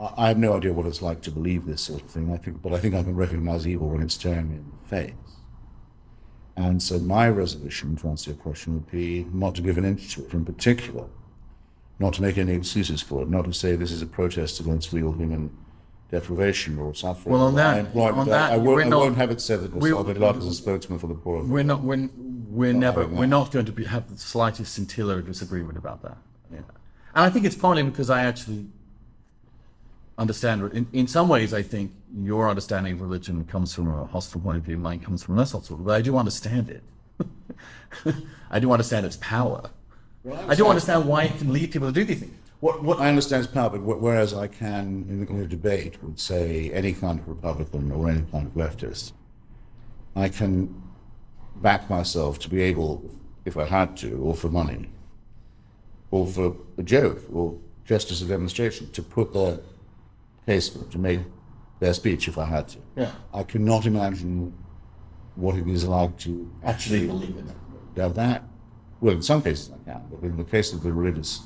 I 0.00 0.24
I 0.24 0.28
have 0.28 0.38
no 0.38 0.56
idea 0.56 0.72
what 0.72 0.86
it's 0.86 1.00
like 1.00 1.20
to 1.22 1.30
believe 1.30 1.64
this 1.64 1.82
sort 1.82 2.02
of 2.02 2.10
thing. 2.10 2.32
I 2.32 2.38
think, 2.38 2.60
but 2.60 2.72
I 2.72 2.80
think 2.80 2.96
I 2.96 3.04
can 3.04 3.14
recognize 3.14 3.68
evil 3.68 3.90
when 3.90 4.02
it's 4.02 4.14
staring 4.14 4.48
me 4.50 4.56
in 4.56 4.72
the 4.82 4.88
face. 4.88 5.32
And 6.56 6.82
so 6.82 6.98
my 6.98 7.28
resolution, 7.28 7.94
to 7.98 8.08
answer 8.08 8.30
your 8.32 8.40
question, 8.40 8.74
would 8.74 8.90
be 8.90 9.28
not 9.32 9.54
to 9.54 9.62
give 9.62 9.78
an 9.78 9.84
inch 9.84 10.14
to 10.14 10.26
it 10.26 10.34
in 10.34 10.44
particular, 10.44 11.06
not 12.00 12.14
to 12.14 12.22
make 12.22 12.36
any 12.36 12.54
excuses 12.54 13.00
for 13.00 13.22
it, 13.22 13.30
not 13.30 13.44
to 13.44 13.52
say 13.52 13.76
this 13.76 13.92
is 13.92 14.02
a 14.02 14.06
protest 14.06 14.58
against 14.58 14.92
real 14.92 15.12
human 15.12 15.50
deprivation 16.10 16.78
or 16.78 16.94
suffering. 16.94 17.32
Well, 17.34 17.42
on 17.42 17.54
that- 17.56 17.76
I 17.76 17.78
employ- 17.80 18.12
on 18.12 18.20
I- 18.20 18.30
that, 18.32 18.52
I, 18.52 18.56
won't, 18.56 18.84
I 18.86 18.88
not- 18.88 19.00
won't 19.00 19.16
have 19.16 19.30
it 19.30 19.40
said 19.40 19.60
that 19.60 19.74
I'll 19.74 20.04
be 20.04 20.12
allowed 20.12 20.36
as 20.38 20.46
a 20.46 20.54
spokesman 20.54 20.98
for 20.98 21.06
the 21.06 21.14
poor. 21.14 21.42
We're 21.42 21.62
not 21.62 21.82
we're, 21.82 22.08
we're 22.48 22.72
never 22.72 23.06
we're 23.06 23.26
not 23.26 23.52
going 23.52 23.66
to 23.66 23.72
be, 23.72 23.84
have 23.84 24.08
the 24.10 24.18
slightest 24.18 24.72
scintilla 24.74 25.18
of 25.18 25.26
disagreement 25.26 25.76
about 25.76 26.02
that. 26.02 26.16
Yeah. 26.50 26.58
And 27.14 27.24
I 27.24 27.30
think 27.30 27.44
it's 27.44 27.56
partly 27.56 27.82
because 27.82 28.08
I 28.10 28.24
actually 28.24 28.66
understand 30.16 30.72
in, 30.72 30.86
in 30.92 31.06
some 31.06 31.28
ways 31.28 31.52
I 31.54 31.62
think 31.62 31.92
your 32.16 32.48
understanding 32.48 32.94
of 32.94 33.00
religion 33.02 33.44
comes 33.44 33.74
from 33.74 33.88
a 33.88 34.06
hostile 34.06 34.40
point 34.40 34.56
of 34.56 34.64
view, 34.64 34.78
mine 34.78 35.00
comes 35.00 35.22
from 35.22 35.34
a 35.36 35.38
less 35.38 35.52
hostile, 35.52 35.76
but 35.76 35.92
I 35.94 36.00
do 36.00 36.16
understand 36.16 36.70
it. 36.70 36.82
I 38.50 38.58
do 38.60 38.72
understand 38.72 39.04
its 39.04 39.16
power. 39.18 39.70
I 40.48 40.54
do 40.54 40.66
understand 40.66 41.06
why 41.06 41.24
it 41.24 41.38
can 41.38 41.52
lead 41.52 41.70
people 41.70 41.88
to 41.88 41.92
do 41.92 42.04
these 42.04 42.20
things. 42.20 42.34
What 42.60 42.82
what 42.82 42.98
I 42.98 43.08
understand 43.08 43.42
is 43.42 43.46
power, 43.46 43.70
but 43.70 44.00
whereas 44.00 44.34
I 44.34 44.48
can, 44.48 45.06
in 45.08 45.26
a, 45.28 45.32
in 45.32 45.40
a 45.42 45.46
debate, 45.46 46.02
would 46.02 46.18
say 46.18 46.70
any 46.72 46.92
kind 46.92 47.20
of 47.20 47.28
Republican 47.28 47.92
or 47.92 48.10
any 48.10 48.22
kind 48.32 48.46
of 48.46 48.54
leftist, 48.54 49.12
I 50.16 50.28
can 50.28 50.82
back 51.56 51.88
myself 51.88 52.38
to 52.40 52.50
be 52.50 52.60
able, 52.62 53.08
if 53.44 53.56
I 53.56 53.64
had 53.64 53.96
to, 53.98 54.18
or 54.18 54.34
for 54.34 54.48
money, 54.48 54.90
or 56.10 56.26
for 56.26 56.56
a 56.76 56.82
joke, 56.82 57.22
or 57.32 57.58
just 57.84 58.10
as 58.10 58.22
a 58.22 58.26
demonstration, 58.26 58.90
to 58.90 59.02
put 59.02 59.32
their 59.32 59.60
case 60.46 60.68
for, 60.68 60.84
to 60.90 60.98
make 60.98 61.20
their 61.78 61.94
speech 61.94 62.26
if 62.26 62.38
I 62.38 62.44
had 62.44 62.68
to. 62.68 62.78
Yeah. 62.96 63.12
I 63.32 63.44
cannot 63.44 63.86
imagine 63.86 64.52
what 65.36 65.54
it 65.54 65.68
is 65.68 65.86
like 65.86 66.18
to 66.18 66.50
actually 66.64 67.06
believe 67.06 67.36
in 67.36 67.48
it. 67.48 67.56
now 67.96 68.08
that, 68.08 68.42
well, 69.00 69.14
in 69.14 69.22
some 69.22 69.42
cases 69.42 69.70
I 69.70 69.90
can, 69.90 70.02
but 70.10 70.26
in 70.26 70.36
the 70.36 70.44
case 70.44 70.72
of 70.72 70.82
the 70.82 70.92
religious 70.92 71.42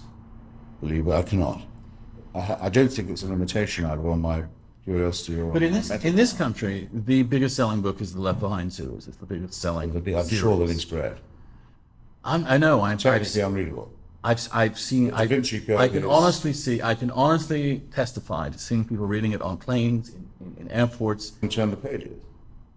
believer, 0.82 1.14
I 1.14 1.22
cannot. 1.22 1.62
I, 2.34 2.56
I 2.62 2.68
don't 2.68 2.88
think 2.88 3.09
it's 3.09 3.22
a 3.22 3.28
limitation 3.28 3.84
either 3.86 4.06
on 4.09 4.20
my 4.20 4.44
curiosity 4.84 5.40
or. 5.40 5.52
But 5.52 5.62
in 5.62 5.72
this 5.72 5.90
in 5.90 6.16
this 6.16 6.32
country, 6.32 6.88
the 6.92 7.22
biggest 7.22 7.56
selling 7.56 7.80
book 7.80 8.00
is 8.00 8.12
the 8.14 8.20
Left 8.20 8.40
Behind 8.40 8.72
series. 8.72 9.09
It's 9.09 9.16
the 9.16 9.26
biggest 9.26 9.54
selling. 9.54 9.94
mental- 9.94 10.18
I'm 10.18 10.24
series. 10.24 10.40
sure 10.40 10.59
that 10.59 10.70
it's 10.70 10.82
spread. 10.82 11.18
I'm, 12.24 12.44
I 12.46 12.56
know. 12.56 12.82
I'm, 12.82 12.92
I've, 12.92 13.02
Technically 13.02 13.40
unreadable. 13.40 13.92
I've, 14.24 14.48
I've 14.52 14.78
seen. 14.78 15.12
I, 15.12 15.26
Vinci 15.26 15.56
I 15.74 15.88
can 15.88 16.04
honestly 16.04 16.52
see. 16.52 16.80
I 16.82 16.94
can 16.94 17.10
honestly 17.10 17.82
testify 17.92 18.50
to 18.50 18.59
seeing 18.59 18.84
people 18.84 19.06
reading 19.06 19.32
it 19.32 19.42
on 19.42 19.56
planes, 19.56 20.10
in, 20.10 20.28
in, 20.40 20.56
in 20.60 20.70
airports. 20.70 21.32
And 21.42 21.50
turn 21.50 21.70
the 21.70 21.76
pages. 21.76 22.18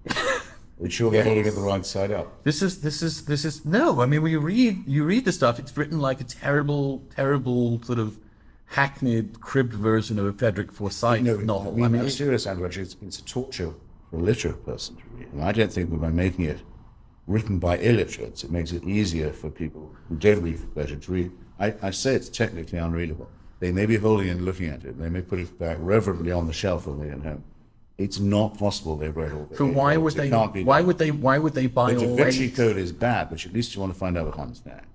Are 0.80 0.84
you 0.86 0.90
sure 0.90 1.10
they're 1.10 1.24
holding 1.24 1.46
it 1.46 1.52
the 1.56 1.62
right 1.62 1.86
side 1.86 2.12
up? 2.12 2.44
This 2.44 2.62
is 2.62 2.82
this 2.82 3.02
is 3.02 3.26
this 3.26 3.46
is 3.46 3.66
no. 3.66 4.02
I 4.02 4.06
mean, 4.06 4.22
when 4.22 4.32
you 4.32 4.40
read 4.42 4.84
you 4.88 5.06
read 5.06 5.24
the 5.26 5.32
stuff, 5.32 5.58
it's 5.58 5.76
written 5.78 6.00
like 6.00 6.20
a 6.20 6.26
terrible, 6.26 7.04
terrible 7.16 7.82
sort 7.84 8.00
of 8.00 8.20
hackneyed, 8.66 9.40
cribbed 9.40 9.74
version 9.74 10.20
of 10.20 10.26
a 10.26 10.34
Frederick 10.34 10.72
Forsyth 10.72 11.22
No, 11.22 11.38
novel. 11.38 11.72
I 11.72 11.76
mean, 11.76 11.86
I 11.86 11.88
mean, 11.88 12.02
I'm 12.02 12.08
it- 12.08 12.12
serious, 12.12 12.46
Andrew. 12.46 12.66
It's, 12.68 12.98
it's 13.02 13.20
a 13.20 13.26
torture 13.26 13.74
for 14.10 14.18
a 14.18 14.20
literate 14.20 14.66
person 14.66 14.96
to 14.98 15.04
read. 15.14 15.28
And 15.32 15.44
I 15.44 15.52
don't 15.52 15.72
think 15.72 15.90
that 15.92 16.02
by 16.02 16.10
making 16.10 16.46
it 16.46 16.60
written 17.28 17.58
by 17.58 17.78
illiterates, 17.78 18.44
it 18.44 18.52
makes 18.52 18.72
it 18.72 18.84
easier 18.84 19.32
for 19.32 19.50
people 19.50 19.96
who 20.10 20.16
don't 20.16 20.42
read 20.42 20.60
for 20.60 20.68
pleasure 20.68 20.96
to 20.98 21.12
read. 21.12 21.32
I, 21.60 21.74
I 21.82 21.92
say 21.92 22.16
it's 22.16 22.28
technically 22.30 22.80
unreadable. 22.80 23.30
They 23.60 23.72
may 23.72 23.86
be 23.86 23.96
holding 23.96 24.28
it 24.28 24.32
and 24.32 24.46
looking 24.46 24.68
at 24.68 24.84
it. 24.84 25.00
They 25.00 25.10
may 25.10 25.22
put 25.22 25.40
it 25.40 25.58
back 25.58 25.78
reverently 25.80 26.32
on 26.32 26.48
the 26.48 26.54
shelf 26.54 26.86
when 26.86 27.00
they're 27.00 27.14
at 27.14 27.22
home. 27.24 27.44
It's 27.98 28.20
not 28.20 28.58
possible 28.58 28.98
they've 28.98 29.16
read 29.16 29.32
all 29.32 29.46
the 29.50 29.56
so 29.56 29.66
why 29.66 29.96
would 29.96 30.14
It 30.14 30.18
they? 30.18 30.30
can't 30.30 30.54
be 30.54 30.64
Why 30.66 30.80
done. 30.80 30.88
would 30.88 30.98
they? 30.98 31.12
Why 31.12 31.38
would 31.38 31.54
they 31.54 31.68
buy 31.68 31.94
The 31.94 32.06
all 32.10 32.16
Vinci 32.16 32.46
eight? 32.46 32.56
Code 32.56 32.78
is 32.78 32.92
bad, 32.92 33.30
but 33.30 33.46
at 33.46 33.54
least 33.54 33.74
you 33.74 33.80
want 33.82 33.94
to 33.94 33.98
find 34.00 34.18
out 34.18 34.26
what 34.28 34.36
happens 34.36 34.62
next. 34.66 34.86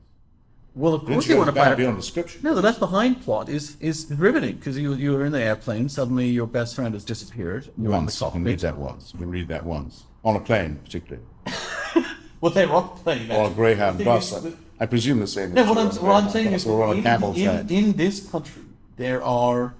Well, 0.74 0.94
of 0.94 1.00
Da 1.02 1.06
course 1.14 1.24
Vinci 1.24 1.28
you 1.30 1.34
Code 1.34 1.38
want 1.38 1.48
is 1.48 1.54
to 1.54 1.54
bad 1.54 1.62
find 1.64 1.72
out. 1.72 1.78
beyond 1.78 1.96
description. 1.96 2.40
No, 2.44 2.54
the 2.54 2.60
left 2.62 2.78
behind 2.78 3.22
plot 3.22 3.48
is 3.48 3.76
is 3.80 4.06
riveting 4.10 4.56
because 4.56 4.76
you 4.78 4.92
you 4.94 5.12
were 5.12 5.24
in 5.24 5.32
the 5.32 5.40
airplane. 5.42 5.88
Suddenly, 5.88 6.28
your 6.28 6.46
best 6.46 6.74
friend 6.76 6.92
has 6.92 7.04
disappeared. 7.04 7.70
You're 7.78 7.86
in 7.86 7.90
the 7.90 7.90
Once. 7.90 8.20
You 8.20 8.30
can 8.30 8.44
read 8.44 8.60
cockpit. 8.60 8.60
that 8.60 8.76
once. 8.78 9.12
You 9.14 9.18
can 9.20 9.30
read 9.30 9.48
that 9.48 9.64
once. 9.64 10.04
On 10.22 10.36
a 10.36 10.40
plane, 10.40 10.78
particularly. 10.84 11.24
Well, 12.42 12.52
they're 12.52 12.72
off 12.72 13.02
plane. 13.02 13.30
Or 13.30 13.48
a 13.48 13.50
Greyhound 13.50 14.02
bus. 14.02 14.30
that- 14.30 14.54
I 14.80 14.86
presume 14.86 15.20
the 15.20 15.26
same. 15.26 15.52
No, 15.52 15.60
is 15.62 15.68
what 15.68 15.74
true 15.74 15.82
I'm, 15.82 15.88
on 15.90 15.96
a 15.96 16.00
what 16.00 16.14
I'm 16.14 16.22
Greyhound 16.22 16.32
saying 16.32 16.50
bus 16.52 16.62
is, 16.62 16.66
Or 16.66 16.84
on 16.84 16.88
a 16.88 16.92
in, 16.96 17.02
camel 17.02 17.34
in, 17.34 17.66
train. 17.66 17.84
in 17.84 17.92
this 17.98 18.26
country, 18.30 18.62
there 18.96 19.22
are, 19.22 19.74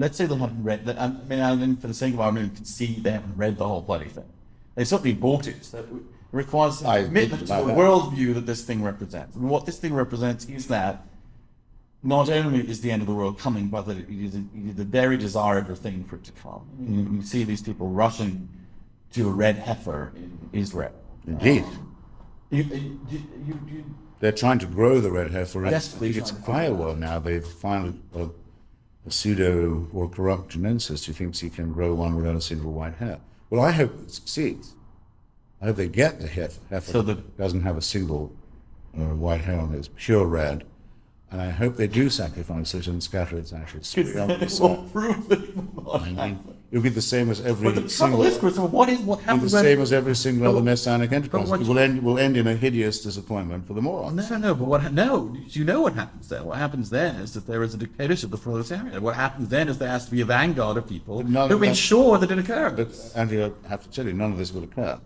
let's 0.00 0.16
say 0.16 0.26
they 0.26 0.34
haven't 0.36 0.62
read, 0.62 0.86
that- 0.86 0.98
I 1.00 1.08
mean, 1.28 1.40
I 1.40 1.54
mean, 1.54 1.76
for 1.76 1.86
the 1.86 1.94
sake 1.94 2.14
of 2.14 2.20
argument, 2.20 2.56
can 2.56 2.64
see 2.64 2.98
they 3.00 3.12
haven't 3.12 3.36
read 3.36 3.58
the 3.58 3.66
whole 3.68 3.82
bloody 3.82 4.08
thing. 4.08 4.24
They 4.74 4.84
certainly 4.84 5.12
bought 5.14 5.46
it. 5.46 5.64
So 5.64 5.78
it 5.80 5.86
requires 6.32 6.82
I 6.82 7.04
commitment 7.04 7.40
to 7.40 7.46
the 7.46 7.64
that. 7.64 7.76
worldview 7.76 8.34
that 8.34 8.46
this 8.46 8.64
thing 8.64 8.82
represents. 8.82 9.36
And 9.36 9.48
what 9.48 9.66
this 9.66 9.78
thing 9.78 9.92
represents 9.92 10.46
is 10.46 10.68
that 10.68 11.06
not 12.02 12.30
only 12.30 12.60
is 12.66 12.80
the 12.80 12.90
end 12.90 13.02
of 13.02 13.08
the 13.08 13.14
world 13.14 13.38
coming, 13.38 13.68
but 13.68 13.82
that 13.82 13.98
it 13.98 14.08
is 14.08 14.34
a, 14.34 14.38
it 14.38 14.70
is 14.74 14.78
a 14.78 14.84
very 14.84 15.18
desirable 15.18 15.74
thing 15.74 16.04
for 16.04 16.16
it 16.16 16.24
to 16.24 16.32
come. 16.32 16.62
You, 16.80 17.16
you 17.16 17.22
see 17.22 17.44
these 17.44 17.60
people 17.60 17.88
rushing 17.88 18.48
to 19.12 19.28
a 19.28 19.32
red 19.32 19.56
heifer 19.56 20.12
in 20.16 20.38
Israel. 20.52 20.92
Indeed. 21.26 21.64
You, 22.50 22.62
you, 22.62 23.00
you, 23.10 23.60
you, 23.68 23.84
They're 24.20 24.32
trying 24.32 24.60
to 24.60 24.66
grow 24.66 25.00
the 25.00 25.10
red 25.10 25.30
heifer. 25.30 25.62
Desperately 25.68 26.08
I 26.08 26.12
think 26.12 26.22
it's 26.22 26.30
trying 26.30 26.70
to 26.70 26.76
grow 26.76 26.88
Iowa 26.88 26.96
now. 26.96 27.18
They've 27.18 27.46
finally 27.46 27.94
uh, 28.16 28.28
a 29.06 29.10
pseudo 29.10 29.88
or 29.92 30.08
corrupt 30.08 30.56
geneticist 30.56 31.06
who 31.06 31.12
thinks 31.12 31.40
he 31.40 31.50
can 31.50 31.72
grow 31.72 31.94
one 31.94 32.14
without 32.16 32.36
a 32.36 32.40
single 32.40 32.72
white 32.72 32.94
hair. 32.96 33.18
Well, 33.48 33.62
I 33.62 33.70
hope 33.72 34.00
it 34.02 34.10
succeeds. 34.10 34.74
I 35.60 35.66
hope 35.66 35.76
they 35.76 35.88
get 35.88 36.20
the 36.20 36.26
heifer, 36.28 36.60
heifer 36.70 36.92
So 36.92 37.02
the- 37.02 37.14
that 37.14 37.36
doesn't 37.38 37.62
have 37.62 37.76
a 37.76 37.82
single 37.82 38.32
uh, 38.96 39.14
white 39.14 39.42
hair 39.42 39.58
on 39.60 39.74
it, 39.74 39.78
it's 39.78 39.90
pure 39.96 40.26
red. 40.26 40.64
And 41.30 41.40
I 41.40 41.50
hope 41.50 41.76
they 41.76 41.86
do 41.86 42.10
sacrifice 42.10 42.74
it 42.74 42.86
and 42.88 43.00
scatter 43.02 43.38
its 43.38 43.52
ashes. 43.52 43.92
throughout 43.92 44.26
the 44.28 44.42
It 44.44 44.50
soil. 44.50 44.68
will 44.82 44.88
prove 44.90 45.30
it 45.32 45.56
will 45.56 45.82
not 45.84 46.02
I 46.02 46.06
mean, 46.06 46.16
happen. 46.16 46.56
It'll 46.70 46.82
be 46.82 46.88
the 46.88 47.02
same 47.02 47.30
as 47.30 47.40
every 47.40 47.64
But 47.64 47.74
the 47.74 47.80
trouble 47.88 47.90
single, 47.90 48.22
is, 48.24 48.38
Christopher, 48.38 48.66
what 48.68 48.88
is 48.88 49.00
what 49.00 49.18
it'll 49.20 49.22
be 49.22 49.24
happens 49.26 49.52
the 49.52 49.56
when 49.56 49.64
same 49.64 49.80
as 49.80 49.92
every 49.92 50.14
single 50.14 50.46
other 50.48 50.62
messianic 50.62 51.10
enterprise. 51.12 51.48
what 51.48 51.60
It 51.60 51.66
will 51.66 51.78
end, 51.78 52.02
will 52.02 52.18
end 52.18 52.36
in 52.36 52.46
a 52.46 52.54
hideous 52.54 53.02
disappointment 53.02 53.66
for 53.66 53.74
the 53.74 53.82
morons. 53.82 54.30
No, 54.30 54.38
no, 54.38 54.54
but 54.54 54.66
what? 54.68 54.80
ha- 54.82 54.88
No, 54.90 55.34
you 55.48 55.64
know 55.64 55.80
what 55.82 55.94
happens 55.94 56.28
then. 56.28 56.44
What 56.44 56.58
happens 56.58 56.90
then 56.90 57.16
is 57.16 57.32
that 57.34 57.46
there 57.46 57.62
is 57.62 57.74
a 57.74 57.76
dictatorship 57.78 58.26
of 58.26 58.30
the 58.32 58.36
proletariat. 58.38 59.02
What 59.02 59.16
happens 59.16 59.48
then 59.48 59.68
is 59.68 59.78
there 59.78 59.88
has 59.88 60.04
to 60.06 60.10
be 60.10 60.20
a 60.20 60.24
vanguard 60.24 60.76
of 60.76 60.88
people 60.88 61.22
none 61.22 61.48
who 61.48 61.54
of 61.56 61.60
that- 61.62 61.68
ensure 61.68 62.18
that 62.18 62.30
it 62.30 62.38
occurs. 62.38 62.72
But 62.76 63.12
Andy, 63.20 63.42
I 63.44 63.50
have 63.68 63.82
to 63.82 63.90
tell 63.90 64.06
you, 64.06 64.12
none 64.12 64.32
of 64.32 64.38
this 64.38 64.52
will 64.52 64.64
occur. 64.64 64.98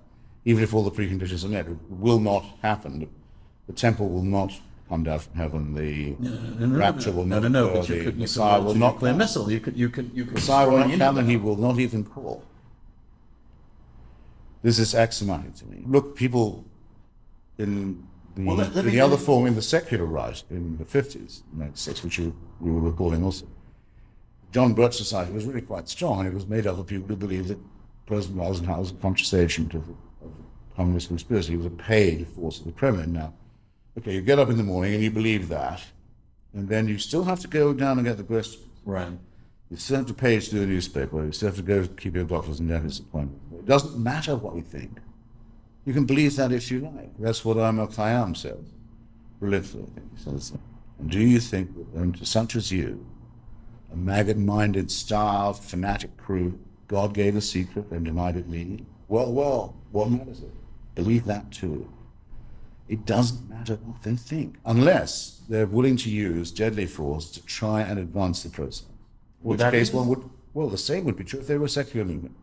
Even 0.45 0.62
if 0.62 0.74
all 0.74 0.82
the 0.85 0.91
preconditions 0.91 1.45
are 1.45 1.49
met, 1.49 1.66
it 1.66 1.77
will 1.89 2.20
not 2.20 2.45
happen. 2.61 3.09
The 3.66 3.73
temple 3.73 4.11
will 4.11 4.23
not 4.23 4.53
come 4.89 5.02
down 5.05 5.19
from 5.19 5.35
heaven. 5.35 5.74
The 5.74 6.66
rapture 6.66 7.12
will 7.12 7.24
no, 7.24 7.40
not 7.40 7.51
no, 7.51 7.66
no. 7.66 7.74
But 7.74 7.89
you 7.89 7.97
The 7.98 8.05
could, 8.05 8.19
Messiah 8.19 8.61
will 8.61 8.74
not 8.74 9.01
come. 9.01 9.16
missile. 9.19 9.51
You 9.51 9.61
could, 9.61 9.77
you 9.77 9.89
could, 9.89 10.11
you 10.15 10.24
could. 10.24 10.35
Messiah 10.35 10.69
will 10.69 10.78
not 10.86 10.98
come, 10.98 11.19
and 11.19 11.28
he 11.31 11.36
will 11.36 11.56
not 11.56 11.78
even 11.78 12.05
call. 12.05 12.44
This 14.62 14.78
is 14.78 14.94
axiomatic 14.94 15.55
to 15.56 15.66
me. 15.66 15.82
Look, 15.86 16.16
people 16.16 16.65
in 17.59 18.02
the, 18.35 18.44
Well, 18.44 18.56
let- 18.56 18.74
let 18.74 18.86
in 18.86 18.93
the 18.93 19.01
other 19.01 19.16
form, 19.16 19.47
in 19.47 19.55
the 19.55 19.62
secular 19.62 20.05
right 20.06 20.43
in 20.51 20.78
the 20.78 20.85
50s, 20.85 21.43
96, 21.52 22.02
which 22.02 22.19
you, 22.19 22.35
we 22.61 22.70
were 22.70 22.81
recalling 22.81 23.23
also, 23.23 23.47
John 24.52 24.73
Birch 24.73 24.97
Society 24.97 25.32
was 25.32 25.44
really 25.44 25.61
quite 25.61 25.89
strong, 25.89 26.20
and 26.20 26.28
it 26.28 26.35
was 26.35 26.47
made 26.47 26.66
up 26.66 26.78
of 26.78 26.86
people 26.86 27.09
who 27.09 27.16
believed 27.16 27.48
that 27.48 27.59
President 28.06 28.40
Eisenhower 28.40 28.78
was 28.81 28.90
a 28.90 28.94
conscious 28.94 29.35
agent 29.35 29.74
of 29.74 29.89
of 29.89 29.97
communist 30.77 31.09
conspiracy. 31.09 31.51
He 31.52 31.56
was 31.56 31.66
a 31.66 31.70
paid 31.70 32.27
force 32.28 32.59
of 32.61 32.66
the 32.66 32.73
Kremlin. 32.73 33.12
Now, 33.12 33.32
okay, 33.99 34.15
you 34.15 34.21
get 34.21 34.39
up 34.39 34.49
in 34.49 34.57
the 34.57 34.62
morning 34.62 34.95
and 34.95 35.03
you 35.03 35.11
believe 35.11 35.49
that, 35.49 35.83
and 36.53 36.69
then 36.69 36.89
you 36.89 36.99
still 36.99 37.25
have 37.25 37.41
to 37.41 37.49
go 37.49 37.73
down 37.73 37.99
and 37.99 38.07
get 38.07 38.16
the 38.16 38.25
questions. 38.25 38.65
Right. 38.85 39.09
You 39.71 39.77
still 39.77 39.97
have 39.99 40.07
to 40.07 40.15
page 40.15 40.51
through 40.51 40.62
a 40.62 40.66
newspaper. 40.66 41.25
You 41.25 41.33
still 41.33 41.49
have 41.49 41.57
to 41.57 41.62
go 41.62 41.87
keep 41.87 42.15
your 42.15 42.25
doctor's 42.25 42.61
and 42.61 42.69
dentist's 42.69 43.01
appointment. 43.01 43.41
It 43.59 43.66
doesn't 43.66 44.01
matter 44.01 44.37
what 44.37 44.55
we 44.55 44.61
think. 44.61 44.99
You 45.85 45.93
can 45.93 46.05
believe 46.05 46.37
that 46.37 46.53
if 46.53 46.71
you 46.71 46.81
like. 46.81 47.16
That's 47.19 47.45
what 47.45 47.57
Omar 47.57 47.89
Khayyam 47.89 48.37
says. 48.37 48.73
Religiously, 49.41 49.83
I 49.83 49.95
think 49.95 50.16
he 50.16 50.23
says 50.23 50.51
that. 50.51 50.61
And 50.99 51.11
do 51.11 51.19
you 51.19 51.41
think 51.41 51.71
that 51.95 52.27
such 52.27 52.57
as 52.57 52.71
you, 52.71 53.05
a 53.93 53.97
maggot-minded, 53.97 54.91
starved, 54.91 55.62
fanatic 55.62 56.16
crew, 56.16 56.59
God 56.87 57.15
gave 57.15 57.35
a 57.37 57.41
secret 57.41 57.91
and 57.91 58.05
denied 58.05 58.37
it 58.37 58.49
me? 58.49 58.85
Well, 59.09 59.33
well, 59.33 59.77
what 59.91 60.11
matters 60.11 60.41
it? 60.41 60.53
Believe 60.95 61.25
that 61.25 61.51
too. 61.51 61.91
It 62.89 63.06
doesn't 63.06 63.48
matter 63.48 63.77
what 63.77 64.02
they 64.02 64.15
think, 64.16 64.56
unless 64.66 65.40
they're 65.48 65.66
willing 65.66 65.97
to 65.98 66.11
use 66.11 66.51
deadly 66.51 66.86
force 66.86 67.31
to 67.32 67.44
try 67.47 67.81
and 67.81 67.98
advance 67.98 68.43
the 68.43 68.51
process. 68.51 68.82
In 69.43 69.51
which 69.51 69.59
that 69.61 69.73
case, 69.73 69.89
is- 69.89 69.94
one 69.94 70.09
would, 70.09 70.23
well, 70.52 70.69
the 70.69 70.78
same 70.78 71.05
would 71.05 71.16
be 71.16 71.24
true 71.24 71.40
if 71.40 71.47
they 71.47 71.56
were 71.56 71.66
a 71.66 71.69
secular 71.69 72.05
movement. 72.05 72.35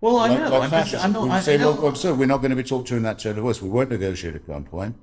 Well, 0.00 0.18
I 0.18 0.34
know. 0.34 0.50
Like 0.58 0.72
I'm 0.72 0.86
just. 0.86 1.04
I'm 1.04 1.12
not. 1.12 1.22
We'd 1.24 1.30
I, 1.30 1.40
say, 1.40 1.54
I 1.54 1.56
know. 1.58 1.72
well, 1.72 1.82
well, 1.82 1.94
so 1.94 2.12
we're 2.14 2.26
not 2.26 2.38
going 2.38 2.50
to 2.50 2.56
be 2.56 2.64
talked 2.64 2.88
to 2.88 2.96
in 2.96 3.04
that 3.04 3.20
tone 3.20 3.36
of 3.38 3.44
voice. 3.44 3.62
We 3.62 3.68
won't 3.70 3.90
negotiate 3.90 4.34
at 4.34 4.46
gunpoint. 4.46 4.94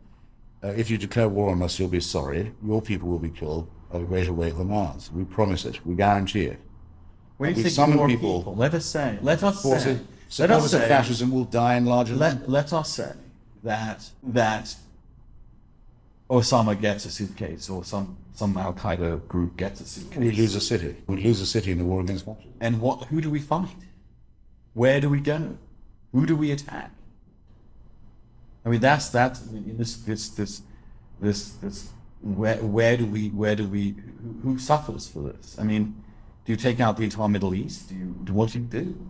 Uh, 0.61 0.67
if 0.69 0.89
you 0.89 0.97
declare 0.97 1.29
war 1.29 1.51
on 1.51 1.61
us, 1.61 1.79
you'll 1.79 1.87
be 1.87 2.01
sorry. 2.01 2.51
Your 2.65 2.81
people 2.81 3.07
will 3.07 3.19
be 3.19 3.29
killed 3.29 3.69
at 3.93 4.01
a 4.01 4.03
greater 4.03 4.33
rate 4.33 4.57
than 4.57 4.71
ours. 4.71 5.09
We 5.13 5.23
promise 5.23 5.63
it. 5.63 5.85
We 5.85 5.95
guarantee 5.95 6.45
it. 6.45 6.59
when 7.37 7.55
you 7.55 7.63
we 7.63 7.69
summon 7.69 7.97
your 7.97 8.07
people- 8.09 8.39
people, 8.39 8.55
let 8.55 8.73
us 8.73 8.85
say, 8.85 9.17
let 9.21 9.41
us 9.41 9.61
say, 9.63 9.99
let 10.39 10.51
us 10.51 10.69
say, 10.71 10.87
fascism 10.89 11.31
will 11.31 11.45
die 11.45 11.75
in 11.75 11.85
larger 11.85 12.13
let, 12.15 12.49
let 12.49 12.73
us 12.73 12.89
say 12.93 13.13
that 13.63 14.09
that 14.23 14.75
Osama 16.29 16.79
gets 16.79 17.05
a 17.05 17.11
suitcase 17.11 17.69
or 17.69 17.83
some 17.83 18.17
some 18.33 18.57
Al 18.57 18.73
Qaeda 18.73 19.27
group 19.27 19.57
gets 19.57 19.81
a 19.81 19.85
suitcase. 19.85 20.19
We 20.19 20.31
lose 20.31 20.55
a 20.55 20.61
city. 20.61 20.95
We 21.07 21.17
lose 21.17 21.41
a 21.41 21.45
city 21.45 21.71
in 21.71 21.77
the 21.79 21.85
war 21.85 22.01
against 22.01 22.25
fascism. 22.25 22.53
And 22.61 22.79
what? 22.79 23.05
Who 23.05 23.19
do 23.21 23.29
we 23.29 23.39
fight? 23.39 23.75
Where 24.73 25.01
do 25.01 25.09
we 25.09 25.19
go? 25.19 25.57
Who 26.13 26.25
do 26.25 26.35
we 26.35 26.51
attack? 26.51 26.91
I 28.65 28.69
mean, 28.69 28.81
that's 28.81 29.13
I 29.15 29.29
mean, 29.51 29.77
this 29.77 29.97
this 29.97 30.29
this 30.29 30.61
this 31.19 31.49
this 31.53 31.89
where 32.21 32.57
where 32.57 32.97
do 32.97 33.05
we 33.05 33.29
where 33.29 33.55
do 33.55 33.67
we 33.67 33.95
who, 34.21 34.39
who 34.43 34.59
suffers 34.59 35.07
for 35.07 35.21
this? 35.21 35.57
I 35.59 35.63
mean, 35.63 36.03
do 36.45 36.51
you 36.51 36.57
take 36.57 36.79
out 36.79 36.97
the 36.97 37.03
entire 37.03 37.27
Middle 37.27 37.53
East? 37.55 37.89
Do 37.89 37.95
you 37.95 38.15
do 38.23 38.33
what 38.33 38.51
do 38.51 38.59
you 38.59 38.65
do? 38.65 39.07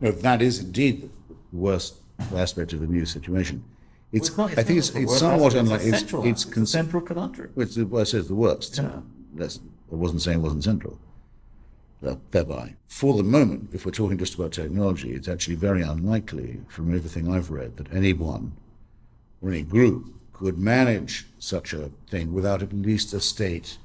No, 0.00 0.10
that 0.12 0.42
is 0.42 0.60
indeed 0.60 1.10
the 1.28 1.34
worst 1.52 1.97
aspect 2.34 2.72
of 2.72 2.80
the 2.80 2.86
new 2.86 3.04
situation. 3.04 3.64
It's, 4.12 4.36
Well, 4.36 4.48
not- 4.48 4.58
I 4.58 4.62
think 4.62 4.78
it's, 4.78 4.90
it's 4.94 5.18
somewhat 5.18 5.54
unlike, 5.54 5.82
it's, 5.82 5.98
central 5.98 6.24
it's, 6.24 6.42
aspect, 6.44 6.56
a 6.58 6.66
central 6.66 7.02
conundrum. 7.02 7.50
It's 7.56 7.74
the, 7.74 7.86
well, 7.86 8.00
I 8.00 8.04
said 8.04 8.24
the 8.24 8.34
worst. 8.34 8.78
Yeah. 8.78 9.00
That's, 9.34 9.60
I 9.92 9.94
wasn't 9.94 10.22
saying 10.22 10.38
it 10.38 10.42
wasn't 10.42 10.64
central. 10.64 10.98
Thereby, 12.30 12.76
for 12.86 13.16
the 13.16 13.24
moment, 13.24 13.70
if 13.72 13.84
we're 13.84 13.90
talking 13.92 14.18
just 14.18 14.34
about 14.36 14.52
technology, 14.52 15.12
it's 15.12 15.26
actually 15.28 15.56
very 15.56 15.82
unlikely, 15.82 16.60
from 16.68 16.94
everything 16.94 17.32
I've 17.32 17.50
read, 17.50 17.76
that 17.76 17.92
anyone 17.92 18.52
or 19.42 19.50
any 19.50 19.62
group 19.62 20.14
could 20.32 20.56
manage 20.58 21.26
such 21.40 21.72
a 21.72 21.90
thing 22.08 22.32
without 22.32 22.62
at 22.62 22.72
least 22.72 23.12
a 23.12 23.20
state 23.20 23.78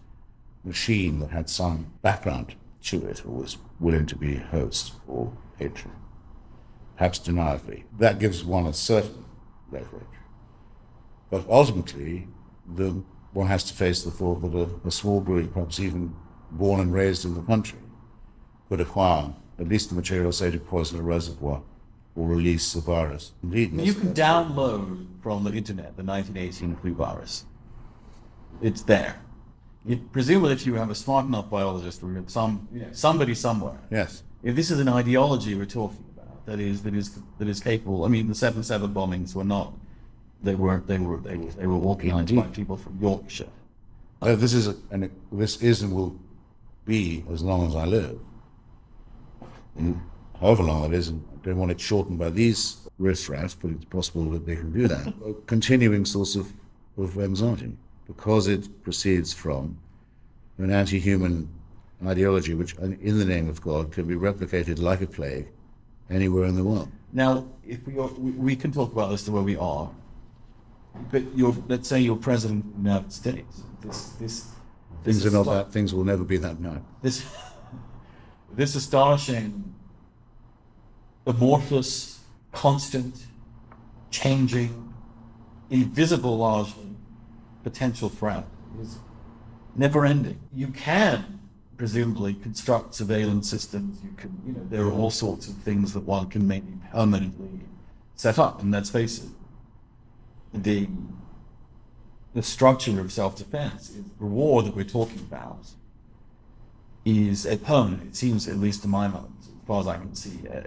machine 0.64 1.20
that 1.20 1.32
had 1.32 1.50
some 1.50 1.88
background 2.04 2.54
to 2.84 3.06
it 3.08 3.26
or 3.26 3.32
was 3.32 3.58
willing 3.80 4.06
to 4.06 4.16
be 4.16 4.36
host 4.36 4.94
or 5.08 5.34
patron, 5.58 5.94
perhaps 6.98 7.20
deniably. 7.20 7.84
That 8.00 8.20
gives 8.20 8.44
one 8.44 8.66
a 8.66 8.74
certain 8.74 9.26
leverage. 9.72 10.04
But 11.30 11.46
ultimately, 11.50 12.28
the, 12.76 13.04
one 13.34 13.48
has 13.48 13.64
to 13.66 13.74
face 13.74 14.04
the 14.04 14.12
thought 14.12 14.42
that 14.42 14.56
a, 14.56 14.88
a 14.88 14.92
small 14.92 15.20
group, 15.20 15.54
perhaps 15.54 15.80
even 15.80 16.16
born 16.52 16.80
and 16.80 16.94
raised 16.94 17.26
in 17.26 17.34
the 17.34 17.42
country, 17.42 17.80
could 18.70 18.82
acquire 18.82 19.34
at 19.60 19.68
least 19.68 19.90
the 19.90 19.96
material, 19.96 20.32
say, 20.32 20.52
to 20.52 20.60
poison 20.60 21.00
a 21.00 21.04
reservoir 21.04 21.62
or 22.16 22.28
release 22.28 22.76
a 22.76 22.82
virus. 22.82 23.32
Indeed, 23.42 23.74
You 23.74 23.94
can 23.94 24.14
download 24.14 25.08
from 25.22 25.44
the 25.44 25.52
internet 25.54 25.98
the 25.98 26.04
1918 26.04 26.76
flu 26.78 26.94
virus. 26.94 27.46
It's 28.62 28.84
there. 28.84 29.20
You, 29.86 29.98
presumably, 30.12 30.54
if 30.54 30.66
you 30.66 30.76
have 30.76 30.90
a 30.90 30.96
smart 30.96 31.26
enough 31.26 31.50
biologist 31.50 32.02
or 32.04 32.24
some 32.28 32.68
somebody 32.92 33.36
somewhere, 33.36 33.80
yes. 33.92 34.24
if 34.42 34.56
this 34.56 34.72
is 34.72 34.80
an 34.80 34.88
ideology 34.88 35.56
we're 35.56 35.66
talking 35.66 36.06
about, 36.12 36.13
that 36.46 36.60
is 36.60 36.84
that 36.84 36.94
is 36.94 37.20
that 37.38 37.48
is 37.48 37.60
capable. 37.60 38.06
I 38.06 38.08
mean, 38.08 38.28
the 38.28 38.36
seven 38.36 38.64
seven 38.64 38.94
bombings 38.94 39.34
were 39.36 39.44
not. 39.44 39.74
They 40.42 40.56
weren't. 40.56 40.88
They 40.88 40.98
were. 40.98 41.18
They 41.18 41.38
were. 41.38 41.52
They 41.52 41.68
were 41.68 41.76
organized 41.76 42.36
by 42.36 42.44
people 42.44 42.78
from 42.78 42.98
Yorkshire. 43.02 43.48
Uh, 44.22 44.36
this 44.36 44.54
is 44.54 44.68
a, 44.68 44.76
and 44.92 45.10
this 45.32 45.62
is 45.62 45.82
and 45.82 45.94
will 45.94 46.18
be 46.86 47.24
as 47.32 47.44
long 47.44 47.68
as 47.68 47.76
I 47.76 47.86
live. 47.86 48.20
And 49.78 50.02
however 50.40 50.64
long 50.64 50.86
it 50.86 50.94
is, 50.94 51.10
and 51.10 51.26
I 51.34 51.46
don't 51.46 51.58
want 51.58 51.72
it 51.72 51.80
shortened 51.80 52.20
by 52.20 52.30
these 52.30 52.88
riffraffs, 53.00 53.56
but 53.60 53.72
it's 53.72 53.86
possible 53.86 54.30
that 54.32 54.46
they 54.46 54.56
can 54.56 54.72
do 54.72 54.88
that. 54.88 55.08
a 55.26 55.34
continuing 55.46 56.06
source 56.06 56.36
of, 56.36 56.54
of 56.98 57.18
anxiety 57.18 57.74
because 58.08 58.48
it 58.48 58.84
proceeds 58.84 59.34
from 59.34 59.78
an 60.58 60.72
anti-human 60.72 61.50
ideology 62.06 62.54
which, 62.54 62.76
in 62.76 63.18
the 63.18 63.26
name 63.26 63.50
of 63.50 63.62
God, 63.62 63.92
can 63.92 64.06
be 64.06 64.16
replicated 64.16 64.80
like 64.80 65.02
a 65.02 65.08
plague 65.08 65.48
anywhere 66.10 66.46
in 66.46 66.56
the 66.56 66.64
world. 66.64 66.90
Now, 67.12 67.46
if 67.66 67.86
we, 67.86 67.98
are, 67.98 68.08
we 68.08 68.32
we 68.32 68.56
can 68.56 68.72
talk 68.72 68.92
about 68.92 69.12
this 69.12 69.24
the 69.24 69.32
way 69.32 69.42
we 69.42 69.56
are, 69.56 69.90
but 71.12 71.24
you're 71.36 71.56
let's 71.68 71.88
say 71.88 72.00
you're 72.00 72.16
president 72.16 72.66
of 72.66 72.72
the 72.84 72.90
United 72.90 73.14
States. 73.14 73.62
This 73.82 74.06
this 74.20 74.48
Things 75.04 75.24
this 75.24 75.34
are 75.34 75.36
not 75.36 75.46
that. 75.46 75.72
Things 75.72 75.94
will 75.94 76.06
never 76.06 76.24
be 76.24 76.38
that. 76.38 76.60
No. 76.60 76.82
This 77.02 77.26
this 78.54 78.76
astonishing, 78.76 79.76
amorphous, 81.28 82.22
constant, 82.52 83.26
changing, 84.12 84.94
invisible 85.70 86.38
largely 86.38 86.96
potential 87.64 88.10
threat 88.10 88.46
is 88.82 88.98
never 89.76 90.06
ending. 90.06 90.40
You 90.54 90.68
can 90.68 91.40
presumably 91.78 92.34
construct 92.36 92.96
surveillance 92.96 93.50
systems. 93.50 94.00
You 94.04 94.12
can, 94.16 94.42
you 94.46 94.54
know, 94.54 94.66
there 94.70 94.84
are 94.84 94.92
all 94.92 95.10
sorts 95.10 95.48
of 95.48 95.56
things 95.58 95.94
that 95.94 96.02
one 96.02 96.30
can 96.30 96.48
maybe 96.48 96.74
permanently 96.92 97.62
set 98.16 98.40
up. 98.40 98.62
And 98.62 98.72
let's 98.72 98.90
face 98.90 99.24
it, 99.24 99.30
the 100.54 100.88
the 102.34 102.42
structure 102.42 103.00
of 103.00 103.12
self-defense 103.12 103.96
the 104.20 104.26
war 104.26 104.64
that 104.64 104.76
we're 104.76 104.84
talking 104.84 105.20
about 105.20 105.68
is 107.06 107.46
a 107.46 107.58
permanent. 107.58 108.04
It 108.04 108.16
seems, 108.16 108.48
at 108.48 108.58
least 108.58 108.82
to 108.84 108.88
my 108.88 109.08
mind, 109.08 109.34
as 109.42 109.68
far 109.68 109.82
as 109.82 109.88
I 109.88 109.98
can 109.98 110.16
see, 110.16 110.40
uh, 110.48 110.62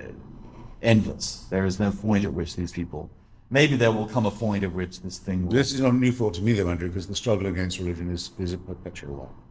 endless. 0.83 1.47
There 1.51 1.65
is 1.65 1.81
no 1.81 1.91
point 1.91 2.25
at 2.25 2.33
which 2.33 2.57
these 2.57 2.73
people. 2.73 3.11
Maybe 3.49 3.77
there 3.77 3.93
will 3.93 4.07
come 4.07 4.27
a 4.27 4.31
point 4.31 4.65
at 4.65 4.73
which 4.73 5.01
this 5.01 5.19
thing 5.19 5.47
will. 5.47 5.53
This 5.53 5.73
is 5.73 5.81
not 5.81 5.95
new 5.95 6.13
thought 6.13 6.35
to 6.35 6.43
me, 6.43 6.53
though, 6.53 6.69
Andrew, 6.69 6.89
because 6.89 7.07
the 7.07 7.17
struggle 7.17 7.47
against 7.47 7.79
religion 7.79 8.11
is, 8.11 8.31
is 8.39 8.53
a 8.53 8.59
perpetual 8.59 9.15
one. 9.15 9.46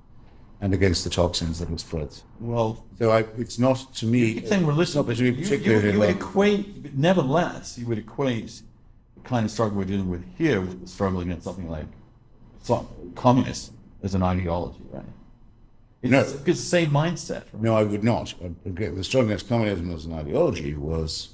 And 0.62 0.74
against 0.74 1.04
the 1.04 1.10
toxins 1.10 1.60
that 1.60 1.70
it 1.70 1.80
spreads. 1.80 2.24
Well, 2.40 2.86
So 2.98 3.12
I, 3.12 3.26
it's 3.38 3.60
not 3.60 3.94
to 3.96 4.06
me. 4.06 4.26
you're 4.40 4.48
saying 4.48 4.66
religion. 4.66 4.82
It's 4.84 4.96
not 4.96 5.08
to 5.08 5.32
be 5.34 5.42
you, 5.44 5.58
you, 5.58 5.92
you 5.94 6.00
would 6.00 6.10
equate, 6.10 6.96
nevertheless, 6.96 7.78
you 7.78 7.86
would 7.88 7.98
equate 7.98 8.62
the 9.16 9.22
kind 9.30 9.46
of 9.46 9.52
struggle 9.52 9.78
we're 9.78 9.86
dealing 9.86 10.10
with 10.10 10.24
here 10.38 10.62
with 10.62 10.82
the 10.82 10.88
struggle 10.88 11.20
against 11.20 11.44
something 11.44 11.70
like 11.70 11.86
so- 12.64 12.88
communism 13.16 13.76
as 14.02 14.16
an 14.16 14.24
ideology, 14.24 14.80
right? 14.92 15.04
It's, 16.02 16.12
No. 16.12 16.20
it's 16.22 16.34
the 16.44 16.54
same 16.56 16.92
mindset. 16.92 17.44
Right? 17.52 17.62
No, 17.62 17.76
I 17.76 17.84
would 17.84 18.04
not. 18.04 18.34
The 18.64 19.04
struggle 19.04 19.30
against 19.32 19.50
communism 19.50 19.92
as 19.92 20.06
an 20.06 20.14
ideology 20.14 20.74
was 20.76 21.30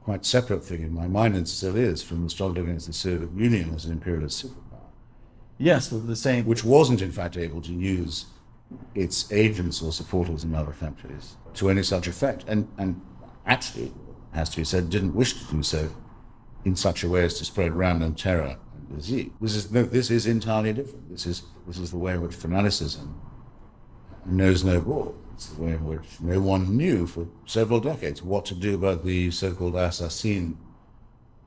a 0.00 0.04
quite 0.04 0.26
separate 0.26 0.62
thing 0.64 0.82
in 0.82 0.92
my 0.92 1.06
mind, 1.08 1.36
and 1.36 1.48
still 1.48 1.76
is, 1.76 2.02
from 2.02 2.24
the 2.24 2.30
struggle 2.30 2.62
against 2.64 2.86
the 2.88 2.92
Soviet 2.92 3.30
Union 3.34 3.72
as 3.74 3.84
an 3.86 3.92
imperialist 3.92 4.46
Yes, 5.58 5.88
the 5.88 6.16
same. 6.16 6.44
which 6.44 6.64
wasn't, 6.64 7.00
in 7.00 7.12
fact, 7.12 7.36
able 7.36 7.62
to 7.62 7.72
use 7.72 8.26
its 8.94 9.30
agents 9.32 9.80
or 9.80 9.92
supporters 9.92 10.44
in 10.44 10.54
other 10.54 10.72
countries 10.72 11.36
to 11.54 11.70
any 11.70 11.82
such 11.82 12.06
effect, 12.06 12.44
and 12.46 12.68
and 12.78 13.00
actually, 13.46 13.92
has 14.32 14.50
to 14.50 14.58
be 14.58 14.64
said, 14.64 14.90
didn't 14.90 15.14
wish 15.14 15.32
to 15.34 15.54
do 15.54 15.62
so 15.62 15.88
in 16.64 16.76
such 16.76 17.02
a 17.04 17.08
way 17.08 17.24
as 17.24 17.38
to 17.38 17.44
spread 17.44 17.72
random 17.72 18.14
terror 18.14 18.58
and 18.74 18.96
disease. 18.96 19.30
This 19.40 19.54
is 19.54 19.70
no, 19.70 19.84
this 19.84 20.10
is 20.10 20.26
entirely 20.26 20.72
different. 20.72 21.08
This 21.10 21.26
is 21.26 21.42
this 21.66 21.78
is 21.78 21.90
the 21.90 21.98
way 21.98 22.14
in 22.14 22.20
which 22.20 22.34
fanaticism 22.34 23.18
knows 24.26 24.64
no 24.64 24.80
law. 24.80 25.12
It's 25.34 25.46
the 25.48 25.62
way 25.62 25.72
in 25.72 25.84
which 25.84 26.20
no 26.20 26.40
one 26.40 26.76
knew 26.76 27.06
for 27.06 27.28
several 27.46 27.80
decades 27.80 28.22
what 28.22 28.44
to 28.46 28.54
do 28.54 28.74
about 28.74 29.04
the 29.04 29.30
so-called 29.30 29.76
assassin 29.76 30.58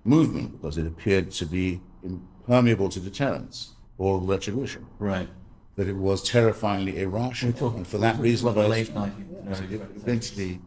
movement 0.04 0.54
because 0.54 0.78
it 0.78 0.88
appeared 0.88 1.32
to 1.32 1.46
be 1.46 1.82
impermeable 2.04 2.88
to 2.90 3.00
deterrence 3.00 3.74
or 4.00 4.20
retribution. 4.20 4.88
right. 4.98 5.30
That 5.76 5.88
it 5.88 5.96
was 5.96 6.22
terrifyingly 6.24 7.00
irrational, 7.00 7.70
and 7.76 7.88
for 7.88 8.00
that 8.00 8.20
reason, 8.20 8.54
the 8.54 8.68
late 8.68 8.88
19th 8.94 9.72
it 9.72 9.82
eventually. 9.96 10.60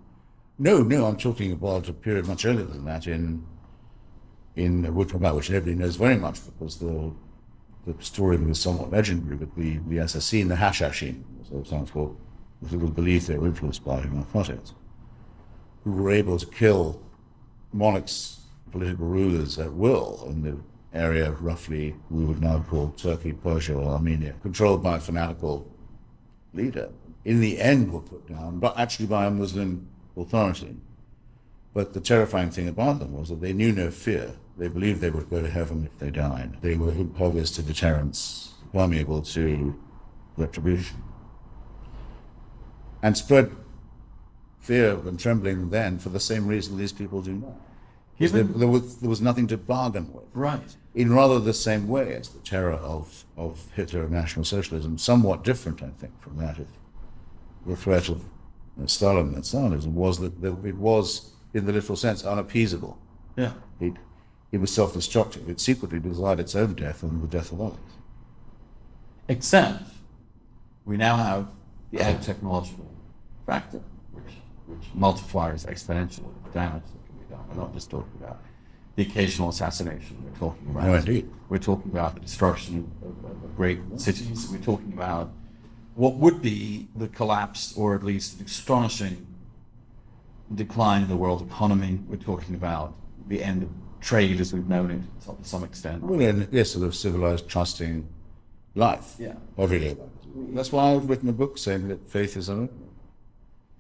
No, 0.59 0.82
no, 0.82 1.04
I'm 1.06 1.16
talking 1.16 1.52
about 1.52 1.88
a 1.88 1.92
period 1.92 2.26
much 2.26 2.46
earlier 2.46 2.64
than 2.64 2.84
that 2.84 3.06
in 3.06 3.44
in 4.54 4.84
about 4.84 5.36
which 5.36 5.50
nobody 5.50 5.74
knows 5.74 5.96
very 5.96 6.16
much 6.16 6.38
because 6.46 6.78
the 6.78 7.12
the 7.86 7.94
story 8.02 8.36
was 8.36 8.60
somewhat 8.60 8.90
legendary, 8.90 9.36
but 9.36 9.54
the 9.56 9.78
the 9.88 9.98
assassin, 9.98 10.48
the 10.48 10.54
Hashashin, 10.54 11.24
as 11.42 11.50
it 11.50 11.66
sounds 11.66 11.90
called, 11.90 12.16
it 12.62 12.76
was 12.76 12.90
believed 12.90 13.26
they 13.26 13.36
were 13.36 13.48
influenced 13.48 13.84
by 13.84 14.02
narcotics, 14.04 14.72
who 15.84 15.92
were 15.92 16.10
able 16.10 16.38
to 16.38 16.46
kill 16.46 17.02
monarchs, 17.72 18.40
political 18.70 19.06
rulers 19.06 19.59
at 19.59 19.72
will 19.72 20.24
in 20.28 20.42
the 20.42 20.56
area 20.94 21.31
roughly 21.32 21.97
we 22.10 22.24
would 22.24 22.40
now 22.40 22.64
call 22.69 22.90
Turkey, 22.90 23.32
Persia, 23.32 23.74
or 23.74 23.93
Armenia, 23.93 24.35
controlled 24.43 24.82
by 24.82 24.97
a 24.97 25.01
fanatical 25.01 25.66
leader. 26.52 26.90
In 27.24 27.40
the 27.40 27.60
end, 27.60 27.93
were 27.93 28.01
put 28.01 28.28
down, 28.28 28.59
but 28.59 28.78
actually 28.78 29.06
by 29.06 29.27
a 29.27 29.31
Muslim 29.31 29.89
authority. 30.16 30.77
But 31.74 31.94
the 31.94 32.01
terrifying 32.01 32.51
thing 32.51 32.69
about 32.69 32.98
them 32.98 33.12
was 33.12 33.31
that 33.31 33.40
they 33.40 33.52
knew 33.52 33.73
no 33.73 33.90
fear. 33.90 34.32
They 34.59 34.69
believed 34.69 35.01
they 35.01 35.10
would 35.10 35.31
go 35.31 35.40
to 35.40 35.48
heaven 35.48 35.89
if 35.90 35.98
they 35.98 36.10
died. 36.10 36.59
They 36.60 36.77
were 36.77 36.93
impervious 36.93 37.51
to 37.52 37.62
deterrence, 37.62 38.55
permeable 38.73 39.23
to 39.23 39.81
retribution, 40.36 41.02
and 43.02 43.16
spread 43.16 43.51
fear 44.60 44.93
and 45.06 45.19
trembling 45.19 45.70
then 45.70 45.98
for 45.98 46.10
the 46.10 46.20
same 46.20 46.47
reason 46.47 46.77
these 46.77 46.93
people 46.93 47.23
do 47.23 47.32
now. 47.32 47.56
Because 48.19 48.32
There, 48.32 48.44
there, 48.44 48.69
was, 48.69 48.98
there 48.98 49.10
was 49.10 49.20
nothing 49.20 49.47
to 49.48 49.56
bargain 49.56 50.12
with 50.12 50.24
Right. 50.32 50.77
In 50.94 51.12
rather 51.12 51.40
the 51.40 51.55
same 51.55 51.89
way 51.89 52.14
as 52.14 52.28
the 52.28 52.40
terror 52.40 52.74
of, 52.74 53.24
of 53.36 53.70
Hitler 53.74 54.02
and 54.02 54.12
National 54.12 54.44
Socialism, 54.44 54.98
somewhat 54.98 55.43
different, 55.43 55.82
I 55.82 55.89
think, 55.89 56.20
from 56.20 56.36
that 56.39 56.59
of 56.59 56.66
the 57.66 57.77
threat 57.77 58.09
of 58.09 58.24
uh, 58.82 58.86
Stalin 58.86 59.35
and 59.35 59.43
Stalinism, 59.43 59.93
was 59.93 60.19
that 60.19 60.32
it 60.44 60.77
was, 60.77 61.32
in 61.55 61.64
the 61.64 61.73
literal 61.73 61.97
sense, 61.97 62.24
unappeasable. 62.24 62.98
Yeah. 63.36 63.52
It, 63.81 63.94
it 64.51 64.60
was 64.60 64.73
self-destructive. 64.73 65.48
It 65.48 65.60
secretly 65.60 65.98
desired 65.98 66.40
its 66.40 66.55
own 66.55 66.74
death 66.74 67.02
and 67.02 67.23
the 67.23 67.27
death 67.27 67.52
of 67.52 67.60
others. 67.60 67.78
Except 69.28 69.85
we 70.85 70.97
now 70.98 71.16
have 71.16 71.48
the 71.90 72.01
added 72.01 72.23
technological 72.23 72.90
factor, 73.47 73.81
which, 74.12 74.35
which 74.66 74.89
multiplies 74.94 75.64
exponentially 75.64 76.35
the 76.44 76.51
damage 76.51 76.82
that 76.82 77.06
can 77.06 77.16
be 77.19 77.24
done. 77.31 77.44
We're 77.48 77.62
not 77.62 77.73
just 77.73 77.89
talking 77.90 78.12
about 78.20 78.43
the 78.97 79.02
occasional 79.02 79.48
assassination. 79.48 80.16
We're 80.24 80.39
talking 80.39 80.70
about. 80.70 80.85
No, 80.85 80.94
indeed. 80.94 81.31
We're 81.48 81.59
talking 81.59 81.90
about 81.90 82.14
the 82.14 82.20
destruction 82.20 82.90
of, 83.02 83.24
of, 83.24 83.44
of 83.44 83.56
great 83.56 83.81
cities. 83.97 84.48
We're 84.51 84.59
talking 84.59 84.93
about 84.93 85.32
what 85.94 86.14
would 86.14 86.40
be 86.40 86.89
the 86.97 87.09
collapse, 87.09 87.77
or 87.77 87.94
at 87.94 88.02
least 88.02 88.40
an 88.40 88.47
astonishing 88.47 89.27
decline 90.55 91.02
in 91.02 91.09
the 91.09 91.16
world 91.16 91.43
economy. 91.43 92.01
We're 92.09 92.16
talking 92.16 92.55
about 92.55 92.94
the 93.28 93.43
end 93.43 93.62
of 93.62 93.70
trade 94.01 94.40
as 94.40 94.52
we've 94.52 94.69
known 94.69 94.90
it 94.90 95.24
to 95.27 95.36
some 95.48 95.64
extent. 95.64 96.02
Well, 96.02 96.20
in 96.20 96.48
yes, 96.51 96.73
sort 96.73 96.86
of 96.86 96.94
civilized, 96.94 97.48
trusting 97.48 98.09
life. 98.74 99.14
Yeah. 99.19 99.35
Life. 99.56 99.97
That's 100.35 100.73
why 100.73 100.93
I've 100.93 101.09
written 101.09 101.28
a 101.28 101.32
book 101.32 101.59
saying 101.59 101.89
that 101.89 102.09
faith 102.09 102.36
is 102.36 102.48
an 102.48 102.69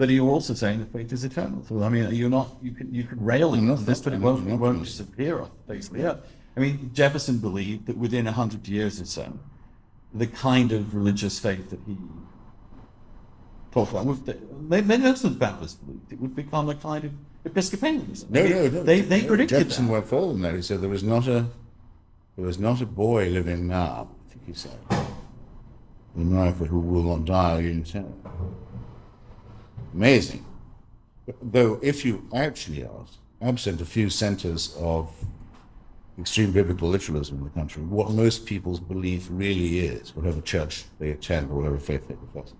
But 0.02 0.10
you're 0.10 0.28
also 0.28 0.54
saying 0.54 0.80
that 0.80 0.92
faith 0.92 1.12
is 1.12 1.22
eternal. 1.22 1.64
So 1.68 1.80
I 1.80 1.88
mean, 1.88 2.12
you're 2.12 2.28
not. 2.28 2.48
You 2.60 2.72
can 2.72 2.92
you 2.92 3.04
can 3.04 3.24
rail 3.24 3.54
against 3.54 3.86
this, 3.86 4.00
but 4.00 4.12
it 4.12 4.18
won't 4.18 4.48
it 4.50 4.56
won't 4.56 4.82
disappear 4.82 5.40
off 5.40 5.50
the 5.64 5.74
face 5.74 5.86
of 5.86 5.94
the 5.94 6.10
earth. 6.10 6.18
I 6.56 6.58
mean, 6.58 6.90
Jefferson 6.92 7.38
believed 7.38 7.86
that 7.86 7.96
within 7.96 8.26
a 8.26 8.32
hundred 8.32 8.66
years 8.66 9.00
or 9.00 9.06
so, 9.06 9.38
the 10.12 10.26
kind 10.26 10.72
of 10.72 10.96
religious 10.96 11.38
faith 11.38 11.70
that 11.70 11.78
he 11.86 11.96
talked 13.70 13.92
about, 13.92 14.06
with 14.06 14.26
the, 14.26 14.36
they, 14.68 14.80
they 14.80 15.06
also 15.06 15.28
Baptists 15.30 15.74
believed 15.74 16.12
it 16.12 16.20
would 16.20 16.34
become 16.34 16.68
a 16.68 16.74
kind 16.74 17.04
of 17.04 17.12
Episcopalianism. 17.44 18.28
No, 18.28 18.44
no, 18.44 18.68
no. 18.70 18.82
They 18.82 19.02
they 19.02 19.22
no, 19.22 19.28
predicted 19.28 19.58
Jefferson 19.60 19.86
that. 19.86 19.92
went 19.92 20.10
than 20.10 20.40
that. 20.40 20.54
He 20.56 20.62
said 20.62 20.80
there 20.80 20.92
is 20.92 21.04
not 21.04 21.28
a 21.28 21.46
there 22.36 22.48
is 22.48 22.58
not 22.58 22.80
a 22.80 22.86
boy 22.86 23.28
living 23.28 23.68
now. 23.68 24.08
I 24.26 24.32
think 24.32 24.46
he 24.48 24.52
said 24.52 24.80
in 26.16 26.22
America 26.22 26.64
who 26.64 26.80
will 26.80 27.04
not 27.04 27.24
die 27.24 27.60
a 27.60 27.62
Unitarian. 27.62 28.14
Amazing. 29.92 30.44
Though, 31.40 31.78
if 31.82 32.04
you 32.04 32.28
actually 32.34 32.84
ask, 32.84 33.14
absent 33.40 33.80
a 33.80 33.84
few 33.84 34.10
centers 34.10 34.74
of 34.78 35.12
extreme 36.18 36.52
biblical 36.52 36.88
literalism 36.88 37.38
in 37.38 37.44
the 37.44 37.50
country, 37.50 37.82
what 37.82 38.10
most 38.10 38.46
people's 38.46 38.80
belief 38.80 39.28
really 39.30 39.80
is, 39.80 40.14
whatever 40.14 40.40
church 40.40 40.84
they 40.98 41.10
attend 41.10 41.50
or 41.50 41.56
whatever 41.56 41.78
faith 41.78 42.08
they 42.08 42.14
profess, 42.14 42.52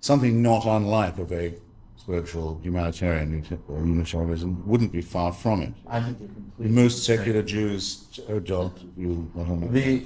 something 0.00 0.42
not 0.42 0.64
unlike 0.64 1.18
a 1.18 1.24
very 1.24 1.54
spiritual 1.96 2.58
humanitarian 2.62 3.44
Unitarianism 3.68 4.66
wouldn't 4.66 4.92
be 4.92 5.02
far 5.02 5.32
from 5.32 5.62
it. 5.62 5.72
I 5.86 6.00
think 6.00 6.30
Most 6.58 7.04
secular 7.04 7.42
Jews 7.42 8.20
don't 8.44 8.76
view 8.96 9.30
The, 9.34 10.04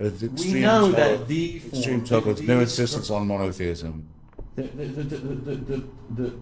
uh, 0.00 0.08
the 0.08 0.28
we 0.28 0.32
extreme 0.32 0.62
know 0.62 0.92
that 0.92 1.28
the 1.28 1.56
extreme 1.56 2.04
the- 2.04 2.42
no 2.46 2.60
insistence 2.60 3.10
on 3.10 3.26
monotheism. 3.26 4.08
The, 4.56 4.62
the, 4.62 4.84
the, 4.84 5.02
the, 5.02 5.16
the, 5.16 5.54
the, 5.56 5.84
the, 6.10 6.34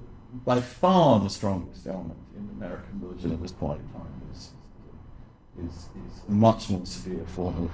by 0.44 0.60
far 0.60 1.20
the 1.20 1.30
strongest 1.30 1.86
element 1.86 2.18
in 2.36 2.48
American 2.56 3.00
religion 3.00 3.32
at 3.32 3.42
this 3.42 3.52
point 3.52 3.80
in 3.80 3.88
time 4.00 4.22
is, 4.32 4.50
is, 5.58 5.74
is 5.74 6.22
a 6.28 6.30
much 6.30 6.70
more 6.70 6.86
severe 6.86 7.24
form 7.26 7.64
of 7.64 7.70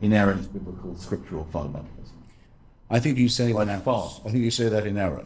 inerrant 0.00 0.52
biblical 0.52 0.96
scriptural 0.96 1.46
fundamentalism. 1.52 2.12
I 2.90 3.00
think 3.00 3.18
you 3.18 3.28
say 3.28 3.52
By 3.52 3.64
that. 3.64 3.82
far. 3.84 4.10
I 4.24 4.30
think 4.30 4.44
you 4.44 4.50
say 4.50 4.68
that 4.68 4.86
in 4.86 4.96
error. 4.96 5.24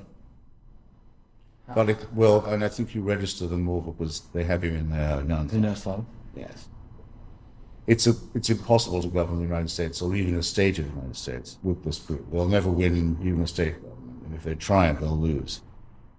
But 1.74 1.90
it, 1.90 2.06
well, 2.14 2.46
and 2.46 2.64
I 2.64 2.68
think 2.68 2.94
you 2.94 3.02
register 3.02 3.46
them 3.46 3.62
more 3.64 3.82
because 3.82 4.20
they 4.32 4.44
have 4.44 4.64
you 4.64 4.72
in 4.72 4.90
their 4.90 5.20
guns. 5.22 5.52
In 5.52 5.66
Islam? 5.66 6.06
Yes. 6.34 6.68
It's 7.86 8.06
a, 8.06 8.14
it's 8.34 8.48
impossible 8.48 9.02
to 9.02 9.08
govern 9.08 9.36
the 9.36 9.42
United 9.42 9.70
States 9.70 10.00
or 10.00 10.14
even 10.14 10.36
a 10.36 10.42
state 10.42 10.78
of 10.78 10.86
the 10.86 10.92
United 10.92 11.16
States 11.16 11.58
with 11.62 11.84
this 11.84 11.98
group. 11.98 12.30
They'll 12.30 12.48
never 12.48 12.70
win 12.70 13.18
even 13.22 13.42
a 13.42 13.46
state 13.46 13.74
and 14.28 14.36
if 14.36 14.44
they 14.44 14.54
try 14.54 14.88
it, 14.90 15.00
they'll 15.00 15.16
lose. 15.16 15.62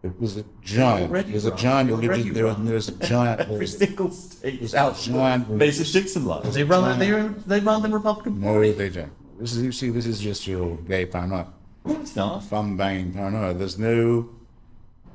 It 0.02 0.20
was 0.20 0.38
a 0.38 0.46
giant. 0.64 1.12
already 1.12 1.32
There's 1.32 1.46
a 1.46 1.50
wrong. 1.50 1.60
giant 1.60 1.90
You're 1.90 1.98
already 1.98 2.10
religion. 2.24 2.34
There, 2.34 2.46
wrong. 2.46 2.66
there's 2.66 2.88
a 2.88 2.96
giant. 3.06 3.42
Every 3.42 3.68
single 3.68 4.10
state 4.12 4.62
is 4.62 4.72
There's 4.72 5.08
a 5.08 5.12
giant. 5.12 5.58
Basic 5.58 5.88
Dixon 5.92 6.26
laws. 6.26 6.54
They 6.54 6.64
run, 6.64 6.98
they, 6.98 7.12
they 7.46 7.60
run 7.60 7.82
the 7.82 7.90
Republican 7.90 8.40
No, 8.42 8.60
they 8.72 8.90
don't. 8.90 9.12
This 9.40 9.54
is 9.56 9.62
you 9.64 9.72
see. 9.74 9.90
This 9.90 10.06
is 10.06 10.20
just 10.20 10.48
your 10.48 10.78
gay 10.78 11.06
paranoia, 11.06 11.48
No, 11.86 12.00
it's 12.02 12.16
not. 12.16 12.44
fun 12.44 12.78
banging 12.78 13.12
paranoia. 13.14 13.54
There's 13.54 13.78
no, 13.78 14.30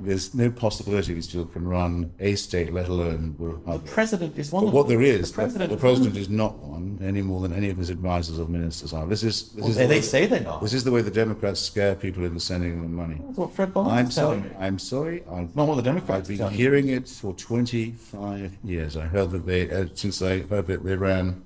there's 0.01 0.35
no 0.35 0.51
possibility 0.51 1.15
these 1.15 1.29
people 1.29 1.45
can 1.47 1.67
run 1.67 2.13
a 2.19 2.35
state, 2.35 2.73
let 2.73 2.89
alone 2.89 3.37
the 3.39 3.73
The 3.73 3.79
president 3.81 4.37
is 4.39 4.51
one 4.53 4.65
But 4.65 4.69
of 4.69 4.75
what 4.75 4.89
them. 4.89 4.99
there 5.01 5.07
is, 5.07 5.31
the 5.31 5.35
president, 5.35 5.71
the 5.71 5.77
president 5.77 6.17
is 6.17 6.29
not 6.29 6.59
one 6.59 6.99
any 7.03 7.23
more 7.23 7.41
than 7.41 7.53
any 7.53 7.71
of 7.71 7.77
his 7.77 7.91
advisors 7.91 8.39
or 8.39 8.47
ministers 8.49 8.93
are. 8.93 9.07
This 9.07 9.23
is, 9.23 9.51
this 9.53 9.67
is 9.69 9.77
They, 9.77 9.83
the 9.83 9.89
they 9.89 9.95
way- 9.97 10.01
say 10.03 10.27
they 10.27 10.39
are. 10.39 10.43
not. 10.43 10.63
This 10.63 10.75
is 10.75 10.85
the 10.85 10.91
way 10.93 11.01
the 11.03 11.11
Democrats 11.11 11.61
scare 11.61 11.95
people 11.95 12.25
into 12.25 12.41
sending 12.41 12.83
them 12.83 12.95
money. 12.95 13.21
That's 13.25 13.39
what 13.39 13.53
Fred 13.53 13.73
Barnes 13.73 13.93
I'm 13.93 14.11
sorry. 14.11 14.41
me. 14.41 14.51
I'm 14.59 14.79
sorry. 14.79 15.23
I've, 15.31 15.55
Not 15.55 15.69
what 15.69 15.77
the 15.77 15.83
Democrats 15.83 16.29
I've 16.31 16.39
been 16.39 16.51
hearing 16.51 16.89
it 16.89 17.09
for 17.09 17.33
25 17.35 18.59
years. 18.65 18.97
I 18.97 19.07
heard 19.07 19.31
that 19.31 19.47
they, 19.47 19.71
uh, 19.71 19.87
since 19.95 20.21
I 20.23 20.41
heard 20.41 20.67
that 20.67 20.85
they 20.85 20.97
ran 20.97 21.43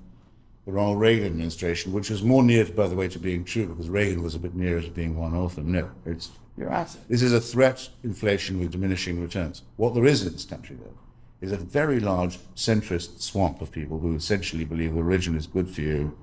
the 0.65 0.71
Ronald 0.73 0.99
Reagan 0.99 1.25
administration, 1.25 1.93
which 1.93 2.09
was 2.09 2.21
more 2.23 2.43
near, 2.43 2.65
by 2.65 2.87
the 2.87 2.95
way, 2.95 3.07
to 3.09 3.19
being 3.19 3.43
true 3.43 3.67
because 3.67 3.89
Reagan 3.89 4.21
was 4.21 4.35
a 4.35 4.39
bit 4.39 4.53
nearer 4.55 4.81
to 4.81 4.89
being 4.91 5.17
one 5.17 5.33
of 5.33 5.55
them. 5.55 5.71
No, 5.71 5.89
it's 6.05 6.29
You're 6.57 6.69
at 6.69 6.93
it. 6.93 7.01
this 7.07 7.21
is 7.21 7.31
a 7.31 7.39
threat 7.39 7.89
inflation 8.03 8.59
with 8.59 8.71
diminishing 8.71 9.21
returns. 9.21 9.63
What 9.77 9.93
there 9.93 10.05
is 10.05 10.25
in 10.25 10.33
this 10.33 10.45
country, 10.45 10.75
though, 10.75 10.97
is 11.41 11.51
a 11.51 11.57
very 11.57 11.99
large 11.99 12.37
centrist 12.55 13.21
swamp 13.21 13.61
of 13.61 13.71
people 13.71 13.99
who 13.99 14.15
essentially 14.15 14.65
believe 14.65 14.93
religion 14.93 15.37
is 15.37 15.47
good 15.47 15.69
for 15.69 15.81
you, 15.81 16.17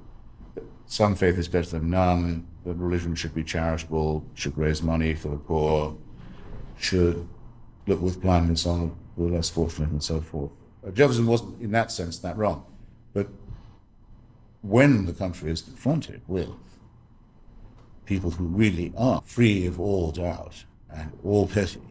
some 0.86 1.16
faith 1.16 1.36
is 1.36 1.48
better 1.48 1.70
than 1.70 1.90
none, 1.90 2.46
that 2.64 2.74
religion 2.74 3.14
should 3.14 3.34
be 3.34 3.42
charitable, 3.42 4.24
should 4.34 4.56
raise 4.56 4.82
money 4.82 5.14
for 5.14 5.28
the 5.28 5.36
poor, 5.36 5.96
should 6.78 7.26
look 7.86 8.00
with 8.00 8.22
kindness 8.22 8.66
on 8.66 8.96
the 9.16 9.24
less 9.24 9.50
fortunate, 9.50 9.90
and 9.90 10.02
so 10.02 10.20
forth. 10.20 10.50
Uh, 10.86 10.90
Jefferson 10.90 11.26
wasn't, 11.26 11.60
in 11.60 11.72
that 11.72 11.90
sense, 11.90 12.18
that 12.18 12.36
wrong. 12.36 12.64
But 13.12 13.28
when 14.62 15.06
the 15.06 15.12
country 15.12 15.50
is 15.50 15.62
confronted 15.62 16.20
with 16.26 16.48
people 18.06 18.30
who 18.30 18.44
really 18.44 18.92
are 18.96 19.22
free 19.26 19.66
of 19.66 19.78
all 19.78 20.10
doubt 20.12 20.64
and 20.90 21.12
all 21.22 21.46
pity, 21.46 21.82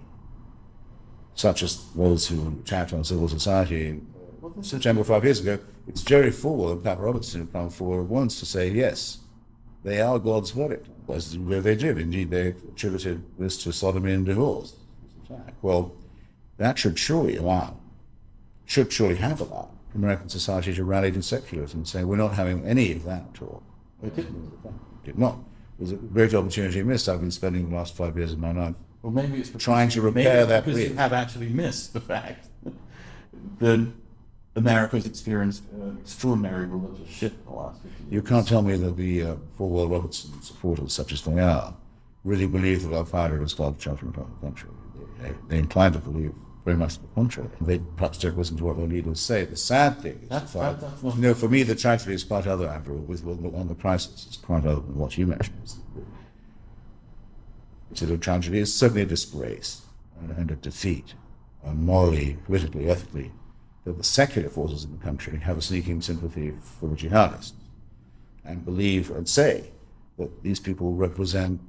such 1.35 1.61
as 1.61 1.91
those 1.93 2.27
who 2.27 2.59
attacked 2.63 2.93
on 2.93 3.03
civil 3.03 3.27
society 3.27 3.89
in 3.89 4.07
September 4.63 5.03
five 5.03 5.23
years 5.23 5.41
ago, 5.41 5.59
it's 5.87 6.01
Jerry 6.01 6.31
Falwell 6.31 6.71
and 6.71 6.83
Pat 6.83 6.99
Robertson 6.99 7.41
who 7.41 7.47
come 7.47 7.69
forward 7.69 8.09
once 8.09 8.39
to 8.39 8.45
say, 8.45 8.69
yes, 8.69 9.19
they 9.83 10.01
are 10.01 10.17
God's 10.17 10.51
verdict. 10.51 10.87
Where 11.05 11.61
they 11.61 11.75
did. 11.75 11.99
Indeed, 11.99 12.31
they 12.31 12.47
attributed 12.47 13.23
this 13.37 13.61
to 13.63 13.71
sodomy 13.71 14.13
and 14.13 14.25
divorce. 14.25 14.73
Well, 15.61 15.93
that 16.57 16.79
should 16.79 16.97
surely 16.97 17.35
allow, 17.37 17.77
should 18.65 18.91
surely 18.91 19.17
have 19.17 19.39
allowed 19.39 19.69
American 19.93 20.29
society 20.29 20.73
to 20.73 20.83
rally 20.83 21.11
to 21.11 21.21
secularism 21.21 21.81
and 21.81 21.87
say, 21.87 22.03
we're 22.03 22.15
not 22.15 22.33
having 22.33 22.65
any 22.65 22.91
of 22.93 23.03
that 23.03 23.23
at 23.35 23.41
all. 23.43 23.61
It 24.01 24.15
did 25.03 25.19
not. 25.19 25.37
It 25.77 25.81
was 25.81 25.91
a 25.91 25.95
great 25.95 26.33
opportunity 26.33 26.81
missed. 26.83 27.09
I've 27.09 27.19
been 27.19 27.31
spending 27.31 27.69
the 27.69 27.75
last 27.75 27.95
five 27.95 28.15
years 28.17 28.31
of 28.31 28.39
my 28.39 28.51
life 28.51 28.75
Well, 29.01 29.11
maybe 29.11 29.39
it's 29.39 29.51
Trying 29.57 29.89
to 29.89 30.01
repair 30.01 30.45
that 30.45 30.65
because 30.65 30.81
you 30.81 30.95
have 30.95 31.13
actually 31.13 31.49
missed 31.49 31.93
the 31.93 32.01
fact 32.01 32.47
that 33.59 33.91
America's 34.55 35.05
experienced 35.05 35.63
uh, 35.77 35.99
extraordinary 35.99 36.65
religious 36.65 37.09
shift 37.09 37.35
in 37.39 37.45
the 37.45 37.59
last 37.59 37.81
50 37.81 38.03
years. 38.03 38.13
You 38.13 38.21
can't 38.21 38.47
tell 38.47 38.61
me 38.61 38.77
that 38.77 38.95
the 38.95 39.23
uh, 39.23 39.35
Falwell 39.59 39.91
Robertson 39.91 40.41
supporters, 40.41 40.93
such 40.93 41.11
as 41.11 41.21
they 41.23 41.39
are, 41.39 41.73
really 42.23 42.47
believe 42.47 42.83
that 42.83 42.95
al 42.95 43.05
Qaeda 43.05 43.39
has 43.41 43.53
got 43.53 43.77
the 43.77 43.83
judgment 43.83 44.17
of 44.17 44.27
the 44.29 44.45
country. 44.47 44.69
They, 45.21 45.33
they 45.49 45.57
incline 45.59 45.91
to 45.91 45.99
believe 45.99 46.33
very 46.65 46.75
much 46.75 46.97
the 46.99 47.07
contrary. 47.13 47.49
They 47.61 47.77
perhaps 47.77 48.17
don't 48.17 48.37
listen 48.37 48.57
to 48.57 48.65
what 48.65 48.77
their 48.77 48.87
leaders 48.87 49.19
say. 49.19 49.45
The 49.45 49.55
sad 49.55 49.99
thing 50.01 50.19
is, 50.23 50.29
That's- 50.29 50.53
that- 50.53 50.81
that- 50.81 50.81
that's 50.81 51.03
not- 51.03 51.17
no, 51.19 51.33
for 51.35 51.47
me, 51.47 51.61
the 51.61 51.75
tragedy 51.75 52.15
is 52.15 52.23
quite 52.23 52.47
other, 52.47 52.67
Andrew, 52.67 52.95
with, 52.97 53.23
on 53.25 53.67
the 53.67 53.75
crisis. 53.75 54.25
It's 54.27 54.37
quite 54.37 54.65
other 54.65 54.81
than 54.81 54.95
what 54.95 55.15
you 55.17 55.27
mentioned. 55.27 55.57
It's 57.91 58.01
a 58.01 58.17
tragedy. 58.17 58.59
It's 58.59 58.73
certainly 58.73 59.03
a 59.03 59.05
disgrace 59.05 59.83
and, 60.19 60.31
and 60.31 60.51
a 60.51 60.55
defeat, 60.55 61.13
uh, 61.63 61.73
morally, 61.73 62.37
politically, 62.45 62.89
ethically, 62.89 63.31
that 63.85 63.97
the 63.97 64.03
secular 64.03 64.49
forces 64.49 64.83
in 64.83 64.91
the 64.91 65.03
country 65.03 65.37
have 65.37 65.59
a 65.59 65.61
sneaking 65.61 66.01
sympathy 66.01 66.51
for 66.61 66.89
the 66.89 66.95
jihadists 66.95 67.53
and 68.43 68.65
believe 68.65 69.11
and 69.11 69.29
say 69.29 69.69
that 70.17 70.41
these 70.41 70.59
people 70.59 70.93
represent 70.93 71.61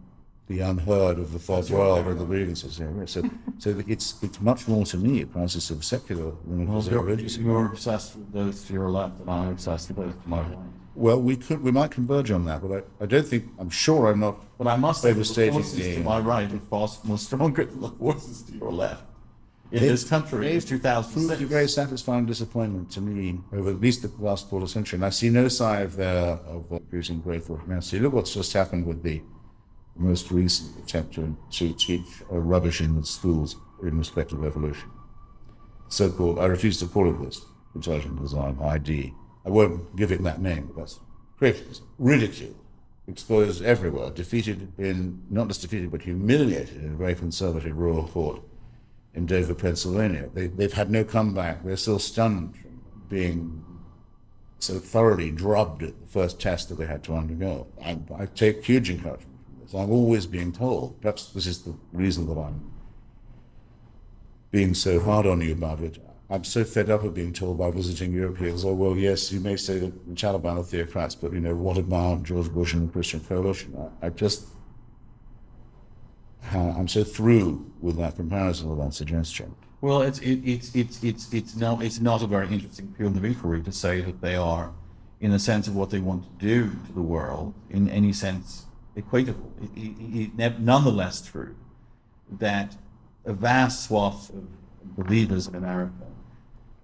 the 0.48 0.60
unheard 0.60 1.18
of 1.18 1.32
the 1.32 1.38
third 1.38 1.68
world 1.70 2.06
and 2.06 2.20
the 2.20 2.24
grievances. 2.24 2.76
So, 3.06 3.22
so 3.58 3.82
it's 3.88 4.22
it's 4.22 4.40
much 4.40 4.68
more 4.68 4.84
to 4.86 4.96
me 4.96 5.22
a 5.22 5.26
crisis 5.26 5.70
of 5.70 5.84
secular 5.84 6.32
than 6.46 6.62
it 6.62 6.68
Well, 6.68 6.82
you're, 6.82 7.02
religious. 7.02 7.36
you're 7.36 7.66
obsessed 7.66 8.16
with 8.16 8.32
those 8.32 8.64
to 8.64 8.72
your 8.72 8.90
left, 8.90 9.20
and 9.20 9.30
I'm 9.30 9.48
obsessed 9.48 9.88
with 9.88 9.96
those 9.98 10.14
to 10.14 10.28
my 10.28 10.40
right. 10.42 10.58
Well, 10.94 11.20
we 11.20 11.36
could 11.36 11.62
we 11.62 11.72
might 11.72 11.90
converge 11.90 12.30
on 12.30 12.44
that, 12.46 12.62
but 12.62 12.84
I, 13.00 13.04
I 13.04 13.06
don't 13.06 13.26
think 13.26 13.44
I'm 13.58 13.70
sure 13.70 14.10
I'm 14.10 14.20
not. 14.20 14.36
But 14.56 14.68
I 14.68 14.76
must 14.76 15.02
say, 15.02 15.08
the 15.10 15.16
Overstating 15.16 15.52
forces 15.54 15.94
to 15.96 16.00
my 16.02 16.20
right 16.20 16.50
are 16.52 16.58
far 16.58 16.88
more 17.04 17.18
stronger 17.18 17.64
than 17.64 17.80
the 17.80 17.90
forces 17.90 18.42
to 18.44 18.52
your 18.52 18.72
left. 18.72 19.02
In 19.72 19.80
They- 19.80 19.88
this 19.88 20.04
country, 20.08 20.46
they've 20.58 20.64
proved 21.12 21.42
a 21.42 21.46
very 21.46 21.66
satisfying 21.68 22.24
disappointment 22.24 22.88
to 22.92 23.00
me 23.00 23.40
over 23.52 23.70
at 23.70 23.80
least 23.80 24.02
the 24.02 24.12
last 24.24 24.48
quarter 24.48 24.68
century, 24.68 24.96
and 24.98 25.04
I 25.04 25.10
see 25.10 25.28
no 25.28 25.48
sign 25.48 25.82
of 25.82 25.96
their 25.96 26.38
of 26.54 26.68
producing 26.88 27.20
great 27.20 27.42
thought 27.42 27.60
humanity. 27.62 27.98
Look 27.98 28.12
what's 28.12 28.32
just 28.32 28.52
happened 28.52 28.86
with 28.86 29.02
the 29.02 29.20
most 29.98 30.30
recent 30.30 30.76
attempt 30.78 31.14
to, 31.14 31.36
teach 31.50 31.90
rubbish 32.28 32.80
in 32.80 32.96
the 32.96 33.06
schools 33.06 33.56
in 33.82 33.98
respect 33.98 34.32
of 34.32 34.44
evolution. 34.44 34.90
So-called, 35.88 36.38
I 36.38 36.46
refuse 36.46 36.78
to 36.80 36.86
call 36.86 37.08
it 37.08 37.24
this, 37.24 37.40
intelligent 37.74 38.20
design, 38.20 38.58
ID. 38.60 39.14
I 39.44 39.50
won't 39.50 39.96
give 39.96 40.10
it 40.10 40.22
that 40.24 40.40
name, 40.40 40.66
but 40.66 40.80
that's 40.80 41.00
craziness, 41.38 41.82
ridicule, 41.98 42.56
exposed 43.06 43.62
everywhere, 43.62 44.10
defeated 44.10 44.72
in, 44.78 45.22
not 45.30 45.48
just 45.48 45.62
defeated, 45.62 45.90
but 45.90 46.02
humiliated 46.02 46.82
in 46.82 46.94
a 46.94 46.96
very 46.96 47.14
conservative 47.14 47.76
rural 47.76 48.08
court 48.08 48.42
in 49.14 49.26
Dover, 49.26 49.54
Pennsylvania. 49.54 50.28
They, 50.34 50.48
they've 50.48 50.72
had 50.72 50.90
no 50.90 51.04
comeback. 51.04 51.64
They're 51.64 51.76
still 51.76 51.98
stunned 52.00 52.56
from 52.56 52.82
being 53.08 53.64
so 54.58 54.78
thoroughly 54.78 55.30
drubbed 55.30 55.82
at 55.82 56.00
the 56.00 56.06
first 56.06 56.40
test 56.40 56.68
that 56.68 56.76
they 56.76 56.86
had 56.86 57.04
to 57.04 57.14
undergo. 57.14 57.68
I, 57.82 57.98
I 58.18 58.26
take 58.26 58.64
huge 58.64 58.90
encouragement 58.90 59.35
this. 59.66 59.74
I'm 59.74 59.90
always 59.90 60.26
being 60.26 60.52
told, 60.52 61.00
perhaps 61.00 61.30
this 61.30 61.46
is 61.46 61.62
the 61.62 61.74
reason 61.92 62.26
that 62.26 62.38
I'm 62.38 62.70
being 64.50 64.74
so 64.74 65.00
hard 65.00 65.26
on 65.26 65.40
you 65.40 65.52
about 65.52 65.80
it. 65.80 65.98
I'm 66.28 66.44
so 66.44 66.64
fed 66.64 66.90
up 66.90 67.04
of 67.04 67.14
being 67.14 67.32
told 67.32 67.58
by 67.58 67.70
visiting 67.70 68.12
Europeans, 68.12 68.64
oh, 68.64 68.74
well, 68.74 68.96
yes, 68.96 69.30
you 69.30 69.38
may 69.38 69.56
say 69.56 69.78
that 69.78 70.08
the 70.08 70.14
Taliban 70.14 70.58
are 70.58 70.64
theocrats, 70.64 71.14
but, 71.20 71.32
you 71.32 71.40
know, 71.40 71.54
what 71.54 71.78
about 71.78 72.24
George 72.24 72.50
Bush 72.50 72.74
and 72.74 72.88
the 72.88 72.92
Christian 72.92 73.20
Coalition? 73.20 73.76
I, 74.02 74.06
I 74.06 74.10
just, 74.10 74.46
uh, 76.52 76.58
I'm 76.58 76.88
so 76.88 77.04
through 77.04 77.70
with 77.80 77.96
that 77.98 78.16
comparison 78.16 78.68
with 78.68 78.78
that 78.78 78.94
suggestion. 78.94 79.54
Well, 79.80 80.02
it's 80.02 80.18
it, 80.20 80.40
it's 80.44 80.74
it's 80.74 81.04
it's 81.04 81.32
it's 81.32 81.54
no 81.54 81.80
it's 81.80 82.00
not 82.00 82.22
a 82.22 82.26
very 82.26 82.48
interesting 82.48 82.94
field 82.96 83.16
of 83.16 83.24
inquiry 83.24 83.62
to 83.62 83.72
say 83.72 84.00
that 84.00 84.20
they 84.20 84.34
are, 84.34 84.72
in 85.20 85.30
the 85.30 85.38
sense 85.38 85.68
of 85.68 85.76
what 85.76 85.90
they 85.90 85.98
want 85.98 86.24
to 86.24 86.44
do 86.44 86.70
to 86.86 86.92
the 86.92 87.02
world, 87.02 87.54
in 87.70 87.88
any 87.90 88.12
sense 88.12 88.65
equatable. 88.96 90.58
Nonetheless, 90.58 91.22
true 91.22 91.54
that 92.38 92.76
a 93.24 93.32
vast 93.32 93.84
swath 93.86 94.30
of 94.30 94.44
believers 94.96 95.46
in 95.46 95.54
America, 95.54 95.92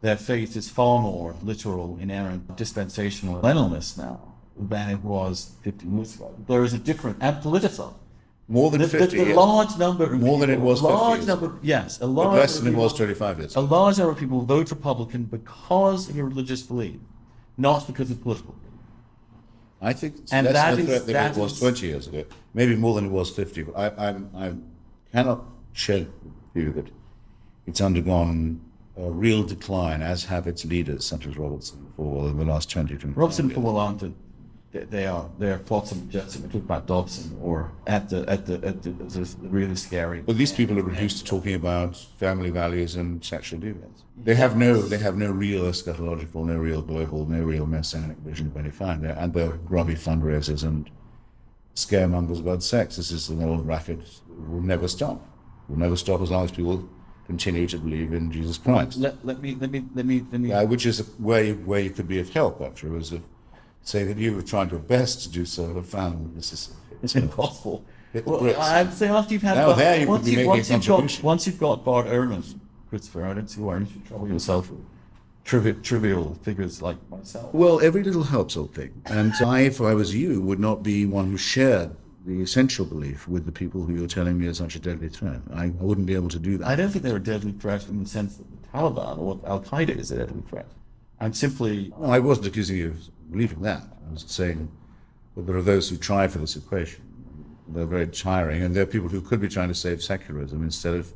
their 0.01 0.17
faith 0.17 0.57
is 0.57 0.69
far 0.69 1.01
more 1.01 1.35
literal, 1.43 1.99
inerrant, 2.01 2.57
dispensational, 2.57 3.41
millennialist 3.41 3.99
now 3.99 4.21
than 4.59 4.91
it 4.91 5.03
was 5.03 5.53
50 5.63 5.87
years 5.87 6.15
ago. 6.17 6.35
There 6.47 6.63
is 6.65 6.75
a 6.75 6.79
different 6.79 7.19
and 7.21 7.41
political. 7.41 7.99
More 8.49 8.71
than 8.71 8.81
The, 8.83 8.87
the, 8.89 8.99
50 8.99 9.17
the 9.17 9.25
years. 9.25 9.37
large 9.37 9.79
number 9.79 10.05
of 10.13 10.21
More 10.21 10.39
than 10.41 10.51
it 10.51 10.55
people- 10.55 10.69
was 10.69 10.81
50 10.81 10.93
large 10.95 11.17
years 11.19 11.27
number, 11.29 11.59
yes, 11.63 11.97
a 11.99 12.01
But 12.01 12.07
large 12.09 12.37
less 12.39 12.57
than 12.59 12.67
it 12.67 12.71
number 12.71 12.83
was 12.83 12.93
of 12.93 12.99
25 12.99 13.39
years 13.39 13.57
a 13.57 13.61
large 13.61 13.99
number 13.99 14.13
of 14.13 14.19
people 14.19 14.43
vote 14.43 14.71
Republican 14.71 15.25
because 15.25 16.09
of 16.09 16.17
your 16.17 16.27
religious 16.27 16.63
belief, 16.63 17.01
not 17.57 17.87
because 17.87 18.11
of 18.11 18.21
political 18.23 18.53
belief. 18.55 18.72
I 19.85 19.93
think 19.93 20.17
And 20.31 20.47
less 20.47 20.55
that 20.55 20.73
of 20.75 20.79
a 20.79 20.83
is- 20.83 20.89
threat 20.89 21.07
than 21.07 21.13
that 21.15 21.37
it 21.37 21.41
was 21.41 21.53
is- 21.55 21.59
20 21.61 21.87
years 21.87 22.07
ago. 22.07 22.25
Maybe 22.55 22.77
more 22.77 22.95
than 22.95 23.07
it 23.07 23.11
was 23.11 23.31
50. 23.31 23.63
But 23.65 23.77
I, 23.77 23.87
I, 24.11 24.47
I 24.47 24.55
cannot 25.13 25.45
share 25.73 26.01
the 26.01 26.61
view 26.61 26.73
that 26.73 26.89
it's 27.67 27.81
undergone 27.81 28.61
a 28.97 29.11
real 29.11 29.43
decline, 29.43 30.03
as 30.03 30.27
have 30.27 30.47
its 30.47 30.65
leaders, 30.65 31.05
such 31.07 31.27
as 31.27 31.37
Robertson, 31.37 31.93
for 31.97 32.31
the 32.31 32.45
last 32.45 32.71
20 32.71 32.97
to 32.99 33.07
Robson 33.09 33.47
and 33.47 33.55
Paul 33.55 33.77
aren't 33.79 34.03
a- 34.03 34.13
they- 34.73 34.85
they 34.95 35.07
are 35.07 35.29
they 35.39 35.51
are 35.53 35.59
flotsam 35.59 36.09
jetsam. 36.11 36.43
We 36.43 36.49
talk 36.49 36.63
about 36.63 36.87
Dobson 36.87 37.37
or 37.43 37.71
at 37.87 38.09
the 38.11 38.21
at 38.29 38.47
the 38.47 38.55
at 38.67 38.83
the, 38.83 38.91
the 38.91 39.37
really 39.49 39.77
scary. 39.77 40.21
But 40.23 40.37
these 40.39 40.53
people 40.53 40.79
are 40.79 40.83
reduced 40.83 41.19
to 41.19 41.25
talking 41.25 41.55
about 41.55 41.97
family 42.19 42.51
values 42.51 42.97
and 42.97 43.23
sexual 43.25 43.61
deviance. 43.61 44.03
They 44.25 44.35
have 44.35 44.57
no, 44.57 44.81
they 44.83 44.99
have 44.99 45.17
no 45.17 45.31
real 45.31 45.63
eschatological, 45.65 46.45
no 46.47 46.57
real 46.57 46.83
global, 46.83 47.27
no 47.27 47.43
real 47.43 47.67
messianic 47.67 48.19
vision 48.19 48.47
of 48.49 48.57
any 48.57 48.71
kind. 48.71 49.03
They're, 49.03 49.19
and 49.19 49.33
they're 49.35 49.57
grubby 49.71 49.95
fundraisers 49.95 50.63
and 50.63 50.91
scaremongers 51.75 52.41
about 52.41 52.63
sex. 52.63 52.97
This 52.97 53.11
is 53.11 53.29
an 53.31 53.43
old 53.43 53.67
racket. 53.67 54.01
It 54.01 54.49
will 54.49 54.61
never 54.61 54.89
stop. 54.89 55.17
It 55.69 55.73
will 55.73 55.79
never 55.79 55.97
stop 55.97 56.21
as 56.21 56.31
long 56.31 56.45
as 56.45 56.53
people 56.53 56.89
continue 57.27 57.67
to 57.69 57.79
believe 57.79 58.13
in 58.13 58.31
Jesus 58.31 58.59
Christ. 58.59 58.99
Let, 58.99 59.25
let 59.25 59.41
me 59.41 59.57
let 59.61 59.71
me 59.71 59.85
let 59.95 60.07
me 60.07 60.25
let 60.31 60.41
me. 60.41 60.53
Uh, 60.53 60.65
which 60.67 60.87
is 60.87 61.01
a 61.01 61.07
way 61.19 61.53
where 61.53 61.81
you 61.81 61.91
could 61.91 62.09
be 62.09 62.19
of 62.21 62.29
help, 62.31 62.61
actually, 62.61 62.91
was 62.91 63.11
to 63.11 63.23
say 63.83 64.05
that 64.05 64.17
you 64.17 64.35
were 64.35 64.43
trying 64.43 64.71
your 64.71 64.81
best 64.81 65.23
to 65.23 65.29
do 65.31 65.45
so, 65.45 65.75
have 65.75 65.87
found 65.87 66.25
that 66.25 66.35
this 66.35 66.53
is 66.53 66.75
It's 67.03 67.17
impossible. 67.17 67.85
Well. 68.25 68.61
I'd 68.61 68.93
say 68.93 69.09
after 69.09 69.33
you've 69.33 69.43
had 69.43 69.57
Now 69.57 69.67
Bart- 69.69 69.79
there 69.79 70.01
you 70.01 70.07
once, 70.07 70.29
you, 70.29 70.47
once 70.47 70.71
you've 70.71 70.87
got 70.87 71.23
once 71.23 71.47
you've 71.47 71.59
got 71.59 71.85
Bart 71.85 72.07
Ehrman, 72.07 72.59
Christopher, 72.91 73.25
I 73.25 73.33
don't 73.35 73.49
see 73.49 73.61
why 73.61 73.79
you 73.79 73.87
should 73.87 74.05
trouble 74.07 74.29
yourself 74.29 74.71
with 74.71 74.81
trivial, 75.45 75.81
trivial 75.83 76.35
figures 76.43 76.83
like 76.83 76.97
myself. 77.11 77.53
Well, 77.55 77.81
every 77.81 78.03
little 78.03 78.25
helps, 78.25 78.57
old 78.57 78.75
thing. 78.75 79.03
And 79.07 79.33
I, 79.45 79.61
if 79.61 79.81
I 79.81 79.95
was 79.95 80.15
you, 80.15 80.41
would 80.43 80.61
not 80.61 80.83
be 80.83 81.07
one 81.07 81.31
who 81.31 81.37
shared 81.37 81.97
the 82.25 82.41
essential 82.43 82.85
belief 82.85 83.27
with 83.27 83.47
the 83.47 83.53
people 83.53 83.85
who 83.85 83.95
you're 83.95 84.07
telling 84.07 84.39
me 84.39 84.47
are 84.47 84.55
such 84.55 84.77
a 84.77 84.79
deadly 84.79 85.09
threat. 85.09 85.41
I, 85.53 85.65
I 85.65 85.69
wouldn't 85.69 86.07
be 86.07 86.15
able 86.15 86.29
to 86.29 86.39
do 86.39 86.59
that. 86.59 86.69
I 86.69 86.77
don't 86.77 86.91
think 86.91 87.03
they're 87.05 87.17
a 87.17 87.21
deadly 87.21 87.53
threat 87.53 87.89
in 87.89 88.03
the 88.03 88.09
sense 88.09 88.37
that 88.37 88.45
the 88.63 88.69
Taliban 88.69 89.19
or 89.19 89.41
Al 89.47 89.61
Qaeda 89.61 89.97
is 89.97 90.11
a 90.13 90.19
deadly 90.19 90.43
threat. 90.49 90.67
I'm 91.21 91.33
simply 91.33 91.93
Well, 91.97 92.11
I 92.11 92.19
wasn't 92.19 92.49
accusing 92.49 92.77
you 92.77 92.91
of 92.91 93.09
believing 93.33 93.63
that. 93.63 93.83
I 94.09 94.13
was 94.13 94.25
saying 94.29 94.71
that 95.35 95.47
there 95.47 95.57
are 95.57 95.63
those 95.63 95.89
who 95.89 95.97
try 95.97 96.29
for 96.29 96.39
this 96.39 96.55
equation. 96.57 97.03
They're 97.69 97.87
very 97.87 98.07
tiring, 98.07 98.63
and 98.63 98.77
there 98.77 98.83
are 98.83 98.87
people 98.87 99.09
who 99.09 99.21
could 99.21 99.41
be 99.41 99.49
trying 99.49 99.69
to 99.69 99.75
save 99.75 100.03
secularism 100.03 100.63
instead 100.63 100.95
of 100.95 101.13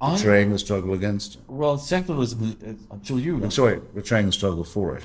betraying 0.00 0.50
the 0.50 0.58
struggle 0.58 0.94
against 0.94 1.36
it. 1.36 1.40
Well, 1.48 1.76
secularism, 1.78 2.56
is- 2.62 2.68
uh, 2.68 2.74
until 2.94 3.18
you, 3.18 3.42
I'm 3.42 3.50
sorry, 3.50 3.80
betraying 3.94 4.26
the 4.26 4.32
struggle 4.32 4.64
for 4.64 4.96
it. 4.96 5.04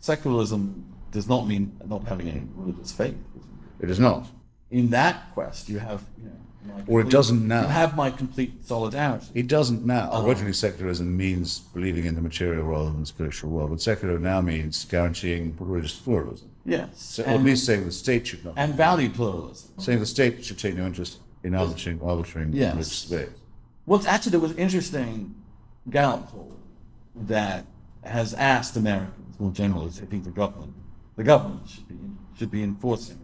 secularism 0.00 0.84
does 1.12 1.28
not 1.28 1.46
mean 1.46 1.76
not 1.86 2.04
having 2.04 2.28
any 2.28 2.42
religious 2.56 2.92
faith. 2.92 3.16
It 3.80 3.90
is 3.90 3.98
not. 3.98 4.26
In 4.70 4.90
that 4.90 5.32
quest, 5.32 5.68
you 5.68 5.78
have, 5.78 6.04
you 6.18 6.24
know, 6.28 6.36
Or 6.86 7.00
it 7.00 7.10
doesn't 7.10 7.46
now. 7.46 7.62
You 7.62 7.68
have 7.68 7.96
my 7.96 8.10
complete 8.10 8.64
solidarity. 8.66 9.26
It 9.34 9.46
doesn't 9.48 9.84
now. 9.84 10.08
Oh. 10.12 10.26
Originally, 10.26 10.52
secularism 10.52 11.16
means 11.16 11.58
believing 11.58 12.04
in 12.04 12.14
the 12.14 12.20
material 12.20 12.64
rather 12.64 12.86
than 12.90 13.00
the 13.00 13.06
spiritual 13.06 13.50
world, 13.50 13.70
but 13.70 13.80
secular 13.80 14.18
now 14.18 14.40
means 14.40 14.84
guaranteeing 14.84 15.56
religious 15.58 15.96
pluralism. 15.98 16.50
Yes, 16.64 16.88
So 17.00 17.22
at 17.24 17.42
least 17.42 17.64
saying 17.64 17.84
the 17.84 17.92
state 17.92 18.26
should 18.26 18.44
not. 18.44 18.54
and 18.56 18.74
value 18.74 19.08
pluralism. 19.08 19.70
saying 19.78 20.00
the 20.00 20.06
state 20.06 20.44
should 20.44 20.58
take 20.58 20.76
no 20.76 20.84
interest 20.86 21.18
in 21.44 21.54
arbitrating, 21.54 22.00
arbitrating 22.02 22.52
Yes. 22.52 22.72
religious 22.74 23.04
faith. 23.04 23.40
Well, 23.86 24.02
actually, 24.06 24.30
there 24.32 24.40
was 24.40 24.50
an 24.52 24.58
interesting 24.58 25.34
Gallup 25.88 26.28
poll 26.28 26.52
that 27.14 27.64
has 28.02 28.34
asked 28.34 28.76
Americans, 28.76 29.38
more 29.38 29.52
generally, 29.52 29.86
I 30.02 30.06
think 30.06 30.24
the 30.24 30.30
government, 30.30 30.72
the 31.16 31.22
government 31.24 31.68
should 31.68 31.88
be 31.88 31.94
should 32.36 32.50
be 32.50 32.62
enforcing 32.62 33.18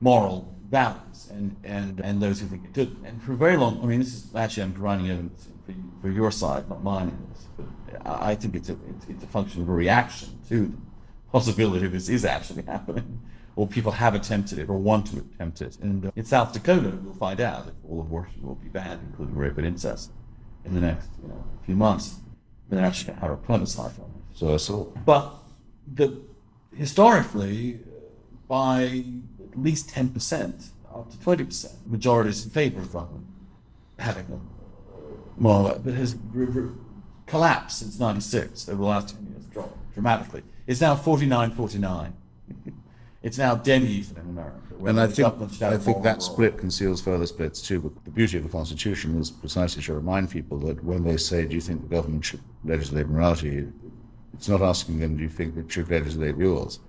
moral 0.00 0.53
values, 0.70 1.28
and 1.30 1.56
and 1.64 2.00
and 2.00 2.20
those 2.20 2.40
who 2.40 2.46
think 2.46 2.64
it 2.64 2.72
did. 2.72 2.96
And 3.04 3.22
for 3.22 3.34
very 3.34 3.56
long, 3.56 3.80
I 3.82 3.86
mean, 3.86 4.00
this 4.00 4.14
is 4.14 4.34
actually 4.34 4.64
I'm 4.64 4.72
providing 4.72 5.10
evidence 5.10 5.48
for, 5.66 5.74
for 6.02 6.10
your 6.10 6.30
side, 6.30 6.68
not 6.68 6.82
mine. 6.82 7.16
But 7.56 8.06
I 8.06 8.34
think 8.34 8.54
it's 8.54 8.68
a 8.68 8.76
it's, 8.88 9.06
it's 9.08 9.24
a 9.24 9.26
function 9.26 9.62
of 9.62 9.68
a 9.68 9.72
reaction 9.72 10.38
to 10.48 10.66
the 10.66 11.30
possibility 11.32 11.86
this 11.86 12.08
is 12.08 12.24
actually 12.24 12.62
happening, 12.62 13.20
or 13.56 13.66
people 13.66 13.92
have 13.92 14.14
attempted 14.14 14.58
it 14.58 14.68
or 14.68 14.78
want 14.78 15.06
to 15.08 15.18
attempt 15.18 15.62
it. 15.62 15.78
And 15.80 16.06
uh, 16.06 16.10
in 16.16 16.24
South 16.24 16.52
Dakota, 16.52 16.98
we'll 17.02 17.14
find 17.14 17.40
out 17.40 17.68
if 17.68 17.74
all 17.88 18.00
abortion 18.00 18.42
will 18.42 18.56
be 18.56 18.68
banned, 18.68 19.00
including 19.10 19.36
rape 19.36 19.58
and 19.58 19.66
incest, 19.66 20.10
in 20.64 20.74
the 20.74 20.80
next 20.80 21.08
you 21.22 21.28
know 21.28 21.44
few 21.64 21.76
months. 21.76 22.20
They're 22.68 22.84
actually 22.84 23.08
going 23.08 23.20
to 23.20 23.26
have 23.26 23.30
a 23.32 23.36
plebiscite 23.36 23.98
on 23.98 24.06
it. 24.06 24.38
So 24.38 24.56
saw. 24.56 24.84
But 25.04 25.34
the 25.86 26.22
historically, 26.74 27.80
by 28.48 29.04
at 29.54 29.62
least 29.62 29.88
ten 29.88 30.08
percent, 30.08 30.70
up 30.92 31.10
to 31.10 31.20
twenty 31.20 31.44
percent, 31.44 31.74
majority 31.86 32.30
is 32.30 32.44
in 32.44 32.50
favour 32.50 32.80
of 32.80 32.92
government 32.92 33.26
having 33.98 34.24
a 34.24 34.38
well, 35.36 35.80
but 35.82 35.94
has 35.94 36.16
re- 36.32 36.46
re- 36.46 36.70
collapsed 37.26 37.78
since 37.78 37.98
'96 37.98 38.68
over 38.68 38.78
the 38.78 38.88
last 38.88 39.14
ten 39.14 39.26
years, 39.26 39.44
dropped 39.46 39.92
dramatically. 39.92 40.42
It's 40.66 40.80
now 40.80 40.94
49-49. 40.96 42.12
it's 43.22 43.38
now 43.38 43.54
dead 43.54 43.82
even 43.82 44.16
in 44.16 44.30
America. 44.30 44.58
And 44.86 45.00
I 45.00 45.06
think, 45.06 45.18
government 45.18 45.52
should 45.52 45.62
have 45.62 45.72
I 45.74 45.76
think 45.78 46.02
that 46.02 46.22
split 46.22 46.58
conceals 46.58 47.00
further 47.00 47.26
splits 47.26 47.62
too. 47.62 47.80
But 47.80 48.04
the 48.04 48.10
beauty 48.10 48.36
of 48.38 48.44
the 48.44 48.50
Constitution 48.50 49.18
is 49.18 49.30
precisely 49.30 49.82
to 49.84 49.94
remind 49.94 50.30
people 50.30 50.58
that 50.60 50.82
when 50.84 51.04
they 51.04 51.16
say, 51.16 51.46
"Do 51.46 51.54
you 51.54 51.60
think 51.60 51.82
the 51.82 51.94
government 51.94 52.24
should 52.24 52.40
legislate 52.64 53.08
morality?" 53.08 53.66
it's 54.34 54.48
not 54.48 54.62
asking 54.62 54.98
them, 55.00 55.16
"Do 55.16 55.22
you 55.22 55.28
think 55.28 55.56
it 55.56 55.70
should 55.70 55.90
legislate 55.90 56.36
yours?" 56.36 56.80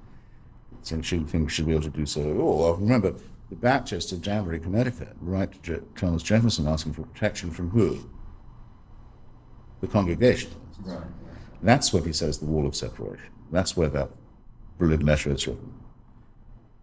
It's 0.85 0.91
saying, 0.91 1.01
"Should 1.01 1.21
you 1.21 1.25
think 1.25 1.47
it 1.47 1.51
should 1.51 1.65
be 1.65 1.71
able 1.71 1.81
to 1.81 1.89
do 1.89 2.05
so?" 2.05 2.21
Oh, 2.39 2.71
I 2.71 2.79
remember 2.79 3.15
the 3.49 3.55
Baptist 3.55 4.11
of 4.11 4.21
Danbury, 4.21 4.59
Connecticut, 4.59 5.15
right 5.19 5.51
to 5.63 5.83
Thomas 5.95 6.21
Jefferson 6.21 6.67
asking 6.67 6.93
for 6.93 7.01
protection 7.01 7.49
from 7.49 7.71
who? 7.71 8.07
The 9.81 9.87
congregation. 9.87 10.51
Right. 10.83 10.99
That's 11.63 11.91
when 11.91 12.03
he 12.03 12.13
says 12.13 12.37
the 12.37 12.45
wall 12.45 12.67
of 12.67 12.75
separation. 12.75 13.31
That's 13.51 13.75
where 13.75 13.89
that 13.89 14.11
brilliant 14.77 15.01
letter 15.01 15.31
is 15.31 15.47
written. 15.47 15.73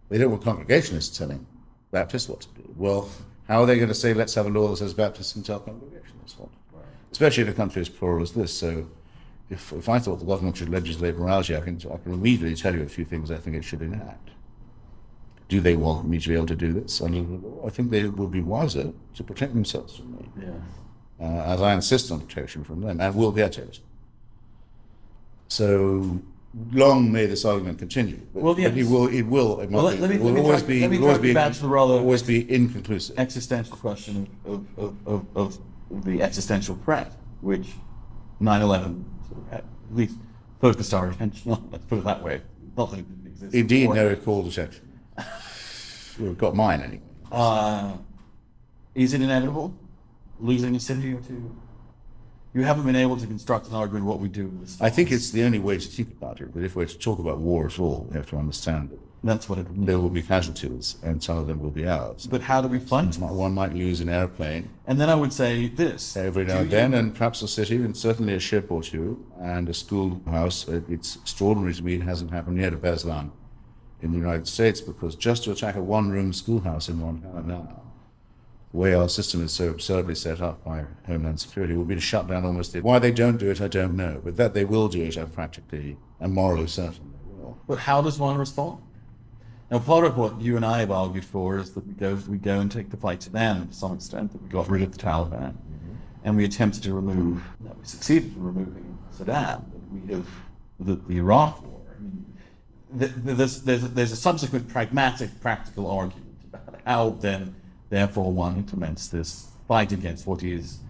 They 0.09 0.17
don't 0.17 0.31
want 0.31 0.43
congregationists 0.43 1.17
telling 1.17 1.47
Baptists 1.91 2.27
what 2.27 2.41
to 2.41 2.49
do. 2.61 2.75
Well, 2.75 3.09
how 3.47 3.63
are 3.63 3.65
they 3.65 3.77
going 3.77 3.87
to 3.87 3.95
say, 3.95 4.13
let's 4.13 4.33
have 4.35 4.47
a 4.47 4.49
law 4.49 4.67
that 4.67 4.77
says 4.77 4.93
Baptists 4.93 5.31
can 5.31 5.43
tell 5.43 5.61
congregationists 5.61 6.37
what? 6.37 6.49
Right. 6.73 6.83
Especially 7.09 7.43
in 7.43 7.49
a 7.49 7.53
country 7.53 7.81
as 7.81 7.87
plural 7.87 8.21
as 8.21 8.33
this. 8.33 8.53
So 8.53 8.85
if, 9.49 9.71
if 9.73 9.89
I 9.89 9.99
thought 9.99 10.19
the 10.19 10.25
government 10.25 10.57
should 10.57 10.69
legislate 10.69 11.17
morality, 11.17 11.55
I 11.55 11.61
can, 11.61 11.75
I 11.91 11.97
can 11.97 12.13
immediately 12.13 12.55
tell 12.55 12.73
you 12.73 12.81
a 12.83 12.87
few 12.87 13.05
things 13.05 13.29
I 13.31 13.37
think 13.37 13.55
it 13.55 13.63
should 13.63 13.81
enact. 13.81 14.29
Do 15.49 15.59
they 15.59 15.75
want 15.75 16.07
me 16.07 16.19
to 16.19 16.29
be 16.29 16.35
able 16.35 16.47
to 16.47 16.55
do 16.55 16.73
this 16.73 16.99
law? 17.01 17.65
I 17.65 17.69
think 17.69 17.91
they 17.91 18.05
would 18.07 18.31
be 18.31 18.41
wiser 18.41 18.93
to 19.15 19.23
protect 19.23 19.53
themselves 19.53 19.97
from 19.97 20.15
me, 20.15 20.29
Yeah. 20.41 20.51
uh, 21.19 21.53
as 21.53 21.61
I 21.61 21.73
insist 21.73 22.11
on 22.11 22.21
protection 22.21 22.63
from 22.63 22.81
them, 22.81 22.99
and 22.99 23.15
will 23.15 23.31
get 23.31 23.57
it. 23.57 23.79
So 25.47 26.19
long 26.71 27.11
may 27.11 27.25
this 27.25 27.45
argument 27.45 27.77
continue. 27.79 28.19
But, 28.33 28.43
Well, 28.43 28.55
but 28.55 28.77
it 28.77 28.87
will. 28.87 29.07
It 29.07 29.23
will. 29.23 29.59
It, 29.59 29.69
Well, 29.69 29.83
let- 29.83 29.99
let 29.99 30.09
me- 30.09 30.17
will 30.17 30.25
let 30.27 30.33
me 30.35 30.41
always 30.41 30.59
try- 30.61 30.67
be. 30.69 30.81
let 30.81 30.91
me 30.91 30.97
always 30.99 31.17
be. 31.19 31.33
back 31.33 31.53
to 31.53 31.61
the 31.61 31.67
rather- 31.67 31.93
always 31.95 32.23
be 32.23 32.51
inconclusive. 32.51 33.17
existential 33.19 33.75
question 33.77 34.27
of, 34.45 34.65
of, 34.77 34.95
of, 35.05 35.25
of, 35.35 35.59
the 36.05 36.23
existential 36.23 36.75
threat, 36.83 37.15
which 37.41 37.67
9-11 38.41 38.41
sort 38.41 38.81
of 38.81 39.03
had 39.03 39.12
at 39.51 39.63
least 39.91 40.17
focused 40.59 40.93
our 40.93 41.09
attention 41.09 41.51
on. 41.51 41.69
Let's 41.71 41.83
put 41.85 41.99
it 41.99 42.05
that 42.05 42.23
way. 42.23 42.41
Not 42.77 42.91
that 42.91 42.97
didn't 42.97 43.27
exist. 43.27 43.53
Indeed, 43.53 43.81
before. 43.81 43.95
no 43.95 44.07
recall 44.09 44.43
detection. 44.43 44.89
We've 46.19 46.37
got 46.37 46.55
mine 46.55 46.81
anyway. 46.81 47.01
Uh, 47.31 47.93
is 48.95 49.13
it 49.13 49.21
inevitable? 49.21 49.73
Losing 50.39 50.75
a 50.75 50.79
city 50.79 51.13
or 51.13 51.19
two? 51.21 51.55
You 52.53 52.61
haven't 52.63 52.85
been 52.85 52.95
able 52.95 53.17
to 53.17 53.25
construct 53.25 53.67
an 53.67 53.73
argument 53.73 54.05
what 54.05 54.19
we 54.19 54.27
do 54.27 54.47
with 54.47 54.79
I 54.79 54.89
think 54.91 55.11
it's 55.11 55.31
the 55.31 55.43
only 55.43 55.57
way 55.57 55.79
to 55.79 55.87
think 55.87 56.09
about 56.09 56.39
it. 56.39 56.53
But 56.53 56.63
if 56.63 56.75
we're 56.75 56.85
to 56.85 56.99
talk 56.99 57.17
about 57.17 57.39
war 57.39 57.65
at 57.65 57.79
all, 57.79 58.07
we 58.09 58.15
have 58.15 58.29
to 58.29 58.37
understand 58.37 58.91
that 58.91 58.99
That's 59.25 59.47
what 59.47 59.57
it 59.57 59.69
would 59.69 59.85
there 59.87 59.99
will 59.99 60.09
be 60.09 60.21
casualties, 60.21 60.97
and 61.01 61.23
some 61.23 61.37
of 61.37 61.47
them 61.47 61.61
will 61.61 61.71
be 61.71 61.87
ours. 61.87 62.27
But 62.27 62.41
how 62.41 62.61
do 62.61 62.67
we 62.67 62.77
fund? 62.79 63.15
One 63.15 63.53
might 63.53 63.73
lose 63.73 64.01
an 64.01 64.09
airplane 64.09 64.67
And 64.85 64.99
then 64.99 65.09
I 65.09 65.15
would 65.15 65.31
say 65.31 65.69
this. 65.69 66.17
every 66.17 66.43
now 66.43 66.57
and 66.57 66.65
you- 66.65 66.71
then, 66.71 66.93
and 66.93 67.15
perhaps 67.15 67.41
a 67.41 67.47
city, 67.47 67.77
and 67.77 67.95
certainly 67.95 68.33
a 68.33 68.39
ship 68.39 68.69
or 68.69 68.83
two, 68.83 69.23
and 69.39 69.69
a 69.69 69.73
schoolhouse. 69.73 70.67
It- 70.67 70.83
It's 70.89 71.15
extraordinary 71.15 71.73
to 71.73 71.83
me 71.83 71.93
it 71.95 72.01
hasn't 72.03 72.31
happened 72.31 72.57
yet 72.57 72.73
at 72.73 72.81
Beslan 72.81 73.29
in 74.01 74.11
the 74.11 74.17
United 74.17 74.47
States, 74.47 74.81
because 74.81 75.15
just 75.15 75.45
to 75.45 75.51
attack 75.51 75.77
a 75.77 75.81
one-room 75.83 76.33
schoolhouse 76.33 76.89
in 76.89 76.97
Montana 76.99 77.43
now, 77.47 77.81
the 78.73 78.77
way 78.77 78.93
our 78.93 79.07
system 79.07 79.41
is 79.41 79.53
so 79.53 79.69
absurdly 79.69 80.15
set 80.15 80.41
up 80.41 80.65
by 80.65 80.83
Homeland 81.07 81.39
Security, 81.39 81.77
will 81.77 81.85
be 81.85 81.95
to 81.95 82.01
shut 82.01 82.27
down 82.27 82.43
almost. 82.43 82.75
Why 82.81 82.99
they 82.99 83.11
don't 83.11 83.37
do 83.37 83.49
it, 83.49 83.61
I 83.61 83.69
don't 83.69 83.95
know, 83.95 84.19
but 84.21 84.35
that 84.35 84.53
they 84.53 84.65
will 84.65 84.89
do 84.89 85.01
it, 85.03 85.15
I'm 85.15 85.29
practically 85.29 85.95
and 86.19 86.33
morally 86.33 86.67
certain 86.67 87.13
they 87.13 87.41
will. 87.41 87.57
But 87.69 87.79
how 87.79 88.01
does 88.01 88.19
one 88.19 88.37
respond? 88.37 88.79
Now, 89.73 89.79
part 89.79 90.05
of 90.05 90.17
what 90.17 90.39
you 90.39 90.55
and 90.55 90.63
I 90.63 90.81
have 90.81 90.91
argued 90.91 91.25
for 91.25 91.57
is 91.57 91.71
that 91.71 91.87
we 91.87 91.93
go, 91.93 92.13
we 92.27 92.37
go 92.37 92.59
and 92.59 92.71
take 92.71 92.91
the 92.91 92.97
fight 92.97 93.19
to 93.21 93.31
them 93.31 93.69
to 93.69 93.73
some 93.73 93.95
extent, 93.95 94.31
that 94.31 94.39
we 94.39 94.47
got 94.47 94.69
rid 94.69 94.83
of 94.83 94.95
the 94.95 94.99
Taliban, 94.99 95.53
mm-hmm. 95.53 95.95
and 96.23 96.37
we 96.37 96.45
attempted 96.45 96.83
to 96.83 96.93
remove, 96.93 97.41
that 97.61 97.75
we 97.79 97.83
succeeded 97.83 98.35
in 98.35 98.43
removing 98.43 98.99
Saddam, 99.11 99.63
that 99.71 99.91
we 99.91 100.13
have 100.13 100.27
the, 100.79 100.93
the 100.93 101.17
Iraq 101.17 101.63
war. 101.63 101.81
I 101.89 102.01
mean, 102.03 102.25
th- 102.99 103.13
th- 103.13 103.35
there's, 103.35 103.61
there's, 103.63 103.81
there's 103.81 104.11
a 104.11 104.15
subsequent 104.15 104.69
pragmatic, 104.69 105.41
practical 105.41 105.89
argument 105.89 106.37
about 106.53 106.79
how 106.85 107.09
then, 107.09 107.55
therefore, 107.89 108.31
one 108.31 108.57
implements 108.57 109.07
this 109.07 109.53
fight 109.67 109.91
against 109.91 110.27
what 110.27 110.43
is, 110.43 110.81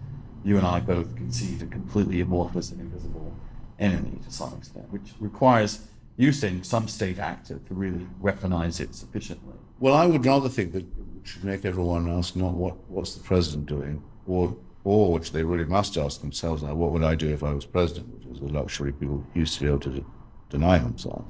you 0.44 0.58
and 0.58 0.66
I 0.66 0.80
both 0.80 1.16
concede, 1.16 1.62
a 1.62 1.66
completely 1.66 2.20
amorphous 2.20 2.70
and 2.70 2.82
invisible 2.82 3.34
enemy 3.78 4.18
to 4.26 4.30
some 4.30 4.52
extent, 4.58 4.92
which 4.92 5.14
requires 5.20 5.86
you 6.16 6.32
saying 6.32 6.62
some 6.62 6.88
state 6.88 7.18
actor 7.18 7.60
to 7.66 7.74
really 7.74 8.06
weaponize 8.22 8.80
it 8.80 8.94
sufficiently. 8.94 9.54
Well, 9.80 9.94
I 9.94 10.06
would 10.06 10.24
rather 10.24 10.48
think 10.48 10.72
that 10.72 10.84
it 10.84 11.24
should 11.24 11.44
make 11.44 11.64
everyone 11.64 12.08
ask 12.08 12.36
not 12.36 12.54
what 12.54 12.76
what's 12.88 13.14
the 13.14 13.22
president 13.22 13.66
doing, 13.66 14.02
or 14.26 14.56
or 14.84 15.12
which 15.12 15.32
they 15.32 15.42
really 15.42 15.64
must 15.64 15.96
ask 15.96 16.20
themselves 16.20 16.62
now, 16.62 16.74
what 16.74 16.92
would 16.92 17.02
I 17.02 17.14
do 17.14 17.32
if 17.32 17.42
I 17.42 17.54
was 17.54 17.64
president, 17.64 18.14
which 18.14 18.36
is 18.36 18.42
a 18.42 18.52
luxury 18.52 18.92
people 18.92 19.26
used 19.34 19.54
to 19.54 19.60
be 19.60 19.66
able 19.66 19.80
to 19.80 20.04
deny 20.50 20.78
themselves. 20.78 21.24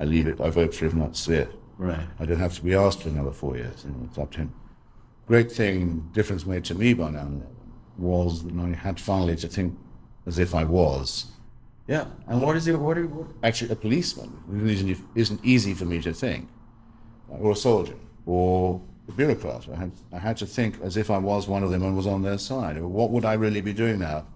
I 0.00 0.04
leave 0.04 0.26
it. 0.26 0.40
I 0.40 0.50
vote 0.50 0.74
for 0.74 0.86
him, 0.86 0.98
that's 0.98 1.28
it. 1.28 1.48
Right. 1.78 2.08
I 2.18 2.24
don't 2.24 2.40
have 2.40 2.54
to 2.54 2.62
be 2.62 2.74
asked 2.74 3.02
for 3.02 3.08
another 3.08 3.30
four 3.30 3.56
years. 3.56 3.84
You 3.84 3.92
know, 3.92 4.08
it's 4.08 4.18
up 4.18 4.32
to 4.32 4.38
him. 4.38 4.54
Great 5.26 5.52
thing, 5.52 6.10
difference 6.12 6.44
made 6.44 6.64
to 6.64 6.74
me 6.74 6.92
by 6.92 7.10
now 7.10 7.30
was 7.96 8.42
that 8.42 8.52
I 8.58 8.74
had 8.74 9.00
finally 9.00 9.36
to 9.36 9.48
think 9.48 9.78
as 10.26 10.38
if 10.40 10.54
I 10.54 10.64
was 10.64 11.26
Yeah. 11.86 12.06
And 12.26 12.40
what 12.40 12.56
is 12.56 12.68
it? 12.68 12.78
What, 12.78 12.96
are, 12.98 13.06
what 13.06 13.28
actually 13.42 13.72
a 13.72 13.76
policeman 13.76 14.32
isn't, 14.66 14.98
isn't 15.14 15.44
easy 15.44 15.74
for 15.74 15.84
me 15.84 16.00
to 16.02 16.12
think, 16.12 16.48
uh, 17.30 17.36
or 17.36 17.52
a 17.52 17.56
soldier, 17.56 17.96
or 18.24 18.80
a 19.08 19.12
bureaucrat. 19.12 19.66
I 19.72 19.76
had, 19.76 19.92
I 20.12 20.18
had 20.18 20.36
to 20.38 20.46
think 20.46 20.80
as 20.82 20.96
if 20.96 21.10
I 21.10 21.18
was 21.18 21.48
one 21.48 21.62
of 21.62 21.70
them 21.70 21.82
and 21.82 21.96
was 21.96 22.06
on 22.06 22.22
their 22.22 22.38
side. 22.38 22.80
What 22.80 23.10
would 23.10 23.24
I 23.24 23.34
really 23.34 23.60
be 23.60 23.72
doing 23.72 23.98
now? 23.98 24.26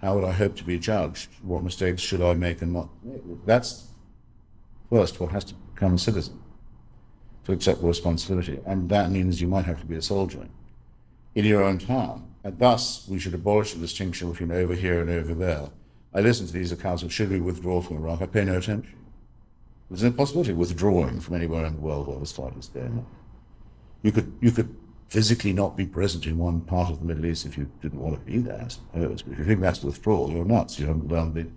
How 0.00 0.14
would 0.14 0.24
I 0.24 0.32
hope 0.32 0.56
to 0.56 0.64
be 0.64 0.78
judged? 0.78 1.28
What 1.42 1.62
mistakes 1.62 2.02
should 2.02 2.22
I 2.22 2.34
make 2.34 2.62
and 2.62 2.72
not 2.72 2.88
make? 3.04 3.22
That's 3.46 3.88
first 4.88 5.20
what 5.20 5.30
has 5.30 5.44
to 5.44 5.54
become 5.54 5.94
a 5.94 5.98
citizen, 5.98 6.40
to 7.44 7.52
accept 7.52 7.82
responsibility. 7.82 8.58
And 8.66 8.88
that 8.88 9.10
means 9.10 9.40
you 9.40 9.48
might 9.48 9.66
have 9.66 9.80
to 9.80 9.86
be 9.86 9.96
a 9.96 10.02
soldier 10.02 10.48
in 11.34 11.44
your 11.44 11.62
own 11.62 11.78
town. 11.78 12.34
And 12.42 12.58
thus, 12.58 13.06
we 13.06 13.18
should 13.18 13.34
abolish 13.34 13.74
the 13.74 13.80
distinction 13.80 14.30
between 14.32 14.50
over 14.50 14.74
here 14.74 15.00
and 15.00 15.10
over 15.10 15.34
there. 15.34 15.68
I 16.12 16.20
listen 16.20 16.46
to 16.46 16.52
these 16.52 16.72
accounts 16.72 17.02
of 17.02 17.12
should 17.12 17.30
we 17.30 17.40
withdraw 17.40 17.80
from 17.80 17.98
Iraq? 17.98 18.22
I 18.22 18.26
pay 18.26 18.44
no 18.44 18.58
attention. 18.58 18.96
There's 19.88 20.02
no 20.02 20.12
possibility 20.12 20.52
of 20.52 20.56
withdrawing 20.56 21.20
from 21.20 21.34
anywhere 21.34 21.64
in 21.64 21.74
the 21.74 21.80
world 21.80 22.06
while 22.06 22.18
this 22.18 22.32
fight 22.32 22.56
is 22.56 22.68
going 22.68 22.86
on. 22.86 23.06
You 24.02 24.12
could, 24.12 24.32
you 24.40 24.52
could 24.52 24.76
physically 25.08 25.52
not 25.52 25.76
be 25.76 25.84
present 25.84 26.26
in 26.26 26.38
one 26.38 26.60
part 26.60 26.90
of 26.90 27.00
the 27.00 27.04
Middle 27.04 27.26
East 27.26 27.44
if 27.44 27.58
you 27.58 27.70
didn't 27.82 28.00
want 28.00 28.14
to 28.14 28.20
be 28.20 28.38
there, 28.38 28.62
I 28.64 28.68
suppose. 28.68 29.22
But 29.22 29.32
if 29.32 29.38
you 29.40 29.44
think 29.44 29.60
that's 29.60 29.82
withdrawal, 29.82 30.30
you're 30.30 30.44
nuts. 30.44 30.78
You 30.78 30.86
haven't 30.86 31.08
learned 31.08 31.34
the 31.34 31.48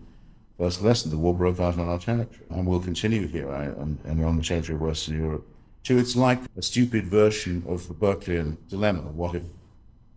first 0.57 0.81
lesson. 0.81 1.11
The 1.11 1.17
war 1.17 1.35
broke 1.35 1.59
out 1.59 1.77
on 1.77 1.88
our 1.88 1.99
territory 1.99 2.45
and 2.49 2.65
will 2.65 2.80
continue 2.80 3.27
here 3.27 3.51
I, 3.51 3.65
and, 3.65 3.99
and 4.03 4.23
on 4.25 4.38
the 4.38 4.43
territory 4.43 4.75
of 4.75 4.81
Western 4.81 5.19
Europe. 5.19 5.47
So 5.84 5.97
it's 5.97 6.15
like 6.15 6.39
a 6.57 6.61
stupid 6.61 7.05
version 7.05 7.63
of 7.67 7.88
the 7.88 7.93
Berkeleyan 7.93 8.57
dilemma. 8.69 9.01
What 9.01 9.35
if 9.35 9.43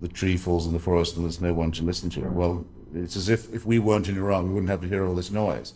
the 0.00 0.08
tree 0.08 0.36
falls 0.36 0.66
in 0.66 0.72
the 0.72 0.78
forest 0.78 1.16
and 1.16 1.24
there's 1.24 1.40
no 1.40 1.52
one 1.52 1.72
to 1.72 1.82
listen 1.82 2.08
to? 2.10 2.24
it? 2.24 2.32
Well, 2.32 2.64
it's 2.94 3.16
as 3.16 3.28
if 3.28 3.52
if 3.54 3.64
we 3.66 3.78
weren't 3.78 4.08
in 4.08 4.16
Iran, 4.16 4.48
we 4.48 4.54
wouldn't 4.54 4.70
have 4.70 4.80
to 4.82 4.88
hear 4.88 5.06
all 5.06 5.14
this 5.14 5.30
noise. 5.30 5.74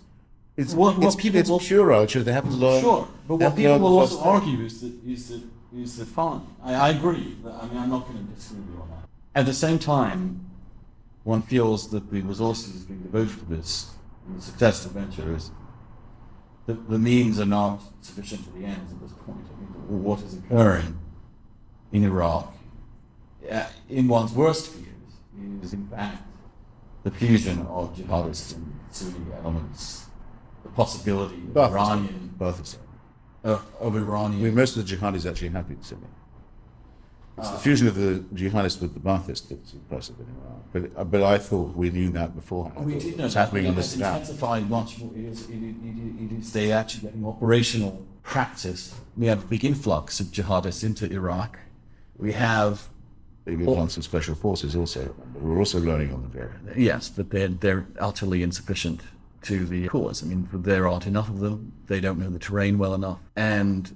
It's, 0.56 0.74
What- 0.74 0.98
what 0.98 1.06
it's, 1.06 1.16
people 1.16 1.40
it's 1.40 1.48
will- 1.48 1.58
puerile. 1.60 2.06
They 2.06 2.32
haven't 2.32 2.54
learned. 2.58 2.82
Sure, 2.82 3.08
but 3.26 3.36
what 3.36 3.56
people 3.56 3.78
the 3.78 3.84
will 3.84 3.98
also 3.98 4.16
thing. 4.16 4.26
argue 4.26 4.60
is 4.64 4.80
that 4.82 4.92
is 5.06 5.28
that 5.28 5.42
is 5.74 5.96
that 5.98 6.06
fine. 6.08 6.42
I, 6.62 6.74
I 6.74 6.88
agree. 6.90 7.36
I 7.44 7.66
mean, 7.66 7.78
I'm 7.78 7.90
not 7.90 8.06
going 8.06 8.18
to 8.26 8.34
disagree 8.34 8.62
with 8.62 8.74
you 8.74 8.82
on 8.82 8.88
that. 8.90 9.08
At 9.40 9.46
the 9.46 9.54
same 9.54 9.78
time, 9.78 10.44
one 11.24 11.42
feels 11.42 11.90
that 11.90 12.10
the 12.10 12.20
resources 12.22 12.84
being 12.84 13.00
devoted 13.02 13.38
to 13.38 13.44
this, 13.56 13.90
the 14.34 14.42
success 14.42 14.84
of 14.86 14.92
venture 14.92 15.34
is 15.34 15.50
the, 16.66 16.74
the 16.74 16.98
means 16.98 17.38
are 17.40 17.46
not 17.46 17.80
sufficient 18.02 18.44
to 18.44 18.50
the 18.58 18.64
ends 18.66 18.92
at 18.92 19.00
this 19.00 19.12
point. 19.24 19.38
I 19.56 19.60
mean, 19.60 20.02
what 20.02 20.20
is 20.22 20.34
occurring 20.34 20.98
in 21.92 22.04
Iraq, 22.04 22.52
in 23.88 24.08
one's 24.08 24.32
worst 24.32 24.68
fears, 24.72 25.62
is 25.62 25.72
in 25.72 25.86
fact 25.86 26.22
the 27.02 27.10
fusion 27.10 27.66
of 27.66 27.96
jihadist 27.96 28.56
and 28.56 28.78
Sunni 28.90 29.14
elements, 29.42 30.06
the 30.62 30.68
possibility 30.70 31.36
of 31.36 31.54
Both, 31.54 31.72
Iranian 31.72 32.34
both 32.36 32.60
of 32.60 32.70
them. 32.72 32.80
uh, 33.44 33.58
of 33.80 33.96
Iranian. 33.96 34.40
I 34.40 34.44
mean, 34.44 34.54
most 34.54 34.76
of 34.76 34.86
the 34.86 34.96
jihadis 34.96 35.28
actually 35.28 35.48
happy 35.48 35.76
to 35.88 35.94
me. 35.96 36.06
It's 37.38 37.50
the 37.50 37.58
fusion 37.58 37.86
of 37.88 37.94
the 37.94 38.22
jihadists 38.34 38.82
with 38.82 38.92
the 38.92 39.00
Baathists 39.00 39.48
that's 39.48 39.72
impressive 39.72 40.16
in 40.20 40.26
Iran. 40.26 40.60
But, 40.74 41.00
uh, 41.00 41.04
but 41.04 41.22
I 41.22 41.38
thought 41.38 41.74
we 41.74 41.88
knew 41.88 42.10
that 42.10 42.34
before. 42.34 42.70
We 42.76 42.98
did 42.98 43.16
know 43.16 43.28
that, 43.28 43.32
happening 43.38 43.66
on 43.68 43.76
this 43.76 43.94
has 43.94 44.00
intensified 44.00 44.68
much 44.68 44.98
more. 44.98 45.10
It 45.16 45.24
is, 45.24 45.48
it, 45.48 45.54
it, 45.54 45.74
it, 45.82 46.24
it 46.32 46.38
is 46.38 46.52
they 46.52 46.70
actually 46.70 47.04
getting 47.08 47.24
operational 47.24 48.06
practice. 48.22 48.94
We 49.16 49.26
have 49.26 49.44
a 49.44 49.46
big 49.46 49.64
influx 49.64 50.20
of 50.20 50.26
jihadists 50.26 50.84
into 50.84 51.10
Iraq. 51.10 51.58
We 52.18 52.32
have 52.32 52.88
Big 53.56 53.66
influence 53.66 53.96
of 53.96 54.04
special 54.04 54.34
forces 54.34 54.76
also. 54.76 55.14
We're 55.34 55.58
also 55.58 55.80
learning 55.80 56.12
on 56.12 56.22
the 56.22 56.28
very. 56.28 56.50
Yes, 56.76 57.08
but 57.08 57.30
they're 57.30 57.48
they're 57.48 57.86
utterly 57.98 58.42
insufficient 58.42 59.00
to 59.42 59.64
the 59.66 59.88
cause. 59.88 60.22
I 60.22 60.26
mean, 60.26 60.48
there 60.52 60.86
aren't 60.86 61.06
enough 61.06 61.28
of 61.28 61.40
them. 61.40 61.72
They 61.86 62.00
don't 62.00 62.18
know 62.18 62.30
the 62.30 62.38
terrain 62.38 62.78
well 62.78 62.94
enough, 62.94 63.18
and 63.36 63.94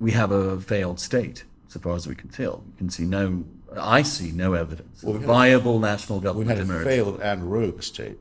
we 0.00 0.12
have 0.12 0.30
a 0.32 0.60
failed 0.60 0.98
state, 1.00 1.44
so 1.68 1.78
far 1.80 1.94
as 1.94 2.06
we 2.06 2.14
can 2.14 2.28
tell. 2.28 2.64
We 2.72 2.78
can 2.78 2.90
see 2.90 3.04
no. 3.04 3.44
I 3.74 4.02
see 4.02 4.32
no 4.32 4.52
evidence 4.52 5.02
Well, 5.02 5.14
of 5.14 5.20
we 5.22 5.26
had 5.26 5.30
a- 5.30 5.32
viable 5.32 5.78
national 5.78 6.20
government. 6.20 6.48
We 6.50 6.54
had 6.74 6.82
a 6.82 6.84
failed 6.84 7.20
and 7.22 7.50
rogue 7.50 7.82
state 7.82 8.18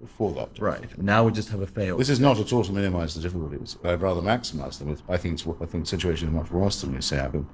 before 0.00 0.32
that. 0.32 0.58
Right 0.60 0.96
now, 1.00 1.24
we 1.24 1.30
just 1.32 1.50
have 1.50 1.60
a 1.60 1.66
failed. 1.68 2.00
This 2.00 2.08
is 2.08 2.18
not 2.18 2.38
at 2.40 2.52
all 2.52 2.64
to 2.64 2.72
minimize 2.72 3.14
the 3.14 3.20
difficulties. 3.20 3.76
I'd 3.84 4.00
rather 4.00 4.20
maximize 4.22 4.78
them. 4.78 4.96
I 5.08 5.16
think, 5.16 5.40
I 5.60 5.66
think 5.66 5.84
the 5.84 5.90
situation 5.90 6.28
is 6.28 6.34
much 6.34 6.50
worse 6.50 6.80
than 6.80 6.94
we 6.94 7.00
say, 7.00 7.18
Adam. 7.18 7.48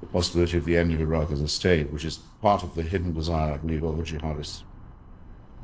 The 0.00 0.06
possibility 0.06 0.56
of 0.56 0.64
the 0.64 0.76
end 0.76 0.92
of 0.94 1.00
Iraq 1.00 1.30
as 1.32 1.40
a 1.40 1.48
state, 1.48 1.90
which 1.92 2.04
is 2.04 2.18
part 2.40 2.62
of 2.62 2.74
the 2.74 2.82
hidden 2.82 3.12
desire, 3.12 3.54
I 3.54 3.56
believe, 3.56 3.82
of 3.82 3.96
the 3.96 4.02
jihadists, 4.04 4.62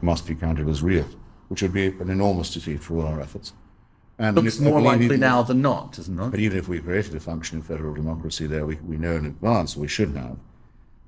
must 0.00 0.26
be 0.26 0.34
counted 0.34 0.68
as 0.68 0.82
real, 0.82 1.06
which 1.48 1.62
would 1.62 1.72
be 1.72 1.86
an 1.86 2.10
enormous 2.10 2.52
defeat 2.52 2.82
for 2.82 2.96
all 2.98 3.06
our 3.06 3.20
efforts. 3.20 3.52
And 4.18 4.36
looks 4.36 4.58
more 4.60 4.80
likely 4.80 5.06
even- 5.06 5.20
now 5.20 5.42
than 5.42 5.60
not, 5.62 5.92
doesn't 5.92 6.18
it? 6.18 6.30
But 6.30 6.40
even 6.40 6.58
if 6.58 6.68
we 6.68 6.78
created 6.80 7.14
a 7.14 7.20
functioning 7.20 7.62
federal 7.62 7.94
democracy 7.94 8.46
there, 8.46 8.66
we, 8.66 8.76
we 8.76 8.96
know 8.96 9.16
in 9.16 9.26
advance, 9.26 9.76
we 9.76 9.88
should 9.88 10.14
have, 10.16 10.36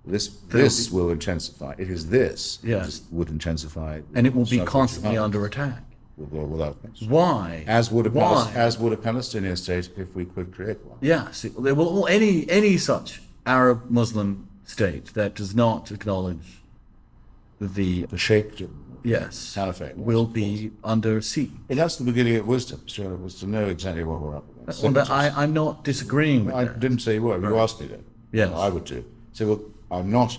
this, 0.05 0.29
this 0.49 0.91
will 0.91 1.11
intensify. 1.11 1.75
It 1.79 1.91
is 1.91 2.11
this 2.11 2.59
Yes. 2.63 2.87
just 2.87 3.13
would 3.13 3.29
intensify. 3.29 4.01
And 4.15 4.27
it 4.27 4.35
will 4.35 4.45
be 4.45 4.61
constantly 4.61 5.17
under 5.19 5.45
attack. 5.47 5.83
Uh, 6.19 6.25
without 6.25 6.49
without. 6.49 6.77
Why? 7.11 7.65
As 7.67 7.91
would 7.91 8.07
a 8.07 8.11
Why? 8.11 8.51
As 8.55 8.79
would 8.79 8.93
a 8.93 8.97
Palestinian 8.97 9.57
state 9.57 9.91
if 9.97 10.15
we 10.15 10.25
could 10.25 10.53
create 10.55 10.83
one. 10.85 10.99
Yes, 11.01 11.45
it- 11.45 11.63
there 11.63 11.75
will 11.75 11.93
well, 11.93 12.07
any 12.07 12.49
any 12.51 12.79
such 12.79 13.21
Arab 13.45 13.91
Muslim 13.91 14.49
state 14.65 15.07
that 15.15 15.35
does 15.35 15.55
not 15.55 15.91
acknowledge 15.93 16.63
the 17.61 18.07
The 18.07 18.19
Sheikh 18.19 18.67
yes 19.05 19.55
Caliphate. 19.55 19.97
will 19.97 20.27
be 20.27 20.73
under 20.83 21.21
siege. 21.21 21.51
It 21.69 21.77
that's 21.77 21.97
the 21.97 22.05
beginning 22.05 22.37
of 22.37 22.47
wisdom. 22.47 22.81
So 22.87 23.03
it 23.15 23.21
was 23.21 23.35
to 23.41 23.47
know 23.47 23.67
exactly 23.67 24.05
what 24.05 24.21
we're 24.21 24.37
up 24.37 24.45
against. 24.63 24.83
Well, 24.83 24.93
that, 24.93 25.11
I 25.11 25.29
I'm 25.43 25.53
not 25.53 25.85
disagreeing 25.85 26.47
with 26.47 26.55
I 26.55 26.65
that. 26.65 26.81
didn't 26.81 27.01
say 27.01 27.15
you 27.15 27.23
were. 27.23 27.39
You 27.41 27.59
asked 27.59 27.81
me 27.81 27.87
that. 27.89 28.01
Yes. 28.33 28.51
I 28.55 28.69
would 28.69 28.85
do. 28.85 29.05
So 29.33 29.47
well, 29.49 29.61
I'm 29.91 30.11
not 30.11 30.39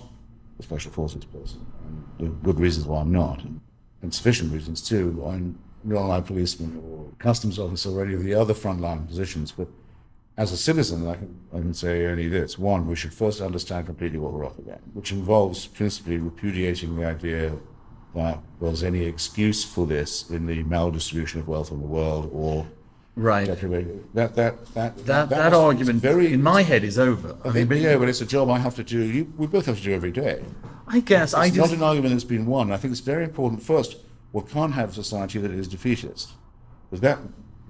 a 0.58 0.62
special 0.62 0.90
forces 0.92 1.24
person. 1.24 1.64
And 1.86 2.04
there 2.18 2.28
are 2.28 2.42
good 2.42 2.58
reasons 2.60 2.86
why 2.86 3.00
I'm 3.00 3.12
not, 3.12 3.42
and, 3.44 3.60
and 4.02 4.12
sufficient 4.12 4.52
reasons 4.52 4.82
too. 4.82 5.24
I'm 5.26 5.58
like 5.84 6.26
policeman 6.26 6.82
or 6.84 7.06
customs 7.18 7.58
officer 7.58 7.90
or 7.90 8.04
any 8.04 8.14
of 8.14 8.22
the 8.22 8.34
other 8.34 8.54
frontline 8.54 9.06
positions. 9.06 9.52
But 9.52 9.68
as 10.36 10.52
a 10.52 10.56
citizen, 10.56 11.08
I 11.08 11.14
can, 11.14 11.36
I 11.52 11.58
can 11.58 11.74
say 11.74 12.06
only 12.06 12.28
this: 12.28 12.58
one, 12.58 12.86
we 12.86 12.96
should 12.96 13.14
first 13.14 13.40
understand 13.40 13.86
completely 13.86 14.18
what 14.18 14.32
we're 14.32 14.46
up 14.46 14.58
against, 14.58 14.84
which 14.94 15.12
involves 15.12 15.66
principally 15.66 16.18
repudiating 16.18 16.96
the 16.96 17.06
idea 17.06 17.52
that 18.14 18.40
there's 18.60 18.82
any 18.82 19.04
excuse 19.04 19.64
for 19.64 19.86
this 19.86 20.30
in 20.30 20.46
the 20.46 20.64
maldistribution 20.64 21.36
of 21.40 21.48
wealth 21.48 21.70
in 21.70 21.80
the 21.80 21.86
world 21.86 22.30
or 22.32 22.66
Right. 23.18 23.46
That 23.48 24.36
that 24.36 24.64
that 24.74 24.96
That 25.06 25.28
that, 25.28 25.50
was 25.50 25.60
argument 25.60 26.00
very 26.00 26.32
in 26.32 26.40
my 26.40 26.62
head 26.62 26.84
is 26.84 27.00
over. 27.00 27.36
I 27.44 27.48
I 27.48 27.64
mean, 27.64 27.82
yeah, 27.82 27.96
but 27.96 28.08
it's 28.08 28.20
a 28.20 28.26
job 28.26 28.48
I 28.48 28.58
have 28.60 28.76
to 28.76 28.84
do. 28.84 29.00
You, 29.00 29.32
we 29.36 29.48
both 29.48 29.66
have 29.66 29.76
to 29.76 29.82
do 29.82 29.92
every 29.92 30.12
day. 30.12 30.44
I 30.86 31.00
guess 31.00 31.34
I 31.34 31.46
It's 31.46 31.56
just 31.56 31.72
not 31.72 31.76
an 31.78 31.82
argument 31.82 32.14
that's 32.14 32.22
been 32.22 32.46
won. 32.46 32.70
I 32.70 32.76
think 32.76 32.92
it's 32.92 33.00
very 33.00 33.24
important. 33.24 33.60
First, 33.60 33.96
we 34.32 34.42
can't 34.42 34.74
have 34.74 34.90
a 34.90 34.94
society 34.94 35.38
that 35.38 35.50
is 35.50 35.68
defeatist, 35.68 36.32
because 36.90 37.00
that 37.00 37.18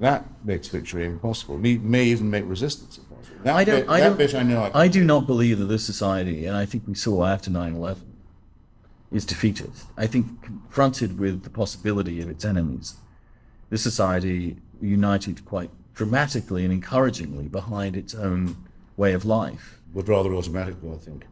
that 0.00 0.24
makes 0.44 0.68
victory 0.68 1.04
impossible. 1.06 1.58
May, 1.58 1.76
may 1.78 2.04
even 2.04 2.30
make 2.30 2.44
resistance 2.46 2.98
impossible. 2.98 3.38
That 3.42 3.56
I 3.56 3.64
don't. 3.64 3.80
Bit, 3.80 3.88
I 3.90 4.00
that 4.00 4.08
don't. 4.08 4.18
bit 4.18 4.34
I 4.34 4.42
know. 4.42 4.70
I, 4.74 4.82
I 4.84 4.88
do 4.88 5.04
not 5.04 5.26
believe 5.26 5.58
that 5.58 5.66
this 5.66 5.84
society, 5.84 6.46
and 6.46 6.56
I 6.56 6.66
think 6.66 6.84
we 6.86 6.94
saw 6.94 7.24
after 7.24 7.50
9/11, 7.50 7.98
is 9.10 9.24
defeatist. 9.24 9.86
I 9.96 10.06
think 10.06 10.42
confronted 10.42 11.18
with 11.18 11.42
the 11.42 11.50
possibility 11.50 12.20
of 12.20 12.28
its 12.28 12.44
enemies, 12.44 12.94
this 13.70 13.82
society 13.82 14.58
united 14.80 15.44
quite 15.44 15.70
dramatically 15.94 16.62
and 16.64 16.72
encouragingly 16.72 17.48
behind 17.48 17.96
its 17.96 18.14
own 18.14 18.56
way 18.96 19.12
of 19.12 19.24
life. 19.24 19.80
would 19.92 20.08
rather 20.08 20.32
automatically, 20.32 20.90
I 20.92 20.96
think. 20.96 21.26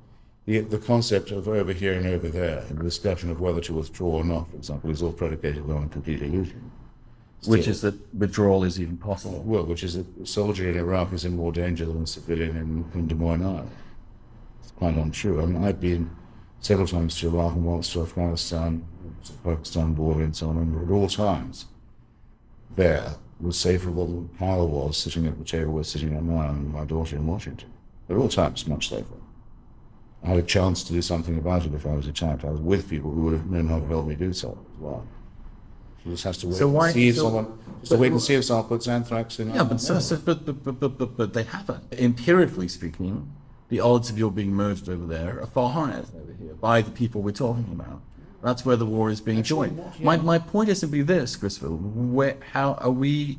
The, 0.46 0.60
the 0.60 0.78
concept 0.78 1.32
of 1.32 1.48
over 1.48 1.72
here 1.72 1.94
and 1.94 2.06
over 2.06 2.28
there, 2.28 2.60
and 2.68 2.78
the 2.78 2.84
discussion 2.84 3.30
of 3.30 3.40
whether 3.40 3.60
to 3.62 3.74
withdraw 3.74 4.18
or 4.18 4.24
not, 4.24 4.48
for 4.48 4.56
example, 4.56 4.90
is 4.90 5.02
all 5.02 5.12
predicated 5.12 5.68
on 5.68 5.88
complete 5.88 6.22
illusion. 6.22 6.70
Which 7.46 7.62
Still. 7.62 7.72
is 7.72 7.80
that 7.82 8.14
withdrawal 8.14 8.62
is 8.64 8.80
even 8.80 8.96
possible. 8.96 9.42
Well, 9.42 9.64
which 9.64 9.82
is 9.82 9.94
that 9.94 10.06
a 10.22 10.26
soldier 10.26 10.68
in 10.70 10.76
Iraq 10.76 11.12
is 11.12 11.24
in 11.24 11.36
more 11.36 11.52
danger 11.52 11.84
than 11.84 12.02
a 12.02 12.06
civilian 12.06 12.56
in, 12.56 12.98
in 12.98 13.08
Des 13.08 13.14
Moines, 13.16 13.42
Iowa. 13.42 13.66
It's 14.62 14.70
quite 14.70 14.94
untrue. 14.94 15.42
I 15.42 15.46
mean, 15.46 15.64
I've 15.64 15.80
been 15.80 16.10
several 16.60 16.86
times 16.86 17.18
to 17.20 17.28
Iraq 17.28 17.54
and 17.54 17.64
once 17.64 17.92
to 17.92 18.02
Afghanistan, 18.02 18.86
to 19.24 19.32
Pakistan 19.44 19.94
border 19.94 20.22
and 20.22 20.34
so 20.34 20.48
on, 20.48 20.58
and 20.58 20.88
at 20.88 20.92
all 20.92 21.08
times 21.08 21.66
there 22.76 23.16
was 23.40 23.58
safer 23.58 23.90
than 23.90 24.30
Kyle 24.38 24.68
was 24.68 24.96
sitting 24.96 25.26
at 25.26 25.38
the 25.38 25.44
table 25.44 25.72
we're 25.72 25.82
sitting 25.82 26.14
at 26.16 26.22
now 26.22 26.48
and 26.48 26.72
my 26.72 26.84
daughter 26.84 27.16
in 27.16 27.26
Washington. 27.26 27.70
At 28.08 28.16
all 28.16 28.28
times, 28.28 28.66
much 28.66 28.88
safer. 28.88 29.15
I 30.24 30.28
had 30.28 30.38
a 30.38 30.42
chance 30.42 30.82
to 30.84 30.92
do 30.92 31.02
something 31.02 31.36
about 31.38 31.66
it 31.66 31.74
if 31.74 31.86
I 31.86 31.94
was 31.94 32.06
attacked. 32.06 32.44
I 32.44 32.50
was 32.50 32.60
with 32.60 32.88
people 32.90 33.10
who 33.10 33.22
would 33.22 33.32
have 33.34 33.46
known 33.50 33.68
how 33.68 33.78
to 33.80 33.86
help 33.86 34.06
me 34.06 34.14
do 34.16 34.32
so 34.32 34.58
as 34.74 34.80
well. 34.80 35.06
You 36.04 36.12
just 36.12 36.24
has 36.24 36.38
to 36.38 36.46
wait 36.48 36.56
So 36.56 36.68
why- 36.68 36.86
and 36.86 36.94
see 36.94 37.08
if 37.08 37.16
so- 37.16 37.22
someone 37.24 37.58
just 37.80 37.92
to 37.92 37.98
wait 37.98 38.12
and 38.12 38.20
see 38.22 38.34
if 38.34 38.44
someone 38.44 38.66
puts 38.66 38.88
anthrax 38.88 39.38
in. 39.38 39.54
Yeah, 39.54 39.64
but, 39.64 39.80
so, 39.80 39.98
so, 40.00 40.16
but, 40.16 40.44
but, 40.44 40.64
but, 40.64 40.80
but, 40.80 40.98
but, 40.98 41.16
but 41.16 41.32
they 41.34 41.42
haven't. 41.44 41.84
Empirically 41.92 42.68
speaking, 42.68 43.32
the 43.68 43.80
odds 43.80 44.10
of 44.10 44.18
your 44.18 44.30
being 44.30 44.52
murdered 44.52 44.88
over 44.88 45.06
there 45.06 45.40
are 45.40 45.46
far 45.46 45.70
higher 45.70 46.02
than 46.02 46.20
over 46.22 46.32
here 46.40 46.54
by 46.54 46.80
the 46.82 46.90
people 46.90 47.22
we're 47.22 47.32
talking 47.32 47.68
about. 47.72 48.00
That's 48.42 48.64
where 48.64 48.76
the 48.76 48.86
war 48.86 49.10
is 49.10 49.20
being 49.20 49.42
joined. 49.42 49.80
My, 50.00 50.16
my 50.16 50.38
point 50.38 50.68
is 50.68 50.78
simply 50.80 51.02
this, 51.02 51.34
Christopher. 51.36 51.68
Where, 51.70 52.36
how 52.52 52.74
are 52.74 52.90
we? 52.90 53.38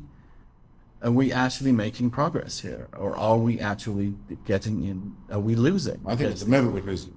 Are 1.02 1.12
we 1.12 1.32
actually 1.32 1.70
making 1.72 2.10
progress 2.10 2.60
here, 2.60 2.88
or 2.96 3.16
are 3.16 3.38
we 3.38 3.60
actually 3.60 4.14
getting 4.44 4.84
in? 4.84 5.14
Are 5.30 5.38
we 5.38 5.54
losing? 5.54 6.00
I 6.04 6.16
think 6.16 6.20
at 6.30 6.34
Because- 6.34 6.44
the 6.44 6.50
moment 6.50 6.74
we're 6.74 6.90
losing. 6.90 7.14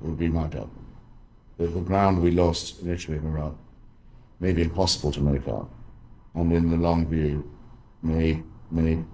Would 0.00 0.18
be 0.18 0.28
my 0.28 0.46
doubt. 0.46 0.70
The, 1.56 1.66
the 1.66 1.80
ground 1.80 2.22
we 2.22 2.30
lost 2.30 2.80
initially 2.82 3.16
in 3.18 3.26
Iraq 3.26 3.54
may 4.38 4.52
be 4.52 4.62
impossible 4.62 5.10
to 5.10 5.20
make 5.20 5.48
up, 5.48 5.68
and 6.34 6.52
in 6.52 6.70
the 6.70 6.76
long 6.76 7.06
view, 7.06 7.50
may 8.00 8.44
may 8.70 9.04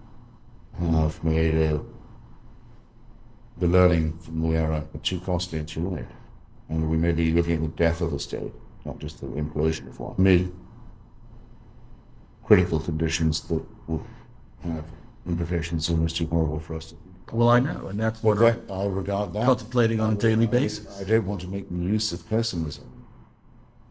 have 0.78 1.22
made 1.24 1.54
uh, 1.72 1.78
the 3.56 3.66
learning 3.66 4.18
from 4.18 4.42
the 4.42 4.58
era 4.58 4.84
too 5.02 5.20
costly 5.20 5.58
and 5.60 5.68
too 5.68 5.88
late, 5.88 6.04
and 6.68 6.90
we 6.90 6.98
may 6.98 7.12
be 7.12 7.32
looking 7.32 7.54
at 7.54 7.62
the 7.62 7.68
death 7.68 8.02
of 8.02 8.10
the 8.10 8.18
state, 8.18 8.52
not 8.84 8.98
just 8.98 9.20
the 9.22 9.26
implosion 9.28 9.88
of 9.88 9.98
one. 10.00 10.14
Mid 10.18 10.52
critical 12.44 12.80
conditions 12.80 13.40
that 13.48 13.64
will 13.86 14.04
have 14.62 14.84
implications 15.26 15.86
that 15.86 15.94
almost 15.94 16.16
too 16.16 16.26
horrible 16.26 16.60
for 16.60 16.74
us 16.74 16.90
to 16.90 16.96
Well, 17.32 17.48
I 17.48 17.58
know, 17.60 17.86
and 17.88 17.98
that's 17.98 18.22
what 18.22 18.38
I'm 18.38 18.62
I, 18.70 18.74
I 18.74 18.86
regard 18.86 19.32
that. 19.32 19.44
contemplating 19.46 20.00
on 20.00 20.12
a 20.12 20.16
daily 20.16 20.46
basis. 20.46 21.00
I 21.00 21.04
don't 21.04 21.26
want 21.26 21.40
to 21.42 21.48
make 21.48 21.66
use 21.70 22.12
of 22.12 22.28
pessimism, 22.28 23.06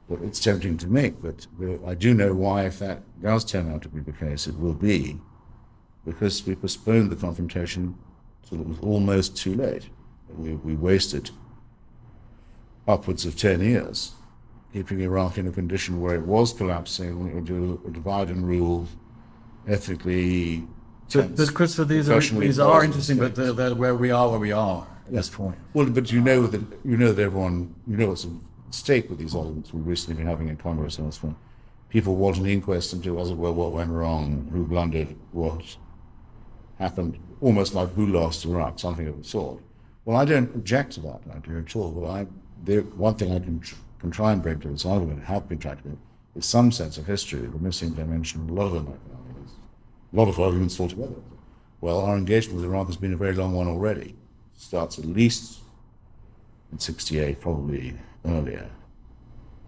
but 0.09 0.21
it's 0.21 0.39
tempting 0.39 0.77
to 0.77 0.87
make. 0.87 1.21
But 1.21 1.47
uh, 1.61 1.85
I 1.85 1.95
do 1.95 2.13
know 2.13 2.33
why, 2.33 2.65
if 2.65 2.79
that 2.79 3.01
does 3.21 3.43
turn 3.43 3.71
out 3.73 3.81
to 3.83 3.89
be 3.89 3.99
the 4.01 4.11
case, 4.11 4.47
it 4.47 4.57
will 4.59 4.73
be 4.75 5.19
because 6.05 6.45
we 6.45 6.55
postponed 6.55 7.09
the 7.11 7.15
confrontation 7.15 7.95
till 8.47 8.61
it 8.61 8.67
was 8.67 8.79
almost 8.79 9.35
too 9.37 9.55
late. 9.55 9.89
We, 10.37 10.55
we 10.55 10.75
wasted 10.75 11.31
upwards 12.87 13.25
of 13.25 13.37
10 13.37 13.61
years 13.61 14.13
keeping 14.73 14.99
Iraq 15.01 15.37
in 15.37 15.47
a 15.47 15.51
condition 15.51 16.01
where 16.01 16.15
it 16.15 16.23
was 16.23 16.51
collapsing 16.51 17.29
into 17.37 17.79
a 17.87 17.91
divide 17.91 18.29
and 18.29 18.45
rule, 18.45 18.87
ethnically. 19.67 20.67
But, 21.13 21.35
but 21.35 21.53
Christopher, 21.53 21.85
these 21.85 22.09
are 22.09 22.19
these 22.19 22.59
are 22.59 22.83
interesting, 22.83 23.17
but 23.19 23.35
they're, 23.35 23.53
they're 23.53 23.75
where 23.75 23.95
we 23.95 24.09
are, 24.09 24.29
where 24.29 24.39
we 24.39 24.51
are 24.51 24.87
at 25.05 25.13
this 25.13 25.29
point. 25.29 25.55
Well, 25.73 25.85
but 25.85 26.11
you 26.11 26.21
know 26.21 26.47
that 26.47 26.61
you 26.83 26.97
know 26.97 27.13
that 27.13 27.21
everyone 27.21 27.75
you 27.85 27.97
know 27.97 28.07
what's 28.09 28.25
at 28.25 28.31
stake 28.71 29.09
with 29.09 29.19
these 29.19 29.35
arguments 29.35 29.71
we've 29.71 29.85
recently 29.85 30.15
been 30.15 30.27
having 30.27 30.49
in 30.49 30.57
Congress 30.57 30.97
and 30.97 31.05
elsewhere. 31.05 31.35
People 31.89 32.15
want 32.15 32.37
an 32.37 32.47
inquest 32.47 32.93
into 32.93 33.19
as 33.19 33.29
it 33.29 33.37
were 33.37 33.51
what 33.51 33.71
went 33.71 33.91
wrong, 33.91 34.49
who 34.51 34.65
blundered, 34.65 35.15
what 35.31 35.77
happened, 36.79 37.19
almost 37.39 37.75
like 37.75 37.93
who 37.93 38.07
lost 38.07 38.45
Iraq, 38.45 38.79
something 38.79 39.07
of 39.07 39.17
the 39.19 39.23
sort. 39.23 39.61
Well, 40.05 40.17
I 40.17 40.25
don't 40.25 40.53
object 40.55 40.93
to 40.93 41.01
that 41.01 41.21
idea 41.35 41.59
at 41.59 41.75
all. 41.75 41.91
But 41.91 42.09
I, 42.09 42.27
the 42.63 42.79
one 42.79 43.13
thing 43.13 43.31
I 43.31 43.37
can 43.37 43.59
tr- 43.59 43.75
can 44.03 44.11
try 44.11 44.33
and 44.33 44.43
bring 44.43 44.59
to 44.59 44.67
this 44.67 44.85
argument, 44.85 45.23
have 45.23 45.47
been 45.47 45.57
trying 45.57 45.77
to 45.77 45.83
bring, 45.83 45.97
some 46.41 46.73
sense 46.73 46.97
of 46.97 47.05
history, 47.05 47.39
the 47.39 47.57
missing 47.57 47.91
dimension. 47.91 48.49
A 48.49 48.53
lot 48.53 48.65
of 48.65 48.73
them, 48.73 48.99
a 50.11 50.15
lot 50.15 50.27
of 50.27 50.37
arguments 50.39 50.77
altogether. 50.77 51.21
Well, 51.79 52.01
our 52.01 52.17
engagement 52.17 52.57
with 52.57 52.65
Iraq 52.65 52.87
has 52.87 52.97
been 52.97 53.13
a 53.13 53.17
very 53.17 53.33
long 53.33 53.53
one 53.53 53.67
already. 53.67 54.09
It 54.55 54.61
Starts 54.61 54.99
at 54.99 55.05
least 55.05 55.59
in 56.71 56.79
68, 56.79 57.39
probably 57.39 57.93
earlier. 58.25 58.69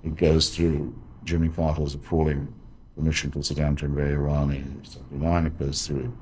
It 0.03 0.17
goes 0.17 0.53
through 0.53 0.93
Jimmy 1.23 1.47
Carter's 1.47 1.95
appalling 1.95 2.53
permission 2.97 3.31
for 3.31 3.39
Saddam 3.39 3.77
to 3.77 3.85
invade 3.85 4.11
Iran 4.11 4.51
in 4.51 4.83
79. 4.83 5.45
It 5.45 5.59
goes 5.59 5.87
through 5.87 6.17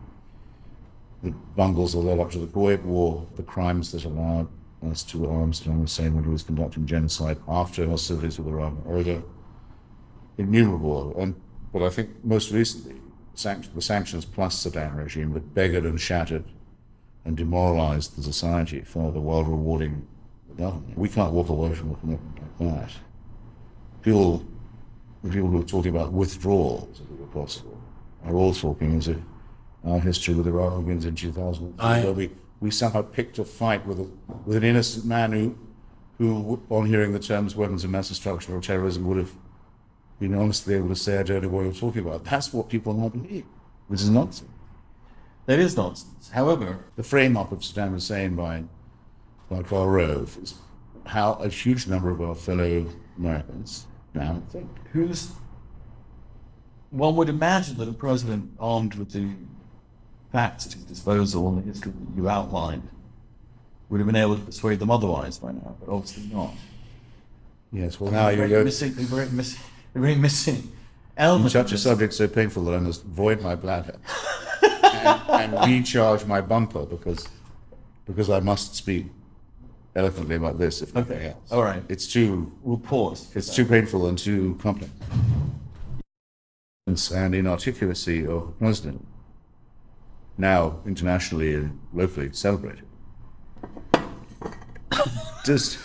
the 1.23 1.31
bungles 1.31 1.94
that 1.94 1.99
led 1.99 2.19
up 2.19 2.30
to 2.31 2.38
the 2.38 2.48
Kuwait 2.48 2.84
War, 2.84 3.26
the 3.38 3.44
crimes 3.44 3.91
that 3.91 4.06
allowed 4.06 4.49
us 4.91 5.03
to 5.03 5.30
arm 5.30 5.51
Saddam 5.51 5.81
Hussein 5.81 6.14
when 6.15 6.23
he 6.23 6.30
was 6.30 6.43
conducting 6.43 6.85
genocide 6.85 7.38
after 7.47 7.88
hostilities 7.88 8.38
with 8.38 8.47
Iran 8.47 8.81
earlier. 8.88 9.23
Innumerable. 10.38 11.14
And, 11.18 11.39
but 11.72 11.84
I 11.84 11.89
think 11.89 12.23
most 12.23 12.51
recently, 12.51 12.99
the 13.34 13.81
sanctions 13.81 14.26
plus 14.26 14.64
Saddam 14.65 14.97
regime 14.97 15.34
that 15.34 15.53
beggared 15.53 15.85
and 15.85 15.99
shattered 15.99 16.45
and 17.26 17.38
demoralized 17.38 18.18
the 18.18 18.23
society 18.23 18.81
further 18.81 19.19
while 19.19 19.43
rewarding 19.43 20.07
the 20.49 20.55
government. 20.55 20.97
We 20.97 21.10
can't 21.10 21.31
walk 21.31 21.49
away 21.49 21.73
from 21.73 21.91
a 21.91 21.95
commitment 21.95 22.39
like 22.60 22.80
that. 22.80 22.91
People, 24.01 24.45
the 25.23 25.30
people 25.30 25.49
who 25.49 25.61
are 25.61 25.65
talking 25.65 25.95
about 25.95 26.11
withdrawal, 26.11 26.89
if 26.93 26.99
it 26.99 27.19
were 27.19 27.27
possible, 27.27 27.80
are 28.26 28.35
all 28.35 28.53
talking 28.53 28.97
as 28.97 29.07
if 29.07 29.18
our 29.85 29.99
history 29.99 30.34
with 30.34 30.47
Iraq 30.47 30.80
begins 30.80 31.05
in 31.05 31.15
2000. 31.15 31.76
I- 31.80 32.27
we, 32.64 32.72
somehow 32.72 33.02
picked 33.02 33.38
a 33.40 33.44
fight 33.44 33.85
with, 33.85 33.99
a, 33.99 34.07
with 34.45 34.56
an 34.56 34.64
innocent 34.64 35.06
man 35.06 35.34
who, 35.34 35.56
who, 36.18 36.61
on 36.69 36.85
hearing 36.85 37.11
the 37.11 37.19
terms 37.19 37.56
weapons 37.57 37.84
of 37.84 37.90
mass 37.90 38.07
destruction 38.07 38.53
or 38.53 38.61
terrorism, 38.61 39.06
would 39.06 39.18
have 39.18 39.31
been 40.18 40.34
honestly 40.34 40.76
able 40.76 40.88
to 40.88 40.95
say, 40.95 41.19
I 41.19 41.23
don't 41.23 41.44
know 41.44 41.49
what 41.49 41.64
you're 41.64 41.73
talking 41.73 42.06
about. 42.06 42.23
That's 42.23 42.53
what 42.53 42.69
people 42.69 42.94
now 42.94 43.10
believe, 43.10 43.44
which 43.88 43.99
is 43.99 44.10
nonsense. 44.10 44.49
That 45.45 45.60
is 45.60 45.76
nonsense. 45.76 46.30
However, 46.30 46.85
The 46.95 47.03
frame 47.03 47.35
up 47.35 47.52
of 47.52 47.60
Saddam 47.60 47.91
Hussein 47.91 48.35
by, 48.35 48.64
by 49.49 49.64
Karl 49.64 49.90
Rove 49.90 50.38
is 50.41 50.56
how 51.07 51.34
a 51.34 51.49
huge 51.49 51.85
number 51.88 52.10
of 52.10 52.22
our 52.22 52.34
fellow 52.34 52.88
Americans 53.18 53.88
now 54.14 54.41
think. 54.49 54.69
who's 54.94 55.31
one 56.91 57.15
would 57.15 57.27
imagine 57.27 57.76
that 57.77 57.90
a 57.90 57.94
president 57.94 58.52
armed 58.60 58.95
with 58.95 59.11
the 59.11 59.27
facts 60.34 60.65
at 60.65 60.73
his 60.73 60.84
disposal 60.84 61.47
and 61.47 61.60
the 61.60 61.61
history 61.61 61.91
that 61.93 62.18
you 62.18 62.27
outlined 62.27 62.89
would 63.88 63.99
have 63.99 64.07
been 64.07 64.15
able 64.18 64.35
to 64.35 64.41
persuade 64.41 64.80
them 64.80 64.89
otherwise 64.91 65.38
by 65.38 65.51
now, 65.51 65.76
but 65.80 65.88
obviously 65.89 66.23
not. 66.34 66.51
Yes, 67.72 67.99
well, 67.99 68.11
now 68.11 68.23
They're 68.26 68.31
you 68.31 68.38
very 68.38 68.49
go 68.49 68.64
missing. 68.65 68.93
They're 68.95 69.05
very 69.05 69.30
missing. 69.30 69.61
Very 69.93 70.15
missing. 70.15 70.72
Element 71.15 71.51
touch 71.53 71.68
of 71.68 71.73
a 71.73 71.77
subject 71.77 72.14
so 72.14 72.27
painful 72.27 72.64
that 72.65 72.73
I 72.73 72.80
must 72.80 73.03
void 73.03 73.41
my 73.41 73.55
bladder 73.55 73.95
and, 74.84 75.22
and 75.30 75.65
recharge 75.72 76.26
my 76.26 76.41
bumper 76.41 76.85
because 76.85 77.27
because 78.07 78.30
I 78.31 78.39
must 78.39 78.76
speak 78.76 79.05
eloquently 79.95 80.35
about 80.35 80.57
this. 80.57 80.81
If 80.81 80.95
nothing 80.95 81.18
Okay. 81.18 81.27
else, 81.27 81.51
All 81.51 81.61
right. 81.64 81.84
It's 81.88 82.11
too 82.11 82.51
We'll 82.64 82.77
pause. 82.80 83.30
it's 83.35 83.55
too 83.55 83.65
painful 83.65 84.07
and 84.07 84.18
too 84.18 84.57
complex. 84.60 84.91
And 86.88 86.97
inarticulacy 87.34 88.27
of 88.27 88.47
the 88.47 88.53
president, 88.57 89.05
now 90.38 90.80
internationally 90.85 91.53
and 91.55 91.80
locally 91.93 92.30
celebrated. 92.34 92.85
Just 95.45 95.77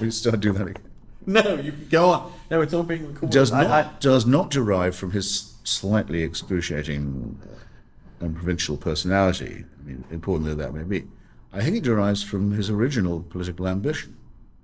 we 0.00 0.10
start 0.10 0.40
doing 0.40 0.56
that 0.58 0.68
again. 0.68 0.82
No, 1.26 1.54
you 1.56 1.72
can 1.72 1.88
go 1.90 2.06
on. 2.10 2.32
No, 2.50 2.60
it's 2.62 2.72
all 2.74 2.82
being 2.82 3.06
recorded. 3.06 3.30
does 3.30 3.52
I- 3.52 3.62
not 3.62 3.70
I- 3.70 3.90
does 4.00 4.26
not 4.26 4.50
derive 4.50 4.96
from 4.96 5.12
his 5.12 5.54
slightly 5.64 6.22
excruciating 6.22 7.38
and 8.20 8.34
provincial 8.34 8.76
personality. 8.76 9.64
I 9.80 9.86
mean, 9.86 10.04
important 10.10 10.48
though 10.48 10.56
that 10.56 10.74
may 10.74 10.82
be, 10.82 11.06
I 11.52 11.60
think 11.62 11.76
it 11.76 11.82
derives 11.84 12.22
from 12.22 12.52
his 12.52 12.70
original 12.70 13.20
political 13.20 13.68
ambition 13.68 14.16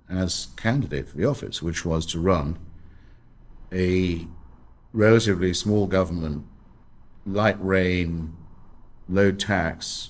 as 0.09 0.47
candidate 0.57 1.07
for 1.07 1.17
the 1.17 1.25
office, 1.25 1.61
which 1.61 1.85
was 1.85 2.05
to 2.07 2.19
run 2.19 2.57
a 3.71 4.27
relatively 4.91 5.53
small 5.53 5.87
government, 5.87 6.45
light 7.25 7.57
rain, 7.63 8.35
low 9.07 9.31
tax, 9.31 10.09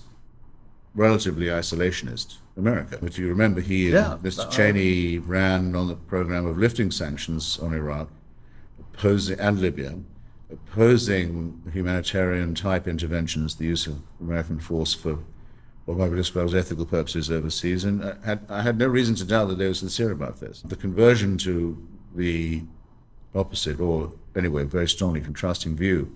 relatively 0.94 1.48
isolationist 1.48 2.38
America. 2.58 3.00
If 3.02 3.18
you 3.20 3.28
remember, 3.28 3.62
he 3.62 3.90
Yeah, 3.90 4.14
and 4.14 4.24
Mr. 4.24 4.46
uh, 4.46 4.50
Cheney 4.50 5.18
ran 5.20 5.76
on 5.76 5.88
the 5.88 5.96
program 5.96 6.46
of 6.46 6.58
lifting 6.58 6.92
sanctions 6.92 7.60
on 7.60 7.74
Iraq, 7.74 8.10
opposing 8.80 9.40
and 9.40 9.60
Libya, 9.60 10.00
opposing 10.52 11.62
humanitarian 11.74 12.56
type 12.56 12.88
interventions, 12.88 13.56
the 13.56 13.66
use 13.66 13.88
of 13.88 14.00
American 14.22 14.60
force 14.60 14.94
for 14.94 15.20
what 15.86 15.98
might 15.98 16.10
be 16.10 16.16
described 16.16 16.50
as 16.50 16.56
ethical 16.56 16.86
purposes 16.86 17.30
overseas, 17.30 17.84
and 17.84 18.04
I 18.04 18.16
had, 18.26 18.40
I 18.50 18.62
had 18.64 18.78
no 18.78 18.88
reason 18.88 19.14
to 19.16 19.26
doubt 19.26 19.50
that 19.50 19.60
they 19.60 19.68
were 19.68 19.74
sincere 19.74 20.12
about 20.12 20.40
this. 20.40 20.62
The 20.62 20.76
conversion 20.76 21.38
to 21.40 21.88
the 22.16 22.64
opposite, 23.36 23.80
or 23.80 24.14
anyway, 24.36 24.64
very 24.64 24.88
strongly 24.88 25.22
contrasting 25.22 25.76
view, 25.76 26.12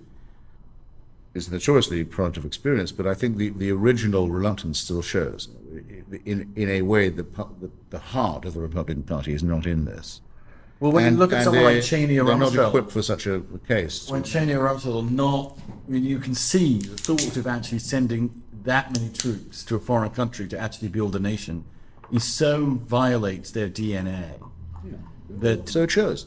is 1.34 1.50
notoriously 1.50 2.02
product 2.04 2.36
of 2.38 2.44
experience, 2.44 2.90
but 2.92 3.06
I 3.06 3.14
think 3.14 3.36
the, 3.36 3.50
the 3.50 3.70
original 3.70 4.28
reluctance 4.30 4.78
still 4.80 5.02
shows. 5.02 5.48
In, 6.24 6.52
in 6.56 6.68
a 6.68 6.82
way, 6.82 7.08
the, 7.08 7.22
the, 7.22 7.70
the 7.90 7.98
heart 7.98 8.44
of 8.44 8.54
the 8.54 8.60
Republican 8.60 9.04
Party 9.04 9.32
is 9.32 9.42
not 9.42 9.64
in 9.66 9.84
this. 9.84 10.20
well, 10.80 10.90
when 10.90 11.12
you 11.12 11.18
look 11.18 11.32
at 11.32 11.44
someone 11.44 11.64
they- 11.64 11.74
like 11.76 11.84
Cheney 11.84 12.18
or 12.18 12.24
They're 12.26 12.36
not 12.36 12.52
Rumsfeld, 12.52 12.68
equipped 12.68 12.90
for 12.92 13.02
such 13.02 13.26
a, 13.26 13.42
case. 13.68 14.10
when 14.10 14.24
Cheney 14.24 14.54
or 14.54 14.64
Rumsfeld 14.66 15.06
are 15.06 15.10
not, 15.10 15.58
I 15.86 15.90
mean, 15.92 16.04
you 16.04 16.18
can 16.18 16.34
see 16.34 16.78
the 16.78 16.96
thought 16.96 17.36
of 17.36 17.46
actually 17.46 17.78
sending 17.78 18.42
that 18.64 18.92
many 18.92 19.10
troops 19.12 19.64
to 19.64 19.76
a 19.76 19.80
foreign 19.80 20.10
country 20.10 20.48
to 20.48 20.58
actually 20.58 20.88
build 20.88 21.14
a 21.14 21.20
nation 21.20 21.64
is 22.12 22.24
so 22.24 22.64
violates 22.66 23.52
their 23.52 23.68
DNA 23.70 24.32
that 25.30 25.68
So 25.68 25.84
it 25.84 25.92
shows. 25.92 26.26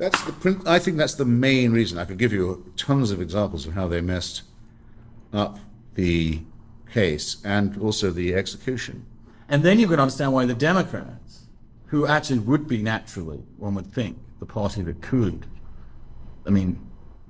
That's 0.00 0.24
the. 0.24 0.62
I 0.64 0.78
think 0.78 0.96
that's 0.96 1.14
the 1.14 1.26
main 1.26 1.72
reason. 1.72 1.98
I 1.98 2.06
could 2.06 2.16
give 2.16 2.32
you 2.32 2.72
tons 2.74 3.10
of 3.10 3.20
examples 3.20 3.66
of 3.66 3.74
how 3.74 3.86
they 3.86 4.00
messed 4.00 4.42
up 5.30 5.58
the 5.94 6.40
case 6.90 7.36
and 7.44 7.76
also 7.76 8.10
the 8.10 8.34
execution. 8.34 9.04
And 9.46 9.62
then 9.62 9.78
you 9.78 9.86
can 9.86 10.00
understand 10.00 10.32
why 10.32 10.46
the 10.46 10.54
Democrats, 10.54 11.48
who 11.88 12.06
actually 12.06 12.38
would 12.38 12.66
be 12.66 12.80
naturally, 12.82 13.42
one 13.58 13.74
would 13.74 13.92
think, 13.92 14.16
the 14.38 14.46
party 14.46 14.80
that 14.82 15.02
could, 15.02 15.44
I 16.46 16.50
mean, 16.50 16.80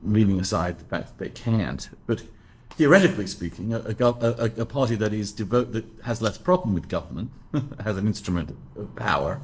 leaving 0.05 0.39
aside 0.39 0.79
the 0.79 0.85
fact 0.85 1.09
that 1.09 1.19
they 1.19 1.31
can't, 1.31 1.91
but 2.07 2.23
theoretically 2.71 3.27
speaking, 3.27 3.75
a, 3.75 3.81
a, 3.81 4.05
a, 4.05 4.51
a 4.59 4.67
party 4.67 4.95
that 4.95 5.13
is 5.13 5.33
devote, 5.33 5.73
that 5.73 5.87
has 6.05 6.23
less 6.23 6.39
problem 6.39 6.75
with 6.75 6.89
government, 6.89 7.33
has 7.83 7.97
an 7.97 8.07
instrument 8.07 8.57
of 8.77 8.95
power, 8.95 9.41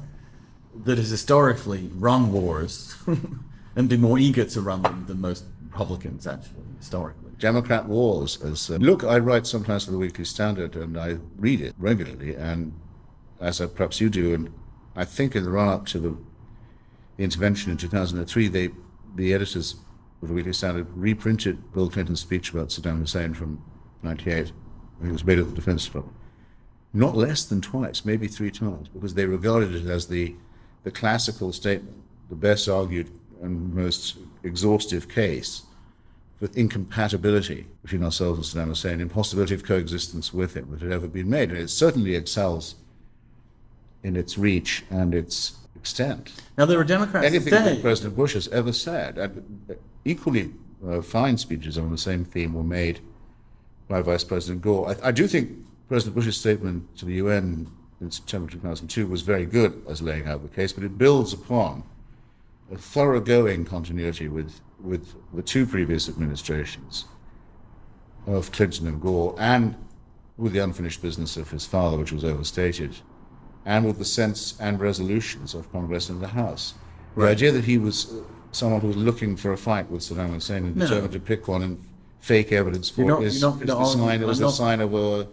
that 0.83 0.97
has 0.97 1.09
historically 1.09 1.89
run 1.95 2.31
wars 2.31 2.95
and 3.75 3.89
been 3.89 4.01
more 4.01 4.19
eager 4.19 4.45
to 4.45 4.61
run 4.61 4.81
them 4.81 5.05
than 5.07 5.21
most 5.21 5.45
Republicans, 5.63 6.25
actually, 6.25 6.63
historically. 6.77 7.31
Democrat 7.39 7.87
wars. 7.87 8.41
As 8.41 8.69
uh, 8.69 8.75
look, 8.75 9.03
I 9.03 9.19
write 9.19 9.45
sometimes 9.45 9.85
for 9.85 9.91
the 9.91 9.97
Weekly 9.97 10.25
Standard, 10.25 10.75
and 10.75 10.97
I 10.97 11.17
read 11.37 11.61
it 11.61 11.75
regularly, 11.77 12.35
and 12.35 12.73
as 13.39 13.61
uh, 13.61 13.67
perhaps 13.67 14.01
you 14.01 14.09
do. 14.09 14.33
And 14.33 14.51
I 14.95 15.05
think 15.05 15.35
in 15.35 15.43
the 15.43 15.51
run-up 15.51 15.85
to 15.87 15.99
the, 15.99 16.17
intervention 17.17 17.71
in 17.71 17.77
2003, 17.77 18.47
they 18.47 18.69
the 19.15 19.33
editors 19.33 19.75
of 20.21 20.27
the 20.27 20.33
Weekly 20.33 20.53
Standard 20.53 20.87
reprinted 20.95 21.73
Bill 21.73 21.89
Clinton's 21.89 22.21
speech 22.21 22.51
about 22.51 22.69
Saddam 22.69 22.99
Hussein 22.99 23.33
from 23.33 23.63
98 24.03 24.51
when 24.97 25.09
he 25.09 25.11
was 25.11 25.23
made 25.23 25.39
at 25.39 25.49
the 25.49 25.55
Defense 25.55 25.85
Department. 25.85 26.15
Not 26.93 27.15
less 27.15 27.43
than 27.43 27.61
twice, 27.61 28.05
maybe 28.05 28.27
three 28.27 28.51
times, 28.51 28.87
because 28.87 29.13
they 29.13 29.25
regarded 29.25 29.75
it 29.75 29.85
as 29.87 30.07
the, 30.07 30.35
the 30.87 30.91
classical 30.91 31.51
statement, 31.51 31.97
the 32.29 32.35
best 32.35 32.69
argued 32.69 33.11
and 33.41 33.73
most 33.73 34.15
exhaustive 34.41 35.09
case 35.09 35.63
for 36.39 36.47
incompatibility 36.55 37.67
between 37.81 38.05
ourselves 38.05 38.55
and 38.55 38.63
Saddam 38.63 38.69
Hussein, 38.69 39.01
impossibility 39.01 39.53
of 39.53 39.65
coexistence 39.65 40.33
with 40.33 40.55
him 40.55 40.71
that 40.71 40.81
had 40.81 40.93
ever 40.93 41.09
been 41.09 41.29
made. 41.29 41.49
And 41.49 41.57
it 41.57 41.69
certainly 41.69 42.15
excels 42.15 42.75
in 44.01 44.15
its 44.15 44.37
reach 44.37 44.85
and 44.89 45.13
its 45.13 45.57
extent. 45.75 46.31
Now 46.57 46.65
there 46.65 46.77
were 46.77 46.85
Democrats 46.85 47.25
Anything 47.25 47.51
today. 47.51 47.73
that 47.73 47.81
President 47.81 48.15
Bush 48.15 48.33
has 48.35 48.47
ever 48.47 48.71
said, 48.71 49.17
and 49.17 49.75
equally 50.05 50.53
uh, 50.87 51.01
fine 51.01 51.37
speeches 51.37 51.77
on 51.77 51.91
the 51.91 51.97
same 51.97 52.23
theme 52.23 52.53
were 52.53 52.63
made 52.63 53.01
by 53.89 54.01
Vice 54.01 54.23
President 54.23 54.61
Gore. 54.61 54.91
I, 54.91 55.09
I 55.09 55.11
do 55.11 55.27
think 55.27 55.51
President 55.89 56.15
Bush's 56.15 56.37
statement 56.37 56.97
to 56.97 57.03
the 57.03 57.15
UN 57.15 57.67
in 58.01 58.11
September 58.11 58.49
2002 58.51 59.07
was 59.07 59.21
very 59.21 59.45
good 59.45 59.81
as 59.89 60.01
laying 60.01 60.27
out 60.27 60.41
the 60.43 60.49
case, 60.49 60.71
but 60.73 60.83
it 60.83 60.97
builds 60.97 61.33
upon 61.33 61.83
a 62.71 62.77
thoroughgoing 62.77 63.65
continuity 63.65 64.27
with, 64.27 64.59
with 64.79 65.15
the 65.33 65.41
two 65.41 65.65
previous 65.65 66.07
administrations 66.07 67.05
of 68.27 68.51
Clinton 68.51 68.87
and 68.87 69.01
Gore, 69.01 69.35
and 69.39 69.75
with 70.37 70.51
the 70.53 70.59
unfinished 70.59 71.01
business 71.01 71.37
of 71.37 71.49
his 71.49 71.65
father, 71.65 71.97
which 71.97 72.11
was 72.11 72.23
overstated, 72.23 72.95
and 73.65 73.85
with 73.85 73.97
the 73.97 74.05
sense 74.05 74.59
and 74.59 74.79
resolutions 74.79 75.53
of 75.55 75.71
Congress 75.71 76.09
and 76.09 76.21
the 76.21 76.27
House. 76.27 76.73
The 77.15 77.25
idea 77.27 77.51
that 77.51 77.63
he 77.63 77.77
was 77.79 78.13
uh, 78.13 78.21
someone 78.51 78.81
who 78.81 78.87
was 78.89 78.97
looking 78.97 79.35
for 79.35 79.53
a 79.53 79.57
fight 79.57 79.89
with 79.89 80.01
Saddam 80.01 80.33
Hussein 80.33 80.65
and 80.65 80.75
No. 80.75 80.85
determined 80.85 81.13
to 81.13 81.19
pick 81.19 81.47
one 81.47 81.63
and 81.63 81.83
fake 82.19 82.51
evidence 82.51 82.89
for 82.89 83.01
You're 83.01 83.09
not- 83.11 83.21
it 83.23 83.27
is, 83.27 83.41
not 83.41 83.61
is 83.61 83.67
the 83.67 83.85
sign, 83.85 84.21
it 84.21 84.27
was 84.27 84.39
the 84.39 84.51
sign 84.51 84.81
of 84.81 84.93
a, 84.93 85.27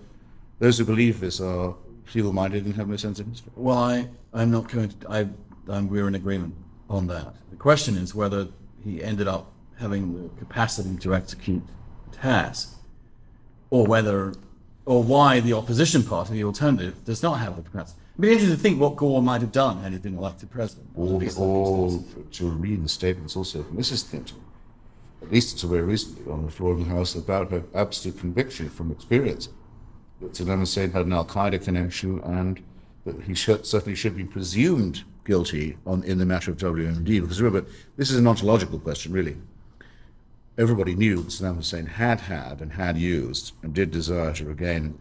those 0.61 0.79
who 0.79 0.85
believe 0.85 1.21
this 1.21 1.41
are 1.41 1.75
feeble-minded 2.05 2.65
and 2.65 2.75
have 2.77 2.89
no 2.89 2.97
sense 2.97 3.19
of 3.21 3.27
history. 3.27 3.53
Well, 3.57 3.79
I, 3.79 4.09
I'm 4.33 4.51
not 4.51 4.71
going 4.71 4.91
to, 4.91 5.11
I, 5.11 5.29
I'm, 5.69 5.89
we're 5.89 6.09
in 6.09 6.15
agreement 6.15 6.55
on 6.89 7.07
that. 7.09 7.35
The 7.51 7.57
question 7.57 7.97
is 7.97 8.15
whether 8.15 8.49
he 8.83 9.03
ended 9.03 9.29
up 9.29 9.53
having 9.79 10.23
the 10.23 10.29
capacity 10.39 10.97
to 10.97 11.15
execute 11.15 11.63
the 12.11 12.17
task, 12.17 12.77
or 13.71 13.87
whether, 13.87 14.35
or 14.87 15.03
why 15.03 15.41
the 15.41 15.53
opposition 15.53 16.03
party, 16.03 16.35
the 16.35 16.45
alternative, 16.45 17.05
does 17.05 17.23
not 17.23 17.41
have 17.41 17.57
the 17.57 17.63
capacity. 17.63 18.01
It'd 18.13 18.23
be 18.23 18.29
interesting 18.29 18.57
to 18.57 18.63
think 18.63 18.81
what 18.81 18.95
Gore 18.95 19.21
might 19.21 19.41
have 19.41 19.51
done 19.51 19.83
had 19.83 19.93
he 19.93 19.99
been 19.99 20.17
elected 20.17 20.51
president. 20.51 20.89
all, 20.95 21.19
all 21.37 22.05
to 22.33 22.49
read 22.49 22.85
the 22.85 22.89
statements 22.89 23.35
also 23.35 23.65
from 23.65 23.77
Mrs. 23.77 24.09
Clinton, 24.09 24.37
at 25.21 25.33
least 25.33 25.55
until 25.55 25.71
very 25.71 25.83
recently 25.83 26.31
on 26.31 26.45
the 26.45 26.53
floor 26.53 26.73
of 26.73 26.79
the 26.79 26.85
House, 26.85 27.17
about 27.17 27.51
her 27.51 27.65
absolute 27.75 28.21
conviction 28.21 28.69
from 28.69 28.93
experience 28.93 29.49
that 30.21 30.33
Saddam 30.33 30.61
Hussein 30.61 30.93
had 30.93 31.07
an 31.07 31.13
Al 31.13 31.27
Qaeda 31.27 31.63
connection 31.63 32.21
and 32.21 32.63
that 33.05 33.23
he 33.23 33.35
should, 33.35 33.67
certainly 33.67 33.95
should 33.95 34.17
be 34.17 34.25
presumed 34.25 35.05
guilty 35.25 35.77
on, 35.87 36.03
in 36.05 36.19
the 36.19 36.25
matter 36.25 36.51
of 36.51 36.57
WMD. 36.57 37.21
Because 37.21 37.41
remember, 37.41 37.69
this 37.97 38.11
is 38.11 38.19
an 38.19 38.27
ontological 38.27 38.79
question, 38.79 39.13
really. 39.13 39.37
Everybody 40.57 40.95
knew 40.95 41.17
that 41.17 41.29
Saddam 41.29 41.57
Hussein 41.57 41.87
had 41.87 42.21
had 42.21 42.61
and 42.61 42.73
had 42.73 42.97
used 42.97 43.53
and 43.63 43.75
did 43.75 43.91
desire 43.91 44.33
to 44.35 44.45
regain 44.45 44.99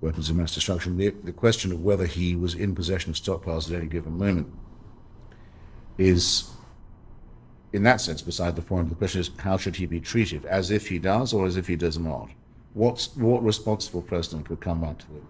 weapons 0.00 0.30
of 0.30 0.36
mass 0.36 0.54
destruction. 0.54 0.96
The, 0.96 1.10
the 1.10 1.32
question 1.32 1.72
of 1.72 1.82
whether 1.82 2.06
he 2.06 2.36
was 2.36 2.54
in 2.54 2.74
possession 2.74 3.10
of 3.10 3.16
stockpiles 3.16 3.70
at 3.70 3.76
any 3.78 3.86
given 3.86 4.16
moment 4.16 4.52
is, 5.98 6.50
in 7.72 7.82
that 7.84 8.00
sense, 8.00 8.22
beside 8.22 8.56
the 8.56 8.62
point. 8.62 8.88
The 8.88 8.94
question 8.94 9.20
is, 9.20 9.30
how 9.38 9.56
should 9.56 9.76
he 9.76 9.86
be 9.86 10.00
treated? 10.00 10.44
As 10.44 10.70
if 10.70 10.88
he 10.88 10.98
does 10.98 11.32
or 11.32 11.46
as 11.46 11.56
if 11.56 11.66
he 11.66 11.76
does 11.76 11.98
not? 11.98 12.30
What's, 12.74 13.16
what 13.16 13.42
responsible 13.44 14.02
president 14.02 14.46
could 14.46 14.60
come 14.60 14.80
back 14.80 14.98
to 14.98 15.06
the, 15.06 15.20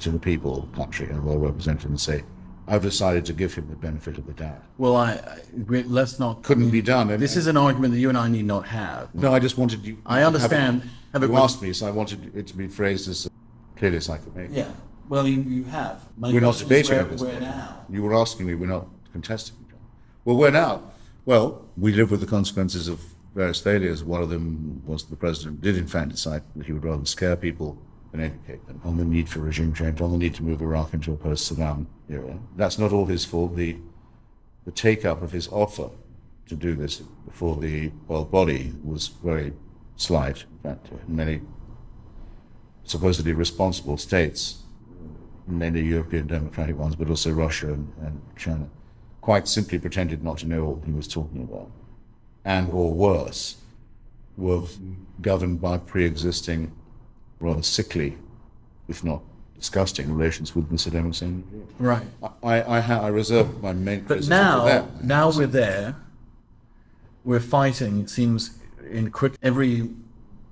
to 0.00 0.10
the 0.10 0.18
people 0.18 0.58
of 0.58 0.70
the 0.70 0.76
country 0.76 1.08
and 1.08 1.24
well 1.24 1.38
represented 1.38 1.88
and 1.88 2.00
say, 2.00 2.24
I've 2.66 2.82
decided 2.82 3.24
to 3.26 3.32
give 3.32 3.54
him 3.54 3.68
the 3.70 3.76
benefit 3.76 4.18
of 4.18 4.26
the 4.26 4.34
doubt? 4.34 4.62
Well, 4.76 4.96
I, 4.96 5.12
I 5.12 5.38
we, 5.68 5.84
let's 5.84 6.18
not. 6.18 6.42
Couldn't 6.42 6.70
be 6.70 6.82
done. 6.82 7.08
This 7.18 7.36
is 7.36 7.46
an 7.46 7.56
argument 7.56 7.94
that 7.94 8.00
you 8.00 8.08
and 8.10 8.18
I 8.18 8.28
need 8.28 8.44
not 8.44 8.66
have. 8.66 9.14
No, 9.14 9.32
I 9.32 9.38
just 9.38 9.56
wanted 9.56 9.86
you. 9.86 9.96
I 10.04 10.22
understand. 10.22 10.82
Have 11.12 11.22
it 11.22 11.30
You 11.30 11.36
asked 11.38 11.62
me, 11.62 11.72
so 11.72 11.86
I 11.86 11.90
wanted 11.90 12.36
it 12.36 12.46
to 12.48 12.56
be 12.56 12.68
phrased 12.68 13.08
as 13.08 13.30
clearly 13.76 13.96
as 13.96 14.10
I 14.10 14.18
could 14.18 14.36
make. 14.36 14.50
Yeah. 14.52 14.70
Well, 15.08 15.26
you, 15.26 15.40
you 15.42 15.64
have. 15.64 16.02
My 16.18 16.30
We're 16.30 16.40
not 16.40 16.58
debating 16.58 16.96
where, 16.96 17.04
this. 17.04 17.22
where 17.22 17.40
now. 17.40 17.86
You 17.88 18.02
were 18.02 18.14
asking 18.14 18.46
me, 18.46 18.54
we're 18.54 18.66
not 18.66 18.86
contesting. 19.12 19.56
each 19.66 19.72
other. 19.72 19.82
Well, 20.26 20.36
we're 20.36 20.50
now. 20.50 20.82
Well, 21.24 21.64
we 21.78 21.92
live 21.92 22.10
with 22.10 22.20
the 22.20 22.26
consequences 22.26 22.88
of 22.88 23.00
various 23.34 23.60
failures. 23.60 24.02
One 24.02 24.22
of 24.22 24.30
them 24.30 24.82
was 24.86 25.04
the 25.04 25.16
president 25.16 25.60
did, 25.60 25.76
in 25.76 25.86
fact, 25.86 26.10
decide 26.10 26.42
that 26.56 26.66
he 26.66 26.72
would 26.72 26.84
rather 26.84 27.04
scare 27.04 27.36
people 27.36 27.80
than 28.10 28.20
educate 28.20 28.66
them 28.66 28.80
on 28.84 28.96
the 28.96 29.04
need 29.04 29.28
for 29.28 29.40
regime 29.40 29.74
change, 29.74 30.00
on 30.00 30.12
the 30.12 30.18
need 30.18 30.34
to 30.34 30.42
move 30.42 30.62
Iraq 30.62 30.94
into 30.94 31.12
a 31.12 31.16
post-Saddam 31.16 31.86
era. 32.08 32.38
That's 32.56 32.78
not 32.78 32.92
all 32.92 33.06
his 33.06 33.24
fault. 33.24 33.56
The 33.56 33.76
the 34.68 34.72
take-up 34.72 35.22
of 35.22 35.32
his 35.32 35.48
offer 35.48 35.88
to 36.46 36.54
do 36.54 36.74
this 36.74 36.98
before 37.24 37.56
the 37.56 37.90
world 38.06 38.30
body 38.30 38.74
was 38.84 39.08
very 39.08 39.54
slight. 39.96 40.44
In 40.52 40.58
fact, 40.58 40.88
many 41.08 41.40
supposedly 42.84 43.32
responsible 43.32 43.96
states 43.96 44.62
mainly 45.46 45.82
European 45.82 46.26
democratic 46.26 46.76
ones, 46.76 46.96
but 46.96 47.08
also 47.08 47.32
Russia 47.32 47.72
and, 47.72 47.90
and 48.02 48.20
China, 48.36 48.68
quite 49.22 49.48
simply 49.48 49.78
pretended 49.78 50.22
not 50.22 50.36
to 50.36 50.46
know 50.46 50.66
what 50.66 50.84
he 50.84 50.92
was 50.92 51.08
talking 51.08 51.42
about. 51.42 51.70
And, 52.48 52.70
or 52.72 52.92
worse, 52.94 53.56
were 54.38 54.62
governed 55.20 55.60
by 55.60 55.76
pre-existing, 55.76 56.72
rather 57.40 57.62
sickly, 57.62 58.16
if 58.88 59.04
not 59.04 59.20
disgusting, 59.58 60.10
relations 60.14 60.54
with 60.56 60.70
the 60.70 60.76
Saddam 60.76 61.06
regime. 61.08 61.44
Right. 61.78 62.06
I, 62.42 62.76
I, 62.76 62.80
ha- 62.80 63.00
I 63.00 63.08
reserve 63.08 63.62
my 63.62 63.74
main 63.74 64.00
But 64.00 64.06
criticism 64.06 64.30
now, 64.30 64.60
for 64.60 64.68
that. 64.70 65.04
now 65.04 65.30
we're 65.30 65.46
there. 65.46 65.96
We're 67.22 67.40
fighting. 67.40 68.00
It 68.00 68.08
seems 68.08 68.58
in 68.90 69.10
quick 69.10 69.34
every 69.42 69.90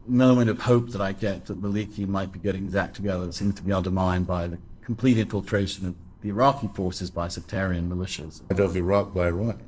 moment 0.07 0.51
of 0.51 0.59
hope 0.61 0.91
that 0.91 1.01
I 1.01 1.13
get 1.13 1.47
that 1.47 1.63
Maliki 1.63 2.07
might 2.07 2.31
be 2.31 2.39
getting 2.39 2.67
his 2.67 2.77
act 2.77 2.97
together 2.97 3.33
seems 3.33 3.55
to 3.55 3.63
be 3.63 3.73
undermined 3.73 4.27
by 4.27 4.47
the 4.49 4.59
complete 4.85 5.17
infiltration 5.19 5.87
of 5.87 5.95
the 6.21 6.29
Iraqi 6.29 6.69
forces 6.75 7.11
by 7.11 7.29
sectarian 7.29 7.89
militias 7.89 8.43
And 8.51 8.61
of 8.61 8.77
Iraq 8.77 9.15
by 9.15 9.29
Iranians. 9.29 9.63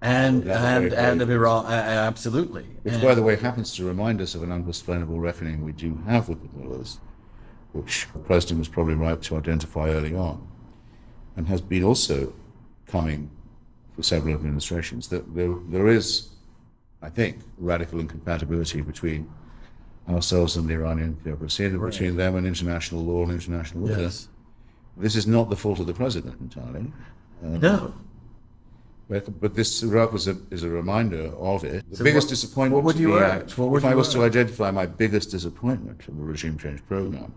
And 0.00 0.48
and 0.48 0.92
and 0.92 1.22
of. 1.22 1.30
Iraq. 1.30 1.64
Uh, 1.64 1.68
uh, 1.68 1.72
absolutely. 1.72 2.64
Which, 2.82 2.94
And- 2.94 3.02
by 3.02 3.14
the 3.14 3.22
way, 3.22 3.36
happens 3.36 3.74
to 3.76 3.84
remind 3.84 4.20
us 4.20 4.34
of 4.34 4.42
an 4.42 4.52
unexplainable 4.52 5.18
reckoning 5.20 5.64
we 5.64 5.72
do 5.72 5.98
have 6.06 6.28
with 6.28 6.40
the 6.42 6.48
mullahs, 6.58 6.98
which 7.72 8.06
the 8.12 8.18
president 8.20 8.58
was 8.60 8.68
probably 8.68 8.94
right 8.94 9.20
to 9.22 9.36
identify 9.36 9.90
early 9.90 10.14
on, 10.14 10.46
and 11.36 11.48
has 11.48 11.60
been 11.60 11.82
also 11.84 12.32
coming 12.86 13.30
for 13.94 14.02
several 14.02 14.34
administrations. 14.34 15.08
That 15.08 15.34
there, 15.34 15.54
there 15.68 15.88
is, 15.88 16.28
I 17.02 17.10
think, 17.10 17.38
radical 17.58 17.98
incompatibility 18.00 18.80
between 18.80 19.28
ourselves 20.08 20.56
and 20.56 20.68
the 20.68 20.74
Iranian 20.74 21.16
theocracy, 21.24 21.64
and 21.66 21.80
between 21.80 22.16
them 22.16 22.36
and 22.36 22.46
international 22.46 23.04
law 23.04 23.24
and 23.24 23.32
international 23.32 23.88
order. 23.90 24.02
yes. 24.02 24.28
This 24.96 25.14
is 25.14 25.26
not 25.26 25.48
the 25.50 25.54
fault 25.56 25.78
of 25.80 25.86
the 25.86 25.92
president 25.94 26.40
entirely. 26.40 26.90
No. 27.42 27.94
But, 29.08 29.40
but 29.40 29.54
this 29.54 29.82
Iraq 29.82 30.12
was 30.12 30.28
a, 30.28 30.36
is 30.50 30.62
a 30.64 30.68
reminder 30.68 31.32
of 31.38 31.64
it. 31.64 31.88
The 31.90 31.96
So 31.96 32.04
biggest 32.04 32.26
what- 32.26 32.30
disappointment. 32.30 32.74
what 32.74 32.84
would 32.84 32.98
you 32.98 33.08
me, 33.08 33.14
urge? 33.14 33.52
Uh, 33.52 33.62
what 33.62 33.70
would 33.70 33.82
if 33.82 33.90
I 33.90 33.94
was 33.94 34.10
to 34.10 34.22
identify 34.22 34.70
my 34.70 34.84
biggest 34.86 35.30
disappointment 35.30 36.02
from 36.02 36.18
the 36.18 36.24
regime 36.24 36.58
change 36.58 36.86
program, 36.86 37.32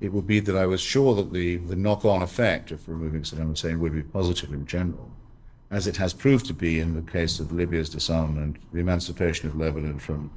it 0.00 0.12
would 0.12 0.26
be 0.26 0.40
that 0.40 0.56
I 0.56 0.66
was 0.66 0.80
sure 0.80 1.14
that 1.14 1.32
the, 1.32 1.56
the 1.56 1.76
knock-on 1.76 2.22
effect 2.22 2.70
of 2.70 2.86
removing 2.88 3.22
Saddam 3.22 3.48
Hussein 3.48 3.80
would 3.80 3.92
be 3.94 4.02
positive 4.02 4.52
in 4.52 4.66
general, 4.66 5.10
as 5.70 5.86
it 5.86 5.96
has 5.96 6.12
proved 6.12 6.44
to 6.46 6.54
be 6.54 6.80
in 6.80 6.94
the 6.94 7.10
case 7.10 7.40
of 7.40 7.50
Libya's 7.52 7.88
disarmament, 7.88 8.56
the 8.72 8.80
emancipation 8.80 9.48
of 9.48 9.56
Lebanon 9.56 9.98
from 9.98 10.30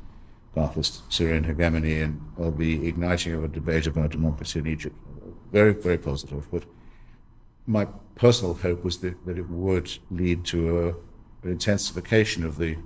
Ba'athist 0.56 1.02
Syrian 1.12 1.44
hegemony, 1.44 2.00
and 2.00 2.22
the 2.38 2.88
igniting 2.88 3.34
of 3.34 3.44
a 3.44 3.48
debate 3.50 3.88
about 3.88 4.12
democracy 4.12 4.60
in 4.60 4.68
Egypt. 4.68 4.96
Very, 5.52 5.74
very 5.74 5.98
positive. 5.98 6.48
But 6.52 6.64
my 7.66 7.86
personal 8.16 8.54
hope 8.54 8.84
was 8.84 8.98
that, 9.00 9.26
that 9.26 9.38
it 9.38 9.50
would 9.50 9.92
lead 10.12 10.46
to 10.46 10.80
a, 10.80 10.88
an 11.46 11.52
intensification 11.52 12.46
of 12.46 12.58
the 12.58 12.78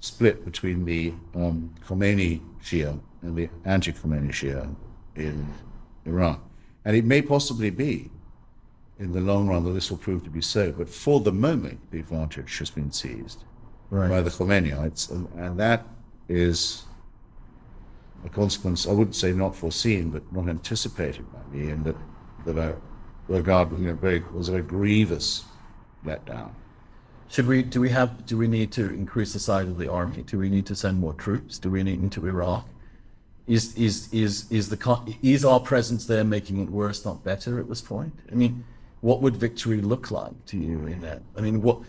split 0.00 0.44
between 0.44 0.84
the 0.84 1.14
um, 1.34 1.74
Khomeini 1.86 2.40
Shia 2.62 3.00
and 3.22 3.36
the 3.36 3.48
anti-Khomeini 3.64 4.30
Shia 4.30 4.74
in 5.14 5.46
Iran. 6.04 6.40
And 6.84 6.96
it 6.96 7.04
may 7.04 7.22
possibly 7.22 7.70
be, 7.70 8.10
in 8.98 9.12
the 9.12 9.20
long 9.20 9.48
run, 9.48 9.64
that 9.64 9.72
this 9.72 9.90
will 9.90 9.98
prove 9.98 10.22
to 10.24 10.30
be 10.30 10.40
so. 10.40 10.72
But 10.72 10.88
for 10.88 11.20
the 11.20 11.32
moment, 11.32 11.90
the 11.90 11.98
advantage 11.98 12.58
has 12.58 12.70
been 12.70 12.92
seized 12.92 13.44
Right. 13.88 14.08
by 14.08 14.20
the 14.20 14.30
Khomeinites, 14.30 15.10
and, 15.12 15.28
and 15.36 15.60
that 15.60 15.86
is 16.28 16.84
a 18.24 18.28
consequence, 18.28 18.86
I 18.86 18.90
wouldn't 18.90 19.14
say 19.14 19.32
not 19.32 19.54
foreseen, 19.54 20.10
but 20.10 20.32
not 20.32 20.48
anticipated 20.48 21.24
by 21.32 21.56
me, 21.56 21.70
and 21.70 21.84
that, 21.84 21.94
that 22.46 22.58
I 22.58 22.74
regard 23.28 23.72
you 23.78 23.86
know, 23.88 23.94
very, 23.94 24.22
was 24.32 24.48
a 24.48 24.52
very 24.52 24.62
grievous 24.64 25.44
letdown. 26.04 26.50
Should 27.28 27.48
we? 27.48 27.62
Do 27.62 27.80
we 27.80 27.90
have? 27.90 28.24
Do 28.24 28.38
we 28.38 28.46
need 28.46 28.70
to 28.72 28.84
increase 28.94 29.32
the 29.32 29.40
size 29.40 29.66
of 29.66 29.78
the 29.78 29.90
army? 29.90 30.22
Do 30.22 30.38
we 30.38 30.48
need 30.48 30.64
to 30.66 30.76
send 30.76 31.00
more 31.00 31.12
troops? 31.12 31.58
Do 31.58 31.70
we 31.70 31.82
need 31.82 32.00
into 32.00 32.24
Iraq? 32.26 32.68
Is 33.48 33.76
is 33.76 34.12
is 34.12 34.50
is 34.50 34.68
the 34.68 35.16
is 35.22 35.44
our 35.44 35.58
presence 35.58 36.06
there 36.06 36.22
making 36.22 36.60
it 36.62 36.70
worse, 36.70 37.04
not 37.04 37.24
better 37.24 37.58
at 37.58 37.68
this 37.68 37.80
point? 37.80 38.12
I 38.30 38.36
mean, 38.36 38.64
what 39.00 39.22
would 39.22 39.36
victory 39.36 39.80
look 39.80 40.12
like 40.12 40.44
to 40.46 40.56
you 40.56 40.86
in 40.86 41.00
that? 41.00 41.22
I 41.36 41.40
mean, 41.40 41.62
what 41.62 41.80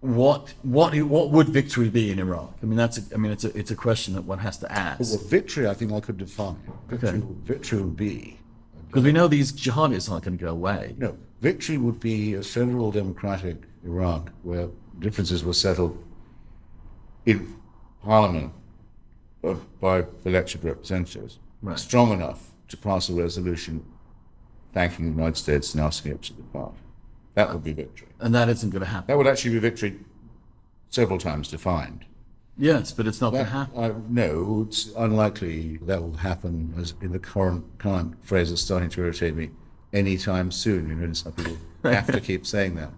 what 0.00 0.52
what 0.62 0.94
what 1.02 1.30
would 1.30 1.48
victory 1.48 1.88
be 1.88 2.10
in 2.10 2.18
Iraq? 2.18 2.54
I 2.62 2.66
mean, 2.66 2.76
that's 2.76 2.98
a, 2.98 3.02
I 3.14 3.16
mean, 3.16 3.32
it's 3.32 3.44
a 3.44 3.56
it's 3.58 3.70
a 3.70 3.76
question 3.76 4.12
that 4.14 4.24
one 4.24 4.38
has 4.40 4.58
to 4.58 4.66
Well, 4.68 4.78
ask 4.78 5.18
victory, 5.28 5.66
I 5.66 5.72
think 5.72 5.92
I 5.92 6.00
could 6.00 6.18
define. 6.18 6.56
Victory, 6.88 7.08
Okay. 7.08 7.26
victory 7.44 7.80
would 7.80 7.96
be, 7.96 8.38
because 8.92 9.04
we 9.04 9.12
know 9.12 9.26
these 9.26 9.52
jihadists 9.52 10.10
aren't 10.12 10.24
going 10.24 10.36
to 10.36 10.44
go 10.44 10.50
away. 10.50 10.94
no, 10.98 11.16
victory 11.40 11.78
would 11.78 11.98
be 11.98 12.34
a 12.34 12.42
federal 12.42 12.92
democratic 12.92 13.56
Iraq 13.84 14.30
where 14.42 14.68
differences 14.98 15.42
were 15.42 15.54
settled 15.54 15.96
in 17.24 17.54
parliament 18.02 18.52
uh, 19.42 19.54
by 19.80 20.04
elected 20.26 20.62
representatives, 20.62 21.38
Right. 21.62 21.78
strong 21.78 22.12
enough 22.12 22.50
to 22.68 22.76
pass 22.76 23.08
a 23.08 23.14
resolution 23.14 23.82
thanking 24.74 25.06
the 25.06 25.10
United 25.12 25.36
States 25.38 25.72
and 25.72 25.82
asking 25.82 26.12
it 26.12 26.22
to 26.24 26.34
depart. 26.34 26.74
That 27.34 27.50
would 27.50 27.64
be 27.64 27.72
victory. 27.72 28.08
And 28.20 28.34
that 28.34 28.50
isn't 28.50 28.70
going 28.70 28.80
to 28.80 28.86
happen. 28.88 29.06
That 29.06 29.16
would 29.16 29.26
actually 29.26 29.52
be 29.54 29.58
victory 29.60 29.98
several 30.90 31.18
times 31.18 31.48
defined. 31.48 32.04
Yes, 32.58 32.92
but 32.92 33.06
it's 33.06 33.20
not 33.20 33.30
going 33.30 33.44
to 33.44 33.50
happen. 33.50 33.82
uh, 33.82 33.94
no, 34.08 34.66
it's 34.68 34.90
unlikely 34.96 35.78
that 35.82 36.02
will 36.02 36.16
happen 36.16 36.74
as 36.78 36.94
in 37.00 37.12
the 37.12 37.18
current 37.18 37.64
current 37.78 38.22
phrase 38.24 38.50
is 38.50 38.60
starting 38.60 38.90
to 38.90 39.00
irritate 39.00 39.34
me 39.34 39.50
anytime 39.92 40.50
soon. 40.50 40.88
You 40.88 40.94
know, 40.94 41.12
some 41.12 41.32
people 41.32 41.56
have 41.84 42.12
to 42.12 42.20
keep 42.20 42.46
saying 42.46 42.74
that. 42.76 42.90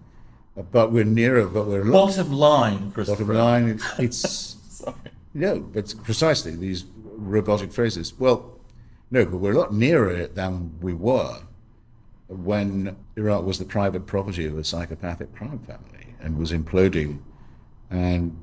But 0.71 0.91
we're 0.91 1.03
nearer, 1.03 1.47
but 1.47 1.67
we're 1.67 1.81
a 1.81 1.85
lot. 1.85 2.07
Bottom 2.07 2.31
line, 2.31 2.91
Christopher. 2.91 3.25
Bottom 3.25 3.37
line, 3.37 3.69
it's, 3.69 3.93
it's 3.99 4.83
no, 5.33 5.59
but 5.59 5.93
precisely 6.03 6.55
these 6.55 6.85
robotic 7.03 7.71
phrases. 7.71 8.13
Well, 8.17 8.59
no, 9.11 9.25
but 9.25 9.37
we're 9.37 9.53
a 9.53 9.57
lot 9.57 9.73
nearer 9.73 10.11
it 10.11 10.35
than 10.35 10.77
we 10.81 10.93
were 10.93 11.41
when 12.27 12.95
Iraq 13.15 13.43
was 13.43 13.59
the 13.59 13.65
private 13.65 14.05
property 14.05 14.45
of 14.45 14.57
a 14.57 14.63
psychopathic 14.63 15.35
crime 15.35 15.59
family 15.59 16.15
and 16.19 16.37
was 16.37 16.51
imploding 16.51 17.19
and 17.89 18.37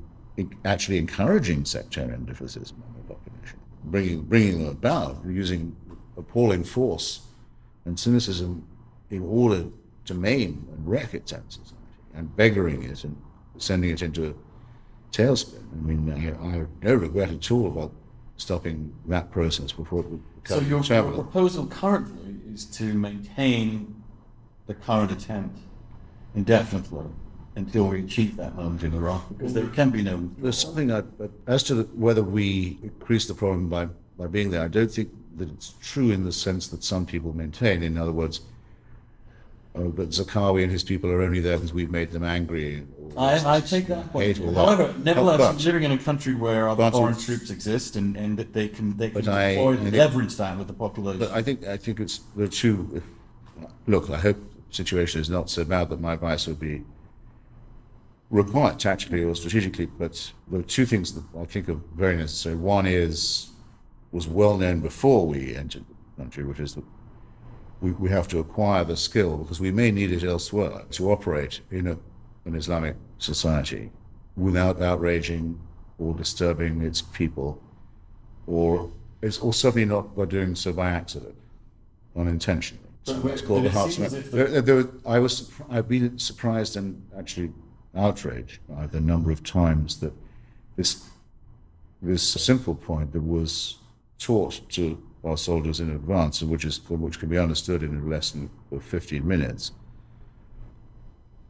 actually 0.65 0.97
encouraging 0.97 1.65
sectarian 1.65 2.25
differences 2.25 2.71
among 2.71 2.93
the 2.95 3.13
population, 3.13 3.59
bringing, 3.85 4.21
bringing 4.21 4.59
them 4.59 4.69
about 4.69 5.23
using 5.25 5.75
appalling 6.17 6.63
force 6.63 7.27
and 7.85 7.99
cynicism 7.99 8.67
in 9.09 9.21
order 9.23 9.65
to 10.05 10.13
maim 10.13 10.67
and 10.71 10.87
wreck 10.87 11.13
its 11.13 11.33
own 11.33 11.43
society 11.49 11.75
and 12.13 12.29
beggaring 12.35 12.89
it 12.89 13.03
and 13.03 13.15
sending 13.57 13.91
it 13.91 14.01
into 14.01 14.29
a 14.29 14.33
tailspin. 15.11 15.63
I 15.71 15.75
mean, 15.75 16.11
I, 16.11 16.47
I 16.47 16.51
have 16.57 16.67
no 16.81 16.95
regret 16.95 17.29
at 17.29 17.51
all 17.51 17.67
about 17.67 17.91
stopping 18.37 18.93
that 19.07 19.31
process 19.31 19.71
before 19.71 19.99
it 20.01 20.09
would 20.09 20.23
So 20.45 20.59
your, 20.59 20.83
your 20.83 21.11
proposal 21.11 21.67
currently 21.67 22.35
is 22.51 22.65
to 22.77 22.93
maintain 22.93 24.03
the 24.65 24.73
current 24.73 25.11
attempt 25.11 25.59
indefinitely 26.35 27.05
until 27.55 27.87
we 27.87 27.99
achieve 27.99 28.35
that 28.37 28.55
moment 28.55 28.83
in 28.83 28.93
Iraq, 28.93 29.29
because 29.29 29.53
there 29.53 29.67
can 29.67 29.89
be 29.89 30.01
no. 30.01 30.29
There's 30.37 30.57
something 30.57 30.87
that, 30.87 31.17
but 31.17 31.31
as 31.47 31.63
to 31.63 31.75
the, 31.75 31.83
whether 31.95 32.23
we 32.23 32.79
increase 32.83 33.27
the 33.27 33.33
problem 33.33 33.69
by, 33.69 33.87
by 34.17 34.27
being 34.27 34.51
there, 34.51 34.63
I 34.63 34.67
don't 34.67 34.91
think 34.91 35.09
that 35.37 35.49
it's 35.49 35.73
true 35.81 36.11
in 36.11 36.25
the 36.25 36.31
sense 36.31 36.67
that 36.67 36.83
some 36.83 37.05
people 37.05 37.35
maintain. 37.35 37.83
In 37.83 37.97
other 37.97 38.11
words, 38.11 38.41
uh, 39.75 39.81
that 39.95 40.09
Zarqawi 40.09 40.63
and 40.63 40.71
his 40.71 40.83
people 40.83 41.09
are 41.11 41.21
only 41.21 41.39
there 41.39 41.57
because 41.57 41.73
we've 41.73 41.89
made 41.91 42.11
them 42.11 42.23
angry. 42.23 42.85
I, 43.17 43.57
I 43.57 43.59
take 43.59 43.87
that 43.87 44.11
point. 44.11 44.25
hate 44.25 44.39
or 44.39 44.51
what. 44.51 44.77
However, 44.77 44.93
nevertheless, 44.99 45.39
But- 45.39 45.65
living 45.65 45.83
in 45.83 45.91
a 45.91 45.97
country 45.97 46.35
where 46.35 46.69
other 46.69 46.89
foreign 46.91 47.17
troops 47.17 47.49
exist 47.49 47.95
and, 47.95 48.15
and 48.15 48.37
that 48.37 48.53
they 48.53 48.67
can 48.67 48.97
they 48.97 49.09
can 49.09 49.27
I- 49.27 49.51
and 49.51 49.91
leverage 49.91 50.35
that 50.37 50.57
with 50.57 50.67
the 50.67 50.73
population. 50.73 51.19
But 51.19 51.31
I 51.31 51.41
think 51.43 51.65
I 51.65 51.77
think 51.77 51.99
it's 51.99 52.19
the 52.35 52.47
two. 52.47 53.01
Look, 53.85 54.09
I 54.09 54.17
hope 54.17 54.37
the 54.69 54.75
situation 54.75 55.21
is 55.21 55.29
not 55.29 55.49
so 55.49 55.65
bad 55.65 55.89
that 55.89 55.99
my 55.99 56.13
advice 56.13 56.47
would 56.47 56.59
be 56.59 56.83
required 58.33 58.79
tactically 58.79 59.23
or 59.23 59.35
strategically. 59.35 59.85
But 59.85 60.33
there 60.49 60.59
are 60.59 60.63
two 60.63 60.85
things 60.85 61.13
that 61.13 61.23
I 61.39 61.45
think 61.45 61.69
are 61.69 61.79
very 61.95 62.17
necessary. 62.17 62.55
One 62.55 62.85
is 62.85 63.49
was 64.11 64.27
well 64.27 64.57
known 64.57 64.79
before 64.79 65.25
we 65.27 65.55
entered 65.55 65.85
the 65.87 66.21
country, 66.23 66.43
which 66.43 66.59
is 66.59 66.75
that 66.75 66.83
we, 67.81 67.91
we 67.91 68.09
have 68.09 68.27
to 68.29 68.39
acquire 68.39 68.83
the 68.83 68.97
skill 68.97 69.37
because 69.37 69.59
we 69.59 69.71
may 69.71 69.91
need 69.91 70.11
it 70.11 70.23
elsewhere 70.23 70.83
to 70.91 71.11
operate 71.11 71.61
in 71.71 71.87
a, 71.87 71.97
an 72.45 72.55
Islamic 72.55 72.95
society 73.17 73.91
without 74.35 74.81
outraging 74.81 75.59
or 75.99 76.13
disturbing 76.15 76.81
its 76.81 77.01
people 77.01 77.61
or 78.47 78.91
it's 79.21 79.39
or 79.39 79.53
certainly 79.53 79.85
not 79.85 80.15
by 80.15 80.25
doing 80.25 80.53
so 80.55 80.73
by 80.73 80.89
accident, 80.89 81.35
unintentionally. 82.15 82.83
So 83.03 83.27
it's 83.27 83.41
it- 83.41 83.45
called 83.45 83.63
the 83.63 83.67
it 83.67 83.73
heart 83.73 83.91
seems 83.91 84.07
as 84.07 84.13
if 84.13 84.31
There, 84.31 84.61
there, 84.61 84.83
I 85.05 85.19
was 85.19 85.51
I've 85.69 85.87
been 85.87 86.17
surprised 86.19 86.75
and 86.77 87.01
actually 87.17 87.51
outraged 87.95 88.59
by 88.67 88.87
the 88.87 88.99
number 88.99 89.31
of 89.31 89.43
times 89.43 89.99
that 89.99 90.13
this 90.75 91.09
this 92.01 92.23
simple 92.23 92.75
point 92.75 93.13
that 93.13 93.21
was 93.21 93.77
taught 94.19 94.59
to 94.69 95.01
our 95.23 95.37
soldiers 95.37 95.79
in 95.79 95.89
advance, 95.89 96.41
which 96.43 96.65
is 96.65 96.81
which 96.89 97.19
can 97.19 97.29
be 97.29 97.37
understood 97.37 97.81
in 97.81 98.09
less 98.09 98.31
than 98.31 98.49
15 98.77 99.25
minutes, 99.25 99.71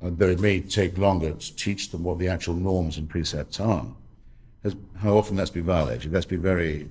uh, 0.02 0.08
and 0.08 0.18
though 0.20 0.30
it 0.30 0.40
may 0.40 0.60
take 0.60 0.98
longer 0.98 1.32
to 1.34 1.56
teach 1.56 1.90
them 1.90 2.04
what 2.04 2.20
the 2.20 2.28
actual 2.28 2.54
norms 2.54 2.98
and 2.98 3.10
precepts 3.10 3.60
are, 3.60 3.88
has, 4.64 4.76
how 4.98 5.18
often 5.18 5.36
that's 5.36 5.50
been 5.50 5.64
violated. 5.64 6.12
That's 6.12 6.26
been 6.28 6.42
very, 6.42 6.88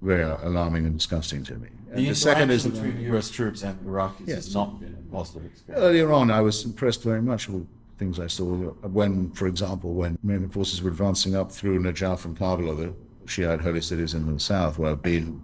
very 0.00 0.22
alarming 0.22 0.86
and 0.86 0.96
disgusting 0.96 1.42
to 1.44 1.54
me. 1.56 1.68
And 1.90 1.98
the 2.04 2.10
the 2.10 2.14
second 2.14 2.50
is 2.50 2.66
between 2.66 3.00
U.S. 3.00 3.30
troops 3.30 3.62
and 3.64 3.80
Iraqis 3.84 4.26
Yes. 4.28 4.36
has 4.44 4.54
not 4.54 4.78
been 4.80 4.94
a 4.94 5.12
positive 5.12 5.44
experience. 5.46 5.84
earlier 5.84 6.12
on, 6.12 6.30
I 6.30 6.40
was 6.40 6.64
impressed 6.64 7.02
very 7.02 7.22
much 7.22 7.48
with 7.48 7.66
things 7.98 8.20
I 8.20 8.26
saw 8.26 8.44
when, 8.44 9.30
for 9.30 9.46
example, 9.46 9.94
when 9.94 10.18
American 10.22 10.50
forces 10.50 10.82
were 10.82 10.90
advancing 10.90 11.34
up 11.34 11.50
through 11.50 11.80
Najaf 11.80 12.24
and 12.24 12.38
Karbala, 12.38 12.76
the 12.76 12.94
Shiite 13.26 13.60
holy 13.60 13.80
cities 13.80 14.14
in 14.14 14.32
the 14.32 14.38
south, 14.38 14.78
where 14.78 14.90
I've 14.90 15.02
been 15.02 15.42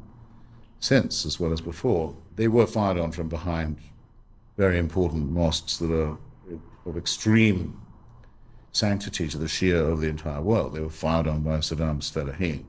since 0.79 1.25
as 1.25 1.39
well 1.39 1.53
as 1.53 1.61
before, 1.61 2.15
they 2.37 2.49
were 2.49 2.67
fired 2.67 2.99
on 2.99 3.13
from 3.13 3.29
behind 3.29 3.79
very 4.57 4.79
important 4.79 5.31
mosques 5.31 5.79
that 5.79 5.93
are 5.93 6.19
of 6.85 6.97
extreme 6.97 7.81
sanctity 8.73 9.29
to 9.29 9.39
the 9.39 9.47
Shia 9.47 9.93
of 9.93 10.01
the 10.01 10.09
entire 10.09 10.41
world. 10.41 10.75
They 10.75 10.81
were 10.81 10.91
fired 10.91 11.27
on 11.27 11.43
by 11.43 11.59
Saddam's 11.59 12.11
Fedayeen 12.11 12.65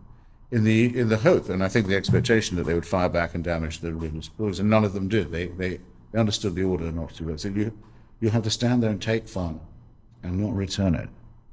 in 0.51 0.63
the 0.63 0.97
in 0.97 1.09
the 1.09 1.17
hope, 1.17 1.49
and 1.49 1.63
I 1.63 1.67
think 1.67 1.87
the 1.87 1.95
expectation 1.95 2.57
that 2.57 2.65
they 2.65 2.75
would 2.75 2.85
fire 2.85 3.09
back 3.09 3.33
and 3.33 3.43
damage 3.43 3.79
the 3.79 3.93
religious 3.93 4.29
buildings, 4.29 4.59
and 4.59 4.69
none 4.69 4.83
of 4.83 4.93
them 4.93 5.07
did. 5.07 5.31
They 5.31 5.47
they, 5.47 5.79
they 6.11 6.19
understood 6.19 6.53
the 6.55 6.63
order 6.63 6.91
not 6.91 7.15
to. 7.15 7.37
Said 7.37 7.55
you 7.55 7.75
you 8.19 8.29
have 8.29 8.43
to 8.43 8.51
stand 8.51 8.83
there 8.83 8.91
and 8.91 9.01
take 9.01 9.27
fire 9.27 9.59
and 10.23 10.39
not 10.39 10.55
return 10.55 10.95
it 10.95 11.09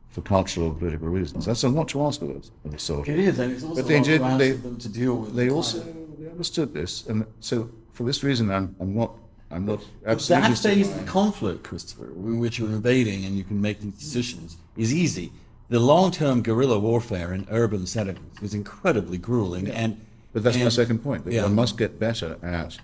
for 0.08 0.22
cultural 0.22 0.68
or 0.68 0.74
political 0.74 1.08
reasons. 1.08 1.46
That's 1.46 1.62
a 1.64 1.68
lot 1.68 1.88
to 1.88 2.02
ask 2.02 2.22
of 2.22 2.30
us, 2.30 2.50
of 2.64 2.74
a 2.74 2.78
soldier. 2.78 3.12
It 3.12 3.18
is, 3.20 3.38
and 3.38 3.52
it's 3.52 3.62
also 3.62 3.82
But 3.82 3.88
they 3.88 3.94
a 3.96 3.98
lot 3.98 4.04
to 4.04 4.10
did- 4.18 4.38
they- 4.38 4.50
them 4.68 4.76
to 4.78 4.88
deal 4.88 5.16
with. 5.16 5.34
They 5.34 5.48
the 5.48 5.54
also 5.54 5.78
they 6.18 6.28
understood 6.30 6.72
this, 6.74 7.06
and 7.06 7.24
so 7.40 7.70
for 7.92 8.04
this 8.04 8.22
reason, 8.24 8.50
I'm 8.50 8.74
I'm 8.80 8.94
not 8.94 9.12
I'm 9.52 9.66
not 9.66 9.80
absolutely. 10.06 10.48
that 10.50 10.58
phase 10.58 10.88
of 10.90 10.98
the 11.00 11.04
conflict, 11.10 11.64
Christopher, 11.64 12.06
in 12.06 12.38
which 12.38 12.58
you're 12.58 12.68
invading 12.70 13.24
and 13.24 13.36
you 13.36 13.42
can 13.44 13.60
make 13.60 13.80
these 13.80 13.94
decisions, 13.98 14.56
is 14.76 14.94
easy. 14.94 15.32
The 15.68 15.80
long-term 15.80 16.42
guerrilla 16.42 16.78
warfare 16.78 17.32
in 17.32 17.46
urban 17.50 17.86
settings 17.86 18.20
is 18.42 18.54
incredibly 18.54 19.18
grueling, 19.18 19.68
and 19.68 19.96
But 20.32 20.44
that's 20.44 20.56
my 20.58 20.68
second 20.68 21.00
point. 21.00 21.24
That 21.24 21.32
Yeah. 21.34 21.42
one 21.44 21.56
must 21.56 21.76
get 21.76 21.98
better 21.98 22.36
at 22.42 22.78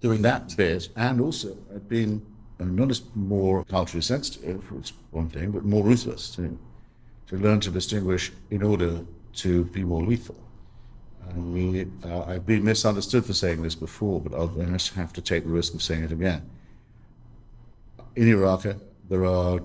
doing 0.00 0.22
that. 0.22 0.56
bit, 0.56 0.88
and 0.96 1.20
also 1.20 1.56
at 1.74 1.88
being 1.88 2.22
and 2.60 2.76
not 2.76 2.90
as 2.90 3.02
more 3.14 3.64
culturally 3.64 4.02
sensitive, 4.02 4.62
it's 4.78 4.92
one 5.10 5.28
thing, 5.30 5.50
but 5.50 5.64
more 5.64 5.82
ruthless 5.82 6.34
too. 6.36 6.58
To 7.28 7.36
learn 7.36 7.60
to 7.60 7.70
distinguish 7.70 8.32
in 8.50 8.62
order 8.62 9.00
to 9.36 9.64
be 9.64 9.82
more 9.82 10.02
lethal. 10.02 10.36
I 11.28 11.32
mean, 11.34 11.98
uh, 12.04 12.24
I've 12.24 12.44
been 12.44 12.64
misunderstood 12.64 13.24
for 13.24 13.32
saying 13.32 13.62
this 13.62 13.74
before, 13.74 14.20
but 14.20 14.34
I'll 14.34 14.48
just 14.48 14.94
have 14.94 15.12
to 15.14 15.22
take 15.22 15.44
the 15.44 15.50
risk 15.50 15.74
of 15.74 15.82
saying 15.82 16.04
it 16.04 16.12
again. 16.12 16.42
In 18.14 18.28
Iraq, 18.28 18.66
uh, 18.66 18.74
there 19.08 19.24
are 19.24 19.60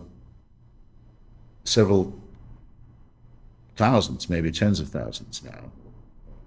several 1.65 2.17
thousands, 3.75 4.29
maybe 4.29 4.51
tens 4.51 4.79
of 4.79 4.89
thousands 4.89 5.43
now, 5.43 5.71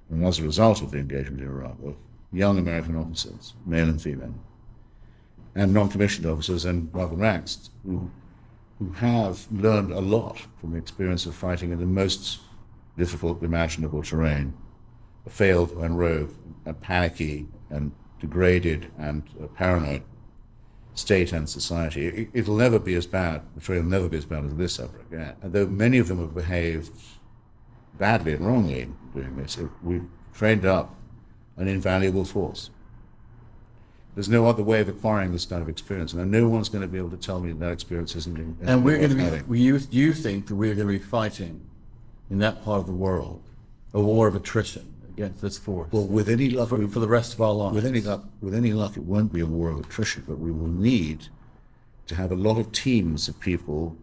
and 0.09 0.25
as 0.25 0.39
a 0.39 0.45
result 0.45 0.81
of 0.81 0.93
the 0.93 0.99
engagement 0.99 1.43
in 1.43 1.49
Iraq, 1.49 1.77
of 1.85 1.97
young 2.33 2.59
American 2.59 2.97
officers, 2.97 3.55
male 3.67 3.89
and 3.89 4.01
female, 4.01 4.35
and 5.59 5.75
non-commissioned 5.75 6.27
officers 6.27 6.65
and 6.65 6.95
other 6.95 7.17
ranks 7.17 7.71
who, 7.85 8.11
who 8.79 8.93
have 8.93 9.51
learned 9.51 9.93
a 9.93 10.01
lot 10.01 10.47
from 10.61 10.73
the 10.73 10.79
experience 10.79 11.27
of 11.27 11.35
fighting 11.35 11.73
in 11.73 11.79
the 11.79 11.87
most 11.87 12.41
difficult 12.97 13.43
imaginable 13.43 14.03
terrain, 14.03 14.55
a 15.27 15.31
failed 15.31 15.73
and 15.73 15.99
rogue, 15.99 16.33
and 16.65 16.81
panicky 16.81 17.47
and 17.71 17.93
degraded 18.21 18.91
and 18.99 19.23
uh, 19.43 19.47
paranoid 19.49 20.03
state 20.95 21.33
and 21.33 21.49
society. 21.49 22.07
It, 22.07 22.29
it'll 22.33 22.57
never 22.57 22.79
be 22.79 22.95
as 22.95 23.07
bad, 23.07 23.43
I'm 23.55 23.75
it'll 23.75 23.89
never 23.89 24.09
be 24.09 24.19
as 24.19 24.25
bad 24.25 24.45
as 24.45 24.55
this 24.55 24.79
ever 24.79 25.01
again. 25.11 25.35
And 25.43 25.53
though 25.53 25.67
many 25.67 25.99
of 25.99 26.09
them 26.09 26.19
have 26.19 26.35
behaved 26.35 26.91
badly 27.99 28.35
and 28.35 28.47
wrongly 28.47 28.83
in 28.83 28.97
doing 29.15 29.37
this, 29.37 29.59
we've 29.83 30.07
trained 30.35 30.65
up 30.65 30.95
an 31.57 31.67
invaluable 31.69 32.25
force. 32.25 32.71
There's 34.19 34.29
no 34.29 34.47
other 34.47 34.65
way 34.65 34.81
of 34.81 34.89
acquiring 34.89 35.31
this 35.31 35.45
kind 35.47 35.63
of 35.63 35.69
experience, 35.69 36.13
and 36.13 36.29
no 36.29 36.49
one's 36.49 36.69
going 36.69 36.83
to 36.83 36.89
be 36.89 36.99
able 36.99 37.11
to 37.11 37.17
tell 37.17 37.39
me 37.39 37.53
that 37.53 37.61
that 37.61 37.71
experience 37.71 38.17
isn't. 38.17 38.37
And 38.63 38.85
we're 38.85 38.97
going 38.99 39.17
to 39.17 39.23
having. 39.23 39.45
be, 39.45 39.61
you, 39.61 39.79
you 39.93 40.13
think 40.13 40.49
that 40.49 40.57
we're 40.57 40.75
going 40.75 40.89
to 40.89 40.93
be 40.93 40.99
fighting 40.99 41.61
in 42.29 42.41
that 42.41 42.65
part 42.65 42.81
of 42.81 42.87
the 42.87 42.93
world 42.93 43.41
a 43.95 44.01
war 44.01 44.27
of 44.27 44.35
attrition 44.35 44.93
against 45.11 45.41
this 45.41 45.57
force 45.57 45.93
Well, 45.93 46.05
with 46.05 46.29
any 46.29 46.51
luck, 46.51 46.71
for, 46.71 46.89
for 46.89 46.99
the 46.99 47.07
rest 47.07 47.33
of 47.33 47.41
our 47.41 47.53
lives. 47.53 47.77
with 47.77 47.87
any 47.87 48.01
luck, 48.01 48.25
with 48.41 48.57
any 48.57 48.73
luck, 48.73 48.97
it 48.97 49.05
won't 49.05 49.33
be 49.33 49.39
a 49.39 49.47
war 49.47 49.71
of 49.71 49.79
attrition, 49.79 50.25
but 50.27 50.41
we 50.41 50.51
will 50.51 50.67
need 50.67 51.29
to 52.09 52.17
have 52.17 52.33
a 52.33 52.35
lot 52.35 52.59
of 52.59 52.73
teams 52.73 53.29
of 53.29 53.39
people 53.39 53.97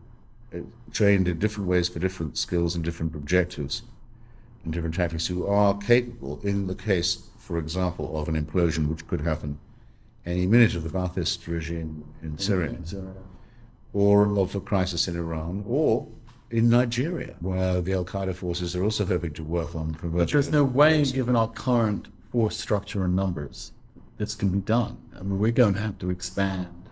uh, 0.55 0.59
trained 0.93 1.27
in 1.27 1.39
different 1.39 1.67
ways 1.67 1.89
for 1.89 1.99
different 1.99 2.37
skills 2.37 2.73
and 2.73 2.85
different 2.85 3.13
objectives 3.15 3.81
and 4.63 4.71
different 4.71 4.95
tactics 4.95 5.27
who 5.27 5.45
are 5.45 5.77
capable, 5.77 6.39
in 6.41 6.67
the 6.67 6.75
case, 6.75 7.27
for 7.37 7.57
example, 7.57 8.17
of 8.17 8.29
an 8.29 8.41
implosion 8.41 8.87
which 8.87 9.05
could 9.09 9.19
happen 9.19 9.59
any 10.25 10.47
minute 10.47 10.75
of 10.75 10.83
the 10.83 10.89
Ba'athist 10.89 11.47
regime 11.47 12.03
in 12.21 12.37
Syria, 12.37 12.77
or 13.93 14.37
of 14.37 14.55
a 14.55 14.59
crisis 14.59 15.07
in 15.07 15.15
Iran, 15.15 15.63
or 15.67 16.07
in 16.49 16.69
Nigeria, 16.69 17.35
where 17.39 17.81
the 17.81 17.93
Al 17.93 18.05
Qaeda 18.05 18.35
forces 18.35 18.75
are 18.75 18.83
also 18.83 19.05
hoping 19.05 19.33
to 19.33 19.43
work 19.43 19.75
on 19.75 19.91
But 19.91 19.99
converting. 19.99 20.33
there's 20.33 20.51
no 20.51 20.63
way, 20.63 21.03
given 21.03 21.35
our 21.35 21.49
current 21.49 22.07
force 22.31 22.57
structure 22.57 23.03
and 23.03 23.15
numbers, 23.15 23.71
this 24.17 24.35
can 24.35 24.49
be 24.49 24.59
done. 24.59 24.97
I 25.15 25.21
mean, 25.21 25.39
we're 25.39 25.51
going 25.51 25.73
to 25.75 25.79
have 25.81 25.97
to 25.99 26.09
expand 26.09 26.89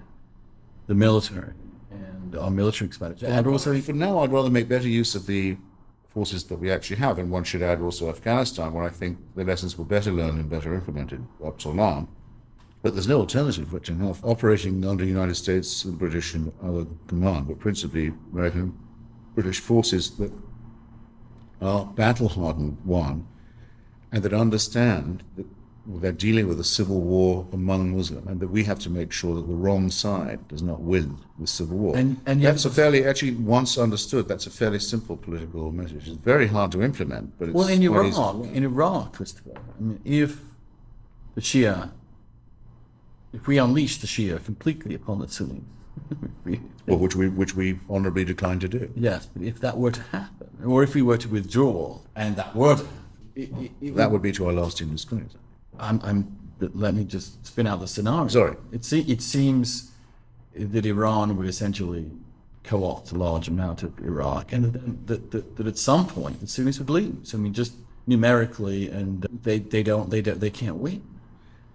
the 0.87 0.93
military 0.93 1.53
and 1.91 2.35
our 2.35 2.51
military 2.51 2.87
expenditure. 2.87 3.27
And 3.27 3.47
also, 3.47 3.79
for 3.81 3.93
now, 3.93 4.19
I'd 4.19 4.31
rather 4.31 4.49
make 4.49 4.67
better 4.67 4.87
use 4.87 5.15
of 5.15 5.27
the 5.27 5.57
forces 6.09 6.43
that 6.45 6.57
we 6.57 6.69
actually 6.69 6.97
have, 6.97 7.17
and 7.17 7.31
one 7.31 7.43
should 7.43 7.61
add 7.61 7.81
also 7.81 8.09
Afghanistan, 8.09 8.73
where 8.73 8.83
I 8.83 8.89
think 8.89 9.17
the 9.35 9.43
lessons 9.43 9.77
were 9.77 9.85
better 9.85 10.11
learned 10.11 10.39
and 10.39 10.49
better 10.49 10.73
implemented 10.75 11.25
up 11.43 11.57
till 11.57 11.73
now. 11.73 12.07
But 12.83 12.93
there's 12.93 13.07
no 13.07 13.19
alternative 13.21 13.71
which 13.71 13.89
enough 13.89 14.19
operating 14.25 14.85
under 14.85 15.05
United 15.05 15.35
States, 15.35 15.85
and 15.85 15.97
British, 15.97 16.33
and 16.33 16.51
other 16.61 16.85
command, 17.07 17.47
but 17.47 17.57
principally 17.57 18.13
American, 18.33 18.77
British 19.35 19.59
forces 19.61 20.11
that 20.17 20.31
are 21.61 21.85
battle 21.85 22.27
hardened, 22.27 22.77
one, 22.83 23.25
and 24.11 24.21
that 24.21 24.33
understand 24.33 25.23
that 25.37 25.45
they're 25.85 26.11
dealing 26.11 26.45
with 26.47 26.59
a 26.59 26.63
civil 26.63 26.99
war 26.99 27.47
among 27.53 27.95
Muslims, 27.95 28.27
and 28.27 28.41
that 28.41 28.49
we 28.49 28.65
have 28.65 28.79
to 28.79 28.89
make 28.89 29.13
sure 29.13 29.33
that 29.35 29.47
the 29.47 29.53
wrong 29.55 29.89
side 29.89 30.45
does 30.49 30.61
not 30.61 30.81
win 30.81 31.17
the 31.39 31.47
civil 31.47 31.77
war. 31.77 31.95
And- 31.97 32.17
and 32.25 32.41
yet- 32.41 32.51
that's 32.51 32.65
a 32.65 32.69
fairly, 32.69 33.05
actually, 33.05 33.33
once 33.35 33.77
understood, 33.77 34.27
that's 34.27 34.45
a 34.45 34.49
fairly 34.49 34.79
simple 34.79 35.15
political 35.15 35.71
message. 35.71 36.09
It's 36.09 36.17
very 36.17 36.47
hard 36.47 36.73
to 36.73 36.81
implement, 36.81 37.37
but 37.39 37.47
it's 37.47 37.55
well, 37.55 37.67
in 37.69 37.87
quite 37.87 38.07
easy 38.07 38.15
to 38.17 38.21
Iraq, 38.21 38.45
in 38.53 38.63
Iraq, 38.65 39.13
Christopher, 39.13 39.51
I 39.79 39.81
mean, 39.81 39.99
if 40.03 40.41
the 41.35 41.41
Shia, 41.41 41.91
if 43.33 43.47
we 43.47 43.57
unleash 43.57 43.97
the 43.97 44.07
Shia 44.07 44.43
completely 44.43 44.93
upon 44.95 45.19
the 45.19 45.27
Sunnis, 45.27 45.63
we- 46.45 46.61
well, 46.85 46.97
which 46.99 47.15
we 47.15 47.29
which 47.29 47.55
we 47.55 47.79
honourably 47.89 48.25
declined 48.25 48.59
to 48.61 48.67
do. 48.67 48.91
yes, 48.95 49.25
but 49.25 49.41
if 49.41 49.59
that 49.61 49.77
were 49.77 49.91
to 49.91 50.01
happen, 50.11 50.49
or 50.65 50.83
if 50.83 50.93
we 50.95 51.01
were 51.01 51.17
to 51.17 51.29
withdraw, 51.29 51.99
and 52.15 52.35
that 52.35 52.53
were 52.55 52.75
to, 52.75 52.85
it, 53.35 53.49
it, 53.57 53.71
it 53.81 53.95
That 53.95 54.11
would 54.11 54.21
be 54.21 54.33
to 54.33 54.47
our 54.47 54.53
lasting 54.53 54.89
disgrace. 54.89 55.33
I'm, 55.79 56.01
I'm, 56.03 56.37
let 56.59 56.93
me 56.93 57.05
just 57.05 57.45
spin 57.45 57.65
out 57.67 57.79
the 57.79 57.87
scenario. 57.87 58.27
Sorry. 58.27 58.55
It, 58.73 58.83
se- 58.85 59.05
it 59.07 59.21
seems 59.21 59.91
that 60.55 60.85
Iran 60.85 61.35
would 61.37 61.47
essentially 61.47 62.11
co-opt 62.65 63.11
a 63.11 63.15
large 63.15 63.47
amount 63.47 63.81
of 63.81 63.97
Iraq, 63.99 64.51
and 64.51 64.73
that, 64.73 65.07
that, 65.07 65.31
that, 65.31 65.55
that 65.55 65.67
at 65.67 65.77
some 65.77 66.05
point 66.05 66.41
the 66.41 66.47
Sunnis 66.47 66.79
would 66.79 66.89
lose. 66.89 67.33
I 67.33 67.37
mean, 67.37 67.53
just 67.53 67.73
numerically, 68.05 68.89
and 68.89 69.25
they, 69.43 69.59
they 69.59 69.83
don't, 69.83 70.09
they 70.09 70.21
don't, 70.21 70.39
they 70.41 70.49
can't 70.49 70.75
win. 70.77 71.01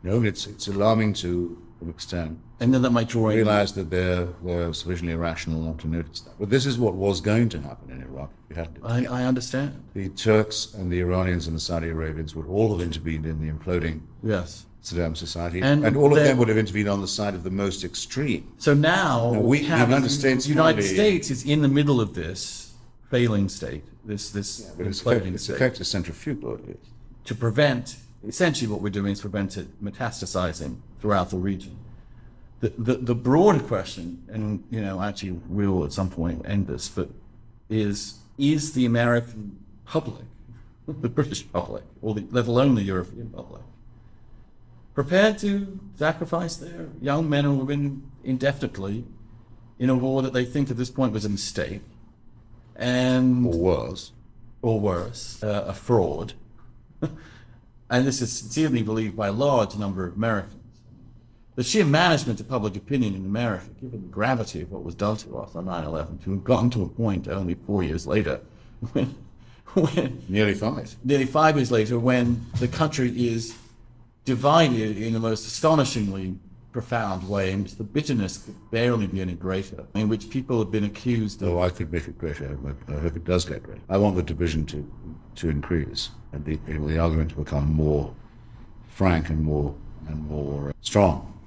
No, 0.03 0.23
it's 0.23 0.47
it's 0.47 0.69
alarming 0.69 1.15
to 1.15 1.61
an 1.81 1.89
extent. 1.91 2.39
And 2.61 2.73
then 2.75 2.83
that 2.83 2.91
might 2.91 3.09
draw. 3.09 3.29
Realize 3.29 3.73
that 3.75 3.91
they're 3.91 4.27
they're 4.45 4.73
sufficiently 4.73 5.13
irrational 5.15 5.61
not 5.63 5.79
to 5.81 5.89
notice 5.89 6.21
that. 6.21 6.39
But 6.39 6.51
this 6.51 6.67
is 6.67 6.79
what 6.79 6.95
was 6.95 7.21
going 7.21 7.49
to 7.51 7.61
happen 7.61 7.91
in 7.91 8.03
Iraq. 8.03 8.31
We 8.49 8.57
had 8.57 8.75
to. 8.77 8.81
I, 8.85 9.05
I 9.21 9.25
understand. 9.25 9.83
The 9.95 10.09
Turks 10.11 10.75
and 10.75 10.91
the 10.91 11.01
Iranians 11.01 11.47
and 11.47 11.55
the 11.57 11.61
Saudi 11.61 11.89
Arabians 11.89 12.35
would 12.35 12.47
all 12.47 12.71
have 12.77 12.81
intervened 12.87 13.27
in 13.27 13.41
the 13.41 13.53
imploding 13.53 14.01
Yes. 14.23 14.65
Saddam 14.83 15.17
society, 15.17 15.61
And 15.61 15.85
and, 15.85 15.97
all 15.97 16.17
of 16.17 16.23
them 16.25 16.39
would 16.39 16.49
have 16.49 16.57
intervened 16.57 16.89
on 16.89 17.01
the 17.01 17.09
side 17.09 17.35
of 17.35 17.43
the 17.43 17.51
most 17.51 17.85
extreme. 17.85 18.45
So 18.59 18.73
now, 18.75 19.33
Now, 19.33 19.41
we- 19.41 19.65
have 19.65 19.89
the 19.89 19.95
United 19.97 20.11
States 20.11 20.47
United 20.47 20.83
be- 20.83 20.95
States 20.95 21.31
is 21.31 21.45
in 21.45 21.61
the 21.63 21.69
middle 21.69 22.01
of 22.01 22.15
this 22.15 22.73
failing 23.11 23.49
state, 23.49 23.85
this 24.05 24.31
this 24.31 24.61
But 24.77 24.87
it's, 24.87 25.01
effect, 25.01 25.25
imploding 25.25 25.35
it's 25.35 25.45
state. 25.45 25.57
effective 25.57 25.87
centrifugal. 25.87 26.59
To 27.25 27.35
prevent 27.35 27.97
essentially 28.27 28.71
what 28.71 28.81
we're 28.81 28.91
doing 28.91 29.13
is 29.13 29.21
prevent 29.21 29.57
it 29.57 29.83
metastasizing 29.83 30.79
throughout 31.01 31.31
the 31.31 31.37
region. 31.37 31.77
The, 32.61 32.73
the 32.77 32.95
the 32.95 33.15
broader 33.15 33.61
question, 33.61 34.25
and 34.29 34.65
you 34.71 34.81
know, 34.81 35.01
actually 35.01 35.39
we'll 35.49 35.85
at 35.85 35.93
some 35.93 36.11
point 36.11 36.43
end 36.45 36.67
this, 36.67 36.89
but 36.89 37.09
is 37.69 38.19
is 38.37 38.73
the 38.73 38.85
American 38.85 39.59
public, 39.85 40.25
the 40.87 41.09
British 41.09 41.51
public, 41.53 41.85
or 42.03 42.15
the, 42.15 42.27
let 42.31 42.47
alone 42.49 42.75
the 42.75 42.83
European 42.83 43.31
public, 43.31 43.63
prepared 44.95 45.39
to 45.39 45.79
sacrifice 45.97 46.57
their 46.57 46.89
young 47.01 47.29
men 47.31 47.45
and 47.45 47.61
women 47.61 48.11
indefinitely 48.25 49.05
in 49.79 49.89
a 49.89 49.95
war 49.95 50.23
that 50.23 50.33
they 50.33 50.45
think 50.45 50.71
at 50.71 50.77
this 50.77 50.91
point 50.91 51.13
was 51.13 51.25
a 51.25 51.29
mistake, 51.29 51.83
and 52.75 53.47
Or 53.47 53.57
worse. 53.57 54.13
or 54.63 54.81
worse, 54.81 55.41
uh, 55.45 55.65
a 55.69 55.75
fraud. 55.75 56.33
and 57.91 58.07
this 58.07 58.21
is 58.21 58.33
sincerely 58.33 58.83
believed 58.83 59.17
by 59.17 59.29
a 59.29 59.33
large 59.33 59.77
number 59.77 60.07
of 60.07 60.15
Americans. 60.15 60.55
The 61.55 61.65
sheer 61.65 61.85
management 61.85 62.39
of 62.39 62.49
public 62.49 62.77
opinion 62.77 63.15
in 63.15 63.25
America, 63.25 63.67
given 63.81 64.03
the 64.03 64.09
gravity 64.09 64.63
of 64.63 64.71
what 64.71 64.85
was 64.85 64.95
done 64.95 65.17
to 65.19 65.39
us 65.39 65.57
on 65.57 65.65
9 65.65 65.85
11, 65.85 66.19
to 66.19 66.31
have 66.31 66.45
gotten 66.45 66.71
to 66.71 66.85
a 66.85 66.89
point 66.89 67.27
only 67.27 67.55
four 67.55 67.83
years 67.83 68.07
later, 68.07 68.41
when, 68.93 69.17
when 69.75 70.23
Nearly 70.29 70.55
five. 70.55 70.95
nearly 71.03 71.27
five 71.27 71.57
years 71.57 71.73
later, 71.73 71.99
when 71.99 72.47
the 72.61 72.69
country 72.69 73.11
is 73.29 73.57
divided 74.25 74.99
in 74.99 75.13
the 75.15 75.19
most 75.19 75.47
astonishingly 75.47 76.37
profound 76.71 77.29
way, 77.29 77.51
in 77.51 77.65
which 77.65 77.75
the 77.75 77.83
bitterness 77.83 78.39
could 78.39 78.55
barely 78.71 79.09
be 79.09 79.21
any 79.21 79.35
greater, 79.35 79.85
in 79.95 80.09
which 80.09 80.31
people 80.31 80.61
have 80.61 80.71
been 80.71 80.85
accused 80.85 81.43
of 81.43 81.49
Though 81.49 81.63
I 81.63 81.71
could 81.71 81.91
make 81.91 82.07
it 82.07 82.19
greater. 82.19 82.57
I 82.89 82.93
I 82.93 82.99
hope 83.01 83.17
it 83.17 83.25
does 83.25 83.45
get 83.45 83.65
greater. 83.65 83.81
I 83.89 83.97
want 83.97 84.15
the 84.15 84.23
division 84.23 84.65
to 84.67 84.89
to 85.37 85.49
increase 85.49 86.11
and 86.33 86.45
the, 86.45 86.57
the 86.67 86.99
argument 86.99 87.31
to 87.31 87.37
become 87.37 87.73
more 87.73 88.15
frank 88.89 89.29
and 89.31 89.43
more 89.43 89.75
and 90.09 90.27
more 90.29 90.73
strong, 90.81 91.39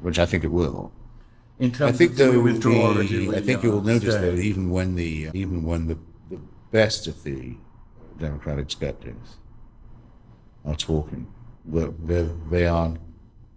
which 0.00 0.18
I 0.18 0.26
think 0.26 0.44
it 0.44 0.52
will. 0.52 0.92
in 1.58 1.70
terms 1.72 1.94
I 1.94 1.98
think 1.98 2.12
of 2.12 2.16
do 2.18 2.30
we 2.30 2.36
though, 2.36 2.42
withdraw 2.42 2.92
the- 2.94 3.36
I 3.36 3.40
think 3.40 3.58
uh, 3.58 3.62
you'll 3.62 3.82
notice 3.82 4.14
stay? 4.14 4.30
that 4.30 4.38
even 4.38 4.70
when 4.70 4.94
the 4.94 5.30
even 5.34 5.62
when 5.64 5.86
the, 5.88 5.98
the 6.30 6.38
best 6.70 7.06
of 7.06 7.22
the 7.24 7.54
democratic 8.18 8.70
skeptics 8.70 9.36
are 10.64 10.74
talking, 10.76 11.26
they're, 11.64 11.88
they're, 11.98 12.30
they 12.50 12.66
are 12.66 12.94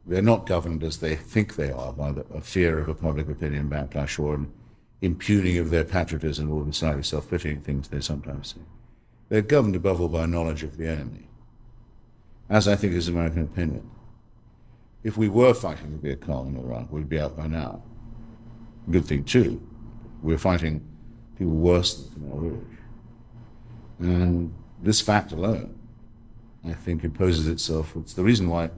they're 0.06 0.22
not 0.22 0.46
governed 0.46 0.84
as 0.84 0.98
they 0.98 1.16
think 1.16 1.56
they 1.56 1.72
are 1.72 1.92
by 1.94 2.12
the, 2.12 2.26
a 2.34 2.42
fear 2.42 2.80
of 2.80 2.88
a 2.90 2.94
public 2.96 3.28
opinion 3.30 3.70
backlash 3.70 4.18
or 4.20 4.36
an 4.36 4.52
impugning 5.02 5.58
of 5.58 5.70
their 5.70 5.84
patriotism 5.84 6.50
or 6.52 6.64
the 6.64 6.74
slightly 6.74 7.04
self-pitying 7.04 7.62
things 7.62 7.90
they 7.90 8.00
sometimes 8.00 8.56
say. 8.56 8.62
They're 9.30 9.42
governed 9.42 9.76
above 9.76 10.00
all 10.00 10.08
by 10.08 10.26
knowledge 10.26 10.64
of 10.64 10.78
the 10.78 10.88
enemy, 10.88 11.28
as 12.50 12.68
I 12.68 12.76
think 12.76 12.94
is 12.94 13.08
American 13.08 13.44
opinion. 13.44 13.90
If 15.04 15.18
we 15.18 15.30
were 15.30 15.54
fighting 15.54 15.92
the 15.92 15.98
Viet 15.98 16.22
Cong 16.22 16.48
in 16.48 16.58
Iran, 16.58 16.88
we'd 16.92 17.10
be 17.10 17.20
out 17.20 17.38
by 17.38 17.48
now. 17.48 17.84
Good 18.90 19.06
thing 19.06 19.24
too. 19.24 19.62
We're 20.22 20.38
fighting 20.38 20.86
people 21.38 21.54
worse 21.54 21.94
than 21.96 22.24
Khmer 22.24 22.42
Rouge. 22.42 22.78
And 24.00 24.54
this 24.82 25.02
fact 25.02 25.32
alone, 25.32 25.78
I 26.66 26.74
think, 26.74 27.04
imposes 27.04 27.48
itself. 27.48 27.96
It's 27.96 28.14
the 28.14 28.24
reason 28.24 28.50
why, 28.50 28.70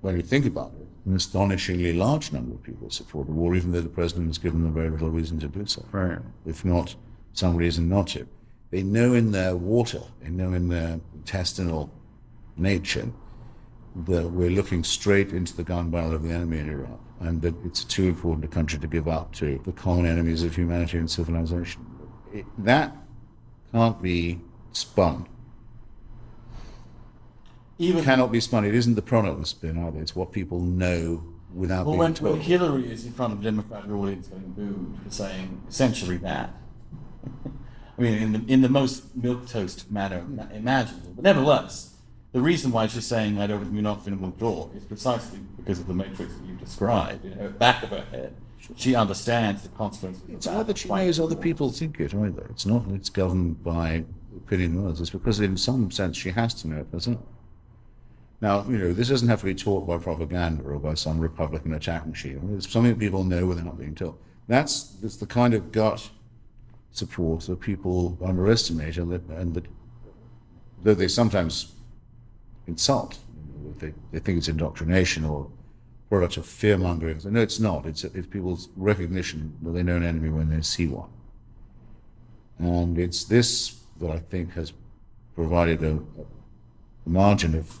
when 0.00 0.16
you 0.16 0.22
think 0.22 0.46
about 0.46 0.72
it, 0.80 0.86
an 1.04 1.16
astonishingly 1.16 1.92
large 1.92 2.32
number 2.32 2.54
of 2.54 2.62
people 2.62 2.88
support 2.90 3.26
the 3.26 3.32
war, 3.32 3.54
even 3.54 3.72
though 3.72 3.80
the 3.80 3.88
president 3.88 4.28
has 4.28 4.38
given 4.38 4.62
them 4.62 4.72
very 4.72 4.90
little 4.90 5.10
reason 5.10 5.38
to 5.40 5.48
do 5.48 5.66
so. 5.66 5.84
Right. 5.92 6.18
If 6.46 6.64
not 6.64 6.94
some 7.32 7.56
reason 7.56 7.88
not 7.88 8.08
to. 8.08 8.26
They 8.72 8.82
know 8.82 9.12
in 9.12 9.32
their 9.32 9.54
water, 9.54 10.00
they 10.22 10.30
know 10.30 10.54
in 10.54 10.68
their 10.68 10.98
intestinal 11.14 11.92
nature 12.56 13.12
that 14.06 14.30
we're 14.30 14.50
looking 14.50 14.82
straight 14.82 15.30
into 15.30 15.54
the 15.54 15.62
gun 15.62 15.90
barrel 15.90 16.14
of 16.14 16.22
the 16.22 16.30
enemy 16.30 16.58
in 16.58 16.70
Iraq, 16.70 16.98
and 17.20 17.42
that 17.42 17.54
it's 17.66 17.84
too 17.84 18.04
important 18.04 18.46
a 18.46 18.48
country 18.48 18.78
to 18.78 18.86
give 18.86 19.06
up 19.06 19.30
to 19.34 19.60
the 19.66 19.72
common 19.72 20.06
enemies 20.06 20.42
of 20.42 20.56
humanity 20.56 20.96
and 20.96 21.10
civilization. 21.10 21.84
It, 22.32 22.46
that 22.64 22.96
can't 23.72 24.00
be 24.00 24.40
spun. 24.72 25.28
Even 27.76 28.02
Cannot 28.02 28.32
be 28.32 28.40
spun. 28.40 28.64
It 28.64 28.74
isn't 28.74 28.94
the 28.94 29.02
product 29.02 29.36
that's 29.36 29.50
spin 29.50 29.76
either. 29.78 30.00
It's 30.00 30.16
what 30.16 30.32
people 30.32 30.60
know 30.60 31.22
without 31.54 31.84
Well, 31.84 31.96
being 31.96 32.14
when, 32.14 32.32
when 32.32 32.40
Hillary 32.40 32.90
is 32.90 33.04
in 33.04 33.12
front 33.12 33.34
of 33.34 33.40
a 33.40 33.42
Democratic 33.42 33.90
audience 33.90 34.28
getting 34.28 34.52
booed 34.52 34.98
for 35.04 35.10
saying 35.10 35.60
essentially 35.68 36.16
that, 36.18 36.54
mean, 38.02 38.22
in 38.22 38.32
the, 38.32 38.52
in 38.52 38.62
the 38.62 38.68
most 38.68 39.18
milquetoast 39.20 39.90
manner 39.90 40.24
imaginable, 40.52 41.12
but 41.14 41.24
nevertheless, 41.24 41.94
the 42.32 42.40
reason 42.40 42.72
why 42.72 42.86
she's 42.86 43.06
saying 43.06 43.38
I 43.38 43.46
don't, 43.46 43.72
you're 43.72 43.82
not 43.82 44.04
going 44.04 44.16
to 44.16 44.24
withdraw 44.24 44.70
is 44.74 44.84
precisely 44.84 45.40
because 45.56 45.78
of 45.78 45.86
the 45.86 45.94
matrix 45.94 46.34
that 46.34 46.46
you 46.46 46.54
described. 46.54 47.24
In 47.24 47.32
her 47.32 47.50
back 47.50 47.82
of 47.82 47.90
her 47.90 48.04
head, 48.10 48.34
she 48.76 48.94
understands 48.94 49.62
the 49.62 49.68
consequences. 49.70 50.22
It's 50.28 50.46
not 50.46 50.58
that. 50.58 50.66
that 50.68 50.78
she 50.78 50.88
knows 50.88 51.20
other 51.20 51.36
people 51.36 51.70
think 51.70 52.00
it 52.00 52.14
either. 52.14 52.46
It's 52.50 52.64
not 52.64 52.88
that 52.88 52.94
it's 52.94 53.10
governed 53.10 53.62
by 53.62 54.04
opinion 54.36 54.78
of 54.78 54.86
others. 54.86 55.00
It's 55.00 55.10
because 55.10 55.40
in 55.40 55.56
some 55.56 55.90
sense 55.90 56.16
she 56.16 56.30
has 56.30 56.54
to 56.62 56.68
know 56.68 56.78
it, 56.78 56.90
doesn't 56.90 57.14
it? 57.14 57.20
Now, 58.40 58.64
you 58.68 58.78
know, 58.78 58.92
this 58.92 59.08
doesn't 59.08 59.28
have 59.28 59.40
to 59.40 59.46
be 59.46 59.54
taught 59.54 59.86
by 59.86 59.98
propaganda 59.98 60.64
or 60.64 60.78
by 60.78 60.94
some 60.94 61.20
Republican 61.20 61.74
attack 61.74 62.06
machine. 62.06 62.54
It's 62.56 62.68
something 62.68 62.92
that 62.92 62.98
people 62.98 63.22
know 63.22 63.46
without 63.46 63.78
being 63.78 63.94
told. 63.94 64.18
That's, 64.48 64.94
that's 64.94 65.16
the 65.16 65.26
kind 65.26 65.54
of 65.54 65.70
gut 65.70 66.10
support 66.92 67.40
that 67.42 67.60
people 67.60 68.18
underestimate 68.24 68.98
and 68.98 69.10
that, 69.10 69.26
and 69.28 69.54
that 69.54 69.66
though 70.82 70.94
they 70.94 71.08
sometimes 71.08 71.72
insult, 72.66 73.18
they, 73.78 73.92
they 74.12 74.18
think 74.18 74.38
it's 74.38 74.48
indoctrination 74.48 75.24
or 75.24 75.50
product 76.08 76.36
of 76.36 76.46
fear 76.46 76.76
mongering. 76.76 77.18
No, 77.24 77.40
it's 77.40 77.58
not. 77.58 77.86
It's, 77.86 78.04
it's 78.04 78.26
people's 78.26 78.68
recognition 78.76 79.56
that 79.62 79.70
they 79.70 79.82
know 79.82 79.96
an 79.96 80.04
enemy 80.04 80.28
when 80.28 80.50
they 80.50 80.60
see 80.60 80.86
one. 80.86 81.08
And 82.58 82.98
it's 82.98 83.24
this 83.24 83.80
that 83.98 84.10
I 84.10 84.18
think 84.18 84.52
has 84.52 84.72
provided 85.34 85.82
a, 85.82 85.94
a 87.06 87.08
margin 87.08 87.54
of 87.54 87.78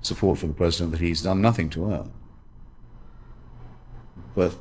support 0.00 0.38
for 0.38 0.48
the 0.48 0.52
president 0.52 0.90
that 0.92 1.00
he's 1.00 1.22
done 1.22 1.40
nothing 1.40 1.70
to 1.70 1.92
earn. 1.92 2.12
But 4.34 4.54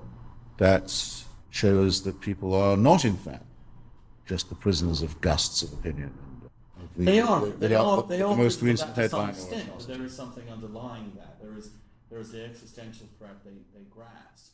that 0.57 1.20
shows 1.51 2.01
that 2.03 2.19
people 2.21 2.55
are 2.55 2.75
not, 2.75 3.05
in 3.05 3.15
fact, 3.17 3.43
just 4.25 4.49
the 4.49 4.55
prisoners 4.55 5.01
of 5.03 5.19
gusts 5.21 5.61
of 5.61 5.73
opinion. 5.73 6.11
and 6.77 6.83
of 6.83 6.95
the- 6.97 7.03
They 7.05 7.19
are. 7.19 7.45
They, 7.45 7.67
They 7.67 7.75
are. 7.75 8.01
They 8.03 8.17
the 8.17 8.25
are. 8.27 8.35
most 8.35 8.61
recent 8.63 8.95
headline. 8.95 9.29
extent, 9.29 9.69
but 9.77 9.85
there 9.87 10.01
is 10.03 10.15
something 10.15 10.49
underlying 10.49 11.11
that. 11.17 11.39
There 11.41 11.55
is. 11.57 11.69
There 12.09 12.19
is 12.19 12.31
the 12.33 12.43
existential 12.43 13.07
threat 13.17 13.37
they, 13.45 13.51
they 13.73 13.85
grasp. 13.89 14.51